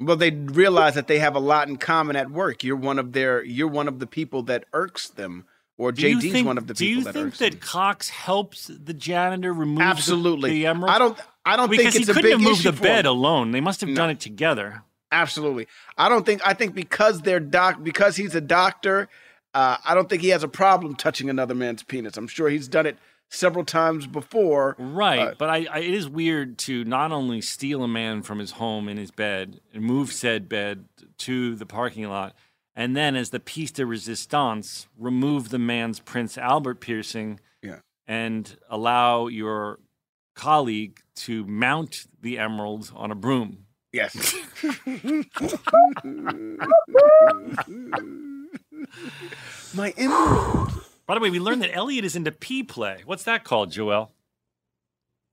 well 0.00 0.16
they 0.16 0.30
realize 0.30 0.94
that 0.94 1.06
they 1.08 1.18
have 1.18 1.34
a 1.34 1.40
lot 1.40 1.68
in 1.68 1.76
common 1.76 2.16
at 2.16 2.30
work 2.30 2.62
you're 2.62 2.76
one 2.76 2.98
of 2.98 3.12
their 3.12 3.42
you're 3.44 3.66
one 3.68 3.88
of 3.88 3.98
the 3.98 4.06
people 4.06 4.42
that 4.44 4.64
irks 4.72 5.08
them 5.08 5.44
or 5.76 5.90
Do 5.90 6.02
jd's 6.02 6.32
think- 6.32 6.46
one 6.46 6.58
of 6.58 6.68
the 6.68 6.74
people. 6.74 6.86
Do 6.86 6.86
you 6.86 7.02
that 7.04 7.12
think 7.14 7.36
that 7.38 7.50
them. 7.52 7.60
Cox 7.60 8.08
helps 8.08 8.68
the 8.68 8.94
janitor 8.94 9.52
remove 9.52 9.78
the- 9.78 9.84
absolutely 9.84 10.50
the, 10.50 10.66
emerald? 10.66 10.90
i 10.94 10.98
don't 10.98 11.18
i 11.44 11.56
don't 11.56 11.68
because 11.70 11.92
think 11.92 11.96
it's 11.96 12.06
he 12.06 12.10
a 12.12 12.14
couldn't 12.14 12.30
big 12.30 12.40
have 12.40 12.40
moved 12.48 12.62
the 12.64 12.72
bed 12.72 13.06
him. 13.06 13.10
alone. 13.12 13.50
They 13.50 13.60
must 13.60 13.80
have 13.80 13.88
No. 13.90 13.96
done 13.96 14.10
it 14.10 14.20
together. 14.20 14.82
Absolutely. 15.14 15.66
I 15.96 16.08
don't 16.08 16.26
think 16.26 16.40
I 16.44 16.54
think 16.54 16.74
because 16.74 17.20
they're 17.22 17.40
doc 17.40 17.82
because 17.82 18.16
he's 18.16 18.34
a 18.34 18.40
doctor, 18.40 19.08
uh, 19.54 19.76
I 19.84 19.94
don't 19.94 20.08
think 20.08 20.22
he 20.22 20.28
has 20.30 20.42
a 20.42 20.48
problem 20.48 20.94
touching 20.96 21.30
another 21.30 21.54
man's 21.54 21.82
penis. 21.82 22.16
I'm 22.16 22.26
sure 22.26 22.48
he's 22.48 22.68
done 22.68 22.86
it 22.86 22.98
several 23.30 23.64
times 23.64 24.06
before. 24.06 24.76
Right, 24.78 25.18
Uh, 25.20 25.34
but 25.38 25.48
I, 25.50 25.66
I, 25.70 25.78
it 25.78 25.94
is 25.94 26.08
weird 26.08 26.58
to 26.58 26.84
not 26.84 27.10
only 27.12 27.40
steal 27.40 27.82
a 27.82 27.88
man 27.88 28.22
from 28.22 28.38
his 28.38 28.52
home 28.52 28.88
in 28.88 28.96
his 28.96 29.10
bed 29.10 29.60
and 29.72 29.82
move 29.82 30.12
said 30.12 30.48
bed 30.48 30.84
to 31.18 31.54
the 31.56 31.66
parking 31.66 32.08
lot, 32.08 32.34
and 32.76 32.96
then 32.96 33.16
as 33.16 33.30
the 33.30 33.40
piece 33.40 33.70
de 33.72 33.86
resistance, 33.86 34.88
remove 34.98 35.48
the 35.50 35.58
man's 35.58 36.00
Prince 36.00 36.36
Albert 36.36 36.80
piercing 36.80 37.40
Yeah. 37.62 37.78
and 38.06 38.56
allow 38.68 39.26
your 39.28 39.78
colleague 40.34 41.00
to 41.16 41.44
mount 41.46 42.06
the 42.20 42.38
emerald 42.38 42.92
on 42.94 43.10
a 43.10 43.14
broom. 43.14 43.63
Yes. 43.94 44.34
My 49.74 49.94
emerald. 49.96 50.72
By 51.06 51.14
the 51.14 51.20
way, 51.20 51.30
we 51.30 51.38
learned 51.38 51.62
that 51.62 51.72
Elliot 51.72 52.04
is 52.04 52.16
into 52.16 52.32
pee 52.32 52.64
play. 52.64 53.02
What's 53.06 53.22
that 53.22 53.44
called, 53.44 53.70
Joel? 53.70 54.10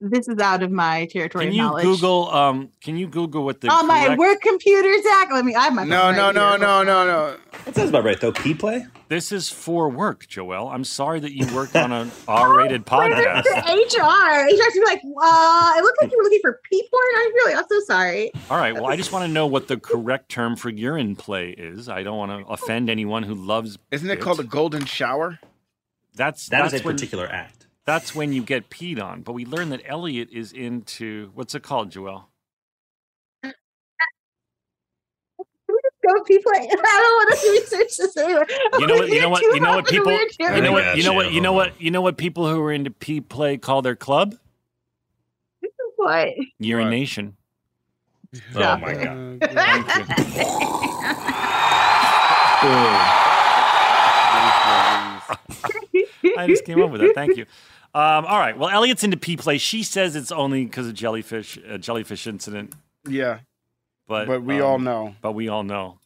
This 0.04 0.28
is 0.28 0.40
out 0.40 0.64
of 0.64 0.72
my 0.72 1.06
territory 1.06 1.46
Can 1.46 1.54
you 1.54 1.62
knowledge. 1.62 1.84
Google? 1.84 2.28
Um, 2.32 2.70
can 2.82 2.98
you 2.98 3.08
Google 3.08 3.46
what 3.46 3.62
the 3.62 3.70
on 3.70 3.86
my 3.86 4.16
work 4.16 4.42
computer, 4.42 4.92
Zach? 5.04 5.30
Let 5.32 5.46
me. 5.46 5.54
I 5.54 5.66
have 5.66 5.76
my 5.76 5.84
No, 5.84 6.02
phone 6.02 6.16
no, 6.16 6.26
right 6.26 6.36
no, 6.36 6.50
here. 6.50 6.58
no, 6.58 6.84
no, 6.84 7.06
no. 7.06 7.38
That 7.66 7.76
sounds 7.76 7.90
about 7.90 8.04
right, 8.04 8.20
though. 8.20 8.32
P 8.32 8.56
play? 8.56 8.88
This 9.10 9.32
is 9.32 9.50
for 9.50 9.90
work, 9.90 10.28
Joel. 10.28 10.70
I'm 10.70 10.84
sorry 10.86 11.20
that 11.20 11.34
you 11.34 11.46
worked 11.54 11.76
on 11.76 11.92
an 11.92 12.12
R-rated 12.28 12.84
podcast. 12.88 13.44
HR. 13.44 14.48
HR 14.48 14.72
should 14.72 14.74
be 14.74 14.86
like, 14.86 15.02
uh, 15.04 15.74
it 15.78 15.84
looked 15.84 16.02
like 16.02 16.12
you 16.12 16.18
were 16.18 16.24
looking 16.24 16.40
for 16.42 16.60
pee 16.68 16.84
porn. 16.90 17.04
I'm 17.18 17.34
really, 17.34 17.54
I'm 17.54 17.66
so 17.70 17.80
sorry. 17.82 18.32
All 18.50 18.58
right. 18.58 18.74
Well, 18.74 18.88
I 18.88 18.96
just 18.96 19.12
want 19.12 19.26
to 19.28 19.32
know 19.32 19.46
what 19.46 19.68
the 19.68 19.78
correct 19.78 20.30
term 20.30 20.56
for 20.56 20.72
urine 20.72 21.16
play 21.16 21.50
is. 21.52 21.90
I 21.90 22.02
don't 22.02 22.18
want 22.18 22.32
to 22.32 22.52
offend 22.52 22.90
anyone 22.90 23.22
who 23.22 23.36
loves. 23.36 23.78
Isn't 23.92 24.10
it 24.10 24.20
called 24.20 24.40
a 24.40 24.44
golden 24.46 24.86
shower? 24.86 25.38
That's 26.16 26.48
That 26.48 26.66
is 26.66 26.72
that's 26.72 26.84
a 26.84 26.88
when, 26.88 26.96
particular 26.96 27.28
act. 27.28 27.61
That's 27.92 28.16
when 28.16 28.32
you 28.32 28.42
get 28.42 28.70
peed 28.70 29.04
on. 29.04 29.22
But 29.22 29.34
we 29.34 29.44
learned 29.46 29.74
that 29.74 29.82
Elliot 29.86 30.30
is 30.32 30.54
into 30.54 31.30
what's 31.34 31.54
it 31.56 31.62
called, 31.62 31.92
Joel? 31.92 32.30
Go 33.44 33.52
pee 36.26 36.40
play. 36.40 36.54
I 36.62 36.66
don't 36.68 36.78
want 36.78 37.32
to 37.38 37.52
research 37.52 37.98
this 37.98 38.16
anyway. 38.16 38.44
You 38.80 38.88
know 38.88 38.96
what? 38.96 39.10
You 39.10 39.20
know 39.20 39.28
what? 39.30 39.42
You 39.42 39.60
know 39.60 39.76
what 39.76 39.88
people? 39.88 40.14
You 40.14 40.62
know 40.62 40.72
what? 40.72 40.96
You 40.96 41.04
know 41.04 41.12
what? 41.12 41.34
You 41.34 41.42
know 41.42 41.52
what? 41.52 41.82
You 41.82 41.92
know 41.92 42.02
what? 42.02 42.16
People 42.16 42.48
who 42.48 42.62
are 42.62 42.72
into 42.72 42.92
pee 42.92 43.20
play 43.20 43.58
call 43.58 43.82
their 43.82 43.98
club 43.98 44.36
What? 45.98 46.30
urination. 46.60 47.36
Oh 48.56 48.78
my 48.78 48.94
god. 48.94 49.44
I 56.38 56.48
just 56.48 56.64
came 56.64 56.82
up 56.82 56.92
with 56.92 57.02
that. 57.02 57.16
Thank 57.16 57.36
you. 57.36 57.46
Um, 57.94 58.26
all 58.26 58.40
right. 58.40 58.58
Well, 58.58 58.70
Elliot's 58.70 59.04
into 59.04 59.18
pee 59.18 59.36
play. 59.38 59.58
She 59.58 59.84
says 59.84 60.16
it's 60.16 60.32
only 60.32 60.64
because 60.64 60.88
of 60.88 60.94
jellyfish, 60.94 61.58
a 61.68 61.78
jellyfish 61.78 62.26
incident. 62.26 62.74
Yeah, 63.08 63.40
But 64.08 64.28
but 64.28 64.44
we 64.44 64.62
um, 64.62 64.66
all 64.66 64.80
know. 64.80 65.16
But 65.22 65.34
we 65.34 65.48
all 65.50 65.64
know. 65.64 65.98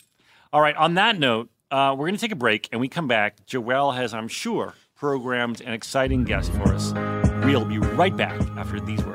All 0.52 0.62
right. 0.62 0.76
On 0.76 0.96
that 0.96 1.20
note, 1.20 1.50
uh, 1.70 1.94
we're 1.98 2.08
going 2.08 2.16
to 2.16 2.22
take 2.22 2.32
a 2.32 2.36
break, 2.36 2.70
and 2.72 2.80
we 2.82 2.88
come 2.88 3.08
back. 3.08 3.46
Joelle 3.46 3.96
has, 3.96 4.14
I'm 4.14 4.28
sure, 4.28 4.74
programmed 4.96 5.62
an 5.62 5.74
exciting 5.74 6.24
guest 6.24 6.52
for 6.54 6.74
us. 6.74 6.94
We'll 7.46 7.66
be 7.66 7.78
right 7.80 8.16
back 8.16 8.40
after 8.58 8.80
these 8.80 9.04
words. 9.04 9.15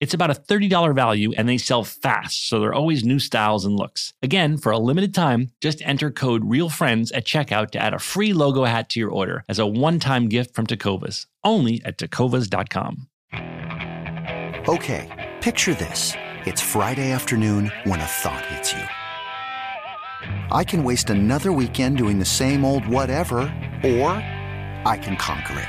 It's 0.00 0.14
about 0.14 0.30
a 0.30 0.34
$30 0.34 0.94
value 0.94 1.32
and 1.36 1.46
they 1.46 1.58
sell 1.58 1.84
fast, 1.84 2.48
so 2.48 2.58
there 2.58 2.70
are 2.70 2.74
always 2.74 3.04
new 3.04 3.18
styles 3.18 3.66
and 3.66 3.76
looks. 3.76 4.14
Again, 4.22 4.56
for 4.56 4.72
a 4.72 4.78
limited 4.78 5.14
time, 5.14 5.52
just 5.60 5.82
enter 5.82 6.10
code 6.10 6.42
REALFRIENDS 6.42 7.12
at 7.14 7.26
checkout 7.26 7.70
to 7.72 7.78
add 7.78 7.92
a 7.92 7.98
free 7.98 8.32
logo 8.32 8.64
hat 8.64 8.88
to 8.90 9.00
your 9.00 9.10
order 9.10 9.44
as 9.46 9.58
a 9.58 9.66
one 9.66 10.00
time 10.00 10.28
gift 10.28 10.54
from 10.54 10.66
Tecovas, 10.66 11.26
only 11.44 11.82
at 11.84 11.98
tecovas.com. 11.98 13.08
Okay, 14.68 15.30
picture 15.42 15.74
this. 15.74 16.14
It's 16.46 16.62
Friday 16.62 17.12
afternoon 17.12 17.70
when 17.84 18.00
a 18.00 18.06
thought 18.06 18.46
hits 18.46 18.72
you. 18.72 18.82
I 20.50 20.64
can 20.64 20.82
waste 20.82 21.10
another 21.10 21.52
weekend 21.52 21.98
doing 21.98 22.18
the 22.18 22.24
same 22.24 22.64
old 22.64 22.86
whatever, 22.86 23.40
or 23.84 24.12
I 24.86 24.98
can 25.02 25.16
conquer 25.18 25.58
it. 25.58 25.68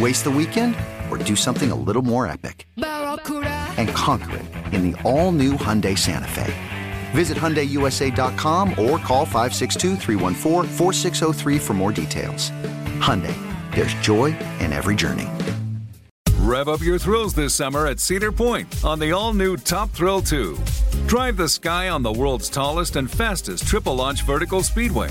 Waste 0.00 0.24
the 0.24 0.30
weekend 0.30 0.74
or 1.08 1.18
do 1.18 1.36
something 1.36 1.70
a 1.70 1.74
little 1.74 2.02
more 2.02 2.26
epic? 2.26 2.66
And 2.76 3.88
conquer 3.90 4.38
it 4.38 4.46
in 4.72 4.90
the 4.90 5.00
all 5.02 5.30
new 5.30 5.52
Hyundai 5.52 5.96
Santa 5.96 6.26
Fe. 6.26 6.52
Visit 7.12 7.38
HyundaiUSA.com 7.38 8.70
or 8.70 8.98
call 8.98 9.24
562-314-4603 9.26 11.60
for 11.60 11.74
more 11.74 11.92
details. 11.92 12.50
Hyundai, 12.98 13.36
there's 13.72 13.94
joy 13.94 14.36
in 14.58 14.72
every 14.72 14.96
journey. 14.96 15.28
Rev 16.38 16.68
up 16.68 16.80
your 16.80 16.98
thrills 16.98 17.34
this 17.34 17.54
summer 17.54 17.86
at 17.86 18.00
Cedar 18.00 18.32
Point 18.32 18.84
on 18.84 18.98
the 18.98 19.12
all 19.12 19.32
new 19.32 19.56
Top 19.56 19.90
Thrill 19.90 20.20
2. 20.20 20.58
Drive 21.06 21.36
the 21.36 21.48
sky 21.48 21.90
on 21.90 22.02
the 22.02 22.12
world's 22.12 22.48
tallest 22.48 22.96
and 22.96 23.08
fastest 23.08 23.68
triple 23.68 23.94
launch 23.94 24.22
vertical 24.22 24.64
speedway. 24.64 25.10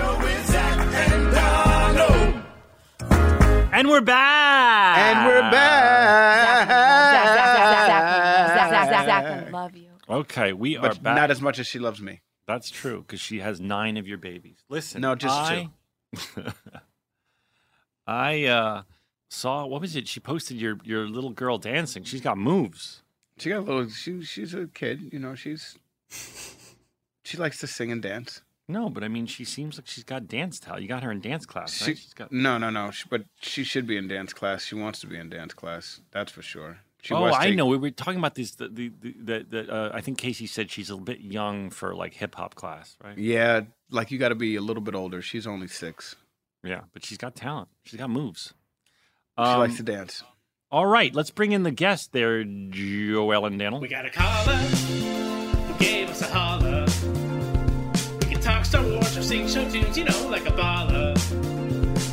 And 3.71 3.89
we're 3.89 4.01
back. 4.01 4.97
And 4.97 5.27
we're 5.27 5.41
back. 5.49 6.67
Zach, 6.67 8.69
Zach, 8.69 8.89
Zach, 8.89 9.05
Zach, 9.05 9.25
I 9.25 9.49
love 9.49 9.75
you. 9.75 9.87
Okay, 10.09 10.53
we 10.53 10.77
are 10.77 10.81
But 10.81 11.03
back. 11.03 11.15
not 11.15 11.31
as 11.31 11.41
much 11.41 11.57
as 11.57 11.67
she 11.67 11.79
loves 11.79 12.01
me. 12.01 12.21
That's 12.47 12.69
true 12.69 13.01
because 13.01 13.21
she 13.21 13.39
has 13.39 13.61
nine 13.61 13.97
of 13.97 14.07
your 14.07 14.17
babies. 14.17 14.57
Listen, 14.67 15.01
No, 15.01 15.15
just 15.15 15.33
I, 15.33 15.69
I 18.07 18.43
uh, 18.45 18.81
saw 19.29 19.65
what 19.65 19.79
was 19.79 19.95
it? 19.95 20.07
She 20.07 20.19
posted 20.19 20.57
your 20.57 20.77
your 20.83 21.07
little 21.07 21.29
girl 21.29 21.57
dancing. 21.57 22.03
She's 22.03 22.21
got 22.21 22.37
moves. 22.37 23.03
She 23.37 23.49
got 23.49 23.59
a 23.59 23.61
little. 23.61 23.89
She 23.89 24.21
she's 24.23 24.53
a 24.53 24.67
kid. 24.67 25.13
You 25.13 25.19
know, 25.19 25.35
she's 25.35 25.77
she 27.23 27.37
likes 27.37 27.59
to 27.59 27.67
sing 27.67 27.91
and 27.91 28.01
dance. 28.01 28.41
No, 28.71 28.89
but 28.89 29.03
I 29.03 29.07
mean, 29.07 29.25
she 29.25 29.43
seems 29.45 29.77
like 29.77 29.87
she's 29.87 30.03
got 30.03 30.27
dance 30.27 30.59
talent. 30.59 30.81
You 30.83 30.87
got 30.87 31.03
her 31.03 31.11
in 31.11 31.19
dance 31.21 31.45
class, 31.45 31.73
She, 31.77 31.85
right? 31.85 31.97
She's 31.97 32.13
got. 32.13 32.31
no, 32.31 32.57
no, 32.57 32.69
no. 32.69 32.91
She, 32.91 33.05
but 33.09 33.23
she 33.41 33.63
should 33.63 33.85
be 33.85 33.97
in 33.97 34.07
dance 34.07 34.33
class. 34.33 34.63
She 34.63 34.75
wants 34.75 34.99
to 35.01 35.07
be 35.07 35.17
in 35.17 35.29
dance 35.29 35.53
class. 35.53 36.01
That's 36.11 36.31
for 36.31 36.41
sure. 36.41 36.79
She 37.03 37.13
oh, 37.15 37.21
was 37.21 37.35
I 37.35 37.47
take- 37.47 37.55
know. 37.55 37.65
We 37.65 37.77
were 37.77 37.89
talking 37.91 38.19
about 38.19 38.35
this. 38.35 38.51
The 38.51 38.67
the, 38.69 38.91
the, 39.01 39.15
the, 39.23 39.45
the 39.49 39.73
uh, 39.73 39.91
I 39.93 40.01
think 40.01 40.17
Casey 40.19 40.45
said 40.47 40.69
she's 40.69 40.89
a 40.91 40.97
bit 40.97 41.19
young 41.19 41.69
for 41.71 41.95
like 41.95 42.13
hip 42.13 42.35
hop 42.35 42.55
class, 42.55 42.95
right? 43.03 43.17
Yeah, 43.17 43.61
like 43.89 44.11
you 44.11 44.19
got 44.19 44.29
to 44.29 44.35
be 44.35 44.55
a 44.55 44.61
little 44.61 44.83
bit 44.83 44.93
older. 44.95 45.21
She's 45.21 45.47
only 45.47 45.67
six. 45.67 46.15
Yeah, 46.63 46.81
but 46.93 47.03
she's 47.03 47.17
got 47.17 47.35
talent. 47.35 47.69
She's 47.85 47.99
got 47.99 48.09
moves. 48.11 48.53
She 49.37 49.43
Um, 49.43 49.59
likes 49.59 49.77
to 49.77 49.83
dance. 49.83 50.23
All 50.71 50.85
right, 50.85 51.13
let's 51.13 51.31
bring 51.31 51.51
in 51.53 51.63
the 51.63 51.71
guest 51.71 52.13
there, 52.13 52.43
Joel 52.43 53.45
and 53.45 53.57
Daniel. 53.59 53.81
We 53.81 53.87
got 53.89 54.05
a 54.05 54.09
caller 54.11 54.53
sing 59.31 59.47
show 59.47 59.63
tunes, 59.69 59.97
you 59.97 60.03
know, 60.03 60.27
like 60.27 60.45
a 60.45 60.51
baller. 60.51 61.17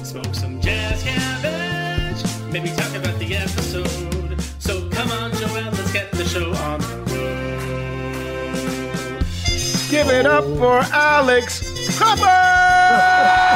Smoke 0.07 0.33
some 0.33 0.61
jazz 0.61 1.03
cabbage, 1.03 2.23
maybe 2.53 2.71
talk 2.71 2.95
about 2.95 3.19
the 3.19 3.35
episode. 3.35 4.41
So 4.61 4.89
come 4.91 5.11
on, 5.11 5.33
Joel, 5.33 5.73
let's 5.73 5.93
get 5.93 6.13
the 6.13 6.25
show 6.25 6.53
on 6.53 6.79
the 6.79 6.97
road. 7.11 7.59
Give 9.91 10.09
it 10.11 10.27
up 10.27 10.45
for 10.59 10.79
Alex 10.95 11.99
Holy 11.99 13.48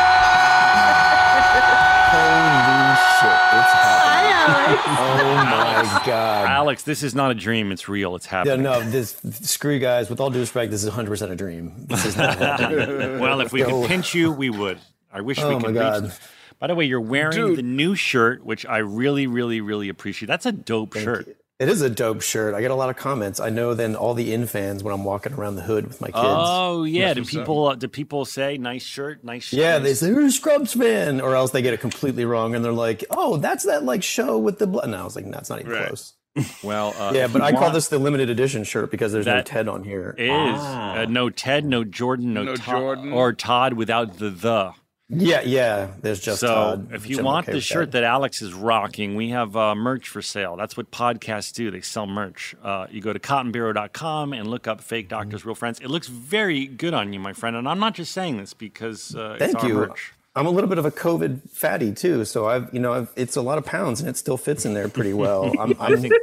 it's 6.82 6.82
happening. 6.82 6.82
Hi, 6.82 6.82
Alex. 6.82 6.82
Oh 6.82 6.82
my 6.82 6.82
god. 6.82 6.82
Alex, 6.82 6.84
this 6.84 7.02
is 7.02 7.14
not 7.14 7.30
a 7.30 7.34
dream. 7.34 7.72
It's 7.72 7.88
real. 7.88 8.16
It's 8.16 8.26
happening. 8.26 8.64
Yeah, 8.64 8.78
no, 8.78 8.90
this 8.90 9.16
screw 9.42 9.74
you 9.74 9.80
guys. 9.80 10.10
With 10.10 10.20
all 10.20 10.30
due 10.30 10.40
respect, 10.40 10.70
this 10.70 10.82
is 10.82 10.88
100 10.88 11.10
percent 11.10 11.32
a 11.32 11.36
dream. 11.36 11.72
This 11.86 12.04
is 12.04 12.16
not 12.16 12.38
happening. 12.38 13.18
well, 13.20 13.40
if 13.40 13.52
we 13.52 13.60
Go. 13.62 13.80
could 13.82 13.88
pinch 13.88 14.14
you, 14.14 14.32
we 14.32 14.50
would. 14.50 14.78
I 15.12 15.20
wish 15.20 15.38
we 15.38 15.44
Oh, 15.44 15.58
could. 15.60 15.62
my 15.62 15.68
reach- 15.68 16.02
God. 16.02 16.12
By 16.58 16.66
the 16.68 16.74
way, 16.76 16.84
you're 16.84 17.00
wearing 17.00 17.32
Dude. 17.36 17.58
the 17.58 17.62
new 17.62 17.96
shirt, 17.96 18.44
which 18.44 18.64
I 18.64 18.78
really, 18.78 19.26
really, 19.26 19.60
really 19.60 19.88
appreciate. 19.88 20.28
That's 20.28 20.46
a 20.46 20.52
dope 20.52 20.94
shirt. 20.94 21.26
It 21.58 21.68
is 21.68 21.82
a 21.82 21.90
dope 21.90 22.22
shirt. 22.22 22.54
I 22.54 22.60
get 22.60 22.70
a 22.70 22.74
lot 22.74 22.88
of 22.90 22.96
comments. 22.96 23.38
I 23.40 23.50
know 23.50 23.74
then 23.74 23.94
all 23.94 24.14
the 24.14 24.32
in 24.32 24.46
fans 24.46 24.82
when 24.82 24.92
I'm 24.94 25.04
walking 25.04 25.32
around 25.32 25.56
the 25.56 25.62
hood 25.62 25.86
with 25.86 26.00
my 26.00 26.06
kids. 26.08 26.16
Oh 26.18 26.84
yeah, 26.84 27.14
do 27.14 27.24
people 27.24 27.66
uh, 27.68 27.74
do 27.76 27.86
people 27.88 28.24
say 28.24 28.58
nice 28.58 28.82
shirt, 28.84 29.22
nice 29.22 29.44
shirt? 29.44 29.60
Yeah, 29.60 29.78
they 29.78 29.94
say 29.94 30.08
you're 30.08 30.24
a 30.24 30.30
Scrubs 30.30 30.72
fan, 30.74 31.20
or 31.20 31.36
else 31.36 31.50
they 31.52 31.62
get 31.62 31.74
it 31.74 31.80
completely 31.80 32.24
wrong, 32.24 32.54
and 32.56 32.64
they're 32.64 32.72
like, 32.72 33.04
"Oh, 33.10 33.36
that's 33.36 33.64
that 33.66 33.84
like 33.84 34.02
show 34.02 34.38
with 34.38 34.58
the 34.58 34.66
blood." 34.66 34.88
No, 34.88 34.96
I 35.00 35.04
was 35.04 35.14
like, 35.14 35.24
"No, 35.26 35.32
"That's 35.32 35.50
not 35.50 35.60
even 35.60 35.72
close." 35.86 36.14
Well, 36.62 36.94
uh, 36.98 37.12
yeah, 37.14 37.26
but 37.26 37.40
you 37.40 37.44
I 37.44 37.52
call 37.52 37.70
this 37.70 37.88
the 37.88 37.98
limited 37.98 38.30
edition 38.30 38.64
shirt 38.64 38.90
because 38.90 39.12
there's 39.12 39.26
no 39.26 39.42
Ted 39.42 39.68
on 39.68 39.84
here. 39.84 40.14
Is 40.16 40.30
uh, 40.30 41.04
no 41.08 41.28
Ted, 41.28 41.64
no 41.66 41.84
Jordan, 41.84 42.32
no, 42.32 42.42
No 42.44 42.56
Todd, 42.56 42.80
Jordan. 42.80 43.12
or 43.12 43.32
Todd 43.34 43.74
without 43.74 44.18
the 44.18 44.30
the. 44.30 44.72
Yeah, 45.14 45.42
yeah. 45.42 45.88
There's 46.00 46.20
just 46.20 46.40
so 46.40 46.46
Todd. 46.46 46.88
if 46.94 47.06
you 47.06 47.22
want 47.22 47.46
okay 47.46 47.52
the 47.56 47.60
shirt 47.60 47.92
that. 47.92 48.02
Alex 48.02 48.40
is 48.40 48.54
rocking, 48.54 49.14
we 49.14 49.28
have 49.28 49.54
uh, 49.54 49.74
merch 49.74 50.08
for 50.08 50.22
sale. 50.22 50.56
That's 50.56 50.74
what 50.74 50.90
podcasts 50.90 51.52
do. 51.52 51.70
They 51.70 51.82
sell 51.82 52.06
merch. 52.06 52.54
Uh, 52.62 52.86
you 52.90 53.02
go 53.02 53.12
to 53.12 53.18
cottonbureau.com 53.18 54.32
and 54.32 54.48
look 54.48 54.66
up 54.66 54.80
fake 54.80 55.08
Mm-hmm. 55.10 55.18
doctors, 55.20 55.44
real 55.44 55.54
friends. 55.54 55.80
It 55.80 55.88
looks 55.88 56.08
very 56.08 56.66
good 56.66 56.94
on 56.94 57.12
you, 57.12 57.20
my 57.20 57.34
friend. 57.34 57.56
And 57.56 57.68
I'm 57.68 57.78
not 57.78 57.94
just 57.94 58.12
saying 58.12 58.38
this 58.38 58.54
because 58.54 59.14
uh, 59.14 59.36
it's 59.38 59.52
Thank 59.52 59.62
our 59.64 59.68
you. 59.68 59.74
merch. 59.74 60.14
I'm 60.34 60.46
a 60.46 60.50
little 60.50 60.68
bit 60.68 60.78
of 60.78 60.84
a 60.86 60.90
COVID 60.90 61.50
fatty 61.50 61.92
too, 61.92 62.24
so 62.24 62.46
I've 62.46 62.72
you 62.72 62.80
know 62.80 62.92
I've, 62.92 63.12
it's 63.16 63.36
a 63.36 63.42
lot 63.42 63.58
of 63.58 63.64
pounds 63.66 64.00
and 64.00 64.08
it 64.08 64.16
still 64.16 64.36
fits 64.38 64.64
in 64.64 64.74
there 64.74 64.88
pretty 64.88 65.12
well. 65.12 65.52
I'm, 65.58 65.74
I 65.80 65.86
I'm, 65.86 66.00
think 66.00 66.14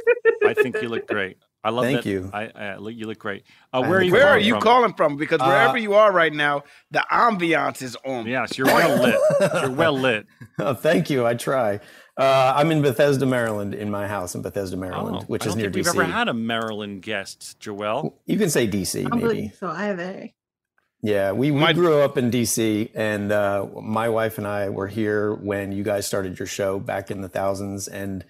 I 0.44 0.54
think 0.54 0.80
you 0.82 0.88
look 0.88 1.06
great. 1.06 1.38
I 1.62 1.68
love 1.68 1.84
Thank 1.84 2.04
that. 2.04 2.08
you. 2.08 2.30
I, 2.32 2.46
I 2.54 2.76
look, 2.76 2.94
you 2.94 3.06
look 3.06 3.18
great. 3.18 3.44
Uh, 3.70 3.82
where 3.84 3.98
are 3.98 4.02
you? 4.02 4.12
Where 4.12 4.22
are 4.22 4.28
calling 4.30 4.44
you 4.46 4.52
from? 4.54 4.62
calling 4.62 4.94
from? 4.94 5.16
Because 5.18 5.40
wherever 5.40 5.76
Uh, 5.76 5.80
you 5.80 5.92
are 5.92 6.10
right 6.10 6.32
now, 6.32 6.62
the 6.90 7.04
ambiance 7.12 7.82
is 7.82 7.96
on. 8.04 8.26
Yes, 8.26 8.56
you're 8.56 8.66
well 8.66 8.98
lit. 9.02 9.18
You're 9.62 9.70
well 9.70 9.92
lit. 10.06 10.26
oh, 10.58 10.72
thank 10.72 11.10
you. 11.10 11.26
I 11.26 11.34
try. 11.34 11.78
Uh, 12.16 12.54
I'm 12.56 12.70
in 12.72 12.80
Bethesda, 12.82 13.26
Maryland, 13.26 13.74
in 13.74 13.90
my 13.90 14.08
house 14.08 14.34
in 14.34 14.40
Bethesda, 14.42 14.76
Maryland, 14.78 15.18
Oh, 15.20 15.24
which 15.26 15.42
I 15.44 15.48
is 15.48 15.54
don't 15.54 15.62
near 15.62 15.70
think 15.70 15.86
DC. 15.86 15.92
We've 15.92 16.00
ever 16.02 16.10
had 16.12 16.28
a 16.28 16.34
Maryland 16.34 17.02
guest, 17.02 17.58
Joelle. 17.60 18.14
you 18.26 18.38
can 18.38 18.48
say 18.50 18.66
DC, 18.66 19.00
I 19.00 19.02
don't 19.08 19.20
maybe. 19.22 19.28
believe 19.34 19.54
so 19.60 19.68
either. 19.68 20.30
Yeah, 21.02 21.32
we, 21.32 21.50
we 21.50 21.60
My- 21.60 21.72
grew 21.72 22.00
up 22.00 22.18
in 22.18 22.30
DC, 22.30 22.90
and 22.94 23.32
uh, 23.32 23.66
my 23.82 24.08
wife 24.10 24.36
and 24.38 24.46
I 24.46 24.68
were 24.68 24.86
here 24.86 25.32
when 25.34 25.72
you 25.72 25.82
guys 25.82 26.06
started 26.06 26.38
your 26.38 26.46
show 26.46 26.78
back 26.78 27.10
in 27.10 27.22
the 27.22 27.28
thousands, 27.28 27.88
and 27.88 28.24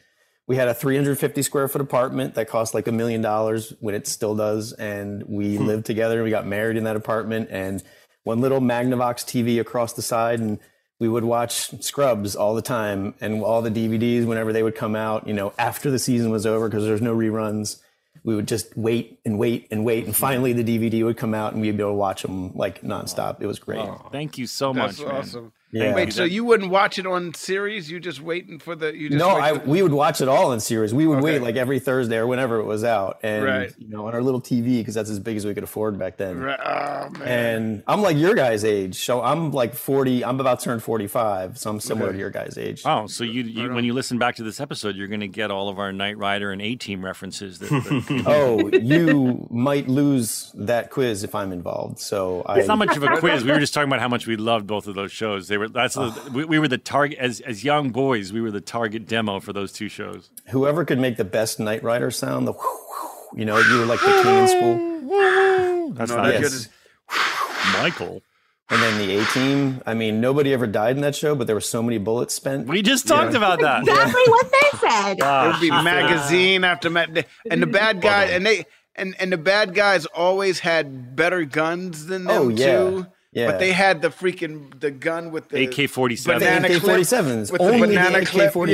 we 0.47 0.55
had 0.57 0.69
a 0.69 0.75
350 0.75 1.43
square 1.43 1.67
foot 1.69 1.81
apartment 1.81 2.35
that 2.35 2.49
cost 2.49 2.73
like 2.75 2.87
a 2.87 2.93
million 2.93 3.23
dollars 3.23 3.73
when 3.81 3.95
it 3.95 4.07
still 4.07 4.37
does, 4.37 4.73
and 4.75 5.25
we 5.27 5.57
Hmm. 5.57 5.67
lived 5.67 5.87
together. 5.87 6.23
We 6.23 6.31
got 6.31 6.47
married 6.47 6.77
in 6.77 6.85
that 6.85 6.97
apartment, 6.97 7.49
and 7.51 7.83
one 8.23 8.41
little 8.41 8.61
Magnavox 8.61 9.25
TV 9.25 9.59
across 9.61 9.93
the 9.95 10.03
side, 10.03 10.39
and 10.39 10.61
we 11.01 11.09
would 11.09 11.25
watch 11.25 11.71
Scrubs 11.83 12.37
all 12.37 12.55
the 12.55 12.63
time, 12.63 13.15
and 13.21 13.43
all 13.43 13.63
the 13.63 13.71
DVDs 13.71 14.27
whenever 14.27 14.53
they 14.53 14.63
would 14.63 14.77
come 14.77 14.95
out. 14.95 15.27
You 15.27 15.35
know, 15.35 15.53
after 15.59 15.91
the 15.91 15.99
season 15.99 16.31
was 16.31 16.47
over 16.47 16.69
because 16.69 16.85
there's 16.85 17.03
no 17.03 17.17
reruns 17.17 17.81
we 18.25 18.35
would 18.35 18.49
just 18.49 18.77
wait 18.77 19.21
and 19.25 19.39
wait 19.39 19.69
and 19.71 19.85
wait, 19.85 20.05
and 20.05 20.15
finally 20.17 20.53
the 20.53 20.65
DVD 20.65 21.05
would 21.05 21.17
come 21.17 21.35
out, 21.35 21.53
and 21.53 21.61
we'd 21.63 21.77
be 21.77 21.83
able 21.83 21.93
to 21.93 21.97
watch 21.97 22.23
them 22.23 22.55
like 22.55 22.83
nonstop. 22.83 23.41
It 23.41 23.47
was 23.47 23.59
great. 23.59 23.89
Thank 24.13 24.39
you 24.39 24.47
so 24.47 24.73
That's 24.73 25.01
much, 25.01 25.35
man. 25.35 25.53
Awesome. 25.73 25.81
Yeah. 25.89 25.95
Wait, 25.95 26.13
so 26.13 26.25
you 26.25 26.45
wouldn't 26.45 26.71
watch 26.71 26.99
it 26.99 27.07
on 27.07 27.33
series? 27.35 27.91
You 27.91 28.01
just 28.01 28.21
waiting 28.21 28.59
for 28.59 28.75
the 28.75 28.95
you 28.97 29.09
just 29.11 29.19
no, 29.19 29.31
I 29.31 29.59
for- 29.59 29.67
we 29.67 29.83
would 29.83 29.93
watch 29.93 30.21
it 30.21 30.29
all 30.29 30.53
in 30.53 30.61
series. 30.61 30.93
We 30.93 31.07
would 31.07 31.19
Okay. 31.19 31.25
wait 31.39 31.43
like 31.43 31.57
every 31.57 31.79
Thursday 31.79 32.17
or 32.17 32.27
whenever 32.27 32.59
it 32.59 32.65
was 32.65 32.83
out, 32.85 33.19
and 33.23 33.45
Right. 33.45 33.73
you 33.79 33.89
know 33.89 34.07
on 34.07 34.15
our 34.15 34.23
little 34.23 34.41
TV 34.41 34.79
because 34.79 34.95
that's 34.95 35.11
as 35.11 35.19
big 35.21 35.37
as 35.37 35.47
we 35.47 35.55
could 35.55 35.63
afford 35.65 35.99
back 35.99 36.17
then. 36.17 36.39
Right, 36.41 36.59
oh, 36.61 37.11
man. 37.19 37.29
And 37.29 37.83
I'm 37.87 38.03
like 38.03 38.17
your 38.17 38.35
guys' 38.35 38.65
age, 38.65 38.97
so 39.05 39.23
I'm 39.23 39.53
like 39.53 39.75
40. 39.75 40.25
I'm 40.25 40.41
about 40.41 40.59
to 40.61 40.65
turn 40.65 40.81
45, 40.81 41.57
so 41.59 41.71
I'm 41.71 41.81
similar 41.81 42.07
Okay. 42.09 42.15
to 42.15 42.19
your 42.19 42.31
guys' 42.31 42.59
age. 42.59 42.83
Oh, 42.85 43.07
so 43.07 43.25
you, 43.25 43.43
you 43.45 43.73
when 43.73 43.85
you 43.85 43.93
listen 43.93 44.19
back 44.19 44.37
to 44.37 44.43
this 44.43 44.61
episode, 44.61 44.97
you're 44.97 45.09
going 45.09 45.21
to 45.21 45.29
get 45.29 45.51
all 45.51 45.69
of 45.69 45.79
our 45.79 45.93
Knight 45.93 46.19
Rider 46.19 46.51
and 46.51 46.61
A 46.61 46.75
Team 46.77 47.05
references. 47.05 47.59
That, 47.61 47.69
that 47.71 48.23
oh, 48.27 48.69
you 48.77 49.47
might 49.51 49.89
lose 49.89 50.51
that 50.55 50.91
quiz 50.91 51.23
if 51.25 51.35
I'm 51.35 51.53
involved. 51.53 51.99
So 52.01 52.43
I, 52.47 52.59
It's 52.59 52.69
not 52.69 52.79
much 52.79 52.97
of 52.97 53.03
a 53.03 53.17
quiz. 53.19 53.45
We 53.45 53.51
were 53.53 53.59
just 53.61 53.75
talking 53.75 53.89
about 53.89 54.01
how 54.01 54.09
much 54.09 54.27
we 54.27 54.37
loved 54.37 54.67
both 54.67 54.87
of 54.87 54.95
those 54.95 55.13
shows. 55.13 55.49
They 55.49 55.59
were 55.61 55.69
that's 55.69 55.95
the, 55.95 56.31
we, 56.35 56.45
we 56.45 56.59
were 56.59 56.67
the 56.69 56.77
target 56.79 57.19
as 57.21 57.41
as 57.41 57.63
young 57.63 57.91
boys. 57.91 58.33
We 58.33 58.41
were 58.41 58.51
the 58.51 58.61
target 58.61 59.07
demo 59.07 59.39
for 59.39 59.53
those 59.53 59.71
two 59.73 59.89
shows. 59.89 60.31
whoever 60.49 60.85
could 60.85 60.99
make 60.99 61.17
the 61.17 61.25
best 61.25 61.61
Knight 61.61 61.83
Rider 61.85 62.11
sound, 62.11 62.49
the 62.49 62.55
you 63.35 63.45
know, 63.45 63.59
you 63.59 63.79
were 63.79 63.87
like 63.87 64.01
the 64.01 64.23
king 64.25 64.39
in 64.39 64.49
school. 64.49 65.93
That's 65.95 66.11
No, 66.11 66.17
not 66.17 66.33
that's 66.33 66.65
it. 66.67 66.69
good. 67.09 67.83
Michael. 67.83 68.23
And 68.73 68.81
then 68.81 68.99
the 68.99 69.17
A 69.19 69.25
team. 69.27 69.83
I 69.85 69.95
mean, 69.95 70.21
nobody 70.21 70.53
ever 70.53 70.67
died 70.69 70.95
in 70.95 71.03
that 71.03 71.17
show, 71.17 71.35
but 71.35 71.47
there 71.49 71.57
were 71.57 71.61
so 71.61 71.83
many 71.83 71.99
bullets 71.99 72.35
spent. 72.35 72.69
We 72.69 72.83
just 72.83 73.07
talked 73.09 73.33
Yeah. 73.33 73.39
about 73.39 73.61
that. 73.61 73.81
Exactly 73.89 74.23
what 74.27 74.53
they 74.53 74.79
said. 74.79 75.19
Ah, 75.23 75.45
It 75.45 75.47
would 75.53 75.61
be 75.61 75.67
she 75.67 75.73
said- 75.73 75.83
magazine 75.83 76.65
after 76.65 76.89
ma- 76.91 77.07
and 77.51 77.61
the 77.63 77.67
bad 77.67 78.01
guy 78.01 78.25
and 78.27 78.47
they 78.47 78.65
and 78.95 79.17
and 79.19 79.33
the 79.33 79.39
bad 79.39 79.75
guys 79.75 80.07
always 80.07 80.61
had 80.61 81.17
better 81.17 81.45
guns 81.45 82.07
than 82.07 82.25
them 82.25 82.37
Oh, 82.43 82.49
yeah. 82.49 82.67
too. 82.79 83.07
Yeah. 83.33 83.51
But 83.51 83.61
they 83.61 83.73
had 83.73 84.03
the 84.03 84.09
freaking 84.09 84.79
the 84.81 84.91
gun 84.91 85.31
with 85.31 85.49
the 85.51 85.65
AK-47. 85.65 86.39
The 86.41 86.77
AK-47s. 86.77 87.57
Only 87.61 87.95
the. 87.95 88.19
AK-47s 88.19 88.69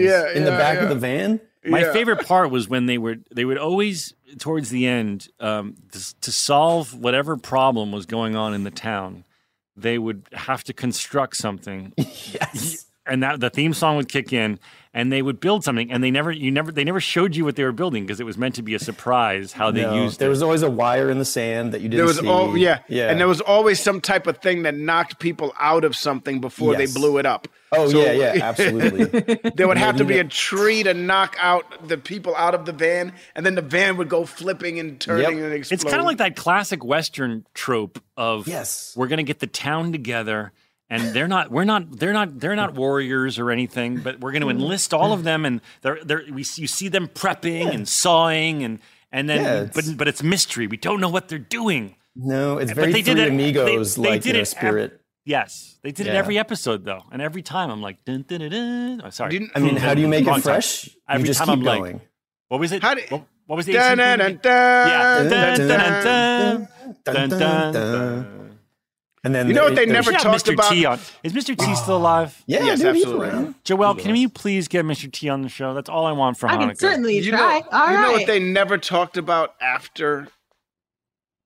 Yeah, 0.00 0.24
yeah, 0.26 0.32
in 0.32 0.44
the 0.44 0.50
back 0.50 0.76
yeah. 0.78 0.82
of 0.82 0.88
the 0.88 0.96
van. 0.96 1.40
My 1.64 1.80
Yeah. 1.80 1.92
favorite 1.92 2.26
part 2.26 2.50
was 2.50 2.68
when 2.68 2.86
they 2.86 2.98
were 2.98 3.16
they 3.34 3.44
would 3.44 3.58
always 3.58 4.14
towards 4.38 4.70
the 4.70 4.86
end 4.86 5.28
um, 5.40 5.76
to, 5.92 6.20
to 6.22 6.32
solve 6.32 6.94
whatever 6.94 7.36
problem 7.36 7.92
was 7.92 8.06
going 8.06 8.34
on 8.34 8.54
in 8.54 8.64
the 8.64 8.70
town, 8.70 9.24
they 9.76 9.98
would 9.98 10.26
have 10.32 10.64
to 10.64 10.72
construct 10.72 11.36
something, 11.36 11.92
Yes. 11.98 12.86
And 13.10 13.22
that 13.22 13.40
the 13.40 13.50
theme 13.50 13.74
song 13.74 13.96
would 13.96 14.08
kick 14.08 14.32
in, 14.32 14.58
and 14.94 15.12
they 15.12 15.20
would 15.22 15.38
build 15.40 15.62
something, 15.64 15.90
and 15.92 16.02
they 16.02 16.10
never 16.10 16.30
you 16.32 16.50
never 16.50 16.72
they 16.72 16.84
never 16.84 17.00
showed 17.00 17.36
you 17.36 17.44
what 17.44 17.56
they 17.56 17.64
were 17.64 17.72
building 17.72 18.04
because 18.06 18.20
it 18.20 18.24
was 18.24 18.38
meant 18.38 18.54
to 18.54 18.62
be 18.62 18.74
a 18.74 18.78
surprise 18.78 19.52
how 19.52 19.70
they 19.70 19.82
No, 19.82 20.04
used 20.04 20.18
there 20.18 20.28
it. 20.28 20.30
was 20.30 20.42
always 20.42 20.62
a 20.62 20.70
wire 20.70 21.10
in 21.10 21.18
the 21.18 21.24
sand 21.24 21.72
that 21.74 21.80
you 21.80 21.88
didn't 21.88 21.98
there 21.98 22.06
was 22.06 22.18
see. 22.18 22.26
all 22.28 22.56
yeah, 22.56 22.78
yeah, 22.88 23.10
and 23.10 23.20
there 23.20 23.28
was 23.28 23.40
always 23.40 23.78
some 23.80 24.00
type 24.00 24.26
of 24.26 24.38
thing 24.38 24.62
that 24.62 24.74
knocked 24.74 25.18
people 25.18 25.52
out 25.60 25.84
of 25.84 25.94
something 25.94 26.40
before 26.40 26.72
Yes. 26.74 26.92
they 26.94 26.98
blew 27.00 27.18
it 27.18 27.26
up. 27.26 27.46
Oh 27.72 27.88
So- 27.88 28.00
yeah, 28.02 28.12
yeah, 28.34 28.44
absolutely. 28.44 29.04
There 29.54 29.68
would 29.68 29.76
have 29.78 29.96
to 29.98 30.04
be 30.04 30.18
a 30.18 30.24
tree 30.24 30.82
to 30.82 30.92
knock 30.94 31.36
out 31.38 31.86
the 31.86 31.96
people 31.98 32.34
out 32.34 32.54
of 32.54 32.64
the 32.64 32.72
van, 32.72 33.12
and 33.36 33.46
then 33.46 33.54
the 33.54 33.62
van 33.62 33.96
would 33.96 34.08
go 34.08 34.24
flipping 34.24 34.80
and 34.80 35.00
turning 35.00 35.36
Yep. 35.38 35.44
and 35.44 35.52
explode. 35.54 35.74
It's 35.74 35.84
kind 35.84 35.98
of 36.00 36.04
like 36.06 36.18
that 36.18 36.34
classic 36.36 36.84
Western 36.84 37.46
trope 37.54 38.02
of 38.16 38.48
Yes. 38.48 38.92
we're 38.96 39.06
going 39.06 39.18
to 39.18 39.22
get 39.22 39.38
the 39.38 39.46
town 39.46 39.92
together. 39.92 40.52
And 40.92 41.14
they're 41.14 41.28
not. 41.28 41.50
We're 41.52 41.64
not. 41.64 41.98
They're 41.98 42.12
not. 42.12 42.40
They're 42.40 42.56
not 42.56 42.74
warriors 42.74 43.38
or 43.38 43.50
anything. 43.52 44.00
But 44.00 44.18
we're 44.20 44.32
going 44.32 44.42
to 44.42 44.50
enlist 44.50 44.92
all 44.92 45.12
of 45.12 45.22
them, 45.22 45.44
and 45.44 45.60
they're. 45.82 46.00
They're. 46.04 46.24
We. 46.28 46.40
You 46.56 46.66
see 46.66 46.88
them 46.88 47.06
prepping 47.06 47.72
and 47.72 47.88
sawing, 47.88 48.64
and 48.64 48.80
and 49.12 49.28
then. 49.30 49.40
Yeah, 49.44 49.60
but 49.72 49.78
it's- 49.84 49.92
but 49.94 50.08
it's 50.08 50.22
mystery. 50.22 50.66
We 50.66 50.76
don't 50.76 51.00
know 51.00 51.08
what 51.08 51.28
they're 51.28 51.38
doing. 51.38 51.94
no, 52.16 52.58
it's 52.58 52.72
But 52.72 52.76
very 52.80 52.92
they 52.92 53.02
did 53.02 53.18
it- 53.20 53.28
Amigos 53.28 53.94
they- 53.94 54.02
they 54.02 54.08
like 54.10 54.22
did 54.22 54.26
you 54.30 54.32
know, 54.32 54.38
it 54.38 54.42
ev- 54.42 54.48
spirit. 54.48 55.00
Yes, 55.24 55.78
they 55.84 55.92
did 55.92 56.08
it 56.08 56.14
every 56.16 56.38
episode 56.38 56.84
though, 56.84 57.04
and 57.12 57.22
every 57.22 57.42
time 57.42 57.70
I'm 57.70 57.80
like, 57.80 58.04
dun, 58.04 58.24
dun, 58.26 58.40
dun, 58.40 58.50
dun. 58.50 59.02
Oh, 59.04 59.10
sorry. 59.10 59.30
Didn't- 59.30 59.52
I 59.54 59.60
mean, 59.60 59.76
how 59.76 59.94
do 59.94 60.00
you 60.00 60.08
make 60.08 60.26
Wrong 60.26 60.38
it 60.40 60.42
time. 60.42 60.54
fresh? 60.54 60.88
Every 61.08 61.20
you 61.22 61.26
just 61.28 61.38
time 61.38 61.46
keep 61.48 61.58
I'm 61.58 61.62
like, 61.62 61.78
going. 61.78 62.00
What 62.48 62.58
was 62.58 62.72
it? 62.72 62.82
How 62.82 62.94
did- 62.94 63.08
what, 63.12 63.22
what 63.46 63.54
was 63.56 63.66
the 63.66 63.74
Dun, 63.74 63.98
18th 63.98 64.18
dun, 64.18 64.18
movie? 64.18 64.38
dun, 64.42 65.28
dun, 67.28 67.74
Yeah. 67.74 68.24
And 69.22 69.34
then 69.34 69.48
You 69.48 69.52
know 69.54 69.64
what 69.64 69.74
they 69.74 69.82
it- 69.82 69.90
it 69.90 69.96
was- 69.96 70.06
never 70.06 70.10
We 70.12 70.18
should 70.18 70.26
have 70.26 70.32
talked 70.32 70.46
Mr. 70.46 70.52
about- 70.54 70.72
T 70.72 70.84
on. 70.86 70.98
Is 71.22 71.32
Mr. 71.34 71.56
T 71.58 71.74
still 71.74 71.98
alive? 71.98 72.42
Yeah, 72.46 72.64
Yes, 72.64 72.80
dude, 72.80 72.94
he's 72.94 73.04
absolutely. 73.04 73.28
around. 73.28 73.54
Joelle, 73.64 73.98
can 73.98 74.16
you 74.16 74.28
please 74.30 74.66
get 74.66 74.84
Mr. 74.86 75.12
T 75.12 75.28
on 75.28 75.42
the 75.42 75.48
show? 75.50 75.74
That's 75.74 75.90
all 75.90 76.06
I 76.06 76.12
want 76.12 76.38
for 76.38 76.48
I 76.48 76.54
Hanukkah. 76.56 76.68
can 76.68 76.76
certainly 76.76 77.18
You 77.18 77.32
know, 77.32 77.36
try. 77.38 77.60
All 77.70 77.86
right. 77.86 77.92
you 77.92 78.00
know 78.00 78.12
what 78.12 78.26
they 78.26 78.38
never 78.38 78.78
talked 78.78 79.18
about 79.18 79.54
after 79.60 80.28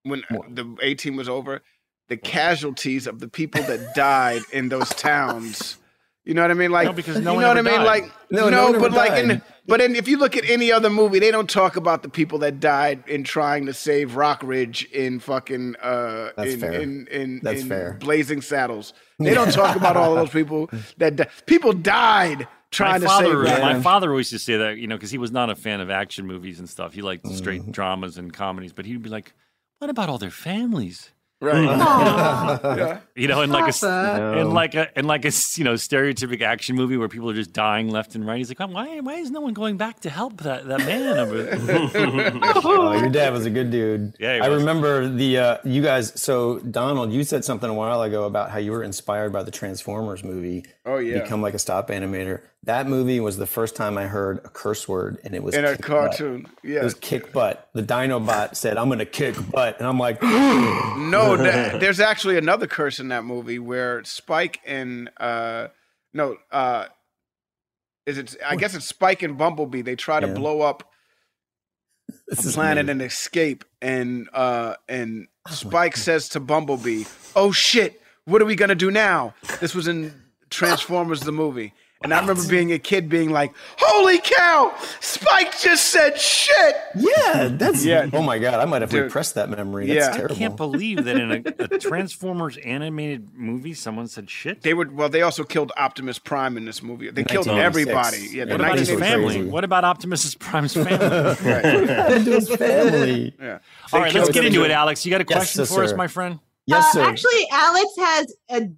when 0.04 0.22
the 0.48 0.76
A 0.82 0.94
team 0.94 1.16
was 1.16 1.28
over? 1.28 1.62
The 2.08 2.16
casualties 2.16 3.06
of 3.08 3.18
the 3.18 3.28
people 3.28 3.62
that 3.62 3.94
died 3.94 4.42
in 4.52 4.68
those 4.68 4.90
towns. 4.90 5.78
You 6.24 6.32
know 6.34 6.40
what 6.42 6.50
I 6.50 6.54
mean? 6.54 6.70
Like, 6.70 6.86
No, 6.86 6.92
because 6.94 7.20
no 7.20 7.32
you 7.32 7.36
one 7.36 7.42
know 7.42 7.48
what 7.48 7.58
I 7.58 7.62
mean? 7.62 7.74
died. 7.80 7.84
Like, 7.86 8.12
No, 8.30 8.48
no, 8.48 8.50
no 8.50 8.70
one 8.70 8.80
but 8.80 8.86
ever 8.86 8.96
like, 8.96 9.24
in, 9.24 9.42
but 9.66 9.80
in, 9.82 9.94
if 9.94 10.08
you 10.08 10.16
look 10.18 10.36
at 10.38 10.48
any 10.48 10.72
other 10.72 10.88
movie, 10.88 11.18
they 11.18 11.30
don't 11.30 11.50
talk 11.50 11.76
about 11.76 12.02
the 12.02 12.08
people 12.08 12.38
that 12.38 12.60
died 12.60 13.04
in 13.06 13.24
trying 13.24 13.66
to 13.66 13.74
save 13.74 14.16
Rock 14.16 14.40
Ridge 14.42 14.84
in 14.90 15.20
fucking 15.20 15.76
uh, 15.82 16.30
That's 16.36 16.54
in, 16.54 16.60
fair. 16.60 16.72
in 16.80 17.06
in 17.08 17.40
That's 17.42 17.60
in 17.62 17.68
fair. 17.68 17.96
Blazing 18.00 18.40
Saddles. 18.40 18.94
They 19.18 19.34
don't 19.34 19.52
talk 19.52 19.76
about 19.76 19.96
all 19.98 20.14
those 20.14 20.30
people 20.40 20.70
that 20.96 21.16
di- 21.16 21.26
people 21.46 21.72
died 21.74 22.40
My 22.40 22.46
trying 22.70 23.00
to 23.02 23.06
father, 23.06 23.46
save. 23.46 23.60
my 23.60 23.80
father 23.82 24.10
always 24.10 24.32
used 24.32 24.46
to 24.46 24.52
say 24.52 24.56
that, 24.58 24.78
you 24.78 24.86
know, 24.86 24.96
because 24.96 25.10
he 25.10 25.18
was 25.18 25.30
not 25.30 25.50
a 25.50 25.54
fan 25.54 25.80
of 25.80 25.90
action 25.90 26.26
movies 26.26 26.58
and 26.58 26.68
stuff. 26.68 26.94
He 26.94 27.02
liked 27.02 27.24
Mm-hmm. 27.24 27.36
straight 27.36 27.70
dramas 27.70 28.16
and 28.18 28.32
comedies, 28.32 28.72
but 28.72 28.86
he'd 28.86 29.02
be 29.02 29.10
like, 29.10 29.34
"What 29.78 29.90
about 29.90 30.08
all 30.08 30.18
their 30.18 30.30
families? 30.30 31.10
Right. 31.40 31.64
Yeah. 31.64 33.00
You 33.16 33.28
know, 33.28 33.42
in 33.42 33.50
like 33.50 33.72
a 33.72 33.78
Papa. 33.78 34.38
in 34.38 34.50
like 34.50 34.74
a 34.74 34.98
in 34.98 35.06
like 35.06 35.24
a 35.24 35.30
you 35.54 35.64
know 35.64 35.74
stereotypic 35.74 36.42
action 36.42 36.74
movie 36.74 36.96
where 36.96 37.08
people 37.08 37.30
are 37.30 37.34
just 37.34 37.52
dying 37.52 37.88
left 37.88 38.14
and 38.14 38.26
right. 38.26 38.38
He's 38.38 38.48
like, 38.48 38.58
why 38.58 39.00
why 39.00 39.14
is 39.14 39.30
no 39.30 39.40
one 39.40 39.52
going 39.52 39.76
back 39.76 40.00
to 40.00 40.10
help 40.10 40.38
that 40.42 40.66
that 40.66 40.78
man? 40.80 42.40
oh, 42.64 42.98
your 42.98 43.10
dad 43.10 43.32
was 43.32 43.46
a 43.46 43.50
good 43.50 43.70
dude. 43.70 44.14
Yeah, 44.18 44.40
I 44.42 44.48
was. 44.48 44.60
remember 44.60 45.08
the 45.08 45.38
uh, 45.38 45.58
you 45.64 45.82
guys. 45.82 46.18
So 46.20 46.58
Donald, 46.60 47.12
you 47.12 47.24
said 47.24 47.44
something 47.44 47.68
a 47.68 47.74
while 47.74 48.02
ago 48.02 48.24
about 48.24 48.50
how 48.50 48.58
you 48.58 48.72
were 48.72 48.82
inspired 48.82 49.32
by 49.32 49.42
the 49.42 49.50
Transformers 49.50 50.24
movie. 50.24 50.64
Oh, 50.86 50.98
yeah. 50.98 51.22
become 51.22 51.42
like 51.42 51.54
a 51.54 51.58
stop 51.58 51.88
animator. 51.88 52.40
That 52.64 52.86
movie 52.86 53.20
was 53.20 53.36
the 53.36 53.46
first 53.46 53.76
time 53.76 53.98
I 53.98 54.06
heard 54.06 54.38
a 54.38 54.48
curse 54.48 54.88
word, 54.88 55.18
and 55.24 55.34
it 55.34 55.42
was 55.42 55.54
In 55.54 55.64
a 55.64 55.72
kick 55.76 55.80
butt. 55.80 55.86
cartoon. 55.88 56.46
It 56.62 56.70
Yeah. 56.70 56.82
was 56.84 56.94
kick 56.94 57.32
butt. 57.32 57.68
The 57.74 57.82
Dinobot 57.82 58.56
said, 58.56 58.78
"I'm 58.78 58.88
gonna 58.88 59.04
kick 59.04 59.34
butt," 59.50 59.78
and 59.78 59.86
I'm 59.86 59.98
like, 59.98 60.22
No, 60.22 61.36
th- 61.42 61.80
there's 61.80 62.00
actually 62.00 62.38
another 62.38 62.66
curse 62.66 62.98
in 63.00 63.08
that 63.08 63.24
movie 63.24 63.58
where 63.58 64.02
Spike 64.04 64.60
and 64.64 65.10
uh 65.18 65.68
no, 66.14 66.36
uh 66.50 66.86
is 68.06 68.18
it 68.18 68.36
I 68.44 68.56
guess 68.56 68.74
it's 68.74 68.86
Spike 68.86 69.22
and 69.22 69.36
Bumblebee. 69.36 69.82
They 69.82 69.96
try 69.96 70.20
to 70.20 70.26
Yeah. 70.28 70.32
blow 70.34 70.60
up 70.62 70.90
This 72.28 72.46
a 72.50 72.52
planet 72.52 72.88
and 72.88 73.02
escape 73.02 73.64
and 73.82 74.28
uh 74.32 74.76
and 74.88 75.26
Spike 75.50 75.96
says 75.98 76.30
to 76.30 76.40
Bumblebee, 76.40 77.04
"Oh 77.36 77.52
shit, 77.52 78.00
what 78.24 78.40
are 78.40 78.46
we 78.46 78.54
going 78.56 78.70
to 78.70 78.74
do 78.74 78.90
now?" 78.90 79.34
This 79.60 79.74
was 79.74 79.86
in 79.88 80.14
Transformers 80.48 81.20
the 81.20 81.32
movie. 81.32 81.74
And 82.04 82.12
I 82.14 82.20
remember 82.20 82.46
being 82.48 82.70
a 82.72 82.78
kid 82.78 83.08
being 83.08 83.30
like, 83.30 83.52
"Holy 83.78 84.18
cow! 84.18 84.72
Spike 85.00 85.58
just 85.58 85.86
said 85.86 86.18
shit." 86.20 86.76
Yeah, 86.94 87.48
that's 87.50 87.84
Yeah. 87.84 88.08
Oh 88.12 88.22
my 88.22 88.38
god, 88.38 88.60
I 88.60 88.66
might 88.66 88.82
have 88.82 88.90
Dude. 88.90 89.04
repressed 89.04 89.34
that 89.36 89.48
memory. 89.50 89.86
That's 89.86 90.06
Yeah. 90.06 90.12
I 90.12 90.16
terrible. 90.16 90.36
I 90.36 90.38
can't 90.38 90.56
believe 90.56 91.04
that 91.04 91.16
in 91.16 91.30
a, 91.32 91.64
a 91.74 91.78
Transformers 91.78 92.58
animated 92.58 93.30
movie, 93.34 93.74
someone 93.74 94.06
said 94.06 94.28
shit. 94.30 94.60
They 94.62 94.74
would 94.74 94.94
well, 94.94 95.08
they 95.08 95.22
also 95.22 95.44
killed 95.44 95.72
Optimus 95.78 96.18
Prime 96.18 96.56
in 96.56 96.66
this 96.66 96.82
movie. 96.82 97.10
They 97.10 97.24
killed 97.24 97.48
everybody. 97.48 98.28
Yeah, 98.30 98.44
What 98.44 98.48
the 98.48 98.52
What 98.52 98.60
about 98.60 98.78
his 98.78 98.88
family? 98.90 99.34
crazy. 99.34 99.48
What 99.48 99.64
about 99.64 99.84
Optimus 99.84 100.34
Prime's 100.34 100.74
family? 100.74 100.88
Right. 100.98 102.20
his 102.22 102.48
family. 102.54 103.34
Yeah. 103.40 103.58
All 103.94 104.00
right, 104.00 104.12
let's 104.12 104.30
get 104.30 104.44
into 104.44 104.62
it, 104.64 104.70
Alex. 104.70 105.06
You 105.06 105.10
got 105.10 105.22
a 105.22 105.24
question 105.24 105.60
yes, 105.62 105.72
for 105.74 105.82
us, 105.82 105.94
my 105.94 106.06
friend? 106.06 106.38
Yes, 106.66 106.84
Uh, 106.84 106.92
sir. 106.92 107.02
actually, 107.02 107.46
Alex 107.50 107.88
has 107.98 108.34
a 108.50 108.68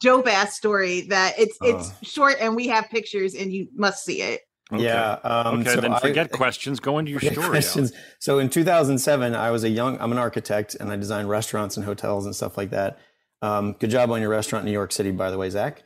dope 0.00 0.26
ass 0.28 0.56
story 0.56 1.02
that 1.02 1.34
it's 1.38 1.56
it's 1.62 1.90
Uh. 1.90 1.94
short 2.02 2.36
and 2.40 2.56
we 2.56 2.68
have 2.68 2.88
pictures 2.90 3.34
and 3.34 3.52
you 3.52 3.68
must 3.74 4.04
see 4.04 4.22
it. 4.22 4.40
Yeah. 4.72 5.12
Um, 5.22 5.60
okay, 5.60 5.74
so 5.74 5.80
then 5.80 5.92
I- 5.92 6.00
forget 6.00 6.32
questions. 6.32 6.80
Go 6.80 6.98
into 6.98 7.10
your 7.12 7.20
story. 7.20 7.46
questions. 7.48 7.92
So 8.18 8.38
in 8.40 8.50
2007, 8.50 9.34
I 9.36 9.50
was 9.52 9.62
a 9.64 9.68
young. 9.68 9.96
I'm 10.00 10.10
an 10.10 10.18
architect, 10.18 10.74
and 10.74 10.90
I 10.90 10.96
design 10.96 11.26
restaurants 11.28 11.76
and 11.76 11.86
hotels 11.86 12.26
and 12.26 12.34
stuff 12.34 12.56
like 12.56 12.70
that. 12.70 12.98
Um, 13.42 13.74
good 13.78 13.90
job 13.90 14.10
on 14.10 14.20
your 14.20 14.30
restaurant 14.30 14.62
in 14.62 14.66
New 14.66 14.72
York 14.72 14.90
City, 14.92 15.12
by 15.12 15.30
the 15.30 15.38
way, 15.38 15.50
Zach. 15.50 15.82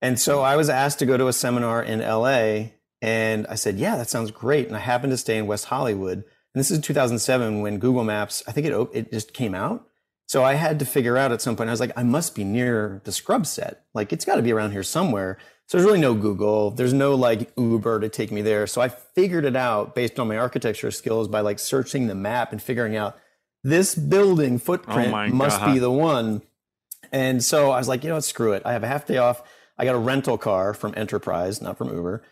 And 0.00 0.18
so 0.18 0.40
I 0.40 0.56
was 0.56 0.70
asked 0.70 0.98
to 1.00 1.06
go 1.06 1.16
to 1.18 1.26
a 1.28 1.32
seminar 1.32 1.82
in 1.82 2.00
LA, 2.00 2.70
and 3.02 3.46
I 3.48 3.54
said, 3.56 3.76
"Yeah, 3.76 3.96
that 3.96 4.08
sounds 4.08 4.30
great." 4.30 4.66
And 4.66 4.76
I 4.76 4.80
happened 4.80 5.10
to 5.12 5.16
stay 5.18 5.36
in 5.36 5.46
West 5.46 5.66
Hollywood, 5.66 6.18
and 6.18 6.24
this 6.60 6.70
is 6.70 6.78
2007 6.80 7.60
when 7.60 7.78
Google 7.78 8.04
Maps. 8.04 8.42
I 8.46 8.52
think 8.52 8.66
it 8.66 8.88
it 8.94 9.12
just 9.12 9.34
came 9.34 9.54
out. 9.54 9.86
So 10.32 10.42
I 10.42 10.54
had 10.54 10.78
to 10.78 10.86
figure 10.86 11.18
out 11.18 11.30
at 11.30 11.42
some 11.42 11.56
point. 11.56 11.68
I 11.68 11.74
was 11.74 11.80
like, 11.80 11.92
I 11.94 12.02
must 12.04 12.34
be 12.34 12.42
near 12.42 13.02
the 13.04 13.12
Scrub 13.12 13.44
set. 13.44 13.82
Like 13.92 14.14
it's 14.14 14.24
got 14.24 14.36
to 14.36 14.42
be 14.42 14.50
around 14.50 14.72
here 14.72 14.82
somewhere. 14.82 15.36
So 15.66 15.76
there's 15.76 15.84
really 15.84 16.00
no 16.00 16.14
Google. 16.14 16.70
There's 16.70 16.94
no 16.94 17.14
like 17.14 17.52
Uber 17.58 18.00
to 18.00 18.08
take 18.08 18.32
me 18.32 18.40
there. 18.40 18.66
So 18.66 18.80
I 18.80 18.88
figured 18.88 19.44
it 19.44 19.56
out 19.56 19.94
based 19.94 20.18
on 20.18 20.28
my 20.28 20.38
architecture 20.38 20.90
skills 20.90 21.28
by 21.28 21.40
like 21.40 21.58
searching 21.58 22.06
the 22.06 22.14
map 22.14 22.50
and 22.50 22.62
figuring 22.62 22.96
out 22.96 23.14
this 23.62 23.94
building 23.94 24.58
footprint 24.58 25.12
Oh 25.12 25.26
must 25.28 25.60
God. 25.60 25.74
be 25.74 25.78
the 25.78 25.90
one. 25.90 26.40
And 27.12 27.44
so 27.44 27.70
I 27.70 27.76
was 27.76 27.88
like, 27.88 28.02
you 28.02 28.08
know 28.08 28.14
what, 28.14 28.24
screw 28.24 28.52
it. 28.54 28.62
I 28.64 28.72
have 28.72 28.84
a 28.84 28.88
half 28.88 29.04
day 29.06 29.18
off. 29.18 29.42
I 29.76 29.84
got 29.84 29.94
a 29.94 29.98
rental 29.98 30.38
car 30.38 30.72
from 30.72 30.94
Enterprise, 30.96 31.60
not 31.60 31.76
from 31.76 31.94
Uber. 31.94 32.22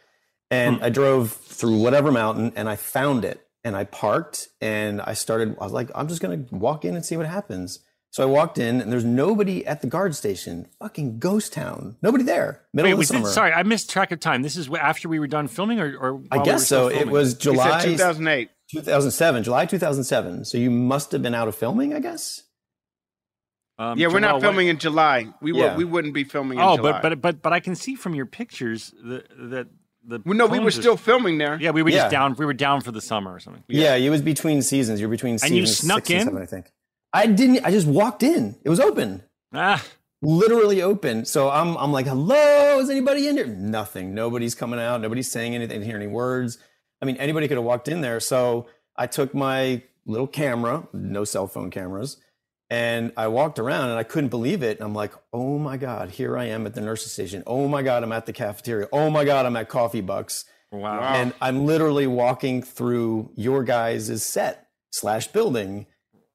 And 0.50 0.78
Hmm. 0.78 0.84
I 0.84 0.88
drove 0.88 1.32
through 1.32 1.76
whatever 1.82 2.10
mountain 2.10 2.54
and 2.56 2.66
I 2.66 2.76
found 2.76 3.26
it. 3.26 3.46
And 3.62 3.76
I 3.76 3.84
parked 3.84 4.48
and 4.62 5.02
I 5.02 5.12
started, 5.12 5.54
I 5.60 5.64
was 5.64 5.74
like, 5.74 5.90
I'm 5.94 6.08
just 6.08 6.22
going 6.22 6.46
to 6.46 6.54
walk 6.54 6.86
in 6.86 6.94
and 6.94 7.04
see 7.04 7.18
what 7.18 7.26
happens. 7.26 7.80
So 8.12 8.24
I 8.24 8.26
walked 8.26 8.58
in 8.58 8.80
and 8.80 8.90
there's 8.92 9.04
nobody 9.04 9.64
at 9.64 9.82
the 9.82 9.86
guard 9.86 10.16
station. 10.16 10.66
Fucking 10.80 11.20
ghost 11.20 11.52
town. 11.52 11.96
Nobody 12.02 12.24
there. 12.24 12.62
Middle 12.74 12.88
Wait, 12.88 12.92
of 12.94 12.98
the 12.98 13.04
summer. 13.06 13.20
this, 13.26 13.34
sorry, 13.34 13.52
I 13.52 13.62
missed 13.62 13.88
track 13.88 14.10
of 14.10 14.18
time. 14.18 14.42
This 14.42 14.56
is 14.56 14.68
after 14.68 15.08
we 15.08 15.20
were 15.20 15.28
done 15.28 15.46
filming, 15.46 15.78
or, 15.78 15.96
or 15.96 16.08
I 16.08 16.08
while 16.08 16.20
we 16.32 16.38
were 16.38 16.44
guess 16.44 16.66
so. 16.66 16.88
It 16.88 17.08
was 17.08 17.34
July 17.34 17.80
2008. 17.84 18.50
2007, 18.72 19.44
July 19.44 19.64
2007. 19.66 20.44
So 20.44 20.58
you 20.58 20.70
must 20.72 21.12
have 21.12 21.22
been 21.22 21.34
out 21.34 21.46
of 21.48 21.54
filming, 21.54 21.94
I 21.94 22.00
guess. 22.00 22.42
Um, 23.78 23.96
Yeah, 23.98 24.08
we're 24.08 24.12
Joel, 24.14 24.20
not 24.20 24.32
what- 24.34 24.42
filming 24.42 24.68
in 24.68 24.78
July. 24.78 25.28
We 25.40 25.52
Yeah. 25.54 25.68
would 25.70 25.78
we 25.78 25.84
wouldn't 25.84 26.12
be 26.14 26.24
filming 26.24 26.58
in 26.58 26.64
Oh, 26.64 26.76
July. 26.76 26.92
but 26.92 27.02
but 27.02 27.20
but 27.22 27.42
but 27.42 27.52
I 27.52 27.60
can 27.60 27.74
see 27.76 27.94
from 27.94 28.14
your 28.14 28.26
pictures 28.26 28.92
that 29.04 29.26
that 29.50 29.68
the 30.06 30.20
well, 30.24 30.36
no, 30.36 30.46
we 30.46 30.58
were 30.58 30.64
homes 30.64 30.78
are- 30.78 30.82
still 30.82 30.96
filming 30.96 31.38
there. 31.38 31.58
yeah 31.60 31.70
we 31.70 31.82
were 31.82 31.90
Yeah. 31.90 31.98
just 32.02 32.10
down 32.10 32.34
we 32.36 32.44
were 32.44 32.54
down 32.54 32.80
for 32.80 32.90
the 32.92 33.00
summer 33.00 33.32
or 33.32 33.38
something. 33.40 33.62
Yeah, 33.68 33.94
it 33.94 34.10
was 34.10 34.20
between 34.22 34.62
seasons. 34.62 34.98
You're 35.00 35.08
between 35.08 35.38
seasons. 35.38 35.50
And 35.50 35.58
you 35.58 35.66
snuck 35.66 36.06
six 36.06 36.10
and 36.10 36.20
in? 36.20 36.26
seven, 36.26 36.42
I 36.42 36.46
think. 36.46 36.72
I 37.12 37.26
didn't. 37.26 37.64
I 37.64 37.70
just 37.70 37.86
walked 37.86 38.22
in. 38.22 38.56
It 38.64 38.68
was 38.68 38.80
open. 38.80 39.22
Ah, 39.52 39.84
literally 40.22 40.82
open. 40.82 41.24
So 41.24 41.50
I'm 41.50 41.76
I'm 41.76 41.92
like, 41.92 42.06
hello, 42.06 42.78
is 42.78 42.90
anybody 42.90 43.28
in 43.28 43.36
here? 43.36 43.46
Nothing. 43.46 44.14
Nobody's 44.14 44.54
coming 44.54 44.78
out. 44.80 45.00
Nobody's 45.00 45.30
saying 45.30 45.54
anything. 45.54 45.82
Hear 45.82 45.96
any 45.96 46.06
words. 46.06 46.58
I 47.02 47.06
mean, 47.06 47.16
anybody 47.16 47.48
could 47.48 47.56
have 47.56 47.64
walked 47.64 47.88
in 47.88 48.00
there. 48.00 48.20
So 48.20 48.66
I 48.96 49.06
took 49.06 49.34
my 49.34 49.82
little 50.06 50.26
camera, 50.26 50.86
no 50.92 51.24
cell 51.24 51.46
phone 51.46 51.70
cameras, 51.70 52.18
and 52.68 53.12
I 53.16 53.28
walked 53.28 53.58
around 53.58 53.90
and 53.90 53.98
I 53.98 54.02
couldn't 54.02 54.28
believe 54.30 54.62
it. 54.62 54.78
And 54.78 54.86
I'm 54.86 54.94
like, 54.94 55.12
oh 55.32 55.58
my 55.58 55.76
God, 55.76 56.10
here 56.10 56.36
I 56.36 56.44
am 56.44 56.66
at 56.66 56.74
the 56.74 56.80
nurse's 56.80 57.12
station. 57.12 57.42
Oh 57.46 57.66
my 57.68 57.82
God, 57.82 58.02
I'm 58.02 58.12
at 58.12 58.26
the 58.26 58.32
cafeteria. 58.32 58.88
Oh 58.92 59.10
my 59.10 59.24
God, 59.24 59.46
I'm 59.46 59.56
at 59.56 59.68
Coffee 59.68 60.00
Bucks. 60.02 60.44
wow. 60.70 61.00
And 61.14 61.32
I'm 61.40 61.66
literally 61.66 62.06
walking 62.06 62.62
through 62.62 63.30
your 63.34 63.64
guys' 63.64 64.22
set 64.22 64.68
slash 64.92 65.26
building. 65.28 65.86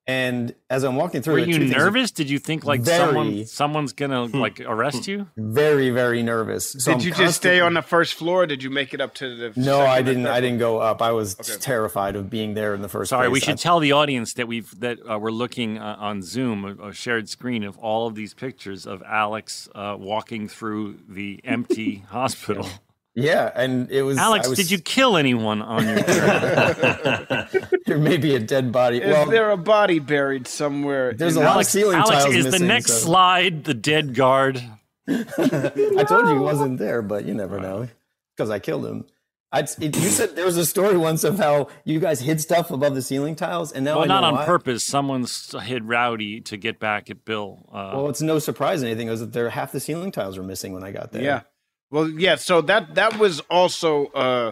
And 0.07 0.53
as 0.69 0.83
I'm 0.83 0.95
walking 0.97 1.23
through 1.23 1.33
Were 1.33 1.39
you 1.39 1.53
two 1.53 1.59
things- 1.61 1.71
nervous? 1.71 2.11
Did 2.11 2.29
you 2.29 2.37
think 2.37 2.63
like 2.63 2.81
Very. 2.81 2.97
someone 3.07 3.45
someone's 3.47 3.93
gonna 3.93 4.25
like 4.25 4.59
arrest 4.61 5.07
you? 5.07 5.27
Very, 5.35 5.89
very 5.89 6.21
nervous. 6.21 6.73
So 6.73 6.91
did 6.91 7.01
I'm 7.01 7.07
you 7.07 7.13
just 7.15 7.37
stay 7.37 7.59
on 7.59 7.73
the 7.73 7.81
first 7.81 8.13
floor? 8.13 8.45
Did 8.45 8.61
you 8.61 8.69
make 8.69 8.93
it 8.93 9.01
up 9.01 9.15
to 9.15 9.35
the? 9.35 9.59
No, 9.59 9.79
I 9.79 10.03
didn't. 10.03 10.27
I 10.27 10.41
didn't 10.41 10.59
go 10.59 10.77
up. 10.77 11.01
I 11.01 11.11
was 11.11 11.39
Okay. 11.39 11.59
terrified 11.59 12.15
of 12.15 12.29
being 12.29 12.53
there 12.53 12.75
in 12.75 12.83
the 12.83 12.87
first 12.89 13.09
Sorry, 13.09 13.27
place. 13.29 13.33
we 13.33 13.39
should 13.39 13.53
I- 13.53 13.63
tell 13.63 13.79
the 13.79 13.93
audience 13.93 14.33
that 14.33 14.47
we've 14.47 14.79
that 14.79 14.99
uh, 15.09 15.17
we're 15.17 15.31
looking 15.31 15.79
uh, 15.79 15.95
on 15.97 16.21
Zoom, 16.21 16.65
a, 16.79 16.89
a 16.89 16.93
shared 16.93 17.27
screen 17.27 17.63
of 17.63 17.75
all 17.79 18.05
of 18.05 18.13
these 18.13 18.35
pictures 18.35 18.85
of 18.85 19.01
Alex 19.03 19.67
uh, 19.73 19.95
walking 19.97 20.47
through 20.47 20.99
the 21.09 21.39
empty 21.43 22.03
hospital. 22.09 22.67
Yeah, 23.15 23.49
and 23.55 23.89
it 23.91 24.01
was. 24.03 24.17
Alex, 24.17 24.45
I 24.45 24.49
was- 24.49 24.57
did 24.59 24.69
you 24.71 24.77
kill 24.79 25.15
anyone 25.15 25.61
on 25.61 25.87
your 25.87 26.03
trip? 26.03 27.83
there 27.85 27.97
may 27.97 28.17
be 28.17 28.35
a 28.35 28.39
dead 28.39 28.71
body. 28.71 28.97
Is 29.01 29.07
well, 29.11 29.25
there 29.27 29.51
a 29.51 29.57
body 29.57 29.99
buried 29.99 30.47
somewhere? 30.47 31.13
There's 31.13 31.35
in- 31.37 31.41
a 31.41 31.45
lot 31.45 31.51
of 31.51 31.55
Alex, 31.55 31.69
ceiling 31.69 31.95
Alex 31.97 32.23
tiles 32.23 32.35
is 32.35 32.51
the 32.51 32.59
next 32.65 32.91
so- 32.91 32.97
slide 33.05 33.63
the 33.63 33.73
dead 33.73 34.13
guard. 34.15 34.61
I 35.07 36.03
told 36.07 36.27
you 36.27 36.33
he 36.33 36.39
wasn't 36.39 36.77
there, 36.79 37.01
but 37.01 37.25
you 37.25 37.33
never 37.33 37.59
know 37.59 37.87
because 38.35 38.49
I 38.49 38.59
killed 38.59 38.85
him. 38.85 39.05
I'd, 39.51 39.69
it, 39.79 39.95
you 39.95 40.09
said 40.09 40.35
there 40.35 40.43
was 40.45 40.57
a 40.57 40.65
story 40.65 40.97
once 40.97 41.23
of 41.23 41.37
how 41.37 41.69
you 41.85 41.99
guys 42.01 42.19
hid 42.19 42.41
stuff 42.41 42.71
above 42.71 42.95
the 42.95 43.01
ceiling 43.01 43.35
tiles, 43.35 43.71
and 43.71 43.85
now 43.85 43.95
well, 43.95 44.03
I 44.03 44.07
not 44.07 44.21
know 44.21 44.27
on 44.27 44.33
why. 44.35 44.45
purpose. 44.45 44.83
Someone's 44.83 45.55
hid 45.63 45.85
Rowdy 45.87 46.41
to 46.41 46.57
get 46.57 46.79
back 46.79 47.09
at 47.09 47.23
Bill. 47.23 47.63
Uh, 47.71 47.91
Well, 47.95 48.09
it's 48.09 48.21
no 48.21 48.39
surprise 48.39 48.83
anything. 48.83 49.07
It 49.07 49.11
was 49.11 49.21
that 49.21 49.31
there 49.31 49.49
half 49.51 49.71
the 49.71 49.79
ceiling 49.79 50.11
tiles 50.11 50.37
were 50.37 50.43
missing 50.43 50.73
when 50.73 50.83
I 50.83 50.91
got 50.91 51.13
there. 51.13 51.21
Yeah. 51.23 51.41
Well, 51.91 52.09
yeah. 52.09 52.35
So 52.35 52.61
that 52.61 52.95
that 52.95 53.17
was 53.19 53.39
also 53.41 54.07
uh, 54.07 54.51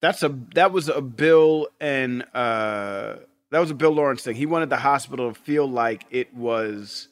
that's 0.00 0.22
a 0.22 0.28
that 0.54 0.72
was 0.72 0.88
a 0.88 1.00
Bill 1.00 1.68
and 1.80 2.22
uh, 2.34 3.16
that 3.50 3.58
was 3.58 3.70
a 3.70 3.74
Bill 3.74 3.92
Lawrence 3.92 4.22
thing. 4.22 4.36
He 4.36 4.46
wanted 4.46 4.70
the 4.70 4.78
hospital 4.78 5.32
to 5.32 5.38
feel 5.38 5.66
like 5.66 6.04
it 6.10 6.34
was 6.34 7.08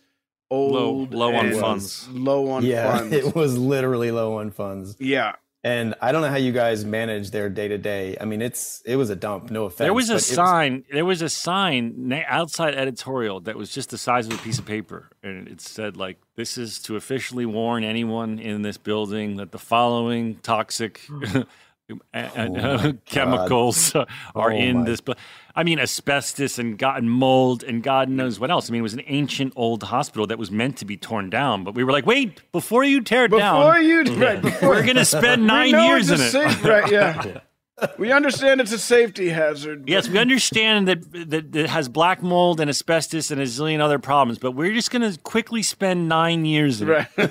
old, 0.50 1.14
low 1.14 1.34
on 1.34 1.52
funds. 1.54 2.08
low 2.08 2.50
on 2.50 2.64
yeah, 2.64 2.90
funds. 2.98 3.14
it 3.14 3.34
was 3.34 3.56
literally 3.58 4.10
low 4.10 4.38
on 4.38 4.50
funds. 4.50 4.96
yeah. 4.98 5.34
And 5.62 5.94
I 6.00 6.10
don't 6.10 6.22
know 6.22 6.30
how 6.30 6.36
you 6.36 6.52
guys 6.52 6.86
manage 6.86 7.32
their 7.32 7.50
day 7.50 7.68
to 7.68 7.76
day. 7.76 8.16
I 8.18 8.24
mean, 8.24 8.40
it's 8.40 8.82
it 8.86 8.96
was 8.96 9.10
a 9.10 9.16
dump. 9.16 9.50
No 9.50 9.64
offense. 9.64 9.84
there 9.84 9.92
was 9.92 10.08
a 10.08 10.14
it 10.14 10.20
sign. 10.20 10.84
There 10.90 11.04
was 11.04 11.20
a 11.20 11.28
sign 11.28 12.12
outside 12.26 12.74
editorial 12.74 13.40
that 13.40 13.56
was 13.56 13.70
just 13.70 13.90
the 13.90 13.98
size 13.98 14.26
of 14.26 14.32
a 14.32 14.38
piece 14.38 14.58
of 14.58 14.64
paper, 14.64 15.10
and 15.22 15.46
it 15.48 15.60
said 15.60 15.98
like, 15.98 16.18
"This 16.34 16.56
is 16.56 16.78
to 16.82 16.96
officially 16.96 17.44
warn 17.44 17.84
anyone 17.84 18.38
in 18.38 18.62
this 18.62 18.78
building 18.78 19.36
that 19.36 19.52
the 19.52 19.58
following 19.58 20.36
toxic." 20.36 21.02
Oh 21.90 21.96
and, 22.12 22.58
Oh 22.58 22.76
my 22.78 22.92
chemicals 23.06 23.94
are 23.94 24.06
Oh 24.34 24.48
in 24.48 24.78
my- 24.78 24.84
this. 24.84 25.00
But 25.00 25.18
I 25.54 25.62
mean, 25.64 25.78
asbestos 25.78 26.58
and 26.58 26.78
God, 26.78 27.02
mold 27.04 27.64
and 27.64 27.82
God 27.82 28.08
knows 28.08 28.38
what 28.38 28.50
else. 28.50 28.70
I 28.70 28.72
mean, 28.72 28.80
it 28.80 28.82
was 28.82 28.94
an 28.94 29.02
ancient 29.06 29.52
old 29.56 29.82
hospital 29.82 30.26
that 30.28 30.38
was 30.38 30.50
meant 30.50 30.76
to 30.78 30.84
be 30.84 30.96
torn 30.96 31.28
down. 31.30 31.64
But 31.64 31.74
we 31.74 31.82
were 31.84 31.92
like, 31.92 32.06
wait, 32.06 32.40
before 32.52 32.84
you 32.84 33.00
tear 33.00 33.24
it 33.24 33.30
Before 33.30 33.40
down, 33.74 33.84
you 33.84 34.02
right, 34.16 34.40
before 34.40 34.68
we're 34.70 34.84
going 34.84 34.96
to 34.96 35.04
spend 35.04 35.46
nine 35.46 35.70
years 35.70 36.08
in 36.10 36.20
it. 36.20 36.26
a 36.26 36.30
safe- 36.30 36.64
right? 36.64 36.90
Yeah. 36.90 37.40
We 37.98 38.12
understand 38.12 38.60
it's 38.60 38.72
a 38.72 38.78
safety 38.78 39.28
hazard. 39.28 39.88
Yes, 39.88 40.08
we 40.08 40.18
understand 40.18 40.88
that, 40.88 41.12
that 41.12 41.30
that 41.30 41.56
it 41.56 41.70
has 41.70 41.88
black 41.88 42.22
mold 42.22 42.60
and 42.60 42.68
asbestos 42.68 43.30
and 43.30 43.40
a 43.40 43.44
zillion 43.44 43.80
other 43.80 43.98
problems, 43.98 44.38
but 44.38 44.52
we're 44.52 44.72
just 44.72 44.90
going 44.90 45.10
to 45.10 45.18
quickly 45.20 45.62
spend 45.62 46.08
nine 46.08 46.44
years 46.44 46.80
in 46.80 46.90
it. 46.90 47.06
yeah, 47.18 47.28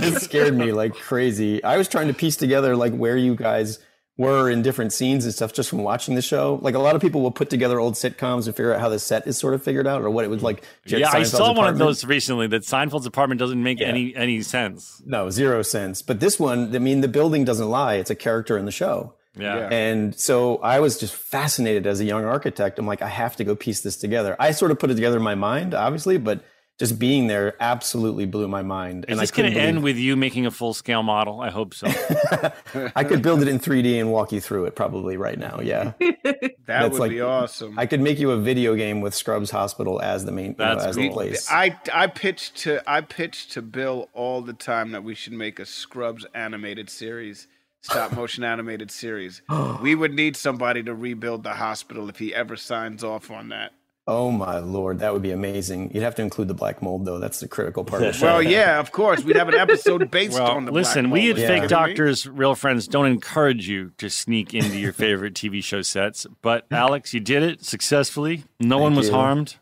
this 0.00 0.22
scared 0.22 0.54
me 0.54 0.72
like 0.72 0.94
crazy. 0.94 1.62
I 1.62 1.76
was 1.76 1.88
trying 1.88 2.08
to 2.08 2.14
piece 2.14 2.36
together 2.36 2.76
like 2.76 2.94
where 2.94 3.16
you 3.16 3.34
guys 3.34 3.78
were 4.18 4.48
in 4.48 4.62
different 4.62 4.92
scenes 4.92 5.24
and 5.24 5.34
stuff 5.34 5.52
just 5.52 5.68
from 5.68 5.82
watching 5.82 6.14
the 6.14 6.22
show. 6.22 6.58
Like 6.62 6.74
a 6.74 6.78
lot 6.78 6.94
of 6.94 7.02
people 7.02 7.20
will 7.20 7.30
put 7.30 7.50
together 7.50 7.78
old 7.78 7.94
sitcoms 7.94 8.46
and 8.46 8.56
figure 8.56 8.72
out 8.72 8.80
how 8.80 8.88
the 8.88 8.98
set 8.98 9.26
is 9.26 9.36
sort 9.36 9.52
of 9.52 9.62
figured 9.62 9.86
out 9.86 10.02
or 10.02 10.10
what 10.10 10.24
it 10.24 10.28
was 10.28 10.42
like. 10.42 10.64
Jerry 10.86 11.02
yeah, 11.02 11.10
I 11.10 11.20
Seinfeld's 11.20 11.30
saw 11.30 11.52
one 11.52 11.68
of 11.68 11.78
those 11.78 12.04
recently. 12.04 12.46
That 12.46 12.62
Seinfeld's 12.62 13.06
apartment 13.06 13.38
doesn't 13.38 13.62
make 13.62 13.80
any 13.80 14.14
any 14.16 14.40
sense. 14.42 15.02
No, 15.04 15.28
zero 15.30 15.62
sense. 15.62 16.00
But 16.02 16.20
this 16.20 16.40
one, 16.40 16.74
I 16.74 16.78
mean, 16.78 17.02
the 17.02 17.08
building 17.08 17.44
doesn't 17.44 17.68
lie. 17.68 17.94
It's 17.94 18.10
a 18.10 18.14
character 18.14 18.56
in 18.56 18.64
the 18.64 18.72
show. 18.72 19.14
Yeah. 19.38 19.68
And 19.70 20.18
so 20.18 20.56
I 20.58 20.80
was 20.80 20.98
just 20.98 21.14
fascinated 21.14 21.86
as 21.86 22.00
a 22.00 22.04
young 22.04 22.24
architect. 22.24 22.78
I'm 22.78 22.86
like, 22.86 23.02
I 23.02 23.08
have 23.08 23.36
to 23.36 23.44
go 23.44 23.54
piece 23.54 23.82
this 23.82 23.96
together. 23.96 24.34
I 24.38 24.52
sort 24.52 24.70
of 24.70 24.78
put 24.78 24.90
it 24.90 24.94
together 24.94 25.18
in 25.18 25.22
my 25.22 25.34
mind, 25.34 25.74
obviously, 25.74 26.16
but 26.16 26.42
just 26.78 26.98
being 26.98 27.26
there 27.26 27.54
absolutely 27.60 28.26
blew 28.26 28.48
my 28.48 28.62
mind. 28.62 29.04
Is 29.08 29.12
and 29.12 29.20
this 29.20 29.32
I 29.32 29.36
going 29.36 29.48
couldn't 29.48 29.54
to 29.54 29.66
end 29.66 29.74
believe- 29.80 29.84
with 29.84 29.96
you 29.98 30.16
making 30.16 30.44
a 30.46 30.50
full 30.50 30.74
scale 30.74 31.02
model? 31.02 31.40
I 31.40 31.50
hope 31.50 31.72
so. 31.74 31.86
I 32.96 33.02
could 33.04 33.22
build 33.22 33.40
it 33.42 33.48
in 33.48 33.58
3D 33.58 33.98
and 33.98 34.12
walk 34.12 34.30
you 34.32 34.40
through 34.40 34.66
it 34.66 34.74
probably 34.76 35.16
right 35.16 35.38
now. 35.38 35.60
Yeah. 35.62 35.92
That 36.66 36.80
That's 36.82 36.92
would 36.94 37.00
like- 37.00 37.10
be 37.12 37.20
awesome. 37.20 37.78
I 37.78 37.86
could 37.86 38.00
make 38.00 38.18
you 38.18 38.32
a 38.32 38.36
video 38.40 38.74
game 38.74 39.00
with 39.00 39.14
Scrubs 39.14 39.52
Hospital 39.52 40.02
as 40.02 40.24
the 40.24 40.32
main, 40.32 40.46
you 40.46 40.56
know, 40.58 40.74
That's 40.74 40.84
as 40.86 40.96
the 40.96 41.10
place. 41.10 41.48
I 41.48 41.78
I 41.94 42.08
pitched 42.08 42.56
to 42.64 42.82
I 42.90 43.02
pitched 43.02 43.52
to 43.52 43.62
Bill 43.62 44.08
all 44.14 44.42
the 44.42 44.52
time 44.52 44.90
that 44.90 45.04
we 45.04 45.14
should 45.14 45.32
make 45.34 45.60
a 45.60 45.64
Scrubs 45.64 46.26
animated 46.34 46.90
series, 46.90 47.46
stop 47.82 48.10
motion 48.16 48.42
animated 48.42 48.90
series. 48.90 49.42
we 49.80 49.94
would 49.94 50.12
need 50.12 50.36
somebody 50.36 50.82
to 50.82 50.92
rebuild 50.92 51.44
the 51.44 51.54
hospital 51.54 52.08
if 52.08 52.18
he 52.18 52.34
ever 52.34 52.56
signs 52.56 53.04
off 53.04 53.30
on 53.30 53.50
that. 53.50 53.70
Oh 54.08 54.30
my 54.30 54.58
lord, 54.60 55.00
that 55.00 55.12
would 55.12 55.22
be 55.22 55.32
amazing. 55.32 55.90
You'd 55.92 56.04
have 56.04 56.14
to 56.14 56.22
include 56.22 56.46
the 56.46 56.54
black 56.54 56.80
mold 56.80 57.04
though. 57.04 57.18
That's 57.18 57.40
the 57.40 57.48
critical 57.48 57.82
part 57.84 58.02
of 58.02 58.12
the 58.12 58.12
show. 58.18 58.26
Well, 58.26 58.42
yeah, 58.42 58.78
of 58.78 58.92
course, 58.92 59.24
we'd 59.24 59.34
have 59.34 59.48
an 59.48 59.56
episode 59.56 60.08
based 60.12 60.34
well, 60.34 60.52
on 60.52 60.64
the. 60.66 60.70
listen, 60.72 61.06
black 61.08 61.12
we 61.14 61.30
at 61.32 61.38
Yeah. 61.38 61.46
Fake 61.48 61.68
Doctors, 61.68 62.26
real 62.28 62.54
friends, 62.54 62.86
don't 62.86 63.06
encourage 63.06 63.68
you 63.68 63.90
to 63.98 64.08
sneak 64.08 64.54
into 64.54 64.78
your 64.78 64.92
favorite 64.92 65.34
TV 65.34 65.62
show 65.62 65.82
sets. 65.82 66.24
But 66.40 66.66
Alex, 66.70 67.14
you 67.14 67.20
did 67.20 67.42
it 67.42 67.64
successfully. 67.64 68.44
No 68.60 68.78
one 68.78 68.94
was 68.94 69.08
you. 69.08 69.14
harmed. 69.14 69.56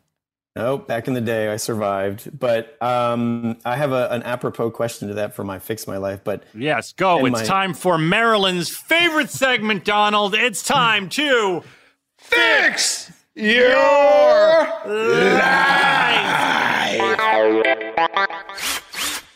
No, 0.57 0.79
back 0.79 1.09
in 1.09 1.15
the 1.15 1.21
day, 1.21 1.49
I 1.49 1.57
survived. 1.57 2.39
But 2.39 2.81
um, 2.83 3.57
I 3.65 3.75
have 3.77 3.91
a, 3.93 4.09
an 4.13 4.23
apropos 4.25 4.71
question 4.71 5.09
to 5.09 5.15
that 5.15 5.35
for 5.35 5.43
my 5.43 5.59
fix 5.59 5.87
my 5.89 5.97
life. 5.97 6.21
But 6.23 6.45
Yes, 6.55 6.93
go. 6.93 7.25
It's 7.25 7.33
my- 7.33 7.45
time 7.45 7.73
for 7.75 7.97
Marilyn's 7.99 8.69
favorite 8.69 9.31
segment, 9.31 9.85
Donald. 9.85 10.35
It's 10.35 10.63
time 10.63 11.09
to 11.09 11.65
Fix 12.19 13.11
your 13.35 13.65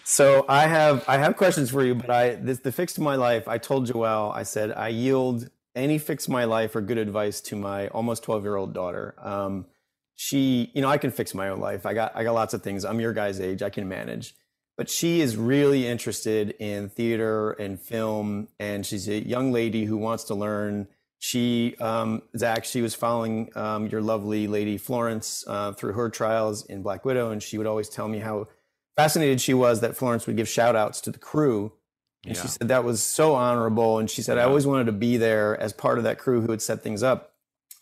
So 0.04 0.44
I 0.48 0.66
have 0.66 1.04
I 1.08 1.18
have 1.18 1.36
questions 1.36 1.70
for 1.70 1.84
you, 1.84 1.94
but 1.94 2.10
I 2.10 2.34
this 2.36 2.60
the 2.60 2.72
fix 2.72 2.94
to 2.94 3.00
my 3.00 3.16
life. 3.16 3.48
I 3.48 3.58
told 3.58 3.88
Joelle, 3.88 4.34
I 4.34 4.44
said 4.44 4.72
I 4.72 4.88
yield 4.88 5.48
any 5.74 5.98
fix 5.98 6.28
my 6.28 6.44
life 6.44 6.74
or 6.76 6.80
good 6.80 6.98
advice 6.98 7.40
to 7.42 7.56
my 7.56 7.88
almost 7.88 8.22
twelve 8.22 8.44
year 8.44 8.56
old 8.56 8.72
daughter. 8.72 9.14
Um, 9.18 9.66
she, 10.14 10.70
you 10.74 10.82
know, 10.82 10.88
I 10.88 10.98
can 10.98 11.10
fix 11.10 11.34
my 11.34 11.48
own 11.48 11.60
life. 11.60 11.86
I 11.86 11.94
got 11.94 12.12
I 12.14 12.24
got 12.24 12.34
lots 12.34 12.54
of 12.54 12.62
things. 12.62 12.84
I'm 12.84 13.00
your 13.00 13.12
guy's 13.12 13.40
age. 13.40 13.62
I 13.62 13.70
can 13.70 13.88
manage. 13.88 14.34
But 14.76 14.88
she 14.88 15.20
is 15.20 15.36
really 15.36 15.88
interested 15.88 16.50
in 16.60 16.88
theater 16.88 17.50
and 17.50 17.80
film, 17.80 18.46
and 18.60 18.86
she's 18.86 19.08
a 19.08 19.26
young 19.26 19.50
lady 19.50 19.86
who 19.86 19.96
wants 19.96 20.24
to 20.24 20.36
learn. 20.36 20.86
She, 21.18 21.74
um, 21.80 22.22
Zach, 22.36 22.64
she 22.64 22.80
was 22.80 22.94
following 22.94 23.50
um, 23.56 23.86
your 23.88 24.00
lovely 24.00 24.46
lady 24.46 24.78
Florence 24.78 25.44
uh, 25.48 25.72
through 25.72 25.94
her 25.94 26.08
trials 26.08 26.64
in 26.66 26.82
Black 26.82 27.04
Widow, 27.04 27.30
and 27.30 27.42
she 27.42 27.58
would 27.58 27.66
always 27.66 27.88
tell 27.88 28.06
me 28.08 28.18
how 28.20 28.46
fascinated 28.96 29.40
she 29.40 29.54
was 29.54 29.80
that 29.80 29.96
Florence 29.96 30.26
would 30.26 30.36
give 30.36 30.48
shout 30.48 30.76
outs 30.76 31.00
to 31.02 31.10
the 31.10 31.18
crew. 31.18 31.72
And 32.24 32.36
Yeah. 32.36 32.42
she 32.42 32.48
said 32.48 32.68
that 32.68 32.84
was 32.84 33.02
so 33.02 33.34
honorable. 33.34 33.98
And 33.98 34.08
she 34.10 34.22
said, 34.22 34.38
I 34.38 34.42
always 34.44 34.66
wanted 34.66 34.86
to 34.86 34.92
be 34.92 35.16
there 35.16 35.58
as 35.60 35.72
part 35.72 35.98
of 35.98 36.04
that 36.04 36.18
crew 36.18 36.40
who 36.40 36.50
had 36.50 36.62
set 36.62 36.82
things 36.82 37.02
up. 37.02 37.32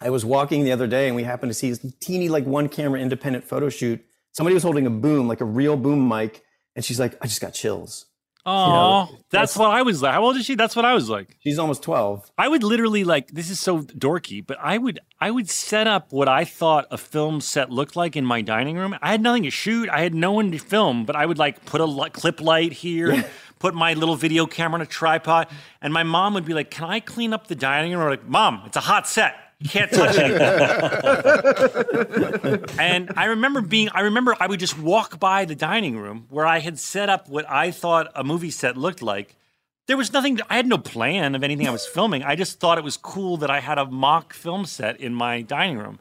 I 0.01 0.11
was 0.11 0.25
walking 0.27 0.65
the 0.65 0.73
other 0.73 0.87
day 0.87 1.07
and 1.07 1.17
we 1.17 1.23
happened 1.23 1.49
to 1.51 1.55
see 1.55 1.71
this 1.71 1.95
teeny, 2.01 2.29
like 2.29 2.45
one 2.45 2.69
camera 2.69 3.01
independent 3.01 3.45
photo 3.45 3.71
shoot. 3.71 4.05
Somebody 4.33 4.53
was 4.53 4.63
holding 4.63 4.87
a 4.87 4.91
boom, 4.91 5.27
like 5.27 5.41
a 5.41 5.47
real 5.47 5.77
boom 5.79 6.07
mic. 6.07 6.43
And 6.75 6.85
she's 6.85 7.01
like, 7.01 7.17
I 7.23 7.27
just 7.27 7.41
got 7.41 7.55
chills. 7.55 8.05
Oh, 8.49 9.09
know, 9.11 9.19
that's 9.31 9.57
what 9.57 9.73
I 9.73 9.83
was 9.83 10.03
like. 10.03 10.13
How 10.13 10.25
old 10.25 10.37
is 10.37 10.47
she? 10.47 10.55
That's 10.55 10.77
what 10.77 10.85
I 10.85 10.95
was 10.95 11.11
like. 11.11 11.37
She's 11.41 11.59
almost 11.59 11.83
12. 11.83 12.31
I 12.39 12.47
would 12.47 12.63
literally 12.63 13.03
like 13.03 13.33
this 13.33 13.51
is 13.51 13.59
so 13.59 13.81
dorky, 13.81 14.47
but 14.47 14.57
I 14.61 14.79
would 14.79 15.01
I 15.21 15.33
would 15.33 15.51
set 15.51 15.89
up 15.89 16.13
what 16.13 16.29
I 16.29 16.45
thought 16.45 16.87
a 16.93 16.97
film 16.99 17.41
set 17.41 17.71
looked 17.71 17.97
like 17.97 18.15
in 18.15 18.25
my 18.25 18.43
dining 18.43 18.77
room. 18.77 18.97
I 19.03 19.11
had 19.11 19.21
nothing 19.21 19.43
to 19.43 19.51
shoot. 19.51 19.89
I 19.89 20.01
had 20.01 20.15
no 20.15 20.31
one 20.33 20.53
to 20.53 20.59
film, 20.59 21.05
but 21.05 21.17
I 21.17 21.27
would 21.27 21.39
like 21.39 21.65
put 21.65 21.81
a 21.81 21.85
li- 21.85 22.11
clip 22.11 22.41
light 22.41 22.73
here, 22.73 23.11
and 23.11 23.27
put 23.59 23.75
my 23.75 23.95
little 23.95 24.15
video 24.15 24.47
camera 24.47 24.77
on 24.77 24.83
a 24.83 24.87
tripod, 24.87 25.49
and 25.83 25.93
my 25.93 26.05
mom 26.05 26.35
would 26.35 26.45
be 26.45 26.55
like, 26.55 26.71
"Can 26.71 26.85
I 26.89 27.01
clean 27.01 27.33
up 27.33 27.49
the 27.49 27.57
dining 27.57 27.93
room?" 27.93 28.03
I'm 28.03 28.11
like, 28.11 28.29
"Mom, 28.29 28.63
it's 28.67 28.77
a 28.77 28.81
hot 28.81 29.09
set. 29.09 29.35
You 29.59 29.69
can't 29.71 29.91
touch 29.91 30.19
anything." 30.19 30.41
and 32.79 33.11
I 33.17 33.25
remember 33.27 33.61
being, 33.61 33.89
I 33.91 34.01
remember 34.03 34.37
I 34.39 34.47
would 34.47 34.61
just 34.61 34.79
walk 34.79 35.19
by 35.19 35.45
the 35.45 35.55
dining 35.55 35.99
room 35.99 36.27
where 36.29 36.47
I 36.47 36.59
had 36.59 36.79
set 36.79 37.09
up 37.09 37.29
what 37.29 37.49
I 37.51 37.71
thought 37.71 38.11
a 38.15 38.23
movie 38.25 38.51
set 38.51 38.77
looked 38.77 39.03
like. 39.03 39.35
There 39.87 39.97
was 39.97 40.13
nothing, 40.13 40.41
I 40.51 40.57
had 40.57 40.67
no 40.67 40.79
plan 40.79 41.35
of 41.35 41.45
anything 41.45 41.67
I 41.69 41.71
was 41.71 41.87
filming. 41.87 42.23
I 42.25 42.35
just 42.35 42.59
thought 42.59 42.77
it 42.77 42.85
was 42.85 42.97
cool 42.97 43.37
that 43.39 43.51
I 43.51 43.61
had 43.61 43.79
a 43.79 43.87
mock 43.87 44.35
film 44.35 44.67
set 44.67 45.01
in 45.01 45.15
my 45.15 45.43
dining 45.43 45.79
room. 45.79 46.01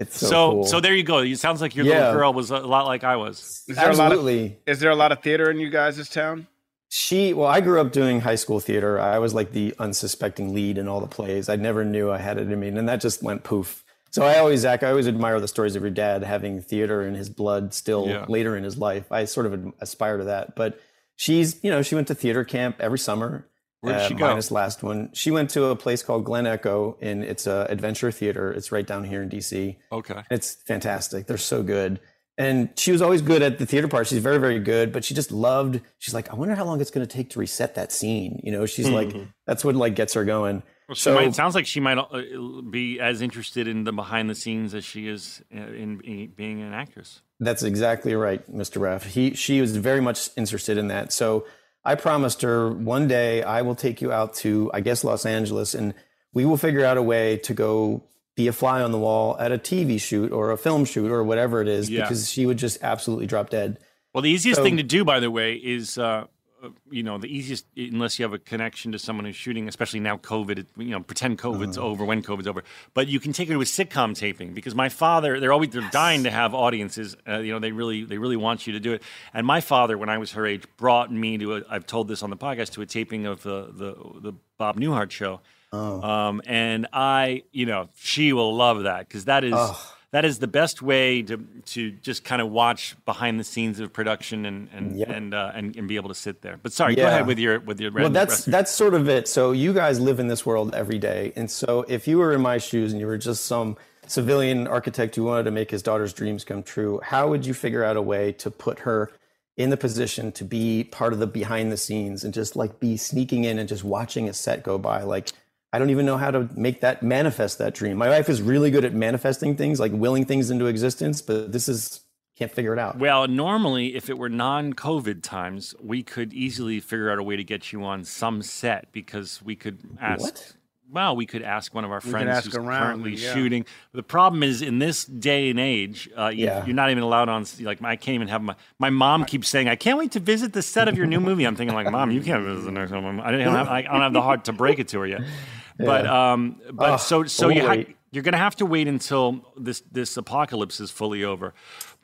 It's 0.00 0.18
So, 0.18 0.62
so, 0.64 0.64
so, 0.64 0.80
there 0.80 0.94
you 0.94 1.04
go. 1.04 1.18
It 1.20 1.38
sounds 1.38 1.60
like 1.60 1.76
your 1.76 1.86
Yeah. 1.86 1.98
little 1.98 2.14
girl 2.14 2.32
was 2.32 2.50
a 2.50 2.58
lot 2.58 2.86
like 2.86 3.04
I 3.04 3.14
was. 3.16 3.62
Is 3.68 3.76
there 3.76 3.90
a 3.90 3.94
lot 3.94 4.06
of 4.12 4.18
Absolutely. 4.18 4.58
is 4.66 4.80
there 4.80 4.90
a 4.90 4.96
lot 4.96 5.12
of 5.12 5.22
theater 5.22 5.48
in 5.50 5.60
you 5.60 5.70
guys' 5.70 6.08
town? 6.08 6.48
She, 6.94 7.32
well, 7.32 7.48
I 7.48 7.62
grew 7.62 7.80
up 7.80 7.90
doing 7.90 8.20
high 8.20 8.34
school 8.34 8.60
theater. 8.60 9.00
I 9.00 9.18
was 9.18 9.32
like 9.32 9.52
the 9.52 9.74
unsuspecting 9.78 10.52
lead 10.52 10.76
in 10.76 10.88
all 10.88 11.00
the 11.00 11.06
plays. 11.06 11.48
I 11.48 11.56
never 11.56 11.86
knew 11.86 12.10
I 12.10 12.18
had 12.18 12.36
it 12.36 12.52
in 12.52 12.60
me, 12.60 12.68
and 12.68 12.86
that 12.86 13.00
just 13.00 13.22
went 13.22 13.44
poof. 13.44 13.82
So 14.10 14.26
I 14.26 14.36
always, 14.36 14.60
Zach, 14.60 14.82
I 14.82 14.90
always 14.90 15.08
admire 15.08 15.40
the 15.40 15.48
stories 15.48 15.74
of 15.74 15.80
your 15.80 15.90
dad 15.90 16.22
having 16.22 16.60
theater 16.60 17.00
in 17.00 17.14
his 17.14 17.30
blood 17.30 17.72
still 17.72 18.08
Yeah. 18.08 18.26
later 18.28 18.58
in 18.58 18.62
his 18.62 18.76
life. 18.76 19.10
I 19.10 19.24
sort 19.24 19.46
of 19.46 19.72
aspire 19.80 20.18
to 20.18 20.24
that. 20.24 20.54
But 20.54 20.78
she's, 21.16 21.64
you 21.64 21.70
know, 21.70 21.80
she 21.80 21.94
went 21.94 22.08
to 22.08 22.14
theater 22.14 22.44
camp 22.44 22.76
every 22.78 22.98
summer. 22.98 23.48
Where 23.80 23.94
did 23.94 24.02
uh, 24.02 24.08
she 24.08 24.14
go? 24.14 24.26
Minus 24.26 24.50
last 24.50 24.82
one. 24.82 25.08
She 25.14 25.30
went 25.30 25.48
to 25.52 25.64
a 25.68 25.76
place 25.76 26.02
called 26.02 26.26
Glen 26.26 26.46
Echo, 26.46 26.98
and 27.00 27.24
it's 27.24 27.46
a 27.46 27.66
adventure 27.70 28.12
theater. 28.12 28.52
It's 28.52 28.70
right 28.70 28.86
down 28.86 29.04
here 29.04 29.22
in 29.22 29.30
DC. 29.30 29.76
Okay. 29.90 30.22
It's 30.30 30.56
fantastic. 30.56 31.26
They're 31.26 31.38
so 31.38 31.62
good. 31.62 32.00
And 32.42 32.70
she 32.76 32.92
was 32.92 33.00
always 33.02 33.22
good 33.22 33.42
at 33.42 33.58
the 33.58 33.66
theater 33.66 33.88
part. 33.88 34.06
She's 34.06 34.18
very, 34.22 34.38
very 34.38 34.58
good, 34.58 34.92
but 34.92 35.04
she 35.04 35.14
just 35.14 35.30
loved, 35.32 35.80
she's 35.98 36.14
like, 36.14 36.30
I 36.30 36.34
wonder 36.34 36.54
how 36.54 36.64
long 36.64 36.80
it's 36.80 36.90
going 36.90 37.06
to 37.06 37.12
take 37.16 37.30
to 37.30 37.38
reset 37.38 37.74
that 37.76 37.92
scene. 37.92 38.40
You 38.42 38.52
know, 38.52 38.66
she's 38.66 38.88
like, 38.88 39.14
that's 39.46 39.64
what 39.64 39.76
like 39.76 39.94
gets 39.94 40.14
her 40.14 40.24
going. 40.24 40.62
Well, 40.88 40.96
So- 40.96 41.14
might, 41.14 41.28
it 41.28 41.34
sounds 41.34 41.54
like 41.54 41.66
she 41.66 41.80
might 41.80 41.98
uh, 41.98 42.22
be 42.68 42.98
as 43.00 43.22
interested 43.22 43.68
in 43.68 43.84
the 43.84 43.92
behind 43.92 44.28
the 44.28 44.34
scenes 44.34 44.74
as 44.74 44.84
she 44.84 45.08
is 45.08 45.42
uh, 45.54 45.58
in, 45.60 46.00
in 46.00 46.32
being 46.36 46.60
an 46.62 46.72
actress. 46.74 47.20
That's 47.40 47.62
exactly 47.62 48.14
right, 48.14 48.42
Mr. 48.52 48.80
Braff. 48.80 49.04
He, 49.04 49.34
she 49.34 49.60
was 49.60 49.76
very 49.76 50.00
much 50.00 50.30
interested 50.36 50.78
in 50.78 50.88
that. 50.88 51.12
So 51.12 51.46
I 51.84 51.94
promised 51.94 52.42
her 52.42 52.70
one 52.70 53.08
day 53.08 53.42
I 53.42 53.62
will 53.62 53.74
take 53.74 54.00
you 54.02 54.12
out 54.12 54.34
to, 54.36 54.70
I 54.74 54.80
guess, 54.80 55.02
Los 55.04 55.26
Angeles, 55.26 55.74
and 55.74 55.94
we 56.32 56.44
will 56.44 56.56
figure 56.56 56.84
out 56.84 56.96
a 56.96 57.02
way 57.02 57.36
to 57.38 57.54
go 57.54 58.04
be 58.34 58.48
a 58.48 58.52
fly 58.52 58.80
on 58.82 58.92
the 58.92 58.98
wall 58.98 59.36
at 59.38 59.52
a 59.52 59.58
TV 59.58 60.00
shoot 60.00 60.32
or 60.32 60.50
a 60.50 60.56
film 60.58 60.84
shoot 60.84 61.10
or 61.10 61.22
whatever 61.22 61.60
it 61.60 61.68
is, 61.68 61.90
Yeah. 61.90 62.02
because 62.02 62.30
she 62.30 62.46
would 62.46 62.56
just 62.58 62.78
absolutely 62.82 63.26
drop 63.26 63.50
dead. 63.50 63.78
Well, 64.14 64.22
the 64.22 64.30
easiest 64.30 64.58
So- 64.58 64.64
thing 64.64 64.76
to 64.78 64.82
do, 64.82 65.04
by 65.04 65.20
the 65.20 65.30
way, 65.30 65.54
is 65.54 65.98
uh, 65.98 66.24
uh, 66.62 66.68
you 66.90 67.02
know 67.02 67.18
the 67.18 67.26
easiest 67.26 67.66
unless 67.76 68.18
you 68.18 68.22
have 68.24 68.32
a 68.32 68.38
connection 68.38 68.92
to 68.92 68.98
someone 68.98 69.24
who's 69.24 69.34
shooting, 69.36 69.66
especially 69.68 69.98
now 70.00 70.16
COVID. 70.16 70.64
You 70.76 70.84
know, 70.90 71.00
pretend 71.00 71.38
COVID's 71.38 71.76
Uh-huh. 71.76 71.86
over 71.88 72.04
when 72.04 72.22
COVID's 72.22 72.46
over, 72.46 72.62
but 72.94 73.08
you 73.08 73.18
can 73.18 73.32
take 73.32 73.48
her 73.48 73.54
to 73.54 73.60
a 73.60 73.64
sitcom 73.64 74.14
taping 74.14 74.54
because 74.54 74.72
my 74.74 74.88
father, 74.88 75.40
they're 75.40 75.52
always 75.52 75.70
they're 75.70 75.88
dying 75.90 76.22
to 76.22 76.30
have 76.30 76.54
audiences. 76.54 77.16
Uh, 77.28 77.38
you 77.38 77.52
know, 77.52 77.58
they 77.58 77.72
really 77.72 78.04
they 78.04 78.16
really 78.18 78.36
want 78.36 78.66
you 78.66 78.72
to 78.74 78.80
do 78.80 78.92
it. 78.92 79.02
And 79.34 79.44
my 79.46 79.60
father, 79.60 79.98
when 79.98 80.08
I 80.08 80.18
was 80.18 80.32
her 80.32 80.46
age, 80.46 80.62
brought 80.76 81.10
me 81.12 81.36
to—I've 81.38 81.84
told 81.86 82.06
this 82.08 82.22
on 82.22 82.30
the 82.30 82.36
podcast 82.36 82.70
to 82.74 82.82
a 82.82 82.86
taping 82.86 83.26
of 83.26 83.42
the 83.42 83.66
the 83.74 84.20
the 84.20 84.32
Bob 84.56 84.78
Newhart 84.78 85.10
show. 85.10 85.40
Oh. 85.72 86.02
Um, 86.02 86.42
and 86.46 86.86
I, 86.92 87.44
you 87.52 87.66
know, 87.66 87.88
she 87.96 88.32
will 88.32 88.54
love 88.54 88.82
that 88.82 89.08
because 89.08 89.24
that 89.24 89.42
is 89.44 89.54
Oh. 89.56 89.80
that 90.10 90.24
is 90.26 90.38
the 90.38 90.46
best 90.46 90.82
way 90.82 91.22
to 91.22 91.38
to 91.66 91.92
just 91.92 92.24
kind 92.24 92.42
of 92.42 92.50
watch 92.50 92.94
behind 93.06 93.40
the 93.40 93.44
scenes 93.44 93.80
of 93.80 93.92
production 93.92 94.44
and 94.44 94.68
and 94.74 94.98
Yep. 94.98 95.08
and, 95.08 95.34
uh, 95.34 95.52
and 95.54 95.74
and 95.76 95.88
be 95.88 95.96
able 95.96 96.08
to 96.10 96.14
sit 96.14 96.42
there. 96.42 96.58
But 96.62 96.72
sorry, 96.72 96.94
go 96.94 97.06
ahead 97.06 97.26
with 97.26 97.38
your 97.38 97.60
with 97.60 97.80
your. 97.80 97.90
well 97.92 98.10
that's 98.10 98.32
rest 98.34 98.50
that's 98.50 98.70
sort 98.70 98.92
of 98.94 99.08
it 99.08 99.26
so 99.28 99.52
you 99.52 99.72
guys 99.72 99.98
live 99.98 100.20
in 100.20 100.28
this 100.28 100.44
world 100.44 100.74
every 100.74 100.98
day 100.98 101.32
and 101.36 101.50
so 101.50 101.84
if 101.88 102.06
you 102.06 102.18
were 102.18 102.32
in 102.34 102.42
my 102.42 102.58
shoes 102.58 102.92
and 102.92 103.00
you 103.00 103.06
were 103.06 103.18
just 103.18 103.46
some 103.46 103.76
civilian 104.06 104.66
architect 104.66 105.16
who 105.16 105.24
wanted 105.24 105.44
to 105.44 105.50
make 105.50 105.70
his 105.70 105.82
daughter's 105.82 106.12
dreams 106.12 106.44
come 106.44 106.62
true 106.62 107.00
how 107.04 107.28
would 107.28 107.46
you 107.46 107.54
figure 107.54 107.82
out 107.84 107.96
a 107.96 108.02
way 108.02 108.32
to 108.32 108.50
put 108.50 108.80
her 108.80 109.10
in 109.56 109.70
the 109.70 109.76
position 109.76 110.32
to 110.32 110.44
be 110.44 110.82
part 110.84 111.12
of 111.12 111.18
the 111.18 111.26
behind 111.26 111.70
the 111.70 111.76
scenes 111.76 112.24
and 112.24 112.34
just 112.34 112.56
like 112.56 112.80
be 112.80 112.96
sneaking 112.96 113.44
in 113.44 113.58
and 113.58 113.68
just 113.68 113.84
watching 113.84 114.26
a 114.28 114.32
set 114.32 114.62
go 114.62 114.78
by. 114.78 115.02
Like 115.02 115.30
I 115.72 115.78
don't 115.78 115.90
even 115.90 116.04
know 116.04 116.18
how 116.18 116.30
to 116.30 116.48
make 116.54 116.82
that 116.82 117.02
manifest 117.02 117.58
that 117.58 117.74
dream. 117.74 117.96
My 117.96 118.08
wife 118.08 118.28
is 118.28 118.42
really 118.42 118.70
good 118.70 118.84
at 118.84 118.92
manifesting 118.92 119.56
things, 119.56 119.80
like 119.80 119.92
willing 119.92 120.26
things 120.26 120.50
into 120.50 120.66
existence, 120.66 121.22
but 121.22 121.50
this 121.52 121.68
is 121.68 122.00
can't 122.36 122.50
figure 122.50 122.72
it 122.72 122.78
out. 122.78 122.98
Well, 122.98 123.28
normally, 123.28 123.94
if 123.94 124.08
it 124.08 124.18
were 124.18 124.28
non-COVID 124.28 125.22
times, 125.22 125.74
we 125.82 126.02
could 126.02 126.32
easily 126.32 126.80
figure 126.80 127.10
out 127.10 127.18
a 127.18 127.22
way 127.22 127.36
to 127.36 127.44
get 127.44 127.72
you 127.72 127.84
on 127.84 128.04
some 128.04 128.42
set 128.42 128.90
because 128.92 129.42
we 129.42 129.54
could 129.54 129.78
ask. 130.00 130.22
What? 130.22 130.52
Well, 130.92 131.16
we 131.16 131.24
could 131.24 131.40
ask 131.42 131.74
one 131.74 131.84
of 131.84 131.90
our 131.90 132.02
friends 132.02 132.28
ask 132.28 132.44
who's 132.44 132.54
around, 132.54 132.82
currently 132.82 133.14
yeah. 133.14 133.32
shooting. 133.32 133.64
The 133.92 134.02
problem 134.02 134.42
is, 134.42 134.60
in 134.60 134.78
this 134.78 135.06
day 135.06 135.48
and 135.48 135.58
age, 135.58 136.10
uh, 136.16 136.28
you, 136.28 136.44
Yeah. 136.44 136.66
you're 136.66 136.74
not 136.74 136.90
even 136.90 137.02
allowed 137.02 137.30
on. 137.30 137.46
Like, 137.60 137.82
I 137.82 137.96
can't 137.96 138.14
even 138.16 138.28
have 138.28 138.42
my. 138.42 138.54
My 138.78 138.90
mom 138.90 139.24
keeps 139.24 139.48
saying, 139.48 139.68
"I 139.68 139.76
can't 139.76 139.98
wait 139.98 140.12
to 140.12 140.20
visit 140.20 140.52
the 140.52 140.62
set 140.62 140.88
of 140.88 140.96
your 140.98 141.06
new 141.06 141.18
movie." 141.18 141.44
I'm 141.44 141.56
thinking, 141.56 141.74
like, 141.74 141.90
Mom, 141.90 142.10
you 142.10 142.20
can't 142.20 142.44
visit 142.44 142.66
the 142.66 142.72
next 142.72 142.92
one. 142.92 143.20
I 143.20 143.30
don't 143.30 143.40
have. 143.40 143.68
I 143.68 143.82
don't 143.82 144.02
have 144.02 144.12
the 144.12 144.20
heart 144.22 144.44
to 144.44 144.52
break 144.52 144.78
it 144.78 144.88
to 144.88 145.00
her 145.00 145.06
yet. 145.06 145.22
But 145.78 146.06
um, 146.06 146.60
but 146.70 146.90
Oh, 146.90 146.96
so 146.98 147.24
so 147.24 147.48
we'll 147.48 147.56
you 147.56 147.66
ha- 147.66 147.92
you're 148.12 148.22
going 148.22 148.32
to 148.34 148.38
have 148.38 148.54
to 148.56 148.66
wait 148.66 148.86
until 148.86 149.42
this 149.56 149.82
this 149.90 150.16
apocalypse 150.18 150.78
is 150.78 150.90
fully 150.90 151.24
over. 151.24 151.54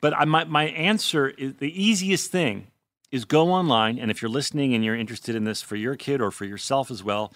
But 0.01 0.13
I, 0.17 0.25
my 0.25 0.43
my 0.45 0.65
answer 0.69 1.29
is 1.29 1.53
the 1.59 1.71
easiest 1.81 2.31
thing 2.31 2.67
is 3.11 3.25
go 3.25 3.51
online 3.51 3.97
and 3.99 4.09
if 4.11 4.21
you're 4.21 4.29
listening 4.29 4.73
and 4.73 4.83
you're 4.83 4.95
interested 4.95 5.35
in 5.35 5.43
this 5.43 5.61
for 5.61 5.75
your 5.75 5.95
kid 5.95 6.19
or 6.19 6.31
for 6.31 6.45
yourself 6.45 6.89
as 6.91 7.03
well, 7.03 7.31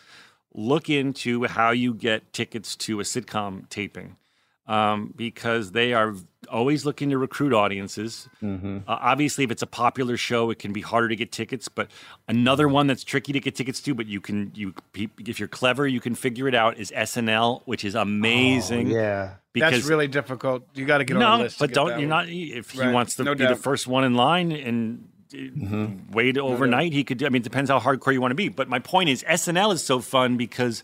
look 0.54 0.90
into 0.90 1.46
how 1.46 1.72
you 1.72 1.94
get 1.94 2.32
tickets 2.34 2.76
to 2.78 3.00
a 3.00 3.04
sitcom 3.04 3.68
taping. 3.70 4.18
Um, 4.66 5.14
because 5.18 5.74
they 5.74 5.92
are 5.94 6.16
always 6.50 6.86
looking 6.86 7.10
to 7.10 7.18
recruit 7.18 7.52
audiences. 7.52 8.30
Mm-hmm. 8.42 8.78
Uh, 8.88 8.98
obviously, 9.02 9.44
if 9.44 9.52
it's 9.52 9.62
a 9.62 9.68
popular 9.68 10.16
show, 10.16 10.52
it 10.52 10.60
can 10.60 10.72
be 10.72 10.80
harder 10.80 11.10
to 11.10 11.18
get 11.18 11.34
tickets. 11.34 11.68
But 11.68 11.92
another 12.30 12.70
one 12.70 12.88
that's 12.88 13.04
tricky 13.04 13.34
to 13.34 13.42
get 13.42 13.56
tickets 13.56 13.82
to, 13.82 13.94
but 13.94 14.06
you 14.06 14.22
can 14.22 14.54
you 14.56 14.74
if 15.20 15.38
you're 15.38 15.50
clever, 15.50 15.86
you 15.86 16.00
can 16.00 16.16
figure 16.16 16.48
it 16.48 16.56
out. 16.56 16.78
Is 16.78 16.92
SNL, 16.96 17.64
which 17.66 17.84
is 17.84 17.94
amazing. 17.94 18.90
Oh, 18.94 18.96
yeah. 18.96 19.34
because 19.52 19.74
That's 19.74 19.86
really 19.86 20.08
difficult. 20.08 20.64
You 20.76 20.86
got 20.86 21.00
to 21.00 21.04
get 21.04 21.18
no, 21.18 21.26
on 21.28 21.40
the 21.40 21.44
list. 21.46 21.60
but 21.60 21.74
don't 21.74 21.88
you're 21.88 21.98
one. 21.98 22.08
not. 22.08 22.30
If 22.30 22.72
he 22.72 22.80
Right, 22.80 22.94
wants 22.94 23.16
to 23.16 23.26
no 23.26 23.36
be 23.36 23.46
the 23.46 23.58
first 23.58 23.86
one 23.86 24.06
in 24.06 24.14
line 24.16 24.54
and 24.54 25.10
Mm-hmm. 25.34 26.11
wait 26.11 26.38
overnight, 26.38 26.93
he 26.93 27.03
could. 27.03 27.23
I 27.23 27.30
mean, 27.30 27.41
it 27.41 27.43
depends 27.43 27.69
how 27.69 27.80
hardcore 27.80 28.14
you 28.14 28.22
want 28.22 28.31
to 28.31 28.35
be. 28.35 28.49
But 28.49 28.69
my 28.69 28.80
point 28.80 29.10
is, 29.10 29.23
SNL 29.23 29.73
is 29.73 29.84
so 29.84 29.99
fun 29.99 30.38
because 30.38 30.84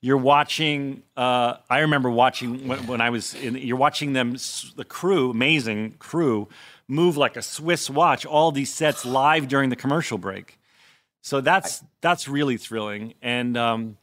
you're 0.00 0.16
watching. 0.16 1.02
Uh, 1.16 1.56
I 1.68 1.80
remember 1.80 2.10
watching 2.10 2.68
when, 2.68 2.86
when 2.86 3.00
I 3.00 3.10
was. 3.10 3.34
in 3.34 3.56
You're 3.56 3.76
watching 3.76 4.12
them, 4.12 4.36
the 4.76 4.84
crew, 4.84 5.30
amazing 5.30 5.94
crew, 5.98 6.48
move 6.86 7.16
like 7.16 7.36
a 7.36 7.42
Swiss 7.42 7.90
watch. 7.90 8.24
All 8.24 8.52
these 8.52 8.72
sets 8.72 9.04
live 9.04 9.48
during 9.48 9.70
the 9.70 9.76
commercial 9.76 10.18
break. 10.18 10.58
So 11.20 11.40
that's 11.40 11.82
that's 12.00 12.28
really 12.28 12.56
thrilling. 12.56 13.14
And 13.20 13.56
um, 13.56 13.96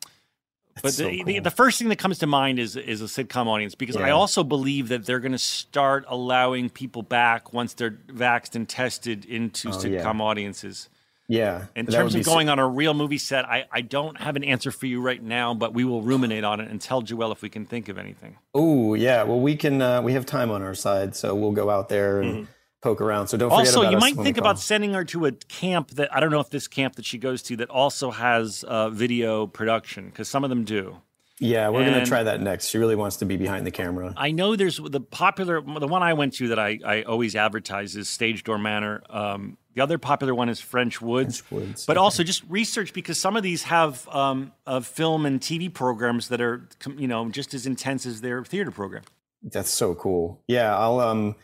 but 0.81 0.93
so 0.93 1.03
the, 1.03 1.23
the, 1.23 1.33
cool. 1.35 1.43
the 1.43 1.51
first 1.51 1.79
thing 1.79 1.89
that 1.89 1.97
comes 1.97 2.19
to 2.19 2.27
mind 2.27 2.59
is 2.59 2.75
is 2.75 3.01
a 3.01 3.05
sitcom 3.05 3.47
audience 3.47 3.75
because 3.75 3.95
I 3.95 4.11
also 4.11 4.43
believe 4.43 4.89
that 4.89 5.05
they're 5.05 5.19
going 5.19 5.31
to 5.31 5.37
start 5.37 6.05
allowing 6.07 6.69
people 6.69 7.01
back 7.01 7.53
once 7.53 7.73
they're 7.73 7.91
vaxxed 7.91 8.55
and 8.55 8.67
tested 8.67 9.25
into 9.25 9.69
Oh, 9.69 9.81
yeah. 9.85 10.03
sitcom 10.03 10.21
audiences. 10.21 10.89
Yeah. 11.27 11.65
In 11.75 11.87
terms 11.87 12.13
of 12.13 12.23
going 12.23 12.49
on 12.49 12.59
a 12.59 12.67
real 12.67 12.93
movie 12.93 13.17
set, 13.17 13.45
I, 13.45 13.65
I 13.71 13.81
don't 13.81 14.19
have 14.21 14.35
an 14.35 14.43
answer 14.43 14.69
for 14.69 14.85
you 14.85 15.01
right 15.01 15.21
now, 15.23 15.55
but 15.55 15.73
we 15.73 15.83
will 15.83 16.03
ruminate 16.03 16.43
on 16.43 16.59
it 16.59 16.69
and 16.69 16.79
tell 16.79 17.01
Joelle 17.01 17.31
if 17.31 17.41
we 17.41 17.49
can 17.49 17.65
think 17.65 17.89
of 17.89 17.97
anything. 17.97 18.37
Oh 18.53 18.93
yeah. 18.93 19.23
Well, 19.23 19.39
we 19.39 19.55
can. 19.55 19.81
Uh, 19.81 20.01
we 20.03 20.13
have 20.13 20.25
time 20.27 20.51
on 20.51 20.61
our 20.61 20.75
side, 20.75 21.15
so 21.15 21.33
we'll 21.33 21.51
go 21.53 21.69
out 21.71 21.89
there 21.89 22.21
and 22.21 22.47
poke 22.81 23.01
around. 23.01 23.27
So 23.27 23.37
don't 23.37 23.49
forget 23.49 23.67
also, 23.67 23.89
you 23.89 23.97
might 23.97 24.15
think 24.15 24.37
about 24.37 24.59
sending 24.59 24.93
her 24.93 25.03
to 25.05 25.25
a 25.25 25.31
camp 25.31 25.91
that 25.91 26.13
I 26.15 26.19
don't 26.19 26.31
know 26.31 26.39
if 26.39 26.49
this 26.49 26.67
camp 26.67 26.95
that 26.95 27.05
she 27.05 27.17
goes 27.17 27.41
to 27.43 27.57
that 27.57 27.69
also 27.69 28.11
has 28.11 28.63
uh, 28.63 28.89
video 28.89 29.47
production 29.47 30.05
because 30.05 30.29
some 30.29 30.43
of 30.43 30.49
them 30.49 30.63
do. 30.63 30.97
Yeah, 31.39 31.67
we're 31.67 31.83
gonna 31.83 32.05
try 32.05 32.23
that 32.23 32.39
next. 32.39 32.67
She 32.69 32.77
really 32.77 32.95
wants 32.95 33.17
to 33.17 33.25
be 33.25 33.35
behind 33.35 33.67
the 33.67 33.71
camera. 33.71 34.13
I 34.15 34.31
know 34.31 34.55
there's 34.55 34.77
the 34.77 35.01
popular, 35.01 35.59
the 35.59 35.87
one 35.87 36.01
I 36.01 36.13
went 36.13 36.33
to 36.35 36.47
that 36.49 36.59
I, 36.59 36.79
I 36.85 37.01
always 37.03 37.35
advertise 37.35 37.97
is 37.97 38.07
Stagedoor 38.07 38.61
Manor. 38.61 39.03
Um, 39.09 39.57
the 39.73 39.81
other 39.81 39.97
popular 39.97 40.33
one 40.33 40.47
is 40.47 40.61
French 40.61 41.01
Woods. 41.01 41.43
Woods, 41.51 41.85
But 41.85 41.97
also 41.97 42.23
just 42.23 42.43
research 42.47 42.93
because 42.93 43.19
some 43.19 43.35
of 43.35 43.43
these 43.43 43.63
have 43.63 44.07
um, 44.07 44.53
uh, 44.65 44.79
film 44.79 45.25
and 45.25 45.41
TV 45.41 45.71
programs 45.73 46.29
that 46.29 46.39
are, 46.39 46.69
you 46.95 47.09
know, 47.09 47.27
just 47.29 47.53
as 47.53 47.65
intense 47.65 48.05
as 48.05 48.21
their 48.21 48.45
theater 48.45 48.71
program. 48.71 49.03
That's 49.43 49.69
so 49.69 49.93
cool. 49.93 50.41
Yeah, 50.47 50.75
I'll 50.77 51.01
um 51.01 51.35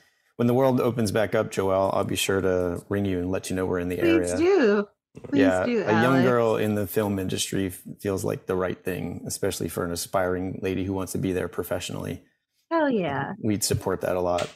when 0.42 0.48
the 0.48 0.56
world 0.56 0.82
opens 0.82 1.12
back 1.12 1.36
up, 1.36 1.52
Joelle, 1.52 1.94
I'll 1.94 2.04
be 2.04 2.16
sure 2.16 2.42
to 2.42 2.84
ring 2.90 3.06
you 3.06 3.20
and 3.20 3.30
let 3.30 3.52
you 3.52 3.56
know 3.56 3.68
we're 3.68 3.78
in 3.78 3.90
the 3.90 4.00
area. 4.00 4.22
Please 4.22 4.32
area. 4.32 4.40
do. 4.40 4.88
Please 5.22 5.40
yeah, 5.40 5.66
do, 5.68 5.84
a 5.84 6.02
young 6.02 6.24
girl 6.24 6.56
in 6.56 6.74
the 6.74 6.88
film 6.88 7.20
industry 7.20 7.70
feels 7.70 8.24
like 8.24 8.48
the 8.48 8.56
right 8.56 8.84
thing, 8.84 9.22
especially 9.28 9.70
for 9.70 9.86
an 9.86 9.92
aspiring 9.92 10.58
lady 10.64 10.84
who 10.84 10.94
wants 10.94 11.12
to 11.12 11.20
be 11.20 11.32
there 11.32 11.48
professionally. 11.48 12.24
Hell 12.72 12.90
yeah. 12.90 13.34
We'd 13.40 13.64
support 13.64 14.02
that 14.02 14.16
a 14.16 14.20
lot. 14.20 14.50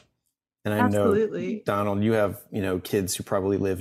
And 0.64 0.74
I 0.74 0.78
Absolutely. 0.78 1.54
know, 1.54 1.60
Donald, 1.64 2.02
you 2.02 2.14
have 2.14 2.40
you 2.50 2.62
know 2.62 2.80
kids 2.80 3.14
who 3.14 3.22
probably 3.22 3.56
live 3.56 3.80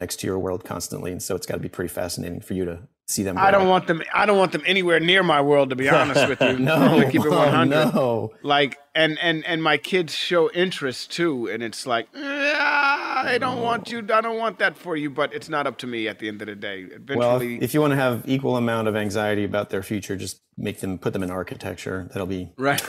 next 0.00 0.20
to 0.20 0.28
your 0.28 0.38
world 0.38 0.64
constantly, 0.64 1.10
and 1.10 1.20
so 1.20 1.34
it's 1.34 1.46
got 1.46 1.54
to 1.54 1.60
be 1.60 1.68
pretty 1.68 1.92
fascinating 1.92 2.42
for 2.42 2.54
you 2.54 2.64
to 2.64 2.78
see 3.10 3.22
them. 3.22 3.36
I 3.38 3.50
don't 3.50 3.68
want 3.68 3.86
them. 3.86 4.02
I 4.14 4.26
don't 4.26 4.38
want 4.38 4.52
them 4.52 4.62
anywhere 4.66 5.00
near 5.00 5.22
my 5.22 5.40
world. 5.40 5.70
To 5.70 5.76
be 5.76 5.88
honest 6.00 6.28
with 6.28 6.40
you, 6.40 6.58
No, 6.58 6.74
I'm 6.74 7.10
keep 7.10 7.20
it 7.22 7.26
oh, 7.32 7.36
100. 7.36 7.70
no. 7.94 8.32
Like, 8.42 8.78
and 8.94 9.18
and 9.20 9.44
and 9.44 9.62
my 9.62 9.76
kids 9.76 10.14
show 10.14 10.50
interest 10.52 11.10
too, 11.12 11.48
and 11.48 11.62
it's 11.62 11.86
like, 11.86 12.08
"Ah, 12.14 13.24
I 13.24 13.38
don't 13.38 13.60
want 13.60 13.90
you. 13.90 13.98
I 13.98 14.20
don't 14.20 14.38
want 14.38 14.58
that 14.58 14.76
for 14.76 14.96
you. 14.96 15.10
But 15.10 15.34
it's 15.34 15.48
not 15.48 15.66
up 15.66 15.78
to 15.78 15.86
me 15.86 16.08
at 16.08 16.18
the 16.18 16.28
end 16.28 16.40
of 16.42 16.46
the 16.46 16.56
day. 16.56 16.86
Eventually, 16.90 17.56
if, 17.56 17.62
if 17.62 17.74
you 17.74 17.80
want 17.80 17.92
to 17.92 17.96
have 17.96 18.22
equal 18.26 18.56
amount 18.56 18.88
of 18.88 18.96
anxiety 18.96 19.44
about 19.44 19.70
their 19.70 19.82
future, 19.82 20.16
just 20.16 20.40
make 20.56 20.80
them 20.80 20.98
put 20.98 21.12
them 21.12 21.22
in 21.22 21.30
architecture. 21.30 22.08
That'll 22.12 22.26
be 22.26 22.52
right. 22.56 22.80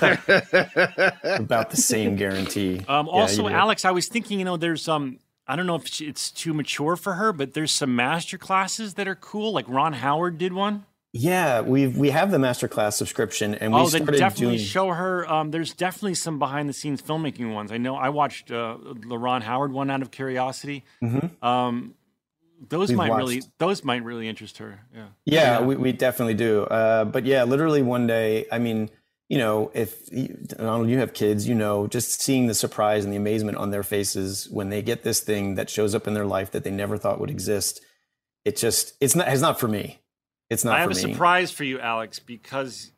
about 1.23 1.69
the 1.69 1.77
same 1.77 2.15
guarantee. 2.15 2.81
Um, 2.87 3.07
Yeah, 3.07 3.11
also, 3.11 3.47
you. 3.47 3.53
Alex, 3.53 3.85
I 3.85 3.91
was 3.91 4.07
thinking, 4.07 4.39
you 4.39 4.45
know, 4.45 4.57
there's 4.57 4.87
um, 4.87 5.19
I 5.51 5.57
don't 5.57 5.67
know 5.67 5.75
if 5.75 5.99
it's 5.99 6.31
too 6.31 6.53
mature 6.53 6.95
for 6.95 7.15
her, 7.15 7.33
but 7.33 7.53
there's 7.53 7.73
some 7.73 7.93
master 7.93 8.37
classes 8.37 8.93
that 8.93 9.05
are 9.05 9.15
cool. 9.15 9.51
Like 9.51 9.65
Ron 9.67 9.91
Howard 9.91 10.37
did 10.37 10.53
one. 10.53 10.85
Yeah, 11.11 11.59
we 11.59 11.87
we 11.87 12.09
have 12.11 12.31
the 12.31 12.37
masterclass 12.37 12.93
subscription, 12.93 13.55
and 13.55 13.73
we 13.73 13.81
oh, 13.81 13.87
started 13.87 14.17
definitely 14.17 14.55
doing. 14.55 14.65
show 14.65 14.91
her. 14.91 15.29
Um, 15.29 15.51
there's 15.51 15.73
definitely 15.73 16.15
some 16.15 16.39
behind 16.39 16.69
the 16.69 16.73
scenes 16.73 17.01
filmmaking 17.01 17.53
ones. 17.53 17.73
I 17.73 17.77
know 17.77 17.97
I 17.97 18.07
watched 18.07 18.49
uh, 18.49 18.77
the 18.81 19.17
Ron 19.17 19.41
Howard 19.41 19.73
one 19.73 19.89
out 19.89 20.01
of 20.01 20.09
curiosity. 20.09 20.85
Mm-hmm. 21.03 21.45
Um, 21.45 21.95
those 22.69 22.87
We've 22.87 22.97
might 22.97 23.11
really 23.11 23.41
those 23.57 23.83
might 23.83 24.05
really 24.05 24.29
interest 24.29 24.59
her. 24.59 24.79
Yeah. 24.95 25.07
Yeah, 25.25 25.61
We, 25.61 25.75
we 25.75 25.91
definitely 25.91 26.35
do. 26.35 26.63
Uh, 26.63 27.03
but 27.03 27.25
yeah, 27.25 27.43
literally 27.43 27.81
one 27.81 28.07
day, 28.07 28.45
I 28.49 28.59
mean, 28.59 28.89
you 29.31 29.37
know, 29.37 29.71
if 29.73 30.11
you- 30.11 30.37
Donald, 30.45 30.89
you 30.89 30.97
have 30.99 31.13
kids, 31.13 31.47
you 31.47 31.55
know, 31.55 31.87
just 31.87 32.21
seeing 32.21 32.47
the 32.47 32.53
surprise 32.53 33.05
and 33.05 33.13
the 33.13 33.17
amazement 33.17 33.57
on 33.57 33.71
their 33.71 33.81
faces 33.81 34.49
when 34.49 34.67
they 34.69 34.81
get 34.81 35.03
this 35.03 35.21
thing 35.21 35.55
that 35.55 35.69
shows 35.69 35.95
up 35.95 36.05
in 36.05 36.13
their 36.13 36.25
life 36.25 36.51
that 36.51 36.65
they 36.65 36.69
never 36.69 36.97
thought 36.97 37.17
would 37.21 37.29
exist. 37.29 37.79
It 38.43 38.57
just, 38.57 38.93
it's 38.99 39.15
not, 39.15 39.29
it's 39.29 39.41
not 39.41 39.57
for 39.57 39.69
me. 39.69 40.01
It's 40.49 40.65
not 40.65 40.75
I 40.75 40.79
have 40.81 40.91
for 40.91 40.99
a 40.99 41.07
me. 41.07 41.13
surprise 41.13 41.49
for 41.49 41.63
you, 41.63 41.79
Alex, 41.79 42.19
because 42.19 42.91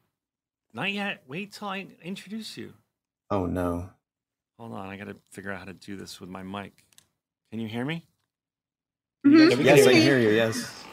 not 0.74 0.92
yet. 0.92 1.22
Wait 1.28 1.52
till 1.52 1.68
I 1.68 1.86
introduce 2.02 2.58
you. 2.58 2.74
Oh 3.30 3.46
no. 3.46 3.92
Hold 4.58 4.74
on, 4.74 4.90
I 4.90 4.98
got 4.98 5.06
to 5.10 5.16
figure 5.34 5.52
out 5.52 5.60
how 5.60 5.66
to 5.66 5.74
do 5.74 5.96
this 5.98 6.20
with 6.20 6.30
my 6.32 6.42
mic. 6.42 6.74
Can 7.52 7.60
you 7.60 7.68
hear 7.68 7.86
me? 7.86 8.08
Mhm. 9.24 9.64
Yes, 9.64 9.86
I 9.86 9.94
can 9.94 10.02
hear 10.02 10.18
you. 10.20 10.30
Yes. 10.30 10.84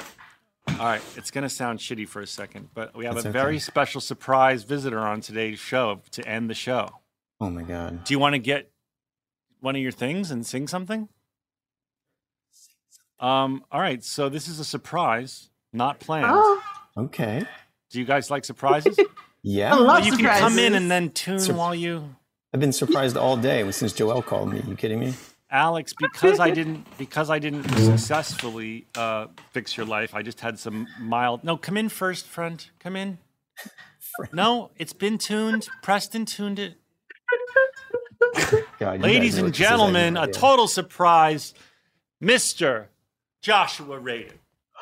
All 0.81 0.87
right, 0.87 1.03
it's 1.15 1.31
going 1.31 1.43
to 1.43 1.51
sound 1.51 1.79
shitty 1.79 2.09
for 2.09 2.23
a 2.23 2.27
second, 2.27 2.71
but 2.73 2.97
we 2.97 3.05
have 3.05 3.15
That's 3.15 3.27
a 3.27 3.29
okay. 3.29 3.39
very 3.39 3.59
special 3.59 4.01
surprise 4.01 4.63
visitor 4.63 4.99
on 5.01 5.21
today's 5.21 5.59
show 5.59 6.01
to 6.13 6.27
end 6.27 6.49
the 6.49 6.55
show. 6.55 6.89
Oh 7.39 7.51
my 7.51 7.63
God. 7.63 8.05
Do 8.05 8.15
you 8.15 8.19
want 8.19 8.33
to 8.35 8.39
get 8.39 8.71
one 9.61 9.77
of 9.77 9.83
your 9.83 9.93
things 9.93 10.31
and 10.31 10.47
sing 10.47 10.67
something? 10.69 11.11
Um, 13.19 13.63
all 13.71 13.81
right, 13.81 14.03
so 14.03 14.31
this 14.31 14.49
is 14.49 14.59
a 14.59 14.65
surprise, 14.65 15.51
not 15.73 16.01
planned. 16.01 16.27
Oh, 16.31 16.63
Okay. 16.97 17.45
Do 17.91 17.99
you 17.99 18.05
guys 18.07 18.31
like 18.31 18.45
surprises? 18.45 18.99
Yeah. 19.43 19.73
I 19.75 19.79
love 19.79 19.87
Well, 19.87 20.05
you 20.05 20.17
can 20.19 20.39
come 20.39 20.59
in 20.59 20.75
and 20.75 20.91
then 20.91 21.09
tune 21.13 21.39
Sur- 21.41 21.55
while 21.55 21.75
you 21.75 22.15
I've 22.53 22.61
been 22.61 22.75
surprised 22.75 23.17
all 23.17 23.39
day 23.39 23.71
since 23.71 23.95
Joelle 23.95 24.23
called 24.23 24.53
me. 24.53 24.63
You 24.69 24.77
kidding 24.77 25.01
me? 25.01 25.15
Alex, 25.51 25.93
because 25.99 26.41
I 26.41 26.51
didn't 26.51 26.87
because 26.99 27.31
I 27.31 27.39
didn't 27.39 27.69
successfully 27.75 28.87
uh, 28.97 29.27
fix 29.53 29.77
your 29.77 29.87
life, 29.87 30.15
I 30.15 30.23
just 30.23 30.41
had 30.41 30.59
some 30.59 30.87
mild. 30.99 31.45
No, 31.45 31.57
come 31.57 31.77
in 31.77 31.89
first, 31.89 32.27
friend. 32.27 32.65
Come 32.79 32.97
in. 32.97 33.19
No, 34.33 34.71
it's 34.77 34.93
been 34.93 35.19
tuned. 35.19 35.69
Preston 35.83 36.25
tuned 36.25 36.59
it. 36.59 36.75
God, 38.79 39.01
Ladies 39.01 39.37
and 39.39 39.47
what 39.47 39.53
this 39.55 39.61
is. 39.61 39.67
I 39.67 39.71
have 39.71 39.79
gentlemen, 39.79 40.17
a 40.17 40.27
total 40.27 40.67
surprise, 40.69 41.55
Mister 42.21 42.89
Joshua 43.43 43.99
Radin. 43.99 44.33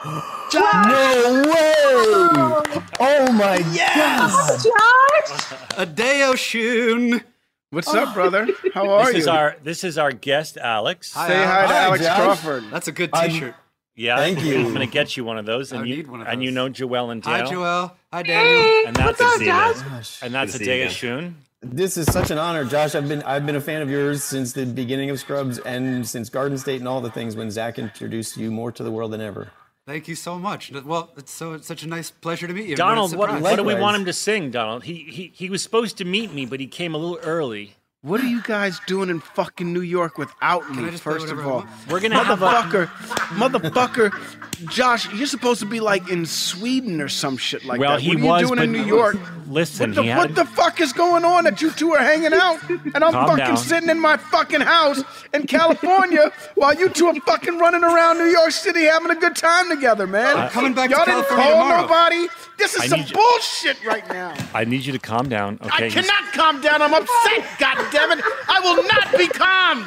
No 0.55 1.43
way! 1.45 2.83
Oh 3.01 3.33
my 3.33 3.59
Josh. 3.75 5.53
A 5.77 5.85
Deo 5.85 6.35
Shun. 6.37 7.23
What's 7.71 7.93
oh, 7.93 7.99
up, 7.99 8.15
brother? 8.15 8.49
How 8.73 8.89
are 8.89 9.01
you? 9.01 9.07
this 9.07 9.15
you? 9.15 9.21
is 9.21 9.27
our 9.27 9.57
this 9.63 9.85
is 9.85 9.99
our 9.99 10.11
guest, 10.11 10.57
Alex. 10.57 11.13
Say 11.13 11.19
hi 11.45 11.67
to 11.67 11.75
Alex 11.75 12.07
Crawford. 12.07 12.65
That's 12.71 12.89
a 12.89 12.93
good 12.93 13.11
I'm- 13.13 13.31
T-shirt. 13.31 13.55
Yeah, 13.95 14.17
Thank 14.17 14.45
you. 14.45 14.59
I'm 14.61 14.73
gonna 14.73 14.87
get 14.87 15.17
you 15.17 15.25
one 15.25 15.39
of 15.39 15.45
those, 15.45 15.73
and 15.73 15.83
I 15.83 15.85
you 15.85 15.97
need 15.97 16.07
one 16.07 16.21
of 16.21 16.29
and 16.29 16.41
you 16.41 16.53
know 16.53 16.69
Joelle 16.71 17.11
and 17.11 17.21
Dale. 17.21 17.33
Hi, 17.33 17.41
Dale. 17.41 17.51
Joelle. 17.51 17.93
Hi, 18.13 18.23
Daniel. 18.23 18.87
And 18.87 18.95
that's 18.95 19.21
What's 19.21 19.41
up, 19.41 19.43
Josh? 19.43 20.23
and 20.23 20.33
that's 20.33 20.53
Good 20.53 20.61
a 20.61 20.65
to 20.65 20.71
day 20.71 20.83
again. 20.83 20.95
Shun. 20.95 21.37
This 21.63 21.97
is 21.97 22.07
such 22.07 22.31
an 22.31 22.39
honor, 22.39 22.65
Josh. 22.65 22.95
I've 22.95 23.09
been 23.09 23.25
I've 23.25 23.45
been 23.45 23.57
a 23.57 23.61
fan 23.61 23.83
of 23.83 23.91
yours 23.91 24.23
since 24.23 24.53
the 24.53 24.67
beginning 24.67 25.11
of 25.11 25.19
Scrubs 25.19 25.59
and 25.59 26.07
since 26.07 26.29
Garden 26.29 26.57
State 26.59 26.79
and 26.79 26.87
all 26.87 27.01
the 27.01 27.11
things 27.11 27.35
when 27.35 27.51
Zach 27.51 27.77
introduced 27.77 28.37
you 28.37 28.53
more 28.53 28.71
to 28.71 28.85
the 28.85 28.93
world 28.93 29.13
than 29.13 29.21
ever. 29.21 29.49
Thank 29.89 30.07
you 30.07 30.17
so 30.17 30.39
much. 30.39 30.71
Well, 30.71 31.09
it's 31.17 31.33
so 31.33 31.55
it's 31.55 31.67
such 31.67 31.83
a 31.83 31.89
nice 31.89 32.11
pleasure 32.11 32.47
to 32.47 32.53
meet 32.53 32.67
you. 32.67 32.77
Donald, 32.77 33.17
What 33.17 33.41
what, 33.41 33.57
do 33.57 33.65
we 33.65 33.75
want 33.75 33.97
him 33.97 34.05
to 34.05 34.13
sing, 34.13 34.51
Donald? 34.51 34.85
He, 34.85 34.97
he 35.05 35.33
he 35.35 35.49
was 35.49 35.63
supposed 35.63 35.97
to 35.97 36.05
meet 36.05 36.31
me, 36.35 36.45
but 36.45 36.61
he 36.61 36.67
came 36.67 36.95
a 36.95 36.99
little 36.99 37.19
early. 37.23 37.73
What 38.03 38.21
are 38.21 38.27
you 38.29 38.41
guys 38.43 38.79
doing 38.87 39.11
in 39.11 39.19
fucking 39.19 39.73
New 39.73 39.81
York 39.81 40.19
without 40.19 40.71
me? 40.71 40.85
I 40.87 40.91
just 40.91 41.03
play 41.03 41.15
First 41.15 41.33
of 41.33 41.45
all. 41.45 41.67
We're 41.91 41.99
gonna 41.99 42.23
have 42.23 42.41
a- 42.41 42.47
motherfucker, 42.47 42.87
motherfucker, 43.35 44.71
Josh. 44.71 45.13
You're 45.15 45.27
supposed 45.27 45.59
to 45.61 45.67
be 45.67 45.81
like 45.81 46.09
in 46.09 46.25
Sweden 46.25 47.01
or 47.01 47.09
some 47.09 47.37
shit 47.37 47.65
like 47.65 47.81
well, 47.81 47.95
that. 47.97 48.01
he 48.01 48.15
what 48.15 48.23
are 48.23 48.33
was, 48.35 48.41
you 48.43 48.47
doing 48.47 48.63
in 48.63 48.71
New 48.73 48.85
York? 48.85 49.17
Listen, 49.49 49.91
What 49.91 49.97
the, 49.97 50.03
he 50.05 50.09
had 50.11 50.19
what 50.19 50.35
the 50.37 50.45
fuck 50.45 50.81
is 50.81 50.93
going 50.93 51.25
on 51.25 51.43
that 51.43 51.61
you 51.61 51.73
two 51.73 51.91
are 51.93 51.99
hanging 51.99 52.33
out 52.35 52.61
and 52.71 53.03
I'm 53.03 53.13
Calm 53.13 53.27
fucking 53.31 53.45
down. 53.47 53.57
sitting 53.57 53.89
in 53.91 53.99
my 53.99 54.17
fucking 54.17 54.61
house 54.61 55.03
in 55.35 55.49
California 55.49 56.31
while 56.55 56.75
you 56.75 56.91
two 56.91 57.07
are 57.09 57.15
fucking 57.27 57.59
running 57.59 57.83
around 57.83 58.19
New 58.19 58.27
York 58.31 58.53
City 58.53 58.85
having 58.85 59.11
a 59.11 59.17
good 59.17 59.35
time 59.35 59.69
together, 59.71 60.07
man? 60.07 60.37
I'm 60.37 60.51
coming 60.51 60.73
back 60.73 60.91
to 60.91 60.97
Y'all 60.97 61.05
didn't 61.05 61.27
California 61.27 61.53
call 61.53 61.63
tomorrow. 61.65 61.83
nobody. 61.83 62.29
This 62.59 62.75
is 62.75 62.81
I 62.83 62.87
some 62.89 63.01
you- 63.01 63.15
bullshit 63.15 63.83
right 63.85 64.07
now. 64.09 64.35
I 64.53 64.65
need 64.65 64.85
you 64.85 64.93
to 64.93 64.99
calm 64.99 65.29
down. 65.29 65.59
Okay, 65.63 65.87
I 65.87 65.91
cannot 65.91 66.33
calm 66.33 66.61
down. 66.61 66.83
I'm 66.83 66.93
upset. 66.93 67.47
God 67.59 67.87
damn 67.93 68.19
it! 68.19 68.25
I 68.49 68.61
will 68.61 68.83
not 68.83 69.17
be 69.17 69.29
calmed. 69.29 69.87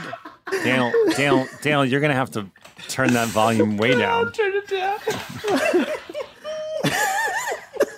Daniel, 0.64 0.92
Daniel, 1.16 1.48
Daniel, 1.62 1.86
you're 1.86 2.02
gonna 2.02 2.14
have 2.14 2.32
to 2.32 2.46
turn 2.88 3.14
that 3.14 3.28
volume 3.30 3.78
way 3.78 3.96
down. 3.98 4.32
Turn 4.32 4.54
it 4.56 4.68
down. 4.68 5.86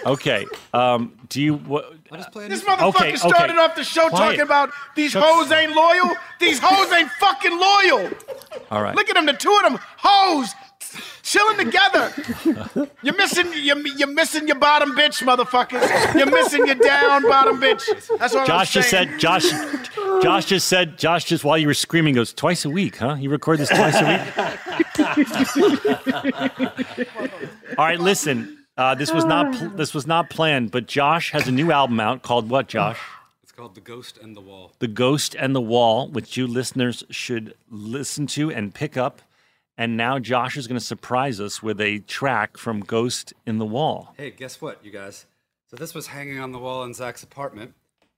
Okay. 0.05 0.45
Um, 0.73 1.17
do 1.29 1.41
you 1.41 1.53
what? 1.55 1.93
What 2.09 2.19
is 2.19 2.25
playing? 2.27 2.49
This 2.49 2.61
motherfucker 2.63 2.89
Okay, 2.89 3.15
started 3.15 3.53
okay. 3.53 3.57
off 3.63 3.75
the 3.77 3.85
show 3.85 4.09
Quiet. 4.09 4.23
talking 4.31 4.41
about 4.41 4.69
these 4.97 5.11
Shut- 5.11 5.23
hoes 5.25 5.49
ain't 5.49 5.73
loyal. 5.73 6.11
These 6.41 6.59
hoes 6.61 6.91
ain't 6.91 7.09
fucking 7.11 7.57
loyal. 7.57 8.09
All 8.69 8.81
right. 8.83 8.95
Look 8.95 9.07
at 9.09 9.15
them, 9.15 9.25
the 9.25 9.31
two 9.33 9.55
of 9.63 9.71
them 9.71 9.79
hoes 9.97 10.53
chilling 11.21 11.57
together. 11.57 12.13
You're 13.01 13.15
missing, 13.15 13.47
you're, 13.55 13.79
you're 13.97 14.07
missing 14.07 14.47
your 14.47 14.57
bottom 14.59 14.91
bitch, 14.95 15.21
motherfuckers. 15.23 16.13
You're 16.15 16.29
missing 16.31 16.65
your 16.65 16.75
down 16.75 17.23
bottom 17.23 17.59
bitch. 17.61 17.83
That's 18.19 18.33
what 18.33 18.47
Josh 18.47 18.75
I'm 18.75 18.81
just 18.81 18.89
said. 18.89 19.19
Josh. 19.19 19.49
Josh 20.21 20.45
just 20.45 20.67
said. 20.67 20.97
Josh 20.97 21.25
just 21.25 21.43
while 21.43 21.57
you 21.57 21.67
were 21.67 21.73
screaming 21.73 22.15
goes 22.15 22.33
twice 22.33 22.65
a 22.65 22.69
week, 22.69 22.97
huh? 22.97 23.15
You 23.19 23.29
record 23.29 23.59
this 23.59 23.69
twice 23.69 23.95
a 23.95 24.05
week. 24.05 24.19
All 27.77 27.85
right, 27.85 27.99
listen. 27.99 28.57
Uh, 28.75 28.95
this 28.95 29.13
was 29.13 29.23
not 29.25 29.53
pl- 29.55 29.69
this 29.69 29.93
was 29.93 30.07
not 30.07 30.29
planned, 30.31 30.71
but 30.71 30.87
Josh 30.87 31.31
has 31.31 31.47
a 31.47 31.51
new 31.51 31.71
album 31.71 31.99
out 31.99 32.23
called 32.23 32.49
what? 32.49 32.67
Josh, 32.67 32.99
It's 33.43 33.51
called 33.51 33.75
The 33.75 33.81
Ghost 33.81 34.17
and 34.17 34.35
the 34.35 34.41
Wall. 34.41 34.71
"The 34.79 34.87
Ghost 34.87 35.35
and 35.37 35.55
the 35.55 35.61
Wall," 35.61 36.07
which 36.07 36.37
you 36.37 36.47
listeners 36.47 37.03
should 37.11 37.53
listen 37.69 38.25
to 38.27 38.51
and 38.51 38.73
pick 38.73 38.97
up. 38.97 39.21
And 39.77 39.97
now 39.97 40.19
Josh 40.19 40.55
is 40.55 40.67
going 40.67 40.79
to 40.79 40.85
surprise 40.85 41.39
us 41.39 41.63
with 41.63 41.81
a 41.81 41.99
track 41.99 42.57
from 42.57 42.81
"Ghost 42.81 43.33
in 43.45 43.57
the 43.57 43.65
Wall." 43.65 44.13
Hey, 44.17 44.29
guess 44.31 44.61
what, 44.61 44.83
you 44.85 44.91
guys? 44.91 45.25
So 45.67 45.77
this 45.77 45.95
was 45.95 46.07
hanging 46.07 46.39
on 46.39 46.51
the 46.51 46.59
wall 46.59 46.83
in 46.83 46.93
Zach's 46.93 47.23
apartment. 47.23 47.73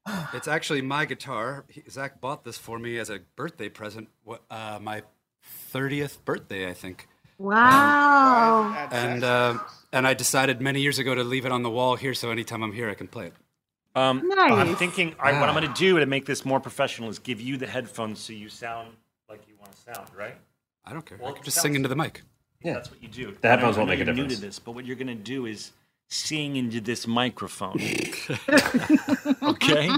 It's 0.34 0.48
actually 0.48 0.82
my 0.82 1.06
guitar. 1.06 1.65
He, 1.69 1.82
Zach 1.90 2.22
bought 2.22 2.44
this 2.44 2.57
for 2.57 2.77
me 2.77 2.98
as 2.99 3.10
a 3.10 3.22
birthday 3.36 3.69
present. 3.69 4.10
What, 4.23 4.44
uh, 4.52 4.80
my 4.82 5.03
thirtieth 5.41 6.23
birthday, 6.26 6.69
I 6.69 6.73
think. 6.73 7.07
Wow. 7.38 8.88
And 8.91 9.23
uh, 9.23 9.60
and 9.91 10.06
I 10.06 10.14
decided 10.14 10.61
many 10.61 10.82
years 10.82 10.99
ago 10.99 11.15
to 11.15 11.23
leave 11.23 11.45
it 11.45 11.52
on 11.52 11.64
the 11.64 11.69
wall 11.69 11.95
here, 11.95 12.14
so 12.14 12.32
anytime 12.32 12.64
I'm 12.64 12.73
here, 12.73 12.90
I 12.90 12.94
can 12.94 13.07
play 13.07 13.27
it. 13.27 13.34
Um, 13.95 14.27
Nice. 14.27 14.52
I'm 14.52 14.76
thinking, 14.76 15.15
all 15.18 15.26
right, 15.26 15.40
what 15.40 15.48
I'm 15.48 15.56
going 15.56 15.73
to 15.73 15.80
do 15.80 15.99
to 15.99 16.06
make 16.06 16.26
this 16.26 16.44
more 16.44 16.60
professional 16.60 17.10
is 17.10 17.18
give 17.18 17.40
you 17.40 17.56
the 17.56 17.68
headphones 17.68 18.19
so 18.19 18.34
you 18.34 18.49
sound 18.49 18.90
like 19.30 19.48
you 19.48 19.56
want 19.57 19.72
to 19.72 19.77
sound, 19.94 20.10
right? 20.18 20.36
I 20.86 20.94
don't 20.94 21.06
care. 21.06 21.18
Well, 21.20 21.30
I 21.32 21.34
can 21.34 21.44
just 21.44 21.57
it 21.57 21.62
sing 21.62 21.70
sounds- 21.72 21.78
into 21.78 21.90
the 21.90 21.95
mic. 21.95 22.22
Yeah, 22.62 22.74
that's 22.74 22.90
what 22.90 23.02
you 23.02 23.07
do. 23.10 23.36
The 23.41 23.48
headphones 23.48 23.76
I 23.76 23.80
won't 23.80 23.90
make 23.90 23.99
a 23.99 24.06
you're 24.06 24.14
New 24.14 24.22
difference. 24.24 24.40
to 24.40 24.45
this, 24.45 24.60
but 24.60 24.72
what 24.72 24.86
you're 24.86 24.95
going 24.95 25.07
to 25.07 25.16
do 25.16 25.45
is 25.45 25.72
sing 26.07 26.56
into 26.56 26.80
this 26.82 27.07
microphone. 27.07 27.73
okay. 29.44 29.90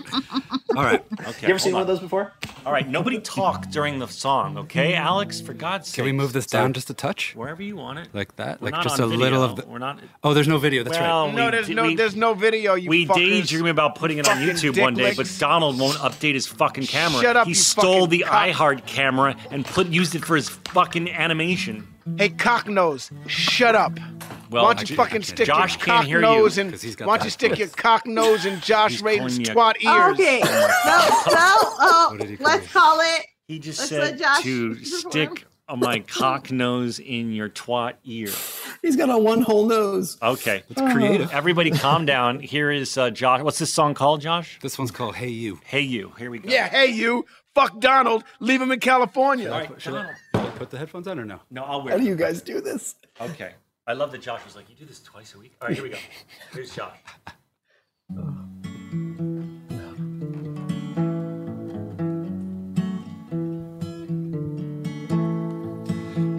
All 0.76 0.84
right. 0.84 1.04
Okay. 1.28 1.48
You 1.48 1.50
ever 1.50 1.60
seen 1.60 1.74
hold 1.74 1.74
one 1.74 1.82
of 1.82 1.88
those 1.88 2.00
before? 2.00 2.34
All 2.66 2.72
right. 2.72 2.88
Nobody 2.88 3.20
talk 3.20 3.70
during 3.70 4.00
the 4.00 4.08
song, 4.08 4.58
okay, 4.58 4.94
mm-hmm. 4.94 5.06
Alex? 5.06 5.42
For 5.42 5.54
God's 5.54 5.88
sake. 5.88 5.96
Can 5.96 6.06
we 6.06 6.12
move 6.12 6.34
this 6.34 6.46
down 6.46 6.74
just 6.74 6.90
a 6.90 6.94
touch? 6.94 7.36
Wherever 7.36 7.62
you 7.62 7.76
want 7.76 8.00
it. 8.00 8.10
Like 8.14 8.36
that? 8.38 8.62
We're 8.62 8.72
like 8.72 8.84
just 8.84 9.00
a 9.00 9.04
on 9.04 9.18
little 9.18 9.44
of 9.44 9.58
the. 9.58 9.66
We're 9.66 9.80
not. 9.80 10.00
Oh, 10.24 10.34
there's 10.34 10.48
no 10.48 10.58
video. 10.58 10.84
That's 10.84 10.98
well, 10.98 11.28
right. 11.28 11.36
No, 11.36 11.52
there's 11.52 11.68
did- 11.68 11.76
no, 11.76 11.84
we- 11.84 11.96
there's 11.96 12.16
no 12.16 12.34
video. 12.34 12.76
You 12.76 12.90
we 12.90 13.06
fuckers. 13.06 13.16
daydream 13.16 13.68
about 13.68 13.96
putting 13.96 14.18
it 14.18 14.28
on 14.28 14.38
YouTube 14.38 14.80
one 14.82 14.94
day, 14.94 15.14
but. 15.16 15.28
Donald 15.40 15.80
won't 15.80 15.98
update 15.98 16.34
his 16.34 16.48
fucking 16.48 16.86
camera. 16.86 17.22
Shut 17.22 17.38
up, 17.38 17.46
He 17.46 17.52
you 17.52 17.56
stole 17.56 18.08
the 18.08 18.20
cock. 18.20 18.50
iHeart 18.50 18.86
camera 18.86 19.36
and 19.52 19.66
put 19.66 19.88
used 19.88 20.16
it 20.16 20.26
for 20.26 20.36
his 20.36 20.50
fucking 20.50 21.10
animation. 21.10 21.88
Hey, 22.18 22.30
cock 22.30 22.68
nose, 22.68 23.12
shut 23.28 23.76
up. 23.76 24.00
Well, 24.50 24.64
why 24.64 24.74
don't 24.76 24.90
you 24.90 24.96
I- 24.96 24.98
fucking 24.98 25.22
I- 25.22 25.26
stick 25.26 25.48
Josh 25.48 25.76
your 25.78 25.86
cock 25.86 26.08
nose 26.08 26.58
and 26.58 26.72
'cause 26.72 26.82
he's 26.82 26.96
got 26.96 27.08
why 27.08 27.18
don't 27.18 27.26
you 27.26 27.32
stick 27.32 27.58
your 27.60 27.68
cock 27.76 28.06
nose 28.06 28.46
in 28.46 28.60
Josh 28.62 28.92
He's 28.92 29.02
Radin's 29.02 29.38
calling 29.40 29.50
a- 29.50 29.54
twat 29.54 29.74
ears? 29.82 30.14
Okay. 30.14 30.42
So, 30.42 30.50
so, 30.50 31.36
oh, 31.36 32.08
What 32.12 32.20
did 32.22 32.30
he 32.30 32.38
call 32.38 32.46
let's 32.48 32.72
call 32.72 33.00
it. 33.02 33.26
He 33.48 33.60
just 33.60 33.80
Let's 33.80 33.90
said 33.90 34.20
Josh 34.20 34.44
to 34.44 34.70
perform. 34.76 34.86
stick 35.12 35.46
my 35.76 36.00
cock 36.00 36.50
nose 36.52 37.00
in 37.00 37.34
your 37.34 37.50
twat 37.50 37.94
ear. 38.06 38.30
He's 38.82 38.96
got 38.96 39.10
a 39.10 39.18
one 39.18 39.42
whole 39.42 39.66
nose. 39.66 40.18
Okay. 40.22 40.64
That's 40.70 40.94
creative. 40.94 41.32
Everybody 41.34 41.72
calm 41.72 42.06
down. 42.06 42.40
Here 42.40 42.72
is 42.72 42.98
uh, 42.98 43.10
Josh. 43.10 43.42
What's 43.42 43.60
this 43.60 43.74
song 43.74 43.94
called, 43.94 44.22
Josh? 44.22 44.60
This 44.62 44.78
one's 44.78 44.92
called 44.92 45.16
Hey 45.16 45.28
You. 45.30 45.60
Hey 45.66 45.82
You. 45.82 46.14
Here 46.18 46.30
we 46.32 46.40
go. 46.40 46.50
Yeah, 46.50 46.68
hey 46.70 46.88
you, 46.88 47.26
fuck 47.54 47.80
Donald, 47.80 48.24
leave 48.40 48.62
him 48.62 48.72
in 48.72 48.80
California. 48.80 49.52
All 49.52 49.60
right, 49.60 49.82
Should 49.82 49.94
I, 49.94 49.98
Donald. 49.98 50.16
should 50.16 50.26
I 50.27 50.27
put 50.56 50.70
the 50.70 50.78
headphones 50.78 51.08
on 51.08 51.20
or 51.20 51.26
no? 51.26 51.40
No, 51.50 51.64
I'll 51.64 51.84
wear 51.84 51.94
How 51.94 52.00
do 52.00 52.06
you 52.06 52.16
guys 52.16 52.42
do 52.42 52.62
this? 52.62 52.96
Okay. 53.20 53.54
I 53.86 53.94
love 53.94 54.12
that 54.12 54.22
Josh 54.22 54.44
was 54.44 54.56
like, 54.56 54.70
you 54.70 54.76
do 54.76 54.86
this 54.86 55.00
twice 55.02 55.34
a 55.36 55.40
week? 55.40 55.56
All 55.62 55.68
right, 55.68 55.76
here 55.76 55.84
we 55.84 55.90
go. 55.90 55.98
Here's 56.54 56.76
Josh. 56.76 56.98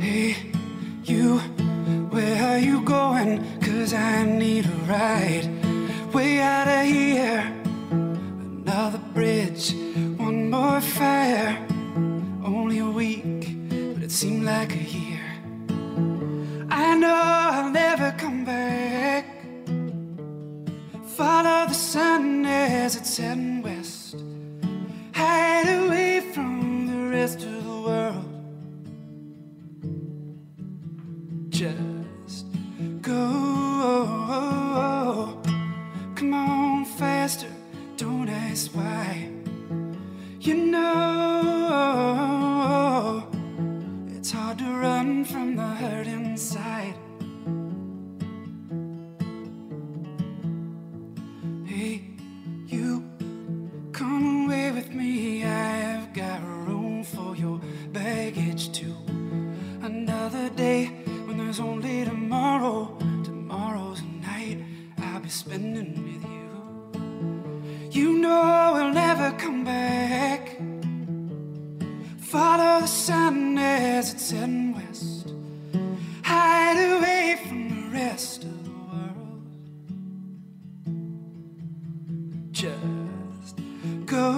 Hey, 0.00 0.36
you, 1.04 1.38
where 2.10 2.42
are 2.50 2.58
you 2.58 2.80
going? 2.82 3.60
Cause 3.60 3.92
I 3.94 4.24
need 4.24 4.66
a 4.66 4.76
ride. 4.88 5.48
Way 6.12 6.40
out 6.40 6.68
of 6.68 6.86
here. 6.86 7.52
Another 7.90 8.98
bridge, 9.14 9.72
one 10.16 10.50
more 10.50 10.80
fire. 10.80 11.58
Only 12.44 12.78
a 12.78 12.86
week, 12.86 13.24
but 13.24 13.37
it 14.08 14.12
seemed 14.12 14.44
like 14.44 14.74
a 14.74 14.84
year. 14.98 15.20
I 16.70 16.96
know 16.96 17.14
I'll 17.14 17.70
never 17.70 18.10
come 18.12 18.42
back. 18.42 19.26
Follow 21.14 21.66
the 21.68 21.74
sun 21.74 22.46
as 22.46 22.96
it's 22.96 23.18
heading 23.18 23.60
west. 23.60 24.24
Hide 25.12 25.68
away 25.80 26.20
from 26.32 26.86
the 26.86 27.10
rest 27.16 27.42
of 27.42 27.64
the 27.68 27.80
world. 27.88 28.28
Just 31.50 32.46
go. 33.02 33.18
Come 36.14 36.32
on 36.32 36.86
faster, 36.86 37.52
don't 37.98 38.30
ask 38.30 38.74
why. 38.74 39.28
You 40.40 40.54
know 40.54 41.37
run 44.88 45.22
from 45.22 45.48
the 45.54 45.70
hurt 45.82 46.06
inside. 46.06 46.96
Hey, 51.72 51.94
you, 52.74 52.90
come 53.92 54.24
away 54.44 54.70
with 54.78 54.90
me. 55.00 55.44
I've 55.44 56.08
got 56.14 56.38
room 56.66 57.04
for 57.04 57.30
your 57.36 57.60
baggage 57.92 58.64
too. 58.78 58.96
Another 59.90 60.46
day 60.64 60.80
when 61.26 61.36
there's 61.40 61.60
only 61.60 61.96
tomorrow. 62.12 62.78
Tomorrow's 63.30 64.02
night 64.30 64.58
I'll 65.06 65.20
be 65.20 65.32
spending 65.42 65.92
with 66.08 66.24
you. 66.36 66.48
You 67.98 68.08
know 68.24 68.72
we'll 68.74 68.94
never 69.06 69.28
come 69.44 69.60
back. 69.64 70.42
Follow 72.34 72.80
the 72.80 72.92
sun 73.08 73.58
as 73.58 74.12
it's 74.14 74.32
west 74.32 74.77
hide 76.28 76.78
away 76.96 77.38
from 77.46 77.60
the 77.70 77.84
rest 78.00 78.44
of 78.44 78.64
the 78.66 78.76
world. 78.90 79.42
Just 82.52 83.54
go. 84.04 84.28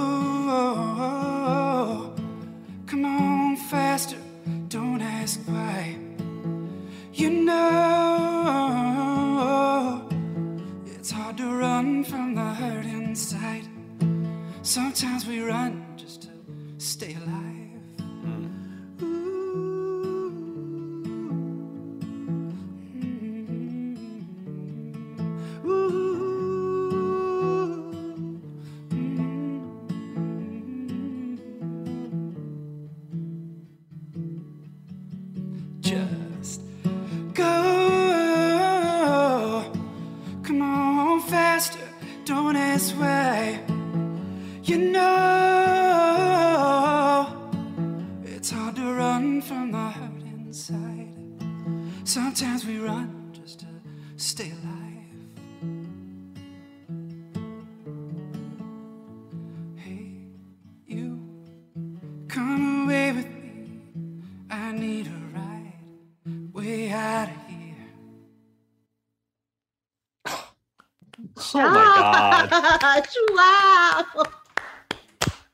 Come 2.86 3.04
on 3.04 3.56
faster, 3.56 4.22
don't 4.68 5.02
ask 5.02 5.40
why. 5.46 5.96
You 7.12 7.30
know 7.30 7.58
it's 10.94 11.10
hard 11.10 11.36
to 11.38 11.46
run 11.66 12.04
from 12.04 12.36
the 12.36 12.50
hurt 12.60 12.86
inside. 12.86 13.66
Sometimes 14.62 15.26
we 15.26 15.40
run 15.40 15.84
just 15.96 16.22
to 16.22 16.28
stay 16.78 17.16
alive. 17.24 17.59
Wow. 73.30 74.04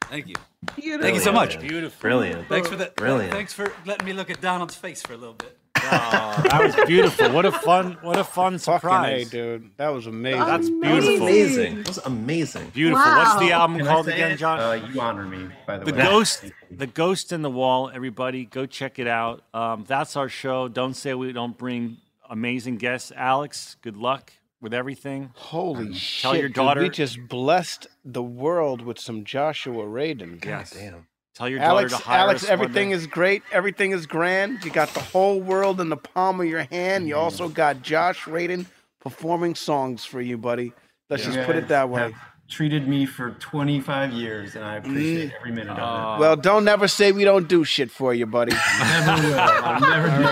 Thank 0.08 0.28
you. 0.28 0.36
Beautiful. 0.76 1.02
Thank 1.02 1.14
you 1.16 1.20
so 1.20 1.32
much. 1.32 1.60
Beautiful. 1.60 2.00
Brilliant. 2.00 2.48
Thanks 2.48 2.68
for 2.68 2.76
that. 2.76 2.96
Brilliant. 2.96 3.32
Thanks 3.32 3.52
for 3.52 3.72
letting 3.84 4.06
me 4.06 4.12
look 4.12 4.30
at 4.30 4.40
Donald's 4.40 4.74
face 4.74 5.02
for 5.02 5.14
a 5.14 5.16
little 5.16 5.34
bit. 5.34 5.58
Oh, 5.88 6.42
that 6.50 6.62
was 6.64 6.86
beautiful. 6.86 7.30
What 7.30 7.44
a 7.44 7.52
fun, 7.52 7.96
what 8.00 8.18
a 8.18 8.24
fun 8.24 8.58
Fucking 8.58 8.80
surprise. 8.80 9.28
A, 9.28 9.30
dude. 9.30 9.70
That 9.76 9.90
was 9.90 10.08
amazing. 10.08 10.40
That's 10.40 10.68
beautiful. 10.68 11.28
Amazing. 11.28 11.76
That 11.76 11.88
was 11.88 11.98
amazing. 11.98 12.70
Beautiful. 12.70 13.04
What's 13.04 13.38
the 13.38 13.52
album 13.52 13.76
Can 13.76 13.86
called 13.86 14.08
again, 14.08 14.32
it? 14.32 14.36
John? 14.36 14.58
Uh, 14.58 14.88
you 14.92 15.00
honor 15.00 15.24
me, 15.24 15.48
by 15.64 15.78
the, 15.78 15.84
the 15.84 15.92
way. 15.92 15.98
The 15.98 16.02
ghost, 16.02 16.44
the 16.72 16.86
ghost 16.88 17.32
in 17.32 17.42
the 17.42 17.50
wall. 17.50 17.90
Everybody, 17.94 18.46
go 18.46 18.66
check 18.66 18.98
it 18.98 19.06
out. 19.06 19.44
Um, 19.54 19.84
that's 19.86 20.16
our 20.16 20.28
show. 20.28 20.66
Don't 20.66 20.94
say 20.94 21.14
we 21.14 21.32
don't 21.32 21.56
bring 21.56 21.98
amazing 22.28 22.78
guests. 22.78 23.12
Alex, 23.14 23.76
good 23.80 23.96
luck 23.96 24.32
with 24.60 24.74
everything. 24.74 25.30
Holy 25.34 25.86
um, 25.86 25.92
shit. 25.92 26.22
Tell 26.22 26.36
your 26.36 26.48
dude, 26.48 26.54
daughter. 26.54 26.82
we 26.82 26.90
just 26.90 27.18
blessed 27.28 27.86
the 28.04 28.22
world 28.22 28.82
with 28.82 28.98
some 28.98 29.24
Joshua 29.24 29.84
Radin. 29.84 30.44
yes. 30.44 30.70
Damn. 30.70 31.06
Tell 31.34 31.50
your 31.50 31.58
daughter 31.58 31.70
Alex, 31.70 31.92
to 31.92 31.98
hire 31.98 32.20
Alex, 32.20 32.42
us 32.42 32.48
one 32.48 32.52
everything 32.52 32.88
day. 32.88 32.94
is 32.94 33.06
great. 33.06 33.42
Everything 33.52 33.90
is 33.90 34.06
grand. 34.06 34.64
You 34.64 34.70
got 34.70 34.88
the 34.94 35.00
whole 35.00 35.38
world 35.38 35.82
in 35.82 35.90
the 35.90 35.96
palm 35.98 36.40
of 36.40 36.46
your 36.46 36.62
hand. 36.62 37.06
You 37.08 37.14
mm-hmm. 37.14 37.24
also 37.24 37.50
got 37.50 37.82
Josh 37.82 38.24
Radin 38.24 38.64
performing 39.00 39.54
songs 39.54 40.02
for 40.02 40.22
you, 40.22 40.38
buddy. 40.38 40.72
Let's 41.10 41.26
You 41.26 41.32
just 41.32 41.46
put 41.46 41.56
it 41.56 41.68
that 41.68 41.90
way. 41.90 42.00
have 42.00 42.14
Treated 42.48 42.86
me 42.86 43.06
for 43.06 43.32
25 43.32 44.12
years, 44.12 44.54
and 44.54 44.64
I 44.64 44.76
appreciate 44.76 45.32
every 45.36 45.50
minute 45.50 45.76
of 45.78 46.18
it. 46.18 46.20
Well, 46.20 46.36
don't 46.36 46.64
never 46.64 46.86
say 46.86 47.10
we 47.10 47.24
don't 47.24 47.48
do 47.48 47.64
shit 47.64 47.90
for 47.90 48.14
you, 48.14 48.24
buddy. 48.24 48.52
Never 48.80 49.22
will. 49.28 49.38
I'll 49.40 49.80
never 49.80 50.06
do 50.06 50.22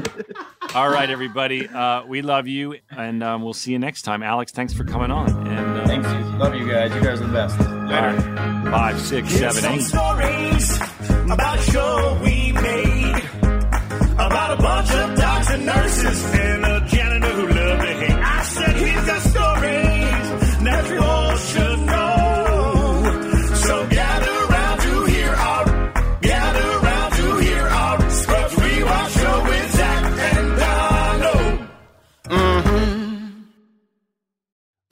that. 0.00 0.46
All 0.74 0.90
right, 0.90 1.08
everybody. 1.08 1.68
Uh, 1.68 2.04
we 2.06 2.22
love 2.22 2.48
you, 2.48 2.74
and 2.90 3.22
um, 3.22 3.42
we'll 3.42 3.52
see 3.54 3.70
you 3.70 3.78
next 3.78 4.02
time. 4.02 4.24
Alex, 4.24 4.50
thanks 4.50 4.72
for 4.74 4.82
coming 4.82 5.12
on. 5.12 5.30
And 5.46 5.80
uh, 5.80 5.86
Thanks, 5.86 6.08
you. 6.10 6.18
Love 6.38 6.54
you 6.56 6.68
guys. 6.68 6.92
You 6.92 7.00
guys 7.00 7.20
are 7.20 7.26
the 7.28 7.32
best. 7.32 7.60
all 7.60 7.66
right. 7.76 8.70
five, 8.72 9.00
six, 9.00 9.30
Here's 9.32 9.56
seven, 9.56 9.62
some 9.62 9.74
eight. 9.74 9.82
stories 9.82 10.76
about 11.30 11.58
a 11.60 11.62
show 11.70 12.18
we 12.24 12.50
made 12.52 13.22
about 14.14 14.58
a 14.58 14.62
bunch 14.62 14.90
of 14.90 15.16
docs 15.16 15.50
and 15.50 15.66
nurses 15.66 16.24
and 16.34 16.63